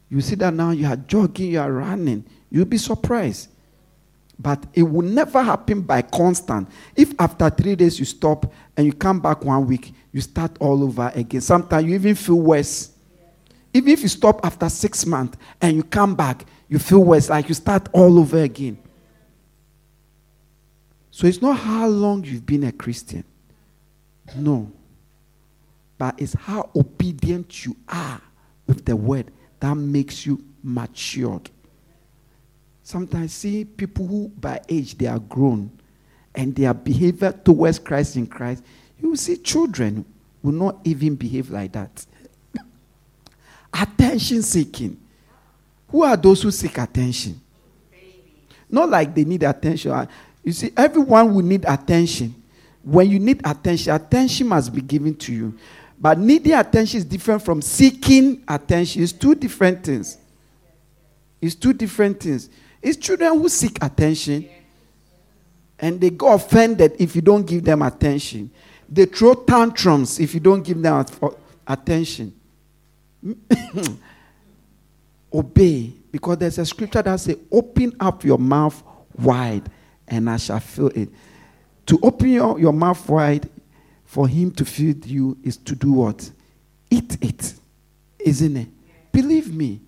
You 0.09 0.21
see 0.21 0.35
that 0.37 0.53
now 0.53 0.71
you 0.71 0.87
are 0.87 0.97
jogging, 0.97 1.53
you 1.53 1.61
are 1.61 1.73
running. 1.73 2.25
You'll 2.51 2.67
be 2.67 2.79
surprised. 2.79 3.49
But 4.39 4.65
it 4.75 4.83
will 4.83 5.03
never 5.03 5.43
happen 5.43 5.81
by 5.83 6.03
constant. 6.03 6.69
If 6.95 7.15
after 7.19 7.49
three 7.49 7.75
days 7.75 7.99
you 7.99 8.05
stop 8.05 8.53
and 8.77 8.87
you 8.87 8.93
come 8.93 9.21
back 9.21 9.45
one 9.45 9.67
week, 9.67 9.95
you 10.13 10.21
start 10.21 10.57
all 10.61 10.85
over 10.85 11.11
again. 11.15 11.41
Sometimes 11.41 11.87
you 11.87 11.95
even 11.95 12.15
feel 12.15 12.41
worse. 12.41 12.91
Even 13.73 13.91
if 13.91 14.03
you 14.03 14.09
stop 14.09 14.45
after 14.45 14.69
six 14.69 15.07
months 15.07 15.39
and 15.61 15.77
you 15.77 15.83
come 15.83 16.15
back, 16.15 16.45
you 16.69 16.79
feel 16.79 17.05
worse, 17.05 17.31
like 17.31 17.49
you 17.49 17.55
start 17.55 17.89
all 17.93 18.19
over 18.19 18.43
again. 18.43 18.79
So 21.11 21.27
it's 21.27 21.41
not 21.41 21.59
how 21.59 21.87
long 21.89 22.25
you've 22.25 22.45
been 22.45 22.65
a 22.65 22.73
Christian. 22.73 23.25
No. 24.37 24.71
But 25.97 26.21
it's 26.21 26.35
how 26.35 26.69
obedient 26.77 27.65
you 27.65 27.75
are 27.89 28.21
with 28.67 28.85
the 28.85 28.97
word 28.97 29.33
that 29.61 29.75
makes 29.75 30.27
you 30.27 30.45
matured. 30.63 31.49
Sometimes 32.87 33.33
see 33.33 33.65
people 33.65 34.07
who 34.07 34.29
by 34.29 34.61
age 34.69 34.97
they 34.97 35.07
are 35.07 35.19
grown 35.19 35.69
and 36.37 36.55
their 36.55 36.73
behavior 36.73 37.33
towards 37.33 37.81
Christ 37.81 38.15
in 38.15 38.29
Christ, 38.29 38.63
you 39.01 39.09
will 39.09 39.17
see 39.17 39.39
children 39.39 40.05
will 40.41 40.53
not 40.53 40.79
even 40.85 41.17
behave 41.17 41.51
like 41.51 41.73
that. 41.73 42.07
attention 43.75 44.41
seeking. 44.41 45.01
Who 45.89 46.05
are 46.05 46.17
those 46.17 46.43
who 46.43 46.53
seek 46.53 46.79
attention? 46.79 47.41
Not 48.71 48.89
like 48.89 49.13
they 49.17 49.25
need 49.25 49.43
attention. 49.43 49.91
Ah, 49.91 50.07
you 50.45 50.53
see, 50.53 50.71
everyone 50.77 51.35
will 51.35 51.43
need 51.43 51.65
attention. 51.67 52.41
When 52.85 53.11
you 53.11 53.19
need 53.19 53.41
attention, 53.45 53.97
attention 53.97 54.47
must 54.47 54.73
be 54.73 54.81
given 54.81 55.17
to 55.17 55.33
you. 55.33 55.59
But 55.99 56.21
needing 56.21 56.53
attention 56.53 56.99
is 56.99 57.05
different 57.05 57.43
from 57.43 57.63
seeking 57.63 58.45
attention. 58.47 59.03
It's 59.03 59.11
two 59.11 59.35
different 59.35 59.83
things. 59.83 60.19
It's 61.41 61.57
two 61.57 61.73
different 61.73 62.21
things. 62.21 62.49
It's 62.83 62.97
children 62.97 63.39
who 63.39 63.49
seek 63.49 63.83
attention 63.83 64.49
and 65.79 66.01
they 66.01 66.11
go 66.11 66.33
offended 66.33 66.97
if 66.99 67.15
you 67.15 67.23
don't 67.23 67.47
give 67.47 67.65
them 67.65 67.83
attention. 67.83 68.51
They 68.89 69.07
throw 69.07 69.35
tantrums 69.35 70.21
if 70.21 70.35
you 70.35 70.41
don't 70.41 70.63
give 70.63 70.81
them 70.81 71.05
attention. 71.67 72.35
Obey. 75.33 75.93
Because 76.11 76.39
there's 76.39 76.59
a 76.59 76.65
scripture 76.65 77.03
that 77.03 77.21
says, 77.21 77.37
Open 77.51 77.95
up 78.01 78.25
your 78.25 78.39
mouth 78.39 78.83
wide 79.19 79.69
and 80.09 80.31
I 80.31 80.37
shall 80.37 80.61
fill 80.61 80.89
it. 80.89 81.09
To 81.87 81.99
open 82.03 82.29
your, 82.29 82.59
your 82.59 82.73
mouth 82.73 83.09
wide 83.09 83.49
for 84.05 84.27
him 84.27 84.51
to 84.53 84.65
feed 84.65 85.05
you 85.05 85.37
is 85.43 85.57
to 85.59 85.75
do 85.75 85.93
what? 85.93 86.31
Eat 86.91 87.19
it. 87.21 87.55
Isn't 88.19 88.57
it? 88.57 88.69
Believe 89.13 89.55
me. 89.55 89.81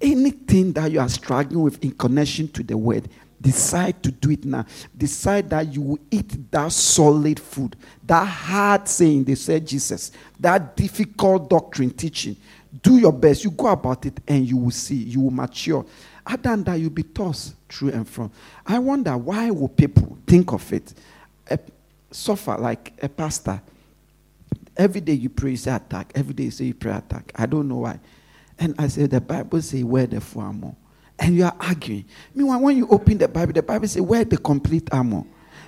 Anything 0.00 0.72
that 0.74 0.90
you 0.92 1.00
are 1.00 1.08
struggling 1.08 1.62
with 1.62 1.82
in 1.82 1.92
connection 1.92 2.48
to 2.48 2.62
the 2.62 2.76
word, 2.76 3.08
decide 3.40 4.02
to 4.02 4.10
do 4.10 4.30
it 4.30 4.44
now. 4.44 4.64
Decide 4.96 5.50
that 5.50 5.72
you 5.72 5.82
will 5.82 5.98
eat 6.10 6.50
that 6.50 6.72
solid 6.72 7.40
food, 7.40 7.76
that 8.04 8.24
hard 8.24 8.88
saying, 8.88 9.24
they 9.24 9.34
said 9.34 9.66
Jesus, 9.66 10.12
that 10.38 10.76
difficult 10.76 11.50
doctrine 11.50 11.90
teaching. 11.90 12.36
Do 12.82 12.98
your 12.98 13.12
best. 13.12 13.44
You 13.44 13.50
go 13.50 13.68
about 13.68 14.06
it 14.06 14.20
and 14.28 14.46
you 14.46 14.56
will 14.56 14.70
see. 14.70 14.96
You 14.96 15.22
will 15.22 15.30
mature. 15.30 15.84
Other 16.26 16.42
than 16.42 16.64
that, 16.64 16.74
you'll 16.74 16.90
be 16.90 17.02
tossed 17.02 17.54
through 17.68 17.92
and 17.92 18.06
from. 18.06 18.30
I 18.66 18.78
wonder 18.78 19.16
why 19.16 19.50
will 19.50 19.68
people 19.68 20.18
think 20.26 20.52
of 20.52 20.70
it? 20.72 20.92
A, 21.50 21.58
suffer 22.10 22.56
like 22.58 22.92
a 23.02 23.08
pastor. 23.08 23.60
Every 24.76 25.00
day 25.00 25.14
you 25.14 25.30
pray, 25.30 25.52
you 25.52 25.56
say 25.56 25.74
attack. 25.74 26.12
Every 26.14 26.34
day 26.34 26.44
you 26.44 26.50
say 26.50 26.66
you 26.66 26.74
pray 26.74 26.92
attack. 26.92 27.32
I 27.34 27.46
don't 27.46 27.66
know 27.66 27.78
why. 27.78 27.98
And 28.58 28.74
I 28.78 28.88
said, 28.88 29.10
the 29.10 29.20
Bible 29.20 29.62
say 29.62 29.82
wear 29.82 30.06
the 30.06 30.20
full 30.20 30.42
armor. 30.42 30.74
And 31.18 31.34
you 31.34 31.44
are 31.44 31.56
arguing. 31.60 32.04
Meanwhile, 32.34 32.60
when 32.60 32.76
you 32.76 32.88
open 32.88 33.18
the 33.18 33.28
Bible, 33.28 33.52
the 33.52 33.62
Bible 33.62 33.88
say 33.88 34.00
wear 34.00 34.24
the 34.24 34.38
complete 34.38 34.88
armor. 34.92 35.24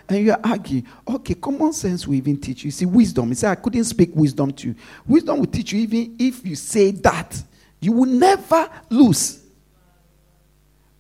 And 0.08 0.24
you 0.24 0.32
are 0.32 0.40
arguing. 0.42 0.86
Okay, 1.06 1.34
common 1.34 1.72
sense 1.72 2.06
will 2.06 2.14
even 2.14 2.40
teach 2.40 2.64
you. 2.64 2.70
see, 2.70 2.86
wisdom. 2.86 3.28
You 3.28 3.34
say, 3.34 3.48
I 3.48 3.54
couldn't 3.54 3.84
speak 3.84 4.10
wisdom 4.14 4.52
to 4.52 4.68
you. 4.68 4.74
Wisdom 5.06 5.38
will 5.38 5.46
teach 5.46 5.72
you 5.72 5.80
even 5.80 6.16
if 6.18 6.44
you 6.44 6.56
say 6.56 6.90
that. 6.92 7.40
You 7.80 7.92
will 7.92 8.06
never 8.10 8.68
lose. 8.90 9.42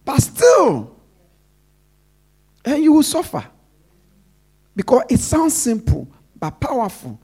But 0.04 0.20
still, 0.20 0.96
and 2.64 2.82
you 2.82 2.92
will 2.92 3.02
suffer. 3.02 3.44
Because 4.74 5.02
it 5.10 5.20
sounds 5.20 5.54
simple, 5.54 6.08
but 6.38 6.58
powerful. 6.60 7.20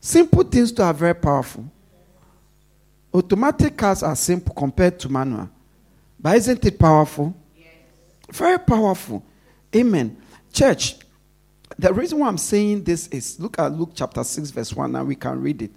Simple 0.00 0.42
things 0.44 0.72
to 0.72 0.82
are 0.82 0.94
very 0.94 1.14
powerful. 1.14 1.70
Automatic 3.12 3.76
cars 3.76 4.02
are 4.02 4.16
simple 4.16 4.54
compared 4.54 4.98
to 5.00 5.08
manual. 5.08 5.48
But 6.18 6.36
isn't 6.36 6.64
it 6.64 6.78
powerful? 6.78 7.34
Yes. 7.56 7.68
Very 8.30 8.58
powerful. 8.58 9.24
Amen. 9.74 10.16
Church, 10.52 10.96
the 11.78 11.92
reason 11.92 12.18
why 12.18 12.28
I'm 12.28 12.38
saying 12.38 12.84
this 12.84 13.08
is 13.08 13.40
look 13.40 13.58
at 13.58 13.72
Luke 13.72 13.90
chapter 13.94 14.22
6, 14.22 14.50
verse 14.50 14.72
1, 14.72 14.94
and 14.94 15.08
we 15.08 15.14
can 15.14 15.40
read 15.40 15.62
it. 15.62 15.70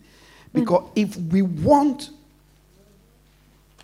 Because 0.52 0.84
mm. 0.84 0.92
if 0.96 1.16
we 1.18 1.42
want 1.42 2.10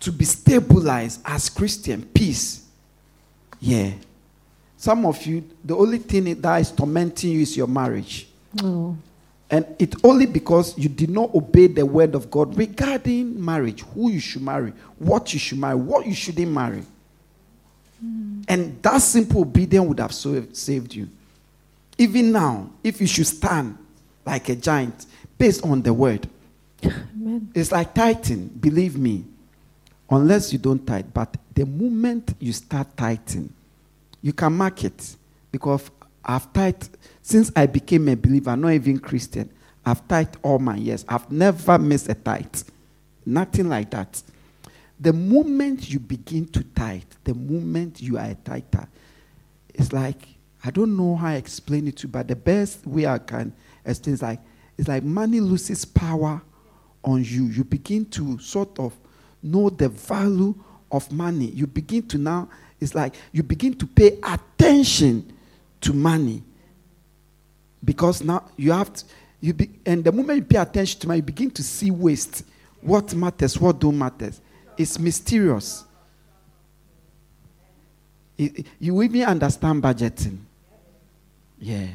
to 0.00 0.12
be 0.12 0.24
stabilized 0.24 1.20
as 1.24 1.48
Christian, 1.48 2.02
peace, 2.02 2.66
yeah. 3.58 3.92
Some 4.76 5.04
of 5.04 5.24
you, 5.26 5.44
the 5.62 5.76
only 5.76 5.98
thing 5.98 6.40
that 6.40 6.60
is 6.60 6.70
tormenting 6.70 7.32
you 7.32 7.40
is 7.40 7.56
your 7.56 7.66
marriage. 7.66 8.28
Oh. 8.62 8.96
And 9.50 9.66
it's 9.80 9.96
only 10.04 10.26
because 10.26 10.78
you 10.78 10.88
did 10.88 11.10
not 11.10 11.34
obey 11.34 11.66
the 11.66 11.84
word 11.84 12.14
of 12.14 12.30
God 12.30 12.56
regarding 12.56 13.44
marriage, 13.44 13.82
who 13.94 14.10
you 14.10 14.20
should 14.20 14.42
marry, 14.42 14.72
what 14.98 15.32
you 15.32 15.40
should 15.40 15.58
marry, 15.58 15.74
what 15.74 16.06
you 16.06 16.14
shouldn't 16.14 16.52
marry. 16.52 16.84
Mm. 18.04 18.44
And 18.48 18.82
that 18.82 18.98
simple 18.98 19.42
obedience 19.42 19.88
would 19.88 19.98
have 19.98 20.14
saved 20.14 20.94
you. 20.94 21.08
Even 21.98 22.30
now, 22.32 22.70
if 22.84 23.00
you 23.00 23.06
should 23.08 23.26
stand 23.26 23.76
like 24.24 24.48
a 24.48 24.54
giant 24.56 25.06
based 25.36 25.64
on 25.64 25.82
the 25.82 25.92
word, 25.92 26.28
Amen. 26.84 27.50
it's 27.52 27.72
like 27.72 27.92
tithing, 27.92 28.46
believe 28.48 28.96
me, 28.96 29.24
unless 30.08 30.52
you 30.52 30.58
don't 30.58 30.86
tithe. 30.86 31.06
But 31.12 31.36
the 31.54 31.66
moment 31.66 32.34
you 32.38 32.52
start 32.52 32.96
tithing, 32.96 33.52
you 34.22 34.32
can 34.32 34.52
mark 34.52 34.84
it 34.84 35.16
because 35.50 35.90
I've 36.24 36.52
tithed 36.52 36.96
since 37.22 37.50
I 37.54 37.66
became 37.66 38.08
a 38.08 38.16
believer, 38.16 38.56
not 38.56 38.72
even 38.72 38.98
Christian. 38.98 39.50
I've 39.84 40.06
tithed 40.08 40.36
all 40.42 40.58
my 40.58 40.76
years. 40.76 41.04
I've 41.08 41.30
never 41.30 41.78
missed 41.78 42.08
a 42.08 42.14
tithe. 42.14 42.62
Nothing 43.24 43.68
like 43.68 43.90
that. 43.90 44.22
The 44.98 45.12
moment 45.12 45.90
you 45.90 45.98
begin 45.98 46.46
to 46.48 46.62
tithe, 46.62 47.02
the 47.24 47.34
moment 47.34 48.02
you 48.02 48.18
are 48.18 48.26
a 48.26 48.34
tither, 48.34 48.86
it's 49.74 49.92
like, 49.92 50.28
I 50.62 50.70
don't 50.70 50.96
know 50.96 51.16
how 51.16 51.28
I 51.28 51.34
explain 51.34 51.88
it 51.88 51.96
to 51.98 52.06
you, 52.06 52.12
but 52.12 52.28
the 52.28 52.36
best 52.36 52.86
way 52.86 53.06
I 53.06 53.18
can 53.18 53.54
explain 53.84 54.14
is 54.14 54.22
like, 54.22 54.40
it's 54.76 54.88
like 54.88 55.02
money 55.02 55.40
loses 55.40 55.84
power 55.84 56.42
on 57.02 57.24
you. 57.24 57.44
You 57.46 57.64
begin 57.64 58.04
to 58.06 58.38
sort 58.38 58.78
of 58.78 58.94
know 59.42 59.70
the 59.70 59.88
value 59.88 60.54
of 60.92 61.10
money. 61.10 61.46
You 61.46 61.66
begin 61.66 62.06
to 62.08 62.18
now, 62.18 62.48
it's 62.80 62.94
like 62.94 63.14
you 63.32 63.42
begin 63.42 63.74
to 63.74 63.86
pay 63.86 64.18
attention 64.22 65.32
to 65.82 65.92
money. 65.92 66.42
Because 67.84 68.22
now 68.22 68.44
you 68.56 68.72
have 68.72 68.92
to, 68.92 69.04
you 69.40 69.54
be, 69.54 69.70
and 69.86 70.04
the 70.04 70.12
moment 70.12 70.36
you 70.38 70.44
pay 70.44 70.58
attention 70.58 71.00
to 71.00 71.08
money, 71.08 71.18
you 71.18 71.22
begin 71.22 71.50
to 71.52 71.62
see 71.62 71.90
waste. 71.90 72.44
What 72.80 73.14
matters, 73.14 73.58
what 73.58 73.78
don't 73.78 73.98
matters. 73.98 74.40
It's 74.76 74.98
mysterious. 74.98 75.84
You 78.36 79.02
even 79.02 79.22
understand 79.24 79.82
budgeting. 79.82 80.38
Yeah. 81.58 81.88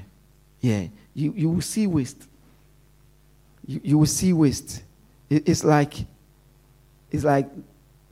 Yeah. 0.61 0.87
You, 1.13 1.33
you 1.35 1.49
will 1.49 1.61
see 1.61 1.87
waste. 1.87 2.27
You, 3.65 3.81
you 3.83 3.97
will 3.97 4.05
see 4.05 4.31
waste. 4.33 4.83
It, 5.29 5.49
it's 5.49 5.63
like 5.63 6.05
it's 7.11 7.23
like 7.23 7.47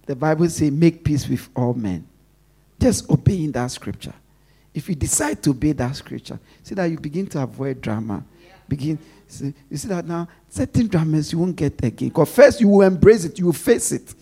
the 0.06 0.16
Bible 0.16 0.50
says, 0.50 0.72
make 0.72 1.04
peace 1.04 1.28
with 1.28 1.48
all 1.56 1.74
men. 1.74 2.08
Just 2.80 3.10
obeying 3.10 3.52
that 3.52 3.68
scripture. 3.68 4.14
If 4.74 4.90
you 4.90 4.95
decide 4.95 5.41
to 5.44 5.52
obey 5.52 5.74
that 5.74 5.95
scripture, 5.95 6.40
see 6.64 6.76
that 6.76 6.86
you 6.86 6.98
begin 6.98 7.28
to 7.28 7.41
avoid 7.44 7.80
drama. 7.80 8.24
Begin, 8.68 8.98
see, 9.28 9.54
you 9.70 9.78
see 9.78 9.88
that 9.90 10.06
now, 10.06 10.28
certain 10.50 10.88
dramas 10.88 11.32
you 11.32 11.40
won't 11.40 11.56
get 11.56 11.74
again. 11.84 12.10
Because 12.10 12.34
first 12.34 12.60
you 12.60 12.68
will 12.68 12.82
embrace 12.82 13.26
it, 13.26 13.38
you 13.38 13.45
will 13.45 13.54
face 13.54 13.91
it. 13.91 14.14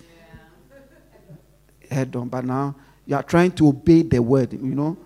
Head 1.89 2.15
on, 2.15 2.27
but 2.27 2.43
now 2.43 2.75
you 3.05 3.15
are 3.15 3.23
trying 3.23 3.51
to 3.51 3.67
obey 3.67 4.01
the 4.01 4.21
word, 4.21 4.53
you 4.53 4.75
know? 4.75 4.97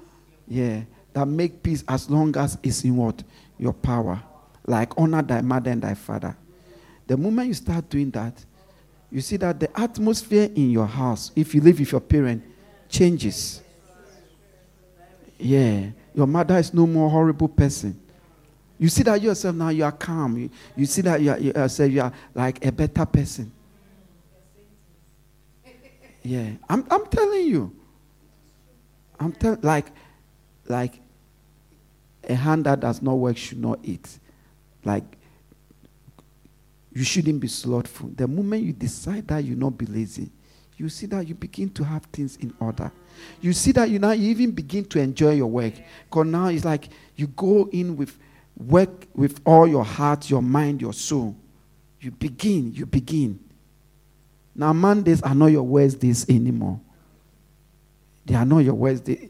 Yeah. 0.48 0.82
That 1.14 1.28
make 1.28 1.64
peace 1.64 1.84
as 1.88 2.10
long 2.10 2.36
as 2.38 2.58
it's 2.62 2.84
in 2.84 2.96
what? 2.98 3.24
Your 3.58 3.74
power. 3.74 4.22
Like 4.66 4.94
honor 4.98 5.22
thy 5.22 5.42
mother 5.42 5.72
and 5.72 5.82
thy 5.82 5.94
father. 5.94 6.36
The 7.08 7.16
moment 7.16 7.48
you 7.48 7.54
start 7.54 7.90
doing 7.90 8.12
that, 8.12 8.44
you 9.12 9.22
see 9.22 9.38
that 9.38 9.60
the 9.60 9.80
atmosphere 9.80 10.50
in 10.56 10.72
your 10.72 10.88
house, 10.88 11.32
if 11.36 11.56
you 11.56 11.62
live 11.62 11.80
with 11.80 11.92
your 11.92 12.02
parent, 12.02 12.44
changes. 12.90 13.62
Yeah. 15.38 15.88
Your 16.14 16.28
mother 16.28 16.58
is 16.58 16.74
no 16.74 16.88
more 16.88 17.10
horrible 17.10 17.48
person. 17.48 18.00
You 18.78 18.90
see 18.90 19.04
that 19.04 19.22
yourself 19.22 19.56
now, 19.56 19.70
you 19.70 19.84
are 19.84 19.92
calm. 19.92 20.38
You, 20.38 20.50
you 20.76 20.86
see 20.86 21.02
that 21.02 21.22
you 21.22 21.32
are, 21.32 21.40
you, 21.40 21.54
are, 21.56 21.86
you 21.86 22.02
are 22.02 22.14
like 22.34 22.66
a 22.66 22.72
better 22.72 23.06
person. 23.06 23.52
Yeah. 26.24 26.52
I'm, 26.70 26.86
I'm 26.90 27.06
telling 27.08 27.48
you. 27.48 27.76
I'm 29.20 29.32
telling, 29.32 29.62
like, 29.62 29.88
like 30.68 31.00
a 32.28 32.36
hand 32.36 32.66
that 32.66 32.80
does 32.80 33.02
not 33.02 33.14
work 33.14 33.38
should 33.38 33.60
not 33.60 33.80
eat. 33.84 34.20
Like, 34.84 35.04
you 36.92 37.04
shouldn't 37.04 37.40
be 37.40 37.48
slothful. 37.48 38.10
The 38.16 38.28
moment 38.28 38.64
you 38.64 38.74
decide 38.74 39.28
that 39.28 39.44
you 39.44 39.56
not 39.56 39.78
be 39.78 39.86
lazy, 39.86 40.30
you 40.78 40.90
see 40.90 41.06
that 41.08 41.28
you 41.28 41.36
begin 41.36 41.70
to 41.70 41.84
have 41.84 42.04
things 42.06 42.36
in 42.38 42.54
order. 42.60 42.92
You 43.42 43.54
see 43.54 43.72
that 43.74 43.90
you 43.90 44.00
now 44.00 44.12
you 44.12 44.30
even 44.30 44.52
begin 44.52 44.86
to 44.86 45.00
enjoy 45.00 45.32
your 45.32 45.48
work. 45.48 45.74
Because 46.10 46.28
now 46.28 46.48
it's 46.48 46.66
like 46.66 46.90
you 47.16 47.28
go 47.28 47.70
in 47.72 47.96
with 47.96 48.18
work 48.58 49.08
with 49.14 49.40
all 49.46 49.68
your 49.68 49.86
heart, 49.86 50.30
your 50.30 50.42
mind, 50.42 50.82
your 50.82 50.94
soul. 50.94 51.36
You 52.02 52.12
begin, 52.12 52.74
you 52.74 52.86
begin. 52.86 53.40
Now 54.54 54.74
Mondays 54.74 55.22
are 55.22 55.36
not 55.36 55.48
your 55.48 55.64
Wednesdays 55.64 56.30
anymore. 56.30 56.80
They 58.26 58.36
are 58.36 58.46
not 58.46 58.60
your 58.60 58.74
Wednesdays. 58.74 59.30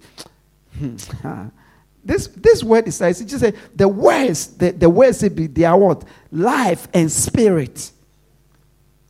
this 2.03 2.27
this 2.27 2.63
word 2.63 2.87
is 2.87 3.01
it 3.01 3.25
just 3.25 3.39
say 3.39 3.53
the 3.75 3.87
words, 3.87 4.47
the, 4.57 4.71
the 4.71 4.89
words 4.89 5.19
they 5.19 5.63
are 5.63 5.77
what? 5.77 6.03
Life 6.31 6.87
and 6.93 7.11
spirit. 7.11 7.91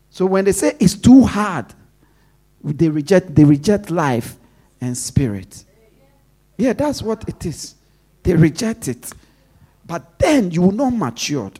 So 0.10 0.26
when 0.26 0.46
they 0.46 0.54
say 0.54 0.76
it's 0.80 0.96
too 0.96 1.24
hard, 1.24 1.74
they 2.74 2.90
reject, 2.90 3.36
they 3.36 3.44
reject 3.44 3.92
life 3.92 4.38
and 4.82 4.98
spirit. 4.98 5.64
Yeah, 6.58 6.74
that's 6.74 7.02
what 7.02 7.28
it 7.28 7.46
is. 7.46 7.76
They 8.24 8.34
reject 8.34 8.88
it. 8.88 9.12
But 9.86 10.18
then 10.18 10.52
you 10.52 10.64
will 10.64 10.72
not 10.72 10.92
matured. 10.92 11.60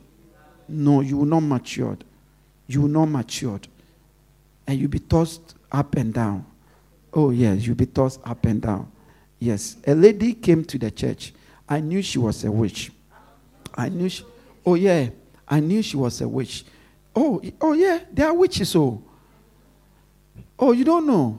No, 0.68 1.00
you 1.00 1.18
will 1.18 1.26
not 1.26 1.40
matured. 1.40 2.04
You 2.66 2.82
will 2.82 2.88
not 2.88 3.06
matured. 3.06 3.68
And 4.66 4.78
you'll 4.78 4.90
be 4.90 4.98
tossed 4.98 5.54
up 5.70 5.94
and 5.94 6.12
down. 6.12 6.44
Oh, 7.12 7.30
yes, 7.30 7.64
you'll 7.66 7.76
be 7.76 7.86
tossed 7.86 8.20
up 8.24 8.44
and 8.46 8.60
down. 8.60 8.90
Yes. 9.38 9.76
A 9.86 9.94
lady 9.94 10.34
came 10.34 10.64
to 10.64 10.78
the 10.78 10.90
church. 10.90 11.32
I 11.68 11.80
knew 11.80 12.02
she 12.02 12.18
was 12.18 12.44
a 12.44 12.50
witch. 12.50 12.90
I 13.76 13.88
knew 13.88 14.08
she, 14.08 14.24
oh 14.64 14.74
yeah, 14.74 15.10
I 15.46 15.60
knew 15.60 15.82
she 15.82 15.96
was 15.96 16.20
a 16.20 16.28
witch. 16.28 16.64
Oh, 17.14 17.42
oh 17.60 17.72
yeah, 17.72 18.00
there 18.12 18.28
are 18.28 18.34
witches, 18.34 18.74
oh. 18.74 19.02
Oh, 20.58 20.72
you 20.72 20.84
don't 20.84 21.06
know? 21.06 21.38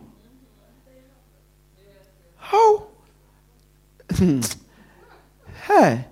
How? 2.37 2.87
hey. 5.67 6.05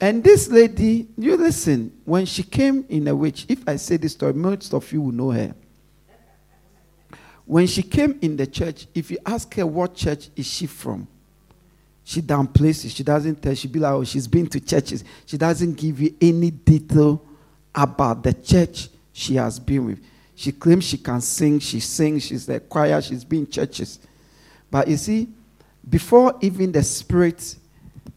And 0.00 0.22
this 0.22 0.48
lady, 0.48 1.08
you 1.16 1.36
listen, 1.36 1.92
when 2.04 2.26
she 2.26 2.42
came 2.42 2.84
in 2.88 3.08
a 3.08 3.16
witch, 3.16 3.46
if 3.48 3.66
I 3.66 3.76
say 3.76 3.96
this 3.96 4.12
story, 4.12 4.34
most 4.34 4.74
of 4.74 4.92
you 4.92 5.00
will 5.00 5.12
know 5.12 5.30
her. 5.30 5.54
When 7.46 7.66
she 7.66 7.82
came 7.82 8.18
in 8.20 8.36
the 8.36 8.46
church, 8.46 8.88
if 8.94 9.10
you 9.10 9.18
ask 9.24 9.54
her 9.54 9.66
what 9.66 9.94
church 9.94 10.28
is 10.34 10.46
she 10.46 10.66
from, 10.66 11.06
she 12.04 12.20
downplays 12.20 12.84
it. 12.84 12.90
She 12.90 13.02
doesn't 13.02 13.42
tell. 13.42 13.54
She 13.54 13.68
be 13.68 13.78
like, 13.78 13.92
oh, 13.92 14.04
she's 14.04 14.28
been 14.28 14.46
to 14.48 14.60
churches. 14.60 15.02
She 15.24 15.38
doesn't 15.38 15.74
give 15.74 16.00
you 16.00 16.14
any 16.20 16.50
detail 16.50 17.22
about 17.74 18.22
the 18.22 18.32
church 18.32 18.88
she 19.12 19.36
has 19.36 19.58
been 19.58 19.86
with. 19.86 20.00
She 20.36 20.52
claims 20.52 20.84
she 20.84 20.98
can 20.98 21.22
sing. 21.22 21.58
She 21.58 21.80
sings. 21.80 22.26
She's 22.26 22.44
the 22.44 22.60
choir. 22.60 23.00
She's 23.00 23.24
been 23.24 23.48
churches. 23.48 23.98
But 24.70 24.86
you 24.86 24.98
see, 24.98 25.28
before 25.88 26.36
even 26.42 26.70
the 26.72 26.82
spirit 26.82 27.56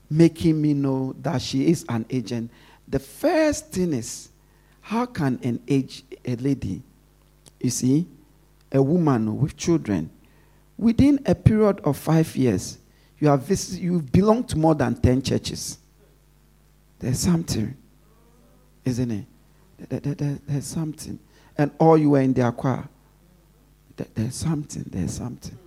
making 0.10 0.62
me 0.62 0.74
know 0.74 1.16
that 1.22 1.42
she 1.42 1.68
is 1.68 1.86
an 1.88 2.06
agent, 2.10 2.52
the 2.88 3.00
first 3.00 3.72
thing 3.72 3.94
is, 3.94 4.30
how 4.82 5.06
can 5.06 5.40
an 5.44 5.62
age 5.68 6.04
a 6.26 6.36
lady, 6.36 6.82
you 7.60 7.70
see, 7.70 8.06
a 8.72 8.82
woman 8.82 9.40
with 9.40 9.56
children, 9.56 10.10
within 10.78 11.22
a 11.26 11.36
period 11.36 11.80
of 11.86 11.96
five 11.96 12.36
years, 12.36 12.80
you 13.20 13.28
have 13.30 13.44
visited, 13.44 13.82
you 13.82 14.02
belong 14.02 14.44
to 14.46 14.58
more 14.58 14.76
than 14.76 14.96
ten 14.96 15.22
churches. 15.22 15.78
There's 16.98 17.20
something, 17.20 17.78
isn't 18.84 19.12
it? 19.12 19.26
There, 19.78 20.00
there, 20.00 20.16
there, 20.16 20.40
there's 20.48 20.66
something 20.66 21.20
and 21.60 21.72
all 21.78 21.98
you 21.98 22.12
were 22.12 22.22
in 22.22 22.32
the 22.34 22.50
choir. 22.54 22.88
There's 24.16 24.36
something. 24.36 24.86
There's 24.88 25.14
something. 25.14 25.58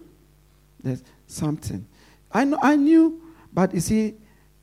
There's 0.83 1.03
something. 1.27 1.87
I 2.33 2.45
know. 2.45 2.59
I 2.63 2.77
knew, 2.77 3.21
but 3.53 3.75
you 3.75 3.81
see, 3.81 4.15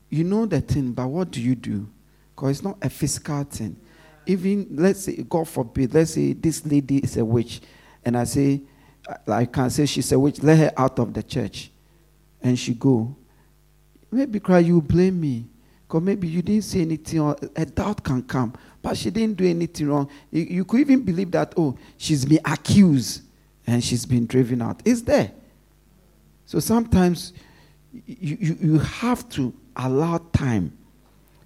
you 0.08 0.24
know 0.24 0.44
the 0.44 0.60
thing. 0.60 0.90
But 0.90 1.06
what 1.06 1.30
do 1.30 1.40
you 1.40 1.54
do? 1.54 1.88
Because 2.34 2.50
it's 2.50 2.64
not 2.64 2.78
a 2.82 2.90
physical 2.90 3.44
thing. 3.44 3.76
Even 4.26 4.66
let's 4.72 5.04
say, 5.04 5.16
God 5.22 5.48
forbid, 5.48 5.94
let's 5.94 6.14
say 6.14 6.32
this 6.32 6.66
lady 6.66 6.98
is 6.98 7.16
a 7.16 7.24
witch, 7.24 7.60
and 8.04 8.18
I 8.18 8.24
say, 8.24 8.62
I 9.28 9.44
can 9.44 9.70
say 9.70 9.86
she's 9.86 10.10
a 10.10 10.18
witch. 10.18 10.42
Let 10.42 10.58
her 10.58 10.72
out 10.76 10.98
of 10.98 11.14
the 11.14 11.22
church, 11.22 11.70
and 12.42 12.58
she 12.58 12.74
go. 12.74 13.14
Maybe 14.10 14.40
cry. 14.40 14.58
You 14.58 14.82
blame 14.82 15.20
me, 15.20 15.46
because 15.86 16.02
maybe 16.02 16.26
you 16.26 16.42
didn't 16.42 16.64
say 16.64 16.80
anything. 16.80 17.20
Or 17.20 17.36
a 17.54 17.64
doubt 17.64 18.02
can 18.02 18.24
come. 18.24 18.52
But 18.82 18.96
she 18.96 19.10
didn't 19.10 19.36
do 19.36 19.46
anything 19.46 19.88
wrong. 19.88 20.08
You, 20.30 20.42
you 20.42 20.64
could 20.64 20.80
even 20.80 21.02
believe 21.02 21.30
that, 21.32 21.52
oh, 21.56 21.76
she's 21.98 22.24
been 22.24 22.40
accused 22.44 23.22
and 23.66 23.82
she's 23.84 24.06
been 24.06 24.26
driven 24.26 24.62
out. 24.62 24.80
It's 24.84 25.02
there. 25.02 25.32
So 26.46 26.60
sometimes 26.60 27.32
you, 27.92 28.36
you, 28.40 28.58
you 28.60 28.78
have 28.78 29.28
to 29.30 29.52
allow 29.76 30.18
time 30.32 30.76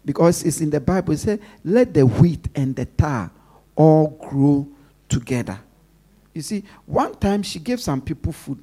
because 0.05 0.43
it's 0.45 0.61
in 0.61 0.71
the 0.71 0.81
Bible. 0.81 1.15
It 1.15 1.19
says, 1.19 1.41
let 1.65 1.93
the 1.93 2.07
wheat 2.07 2.49
and 2.55 2.77
the 2.77 2.87
tar 2.87 3.31
all 3.75 4.09
grow 4.09 4.69
together. 5.09 5.59
You 6.33 6.43
see, 6.43 6.65
one 6.87 7.15
time 7.17 7.43
she 7.43 7.59
gave 7.59 7.81
some 7.81 8.01
people 8.01 8.33
food. 8.33 8.63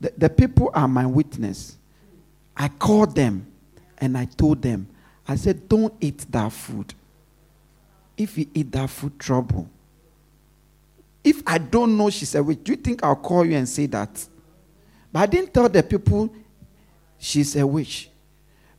The, 0.00 0.12
the 0.16 0.30
people 0.30 0.70
are 0.74 0.88
my 0.88 1.06
witness. 1.06 1.76
I 2.56 2.68
called 2.68 3.14
them 3.14 3.46
and 3.98 4.18
I 4.18 4.24
told 4.24 4.62
them, 4.62 4.88
I 5.26 5.36
said, 5.36 5.68
don't 5.68 5.94
eat 6.00 6.26
that 6.30 6.52
food 6.52 6.94
if 8.18 8.36
you 8.36 8.46
eat 8.52 8.72
that 8.72 8.90
food, 8.90 9.18
trouble. 9.18 9.68
If 11.24 11.42
I 11.46 11.58
don't 11.58 11.96
know 11.96 12.10
she's 12.10 12.34
a 12.34 12.42
witch, 12.42 12.60
do 12.62 12.72
you 12.72 12.76
think 12.76 13.02
I'll 13.02 13.16
call 13.16 13.44
you 13.46 13.56
and 13.56 13.68
say 13.68 13.86
that? 13.86 14.26
But 15.12 15.20
I 15.20 15.26
didn't 15.26 15.54
tell 15.54 15.68
the 15.68 15.82
people 15.82 16.34
she's 17.18 17.56
a 17.56 17.66
witch. 17.66 18.10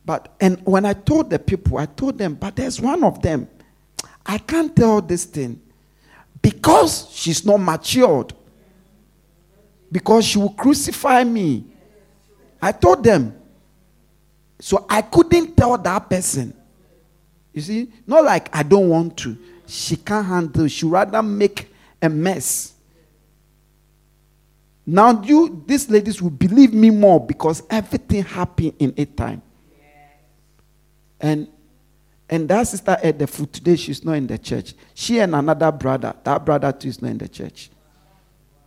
But 0.04 0.34
and 0.40 0.60
when 0.64 0.84
I 0.84 0.92
told 0.92 1.30
the 1.30 1.38
people, 1.38 1.78
I 1.78 1.86
told 1.86 2.18
them, 2.18 2.34
but 2.34 2.56
there's 2.56 2.80
one 2.80 3.02
of 3.02 3.20
them. 3.22 3.48
I 4.24 4.38
can't 4.38 4.74
tell 4.74 5.00
this 5.00 5.24
thing 5.24 5.60
because 6.42 7.08
she's 7.10 7.44
not 7.44 7.58
matured. 7.58 8.32
Because 9.92 10.24
she 10.24 10.38
will 10.38 10.50
crucify 10.50 11.24
me. 11.24 11.66
I 12.62 12.72
told 12.72 13.02
them. 13.02 13.36
So 14.60 14.86
I 14.88 15.02
couldn't 15.02 15.56
tell 15.56 15.76
that 15.78 16.08
person. 16.08 16.54
You 17.52 17.62
see, 17.62 17.92
not 18.06 18.24
like 18.24 18.54
I 18.54 18.62
don't 18.62 18.88
want 18.88 19.16
to. 19.18 19.36
She 19.66 19.96
can't 19.96 20.26
handle. 20.26 20.66
She 20.68 20.86
rather 20.86 21.22
make 21.22 21.72
a 22.00 22.08
mess. 22.08 22.74
Now 24.86 25.22
you, 25.22 25.62
these 25.66 25.88
ladies 25.90 26.20
will 26.20 26.30
believe 26.30 26.72
me 26.72 26.90
more 26.90 27.24
because 27.24 27.62
everything 27.70 28.24
happened 28.24 28.74
in 28.78 28.94
a 28.96 29.04
time. 29.04 29.42
And 31.20 31.48
and 32.28 32.48
that 32.48 32.68
sister 32.68 32.96
ate 33.02 33.18
the 33.18 33.26
food 33.26 33.52
today. 33.52 33.74
She's 33.74 34.04
not 34.04 34.12
in 34.12 34.28
the 34.28 34.38
church. 34.38 34.74
She 34.94 35.18
and 35.18 35.34
another 35.34 35.72
brother. 35.72 36.14
That 36.22 36.46
brother 36.46 36.70
too 36.70 36.88
is 36.88 37.02
not 37.02 37.10
in 37.10 37.18
the 37.18 37.28
church. 37.28 37.70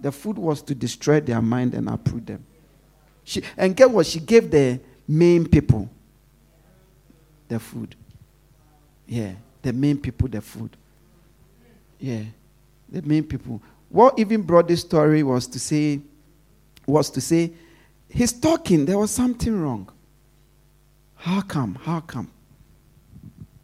The 0.01 0.11
food 0.11 0.37
was 0.37 0.61
to 0.63 0.75
destroy 0.75 1.21
their 1.21 1.41
mind 1.41 1.73
and 1.73 1.87
uproot 1.87 2.25
them. 2.25 2.45
She, 3.23 3.41
and 3.55 3.73
get 3.73 3.89
what? 3.89 4.05
She 4.05 4.19
gave 4.19 4.51
the 4.51 4.81
main 5.07 5.47
people 5.47 5.89
the 7.47 7.57
food. 7.57 7.95
Yeah, 9.07 9.33
the 9.61 9.73
main 9.73 9.97
people, 9.97 10.27
the 10.27 10.41
food. 10.41 10.75
Yeah, 11.99 12.23
the 12.89 13.01
main 13.01 13.23
people. 13.23 13.61
What 13.89 14.17
even 14.17 14.41
brought 14.41 14.67
this 14.67 14.81
story 14.81 15.23
was 15.23 15.47
to 15.47 15.59
say, 15.59 16.01
was 16.85 17.09
to 17.11 17.21
say, 17.21 17.53
he's 18.09 18.33
talking, 18.33 18.85
there 18.85 18.97
was 18.97 19.11
something 19.11 19.59
wrong. 19.61 19.89
How 21.15 21.41
come? 21.41 21.75
How 21.75 21.99
come? 22.01 22.31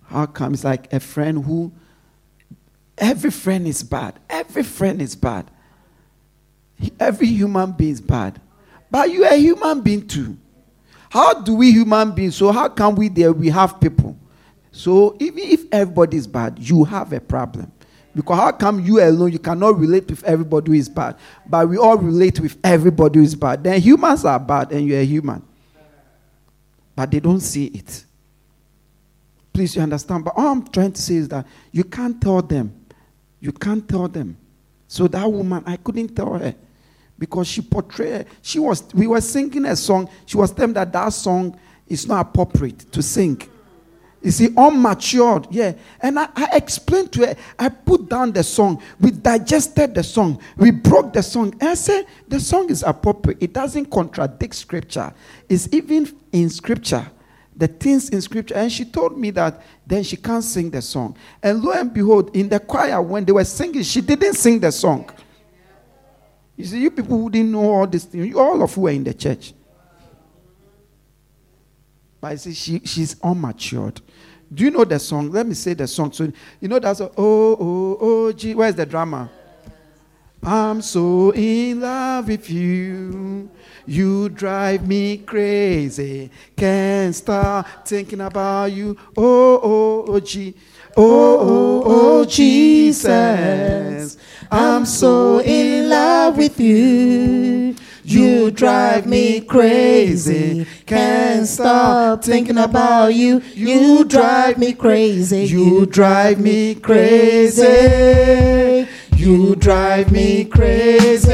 How 0.06 0.26
come? 0.26 0.54
It's 0.54 0.64
like 0.64 0.92
a 0.94 1.00
friend 1.00 1.44
who, 1.44 1.72
every 2.98 3.32
friend 3.32 3.68
is 3.68 3.84
bad. 3.84 4.16
Every 4.30 4.64
friend 4.64 5.02
is 5.02 5.16
bad. 5.16 5.50
Every 7.00 7.28
human 7.28 7.74
being 7.74 7.92
is 7.92 8.02
bad. 8.02 8.40
But 8.90 9.12
you 9.12 9.26
are 9.26 9.34
a 9.34 9.38
human 9.38 9.82
being 9.82 10.08
too. 10.08 10.38
How 11.10 11.34
do 11.34 11.56
we 11.56 11.72
human 11.72 12.12
beings? 12.12 12.36
So 12.36 12.52
how 12.52 12.70
can 12.70 12.96
we 12.96 13.10
there 13.10 13.34
we 13.34 13.50
have 13.50 13.80
people? 13.80 14.16
So 14.80 15.18
even 15.20 15.40
if 15.40 15.66
everybody 15.74 16.16
is 16.16 16.26
bad, 16.26 16.58
you 16.58 16.86
have 16.86 17.12
a 17.12 17.20
problem. 17.20 17.70
Because 18.16 18.38
how 18.38 18.54
come 18.54 18.80
you 18.80 19.02
alone 19.02 19.30
you 19.30 19.38
cannot 19.38 19.78
relate 19.78 20.10
with 20.10 20.24
everybody 20.24 20.72
who 20.72 20.78
is 20.78 20.88
bad, 20.88 21.18
but 21.46 21.68
we 21.68 21.76
all 21.76 21.98
relate 21.98 22.40
with 22.40 22.58
everybody 22.64 23.20
who 23.20 23.26
is 23.26 23.36
bad? 23.36 23.62
Then 23.62 23.82
humans 23.82 24.24
are 24.24 24.40
bad 24.40 24.72
and 24.72 24.88
you're 24.88 25.02
human. 25.02 25.46
But 26.96 27.12
they 27.12 27.20
don't 27.20 27.42
see 27.42 27.66
it. 27.66 28.06
Please, 29.52 29.76
you 29.76 29.82
understand? 29.82 30.24
But 30.24 30.36
all 30.38 30.48
I'm 30.48 30.66
trying 30.66 30.94
to 30.94 31.02
say 31.02 31.16
is 31.16 31.28
that 31.28 31.46
you 31.74 31.84
can't 31.84 32.22
tell 32.22 32.42
them. 32.42 32.74
You 33.42 33.52
can't 33.52 33.86
tell 33.86 34.08
them. 34.08 34.38
So 34.88 35.10
that 35.10 35.30
woman, 35.30 35.62
I 35.66 35.76
couldn't 35.76 36.16
tell 36.16 36.36
her 36.36 36.56
because 37.18 37.50
she 37.50 37.62
portrayed, 37.62 38.28
she 38.42 38.60
was, 38.60 38.82
we 38.94 39.08
were 39.08 39.20
singing 39.20 39.66
a 39.66 39.76
song. 39.76 40.10
She 40.26 40.38
was 40.38 40.54
telling 40.54 40.72
that 40.76 40.94
that 40.94 41.10
song 41.10 41.60
is 41.86 42.08
not 42.08 42.28
appropriate 42.28 42.90
to 42.94 43.04
sing. 43.04 43.42
You 44.22 44.32
see, 44.32 44.50
unmatured, 44.58 45.48
yeah. 45.50 45.74
And 46.02 46.20
I, 46.20 46.28
I, 46.36 46.50
explained 46.54 47.14
to 47.14 47.28
her, 47.28 47.36
I 47.58 47.70
put 47.70 48.10
down 48.10 48.34
the 48.34 48.44
song, 48.44 48.82
we 49.00 49.12
digested 49.12 49.96
the 49.96 50.04
song, 50.04 50.42
we 50.58 50.72
broke 50.72 51.14
the 51.14 51.24
song. 51.24 51.56
And 51.62 51.70
I 51.70 51.74
said, 51.76 52.06
the 52.28 52.40
song 52.40 52.70
is 52.70 52.84
appropriate. 52.84 53.38
It 53.42 53.54
doesn't 53.54 53.86
contradict 53.86 54.56
scripture. 54.56 55.14
It's 55.48 55.70
even 55.72 56.14
in 56.34 56.50
scripture, 56.50 57.10
the 57.56 57.68
things 57.68 58.10
in 58.10 58.22
scripture. 58.22 58.56
And 58.56 58.70
she 58.70 58.84
told 58.84 59.18
me 59.18 59.32
that 59.32 59.62
then 59.88 60.04
she 60.04 60.18
can't 60.18 60.44
sing 60.44 60.70
the 60.70 60.82
song. 60.82 61.16
And 61.42 61.64
lo 61.64 61.72
and 61.72 61.94
behold, 61.94 62.36
in 62.36 62.50
the 62.50 62.60
choir, 62.60 63.02
when 63.02 63.24
they 63.24 63.32
were 63.32 63.46
singing, 63.46 63.84
she 63.84 64.02
didn't 64.02 64.34
sing 64.34 64.60
the 64.60 64.72
song. 64.72 65.10
You 66.58 66.66
see, 66.66 66.82
you 66.82 66.92
people 66.92 67.18
who 67.18 67.30
didn't 67.30 67.54
know 67.54 67.72
all 67.72 67.88
these 67.88 68.04
things, 68.04 68.36
all 68.36 68.62
of 68.62 68.76
you 68.76 68.84
were 68.84 68.90
in 68.90 69.06
the 69.06 69.14
church. 69.14 69.54
But 72.22 72.32
I 72.32 72.36
see, 72.36 72.54
she, 72.54 72.82
she's 72.84 73.16
unmatured. 73.24 74.02
Do 74.54 74.64
you 74.64 74.72
know 74.72 74.84
the 74.84 75.00
song? 75.00 75.32
Let 75.32 75.46
me 75.46 75.54
say 75.54 75.74
the 75.74 75.88
song. 75.88 76.12
So 76.12 76.32
you 76.60 76.68
know 76.68 76.80
that's 76.80 77.02
oh 77.02 77.12
oh 77.18 77.98
oh 78.02 78.32
gee. 78.32 78.56
Where's 78.56 78.74
the 78.76 78.86
drama? 78.86 79.30
I'm 80.42 80.82
so 80.82 81.32
in 81.32 81.82
love 81.82 82.30
with 82.30 82.50
you. 82.50 83.50
You 83.86 84.30
drive 84.30 84.88
me 84.88 85.18
crazy. 85.18 86.32
Can't 86.56 87.14
stop 87.14 87.68
thinking 87.86 88.22
about 88.22 88.72
you. 88.72 88.98
Oh 89.16 89.60
oh 89.62 90.06
oh 90.08 90.20
gee. 90.20 90.56
Oh 90.98 91.40
oh 91.40 91.84
oh 91.86 92.26
Jesus. 92.26 94.18
I'm 94.50 94.86
so 94.86 95.42
in 95.42 95.90
love 95.90 96.38
with 96.38 96.60
you. 96.60 97.76
You 98.04 98.52
drive 98.52 99.06
me 99.06 99.42
crazy. 99.42 100.66
Can't 100.86 101.46
stop 101.48 102.24
thinking 102.24 102.58
about 102.58 103.14
you. 103.14 103.42
You 103.54 104.06
drive 104.06 104.58
me 104.58 104.74
crazy. 104.74 105.46
You 105.46 105.86
drive 105.86 106.40
me 106.40 106.76
crazy. 106.76 107.68
You 109.16 109.56
drive 109.56 110.12
me 110.12 110.46
crazy. 110.46 111.30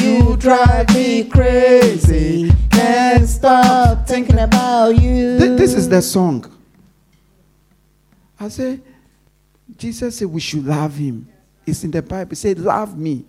You 0.00 0.36
drive 0.36 0.94
me 0.94 1.24
crazy. 1.24 2.52
Can't 2.70 3.26
stop 3.26 4.06
thinking 4.06 4.38
about 4.38 4.90
you. 4.90 5.38
This 5.56 5.74
is 5.74 5.88
the 5.88 6.02
song. 6.02 6.44
I 8.38 8.48
say, 8.48 8.80
Jesus 9.76 10.16
said 10.16 10.28
we 10.28 10.40
should 10.40 10.64
love 10.64 10.94
him. 10.94 11.26
It's 11.66 11.82
in 11.82 11.90
the 11.90 12.02
Bible. 12.02 12.30
He 12.30 12.36
said, 12.36 12.58
Love 12.58 12.96
me. 12.96 13.24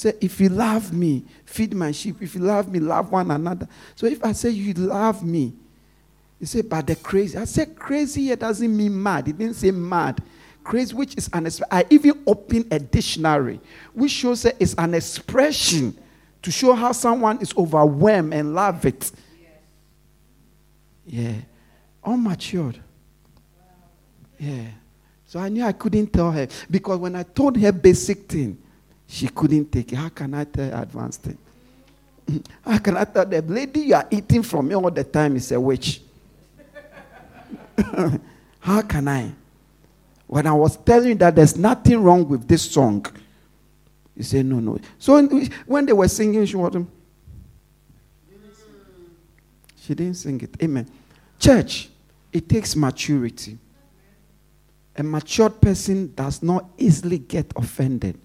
Said, 0.00 0.16
If 0.18 0.40
you 0.40 0.48
love 0.48 0.94
me, 0.94 1.26
feed 1.44 1.74
my 1.74 1.92
sheep. 1.92 2.22
If 2.22 2.34
you 2.34 2.40
love 2.40 2.72
me, 2.72 2.80
love 2.80 3.12
one 3.12 3.30
another. 3.30 3.68
So 3.94 4.06
if 4.06 4.24
I 4.24 4.32
say 4.32 4.48
you 4.48 4.72
love 4.72 5.22
me, 5.22 5.52
he 6.38 6.46
said, 6.46 6.70
But 6.70 6.86
the 6.86 6.96
crazy. 6.96 7.36
I 7.36 7.44
said, 7.44 7.76
Crazy 7.76 8.22
here 8.22 8.36
doesn't 8.36 8.74
mean 8.74 9.02
mad. 9.02 9.28
It 9.28 9.36
didn't 9.36 9.56
say 9.56 9.70
mad. 9.70 10.22
Crazy, 10.64 10.94
which 10.94 11.18
is 11.18 11.28
an 11.34 11.46
I 11.70 11.84
even 11.90 12.14
opened 12.26 12.72
a 12.72 12.78
dictionary, 12.78 13.60
which 13.92 14.12
shows 14.12 14.40
that 14.44 14.56
it's 14.58 14.74
an 14.78 14.94
expression 14.94 15.94
to 16.40 16.50
show 16.50 16.72
how 16.72 16.92
someone 16.92 17.38
is 17.42 17.52
overwhelmed 17.54 18.32
and 18.32 18.54
love 18.54 18.86
it. 18.86 19.12
Yeah. 21.04 21.34
Unmatured. 22.02 22.80
Yeah. 24.38 24.68
So 25.26 25.40
I 25.40 25.50
knew 25.50 25.62
I 25.62 25.72
couldn't 25.72 26.10
tell 26.10 26.30
her 26.32 26.48
because 26.70 26.96
when 26.96 27.16
I 27.16 27.22
told 27.22 27.58
her 27.58 27.70
basic 27.70 28.30
thing, 28.30 28.56
she 29.10 29.26
couldn't 29.26 29.72
take 29.72 29.92
it. 29.92 29.96
How 29.96 30.08
can 30.08 30.32
I 30.34 30.44
tell 30.44 30.72
advanced 30.80 31.22
thing? 31.22 31.38
How 32.64 32.78
can 32.78 32.96
I 32.96 33.04
tell 33.04 33.26
the 33.26 33.42
lady 33.42 33.80
you 33.80 33.94
are 33.96 34.06
eating 34.08 34.44
from 34.44 34.68
me 34.68 34.76
all 34.76 34.88
the 34.88 35.02
time 35.02 35.34
is 35.34 35.50
a 35.50 35.60
witch? 35.60 36.00
How 38.60 38.82
can 38.82 39.08
I? 39.08 39.32
When 40.28 40.46
I 40.46 40.52
was 40.52 40.76
telling 40.76 41.08
you 41.08 41.14
that 41.16 41.34
there's 41.34 41.56
nothing 41.56 42.00
wrong 42.00 42.28
with 42.28 42.46
this 42.46 42.70
song, 42.70 43.04
you 44.16 44.22
say 44.22 44.44
no, 44.44 44.60
no. 44.60 44.78
So 44.96 45.20
when 45.66 45.86
they 45.86 45.92
were 45.92 46.06
singing, 46.06 46.46
she 46.46 46.54
wasn't. 46.54 46.88
She 49.74 49.94
didn't 49.94 50.14
sing 50.14 50.40
it. 50.40 50.54
Amen. 50.62 50.88
Church, 51.36 51.88
it 52.32 52.48
takes 52.48 52.76
maturity. 52.76 53.58
A 54.94 55.02
matured 55.02 55.60
person 55.60 56.12
does 56.14 56.44
not 56.44 56.66
easily 56.78 57.18
get 57.18 57.52
offended 57.56 58.16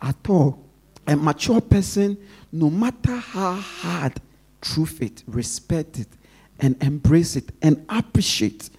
at 0.00 0.16
all. 0.28 0.64
A 1.06 1.16
mature 1.16 1.60
person, 1.60 2.18
no 2.52 2.70
matter 2.70 3.16
how 3.16 3.54
hard, 3.54 4.20
truth 4.60 5.00
it, 5.00 5.22
respect 5.26 5.98
it, 5.98 6.08
and 6.60 6.80
embrace 6.82 7.36
it, 7.36 7.50
and 7.62 7.84
appreciate 7.88 8.70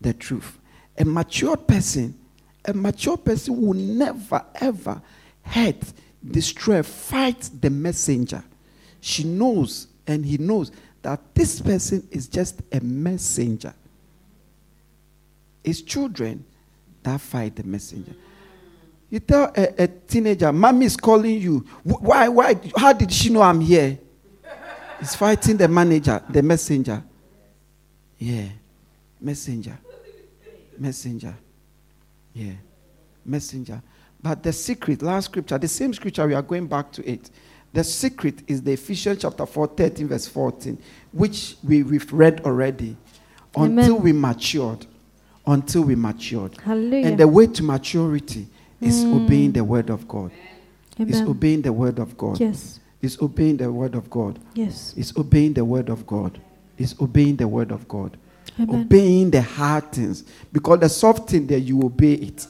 the 0.00 0.12
truth. 0.12 0.58
A 0.98 1.04
mature 1.04 1.56
person, 1.56 2.18
a 2.64 2.72
mature 2.72 3.16
person 3.16 3.60
will 3.60 3.74
never 3.74 4.44
ever 4.56 5.00
hurt, 5.42 5.82
destroy, 6.28 6.82
fight 6.82 7.48
the 7.60 7.70
messenger. 7.70 8.42
She 9.00 9.24
knows 9.24 9.86
and 10.06 10.24
he 10.24 10.38
knows 10.38 10.72
that 11.02 11.20
this 11.34 11.60
person 11.60 12.06
is 12.10 12.28
just 12.28 12.62
a 12.72 12.80
messenger. 12.80 13.74
It's 15.62 15.80
children 15.80 16.44
that 17.02 17.20
fight 17.20 17.56
the 17.56 17.64
messenger. 17.64 18.12
You 19.08 19.20
tell 19.20 19.52
a, 19.56 19.84
a 19.84 19.86
teenager, 19.86 20.52
mommy 20.52 20.86
is 20.86 20.96
calling 20.96 21.40
you. 21.40 21.64
Why, 21.84 22.28
why? 22.28 22.60
How 22.76 22.92
did 22.92 23.12
she 23.12 23.30
know 23.30 23.42
I'm 23.42 23.60
here? 23.60 23.98
He's 24.98 25.14
fighting 25.14 25.56
the 25.56 25.68
manager, 25.68 26.22
the 26.28 26.42
messenger. 26.42 27.02
Yeah. 28.18 28.48
Messenger. 29.20 29.78
Messenger. 30.78 31.34
Yeah. 32.32 32.52
Messenger. 33.24 33.82
But 34.22 34.42
the 34.42 34.52
secret, 34.52 35.02
last 35.02 35.26
scripture, 35.26 35.58
the 35.58 35.68
same 35.68 35.92
scripture, 35.94 36.26
we 36.26 36.34
are 36.34 36.42
going 36.42 36.66
back 36.66 36.90
to 36.92 37.08
it. 37.08 37.30
The 37.72 37.84
secret 37.84 38.42
is 38.46 38.62
the 38.62 38.72
Ephesians 38.72 39.20
chapter 39.20 39.44
4, 39.44 39.66
13, 39.68 40.08
verse 40.08 40.26
14, 40.26 40.78
which 41.12 41.56
we, 41.62 41.82
we've 41.82 42.10
read 42.12 42.40
already. 42.40 42.96
Amen. 43.54 43.78
Until 43.78 43.98
we 43.98 44.12
matured 44.12 44.86
until 45.46 45.82
we 45.82 45.94
matured. 45.94 46.60
Hallelujah. 46.60 47.06
And 47.06 47.18
the 47.18 47.28
way 47.28 47.46
to 47.46 47.62
maturity 47.62 48.48
is 48.80 49.04
mm. 49.04 49.24
obeying 49.24 49.52
the 49.52 49.64
word 49.64 49.90
of 49.90 50.06
God. 50.06 50.30
Amen. 50.98 51.12
It's 51.12 51.28
obeying 51.28 51.62
the 51.62 51.72
word 51.72 51.98
of 51.98 52.16
God. 52.16 52.40
Yes. 52.40 52.80
It's 53.02 53.20
obeying 53.20 53.58
the 53.58 53.70
word 53.70 53.94
of 53.94 54.08
God. 54.10 54.38
Yes. 54.54 54.94
It's 54.96 55.16
obeying 55.16 55.52
the 55.54 55.64
word 55.64 55.88
of 55.88 56.06
God. 56.06 56.40
It's 56.78 56.98
obeying 57.00 57.36
the 57.36 57.48
word 57.48 57.70
of 57.70 57.86
God. 57.88 58.16
Amen. 58.58 58.82
Obeying 58.82 59.30
the 59.30 59.42
hard 59.42 59.92
things. 59.92 60.24
Because 60.52 60.80
the 60.80 60.88
soft 60.88 61.30
thing 61.30 61.46
there, 61.46 61.58
you 61.58 61.82
obey 61.82 62.14
it. 62.14 62.46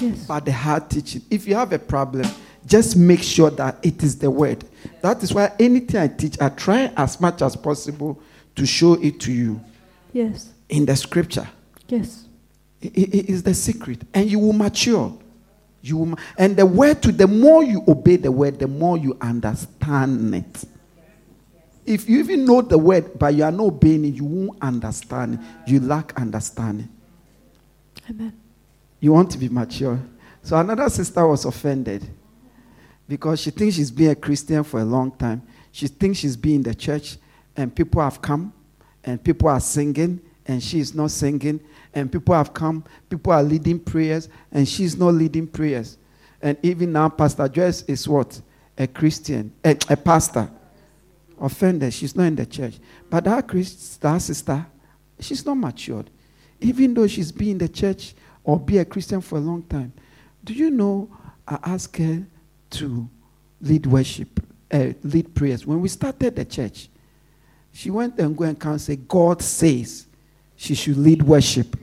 Yes. 0.00 0.26
But 0.26 0.44
the 0.44 0.52
hard 0.52 0.88
teaching. 0.90 1.22
If 1.30 1.46
you 1.46 1.54
have 1.54 1.72
a 1.72 1.78
problem, 1.78 2.26
just 2.66 2.96
make 2.96 3.22
sure 3.22 3.50
that 3.50 3.78
it 3.82 4.02
is 4.02 4.18
the 4.18 4.30
word. 4.30 4.64
That 5.00 5.22
is 5.22 5.34
why 5.34 5.52
anything 5.58 6.00
I 6.00 6.08
teach, 6.08 6.40
I 6.40 6.48
try 6.48 6.92
as 6.96 7.20
much 7.20 7.42
as 7.42 7.56
possible 7.56 8.20
to 8.56 8.66
show 8.66 8.94
it 8.94 9.20
to 9.20 9.32
you. 9.32 9.60
Yes. 10.12 10.50
In 10.68 10.86
the 10.86 10.96
scripture. 10.96 11.48
Yes. 11.88 12.21
It 12.82 13.28
is 13.30 13.42
the 13.42 13.54
secret. 13.54 14.02
And 14.12 14.30
you 14.30 14.38
will 14.38 14.52
mature. 14.52 15.16
You 15.82 15.96
will, 15.96 16.18
and 16.38 16.56
the 16.56 16.64
word 16.66 17.02
to 17.02 17.12
the 17.12 17.26
more 17.26 17.64
you 17.64 17.82
obey 17.88 18.16
the 18.16 18.30
word, 18.30 18.58
the 18.58 18.68
more 18.68 18.96
you 18.96 19.16
understand 19.20 20.34
it. 20.34 20.64
If 21.84 22.08
you 22.08 22.20
even 22.20 22.44
know 22.44 22.62
the 22.62 22.78
word, 22.78 23.18
but 23.18 23.34
you 23.34 23.42
are 23.42 23.50
not 23.50 23.64
obeying 23.64 24.04
it, 24.04 24.14
you 24.14 24.24
won't 24.24 24.62
understand. 24.62 25.40
You 25.66 25.80
lack 25.80 26.12
understanding. 26.16 26.88
Amen. 28.08 28.32
You 29.00 29.12
want 29.12 29.32
to 29.32 29.38
be 29.38 29.48
mature. 29.48 30.00
So 30.42 30.56
another 30.56 30.88
sister 30.88 31.26
was 31.26 31.44
offended 31.44 32.08
because 33.08 33.40
she 33.40 33.50
thinks 33.50 33.74
she's 33.74 33.90
been 33.90 34.10
a 34.10 34.14
Christian 34.14 34.62
for 34.62 34.80
a 34.80 34.84
long 34.84 35.10
time. 35.10 35.42
She 35.72 35.88
thinks 35.88 36.18
she's 36.18 36.36
been 36.36 36.56
in 36.56 36.62
the 36.62 36.74
church 36.74 37.16
and 37.56 37.74
people 37.74 38.00
have 38.00 38.22
come, 38.22 38.52
and 39.04 39.22
people 39.22 39.48
are 39.48 39.60
singing, 39.60 40.20
and 40.46 40.62
she 40.62 40.80
is 40.80 40.94
not 40.94 41.10
singing, 41.10 41.60
and 41.94 42.10
people 42.10 42.34
have 42.34 42.54
come, 42.54 42.84
people 43.08 43.32
are 43.32 43.42
leading 43.42 43.78
prayers, 43.78 44.28
and 44.50 44.66
she's 44.66 44.96
not 44.96 45.14
leading 45.14 45.46
prayers. 45.46 45.98
And 46.40 46.56
even 46.62 46.92
now, 46.92 47.08
Pastor 47.08 47.48
Joyce 47.48 47.82
is 47.82 48.08
what? 48.08 48.40
A 48.78 48.86
Christian, 48.86 49.52
a, 49.64 49.76
a 49.90 49.96
pastor. 49.96 50.50
Offended, 51.40 51.92
she's 51.92 52.14
not 52.14 52.24
in 52.24 52.36
the 52.36 52.46
church. 52.46 52.78
But 53.10 53.24
that, 53.24 53.48
Christ, 53.48 54.00
that 54.00 54.18
sister, 54.18 54.64
she's 55.18 55.44
not 55.44 55.54
matured. 55.54 56.08
Even 56.60 56.94
though 56.94 57.06
she's 57.06 57.32
been 57.32 57.50
in 57.50 57.58
the 57.58 57.68
church 57.68 58.14
or 58.44 58.58
be 58.58 58.78
a 58.78 58.84
Christian 58.84 59.20
for 59.20 59.38
a 59.38 59.40
long 59.40 59.62
time. 59.64 59.92
Do 60.44 60.54
you 60.54 60.70
know 60.70 61.08
I 61.46 61.58
asked 61.64 61.96
her 61.96 62.24
to 62.70 63.08
lead 63.60 63.86
worship, 63.86 64.40
uh, 64.70 64.92
lead 65.02 65.34
prayers. 65.34 65.66
When 65.66 65.80
we 65.80 65.88
started 65.88 66.36
the 66.36 66.44
church, 66.44 66.88
she 67.72 67.90
went 67.90 68.18
and 68.18 68.36
go 68.36 68.44
and 68.44 68.80
say, 68.80 68.96
God 68.96 69.42
says 69.42 70.06
she 70.62 70.76
should 70.76 70.96
lead 70.96 71.24
worship. 71.24 71.76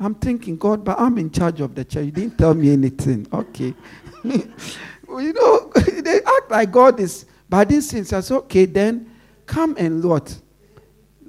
I'm 0.00 0.16
thinking, 0.16 0.56
God, 0.56 0.84
but 0.84 0.98
I'm 0.98 1.16
in 1.16 1.30
charge 1.30 1.60
of 1.60 1.76
the 1.76 1.84
church. 1.84 2.06
You 2.06 2.10
didn't 2.10 2.36
tell 2.36 2.52
me 2.52 2.72
anything. 2.72 3.24
Okay. 3.32 3.72
you 4.24 5.32
know, 5.32 5.70
they 6.02 6.16
act 6.16 6.50
like 6.50 6.72
God 6.72 6.98
is, 6.98 7.24
but 7.48 7.68
this 7.68 7.90
since 7.90 8.12
I 8.12 8.18
said, 8.18 8.34
okay, 8.38 8.64
then 8.64 9.12
come 9.46 9.76
and 9.78 10.04
Lord, 10.04 10.28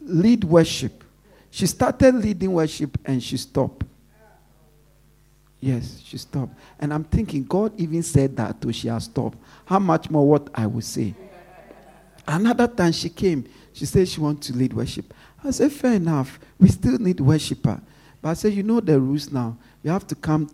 lead 0.02 0.44
worship. 0.44 1.04
She 1.52 1.68
started 1.68 2.16
leading 2.16 2.52
worship 2.52 2.98
and 3.06 3.22
she 3.22 3.38
stopped. 3.38 3.86
Yes, 5.60 6.02
she 6.04 6.18
stopped. 6.18 6.58
And 6.80 6.92
I'm 6.92 7.04
thinking, 7.04 7.44
God 7.44 7.80
even 7.80 8.02
said 8.02 8.36
that 8.38 8.60
to 8.62 8.74
she 8.74 8.88
has 8.88 9.04
stopped. 9.04 9.38
How 9.66 9.78
much 9.78 10.10
more 10.10 10.28
what 10.28 10.50
I 10.56 10.66
will 10.66 10.82
say? 10.82 11.14
Another 12.28 12.68
time 12.68 12.92
she 12.92 13.10
came, 13.10 13.46
she 13.72 13.86
said 13.86 14.08
she 14.08 14.20
wants 14.20 14.48
to 14.48 14.54
lead 14.54 14.74
worship. 14.74 15.14
I 15.45 15.51
said, 15.51 15.72
fair 15.72 15.93
enough. 15.93 16.39
We 16.59 16.69
still 16.69 16.97
need 16.97 17.19
worshiper. 17.19 17.80
But 18.22 18.30
I 18.30 18.34
said, 18.34 18.53
you 18.53 18.63
know 18.63 18.80
the 18.80 18.99
rules 18.99 19.31
now. 19.31 19.57
You 19.84 19.91
have 19.91 20.07
to 20.07 20.15
come 20.15 20.49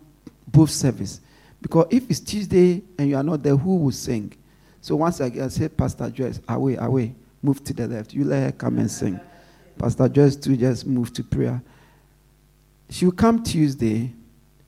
both 0.47 0.69
service. 0.69 1.21
Because 1.61 1.87
if 1.89 2.09
it's 2.09 2.19
Tuesday 2.19 2.81
and 2.97 3.09
you 3.09 3.15
are 3.15 3.23
not 3.23 3.43
there, 3.43 3.55
who 3.55 3.77
will 3.77 3.91
sing? 3.91 4.33
So 4.81 4.95
once 4.95 5.21
I, 5.21 5.25
I 5.25 5.47
said, 5.47 5.77
Pastor 5.77 6.09
Joyce, 6.09 6.39
away, 6.49 6.75
away, 6.75 7.15
move 7.41 7.63
to 7.63 7.73
the 7.73 7.87
left. 7.87 8.13
You 8.13 8.25
let 8.25 8.43
her 8.43 8.51
come 8.51 8.79
and 8.79 8.89
sing. 8.89 9.19
Pastor 9.77 10.09
Joyce 10.09 10.35
to 10.37 10.57
just 10.57 10.85
move 10.85 11.13
to 11.13 11.23
prayer. 11.23 11.61
She 12.89 13.05
will 13.05 13.13
come 13.13 13.43
Tuesday 13.43 14.13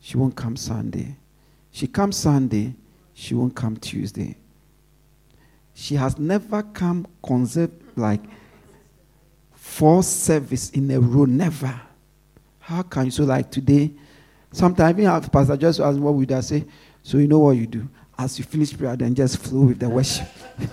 she 0.04 0.18
won't 0.18 0.36
come 0.36 0.58
Sunday. 0.58 1.16
She 1.72 1.88
comes 1.88 2.18
Sunday, 2.18 2.76
she 3.14 3.34
won't 3.34 3.56
come 3.56 3.78
Tuesday. 3.78 4.36
She 5.74 5.96
has 5.96 6.20
never 6.20 6.62
come 6.62 7.08
concept 7.26 7.98
like 7.98 8.20
four 9.74 10.04
service 10.04 10.70
in 10.72 10.92
a 10.92 11.00
row, 11.00 11.26
never. 11.26 11.80
How 12.60 12.84
can 12.84 13.06
you? 13.06 13.12
So, 13.12 13.24
like 13.24 13.50
today, 13.50 13.92
sometimes 14.52 14.98
even 14.98 15.06
have 15.06 15.32
Pastor 15.32 15.58
just 15.58 15.80
ask 15.80 16.00
what 16.00 16.14
would 16.14 16.32
I 16.32 16.42
say? 16.42 16.66
So, 17.02 17.18
you 17.18 17.28
know 17.28 17.40
what 17.40 17.52
you 17.52 17.68
do? 17.68 17.88
As 18.18 18.38
you 18.38 18.46
finish 18.46 18.78
prayer, 18.78 18.96
then 18.96 19.16
just 19.16 19.38
flow 19.38 19.62
with 19.62 19.80
the 19.80 19.90
worship. 19.90 20.28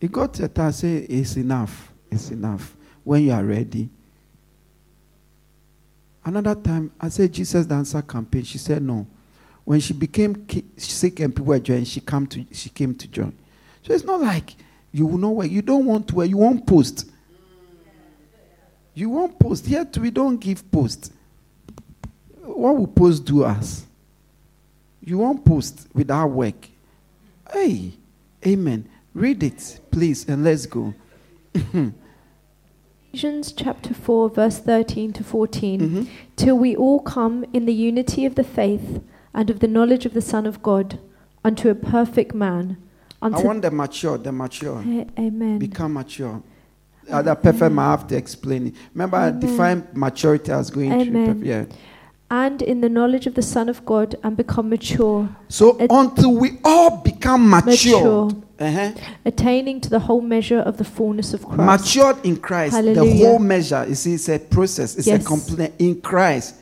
it 0.00 0.12
got 0.12 0.34
to 0.34 0.48
time, 0.48 0.72
say, 0.72 0.98
it's 0.98 1.36
enough. 1.36 1.92
It's 2.10 2.30
enough. 2.30 2.76
When 3.04 3.24
you 3.24 3.32
are 3.32 3.44
ready, 3.44 3.88
Another 6.28 6.56
time, 6.56 6.92
I 7.00 7.08
said 7.08 7.32
Jesus 7.32 7.64
Dancer 7.64 8.02
campaign. 8.02 8.42
She 8.42 8.58
said 8.58 8.82
no. 8.82 9.06
When 9.64 9.80
she 9.80 9.94
became 9.94 10.46
sick 10.76 11.20
and 11.20 11.34
people 11.34 11.46
were 11.46 11.58
joining, 11.58 11.86
she 11.86 12.00
came 12.00 12.26
to 12.26 12.44
she 12.52 12.68
came 12.68 12.94
to 12.96 13.08
join. 13.08 13.32
So 13.82 13.94
it's 13.94 14.04
not 14.04 14.20
like 14.20 14.54
you 14.92 15.06
will 15.06 15.18
know 15.18 15.30
where 15.30 15.46
you 15.46 15.62
don't 15.62 15.84
want 15.84 16.08
to 16.08 16.14
where 16.14 16.26
you 16.26 16.36
won't 16.36 16.66
post. 16.66 17.10
You 18.94 19.10
won't 19.10 19.38
post. 19.38 19.66
Yet 19.66 19.96
we 19.98 20.10
don't 20.10 20.38
give 20.38 20.68
post. 20.70 21.12
What 22.42 22.76
will 22.76 22.86
post 22.86 23.24
do 23.24 23.44
us? 23.44 23.84
You 25.04 25.18
won't 25.18 25.44
post 25.44 25.86
without 25.94 26.28
work. 26.28 26.68
Hey, 27.52 27.92
amen. 28.46 28.88
Read 29.14 29.42
it, 29.42 29.80
please, 29.90 30.28
and 30.28 30.44
let's 30.44 30.66
go. 30.66 30.94
Ephesians 33.12 33.52
chapter 33.52 33.94
4, 33.94 34.30
verse 34.30 34.58
13 34.58 35.12
to 35.14 35.24
14. 35.24 35.80
Mm-hmm. 35.80 36.04
Till 36.36 36.58
we 36.58 36.76
all 36.76 37.00
come 37.00 37.44
in 37.52 37.64
the 37.64 37.72
unity 37.72 38.26
of 38.26 38.34
the 38.34 38.44
faith 38.44 39.02
and 39.32 39.48
of 39.48 39.60
the 39.60 39.66
knowledge 39.66 40.04
of 40.04 40.12
the 40.12 40.20
Son 40.20 40.46
of 40.46 40.62
God, 40.62 40.98
unto 41.42 41.70
a 41.70 41.74
perfect 41.74 42.34
man. 42.34 42.76
I 43.20 43.28
want 43.28 43.62
the 43.62 43.70
mature, 43.70 44.16
the 44.18 44.32
mature. 44.32 44.78
A- 44.86 45.06
Amen. 45.20 45.58
Become 45.58 45.94
mature. 45.94 46.40
Uh, 47.10 47.22
the 47.22 47.34
perfect 47.34 47.76
I 47.78 47.90
have 47.90 48.06
to 48.08 48.16
explain 48.16 48.68
it. 48.68 48.74
Remember, 48.94 49.16
I 49.16 49.28
Amen. 49.28 49.40
defined 49.40 49.84
maturity 49.94 50.52
as 50.52 50.70
going. 50.70 50.92
Amen. 50.92 51.26
perfect- 51.26 51.46
Yeah. 51.46 51.64
and 52.30 52.60
in 52.60 52.82
the 52.82 52.88
knowledge 52.90 53.26
of 53.26 53.34
the 53.34 53.40
Son 53.42 53.68
of 53.70 53.84
God, 53.86 54.14
and 54.22 54.36
become 54.36 54.68
mature, 54.68 55.28
So 55.48 55.76
It- 55.78 55.90
until 55.90 56.34
we 56.34 56.58
all 56.62 56.98
become 56.98 57.48
mature, 57.48 58.30
uh-huh, 58.60 58.90
attaining 59.24 59.80
to 59.80 59.88
the 59.88 59.98
whole 60.00 60.20
measure 60.20 60.58
of 60.58 60.76
the 60.76 60.84
fullness 60.84 61.32
of 61.32 61.44
Christ. 61.46 61.62
matured 61.62 62.16
in 62.24 62.36
Christ, 62.36 62.76
the 62.76 63.16
whole 63.24 63.38
measure, 63.38 63.86
you 63.88 63.94
see, 63.94 64.12
it's 64.14 64.28
a 64.28 64.38
process, 64.38 64.94
it's 64.96 65.06
a 65.06 65.12
Yes. 65.12 65.26
complete 65.26 65.72
in 65.78 66.00
Christ. 66.02 66.56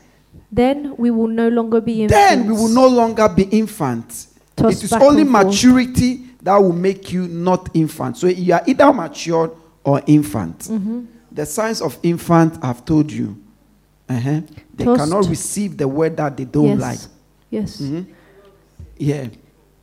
Then 0.49 0.93
we 0.97 1.11
will 1.11 1.27
no 1.27 1.49
longer 1.49 1.81
be 1.81 2.03
infants. 2.03 2.13
Then 2.29 2.45
we 2.47 2.53
will 2.53 2.69
no 2.69 2.87
longer 2.87 3.27
be 3.27 3.43
infants. 3.43 4.27
tossed 4.55 4.83
it 4.83 4.85
is 4.85 4.93
only 4.93 5.23
maturity 5.25 6.26
that 6.41 6.57
will 6.57 6.73
make 6.73 7.11
you 7.11 7.27
not 7.27 7.69
infant. 7.73 8.17
So 8.17 8.27
you 8.27 8.53
are 8.53 8.61
either 8.67 8.91
matured 8.93 9.51
or 9.83 10.01
infant. 10.05 10.59
Mm-hmm. 10.59 11.05
The 11.31 11.45
signs 11.45 11.81
of 11.81 11.97
infant 12.03 12.57
I've 12.63 12.83
told 12.85 13.11
you. 13.11 13.41
Uh-huh. 14.09 14.41
They 14.75 14.85
cannot 14.85 15.27
receive 15.27 15.77
the 15.77 15.87
word 15.87 16.17
that 16.17 16.37
they 16.37 16.45
don't 16.45 16.79
yes. 16.79 16.79
like. 16.79 16.99
Yes. 17.49 17.81
Mhm. 17.81 18.05
Yeah. 18.97 19.27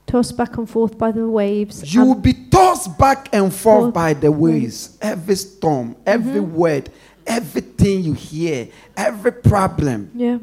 Tossed 0.07 0.37
back 0.37 0.57
and 0.57 0.69
forth 0.69 0.97
by 0.97 1.13
the 1.13 1.27
waves. 1.29 1.95
You 1.95 2.05
will 2.05 2.15
be 2.15 2.33
tossed 2.51 2.97
back 2.99 3.29
and 3.35 3.53
forth 3.53 3.85
Forth. 3.85 3.95
by 3.95 4.15
the 4.15 4.31
waves. 4.33 4.97
Every 5.01 5.35
storm, 5.37 5.97
every 6.07 6.41
Mm-hmm. 6.41 6.55
word, 6.55 6.91
everything 7.27 8.03
you 8.05 8.13
hear, 8.15 8.69
every 8.97 9.33
problem. 9.33 10.11
yeah. 10.15 10.39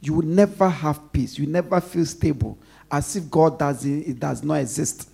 You 0.00 0.12
will 0.14 0.26
never 0.26 0.68
have 0.68 1.12
peace. 1.12 1.38
You 1.38 1.46
never 1.46 1.80
feel 1.80 2.04
stable. 2.04 2.58
As 2.90 3.16
if 3.16 3.30
God 3.30 3.58
does 3.58 3.86
it, 3.86 4.06
it 4.08 4.20
does 4.20 4.42
not 4.44 4.56
exist. 4.60 5.08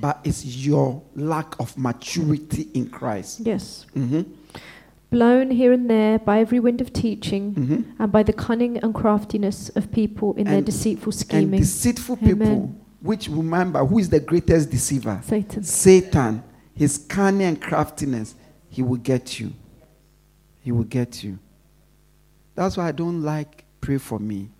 But 0.00 0.20
it's 0.24 0.44
your 0.44 1.02
lack 1.14 1.58
of 1.58 1.76
maturity 1.78 2.68
in 2.74 2.88
Christ. 2.90 3.40
Yes. 3.40 3.86
Mhm. 3.94 4.26
Blown 5.10 5.50
here 5.50 5.72
and 5.72 5.88
there 5.88 6.18
by 6.18 6.40
every 6.40 6.60
wind 6.60 6.80
of 6.80 6.92
teaching 6.92 7.54
Mhm. 7.54 7.84
and 7.98 8.12
by 8.12 8.22
the 8.22 8.32
cunning 8.32 8.76
and 8.78 8.92
craftiness 8.94 9.70
of 9.70 9.90
people 9.92 10.34
in 10.34 10.44
their 10.44 10.56
And- 10.56 10.66
deceitful 10.66 11.12
And 11.12 11.20
scheming. 11.20 11.60
deceitful 11.60 12.18
Amen. 12.22 12.36
people, 12.36 12.74
which 13.00 13.28
remember 13.28 13.84
who 13.86 13.98
is 13.98 14.10
the 14.10 14.20
greatest 14.20 14.70
deceiver? 14.70 15.20
Satan. 15.24 15.62
Satan, 15.62 16.42
his 16.74 16.98
cunning 16.98 17.46
and 17.46 17.60
craftiness, 17.60 18.34
he 18.68 18.82
will 18.82 18.98
get 18.98 19.40
you. 19.40 19.52
He 20.60 20.72
will 20.72 20.84
get 20.84 21.22
you. 21.24 21.38
That's 22.54 22.76
why 22.76 22.88
I 22.88 22.92
don't 22.92 23.22
like 23.22 23.64
pray 23.80 23.98
for 23.98 24.18
me. 24.18 24.50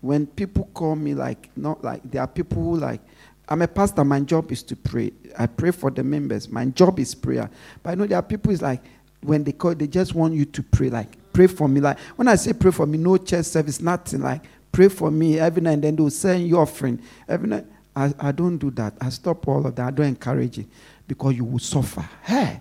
When 0.00 0.26
people 0.26 0.68
call 0.72 0.96
me 0.96 1.14
like 1.14 1.50
not 1.56 1.84
like 1.84 2.00
there 2.10 2.22
are 2.22 2.26
people 2.26 2.62
who 2.62 2.76
like 2.76 3.02
I'm 3.48 3.62
a 3.62 3.68
pastor, 3.68 4.04
my 4.04 4.20
job 4.20 4.52
is 4.52 4.62
to 4.64 4.76
pray. 4.76 5.12
I 5.38 5.46
pray 5.46 5.70
for 5.70 5.90
the 5.90 6.04
members. 6.04 6.48
My 6.48 6.66
job 6.66 6.98
is 6.98 7.14
prayer. 7.14 7.50
But 7.82 7.90
I 7.90 7.94
know 7.94 8.06
there 8.06 8.18
are 8.18 8.22
people 8.22 8.52
is 8.52 8.60
like 8.60 8.82
when 9.22 9.42
they 9.42 9.52
call, 9.52 9.74
they 9.74 9.86
just 9.86 10.14
want 10.14 10.34
you 10.34 10.44
to 10.44 10.62
pray. 10.62 10.90
Like 10.90 11.16
pray 11.32 11.46
for 11.46 11.68
me. 11.68 11.80
Like 11.80 11.98
when 12.16 12.28
I 12.28 12.34
say 12.34 12.52
pray 12.52 12.70
for 12.70 12.86
me, 12.86 12.98
no 12.98 13.16
church 13.16 13.46
service, 13.46 13.80
nothing. 13.80 14.20
Like 14.20 14.42
pray 14.70 14.88
for 14.88 15.10
me 15.10 15.38
every 15.38 15.62
night 15.62 15.72
and 15.72 15.84
then 15.84 15.96
they'll 15.96 16.10
send 16.10 16.46
you 16.46 16.58
offering. 16.58 17.00
Every 17.26 17.48
night. 17.48 17.66
I, 17.96 18.14
I 18.20 18.32
don't 18.32 18.58
do 18.58 18.70
that. 18.72 18.94
I 19.00 19.08
stop 19.08 19.48
all 19.48 19.66
of 19.66 19.74
that. 19.74 19.86
I 19.88 19.90
don't 19.90 20.06
encourage 20.06 20.58
it. 20.58 20.66
Because 21.08 21.34
you 21.34 21.44
will 21.44 21.58
suffer. 21.58 22.08
Hey, 22.22 22.60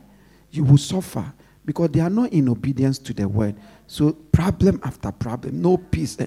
you 0.51 0.63
will 0.63 0.77
suffer. 0.77 1.31
Because 1.63 1.89
they 1.89 1.99
are 1.99 2.09
not 2.09 2.31
in 2.31 2.49
obedience 2.49 2.97
to 2.99 3.13
the 3.13 3.27
word. 3.27 3.55
So 3.85 4.13
problem 4.13 4.79
after 4.83 5.11
problem, 5.11 5.61
no 5.61 5.77
peace. 5.77 6.17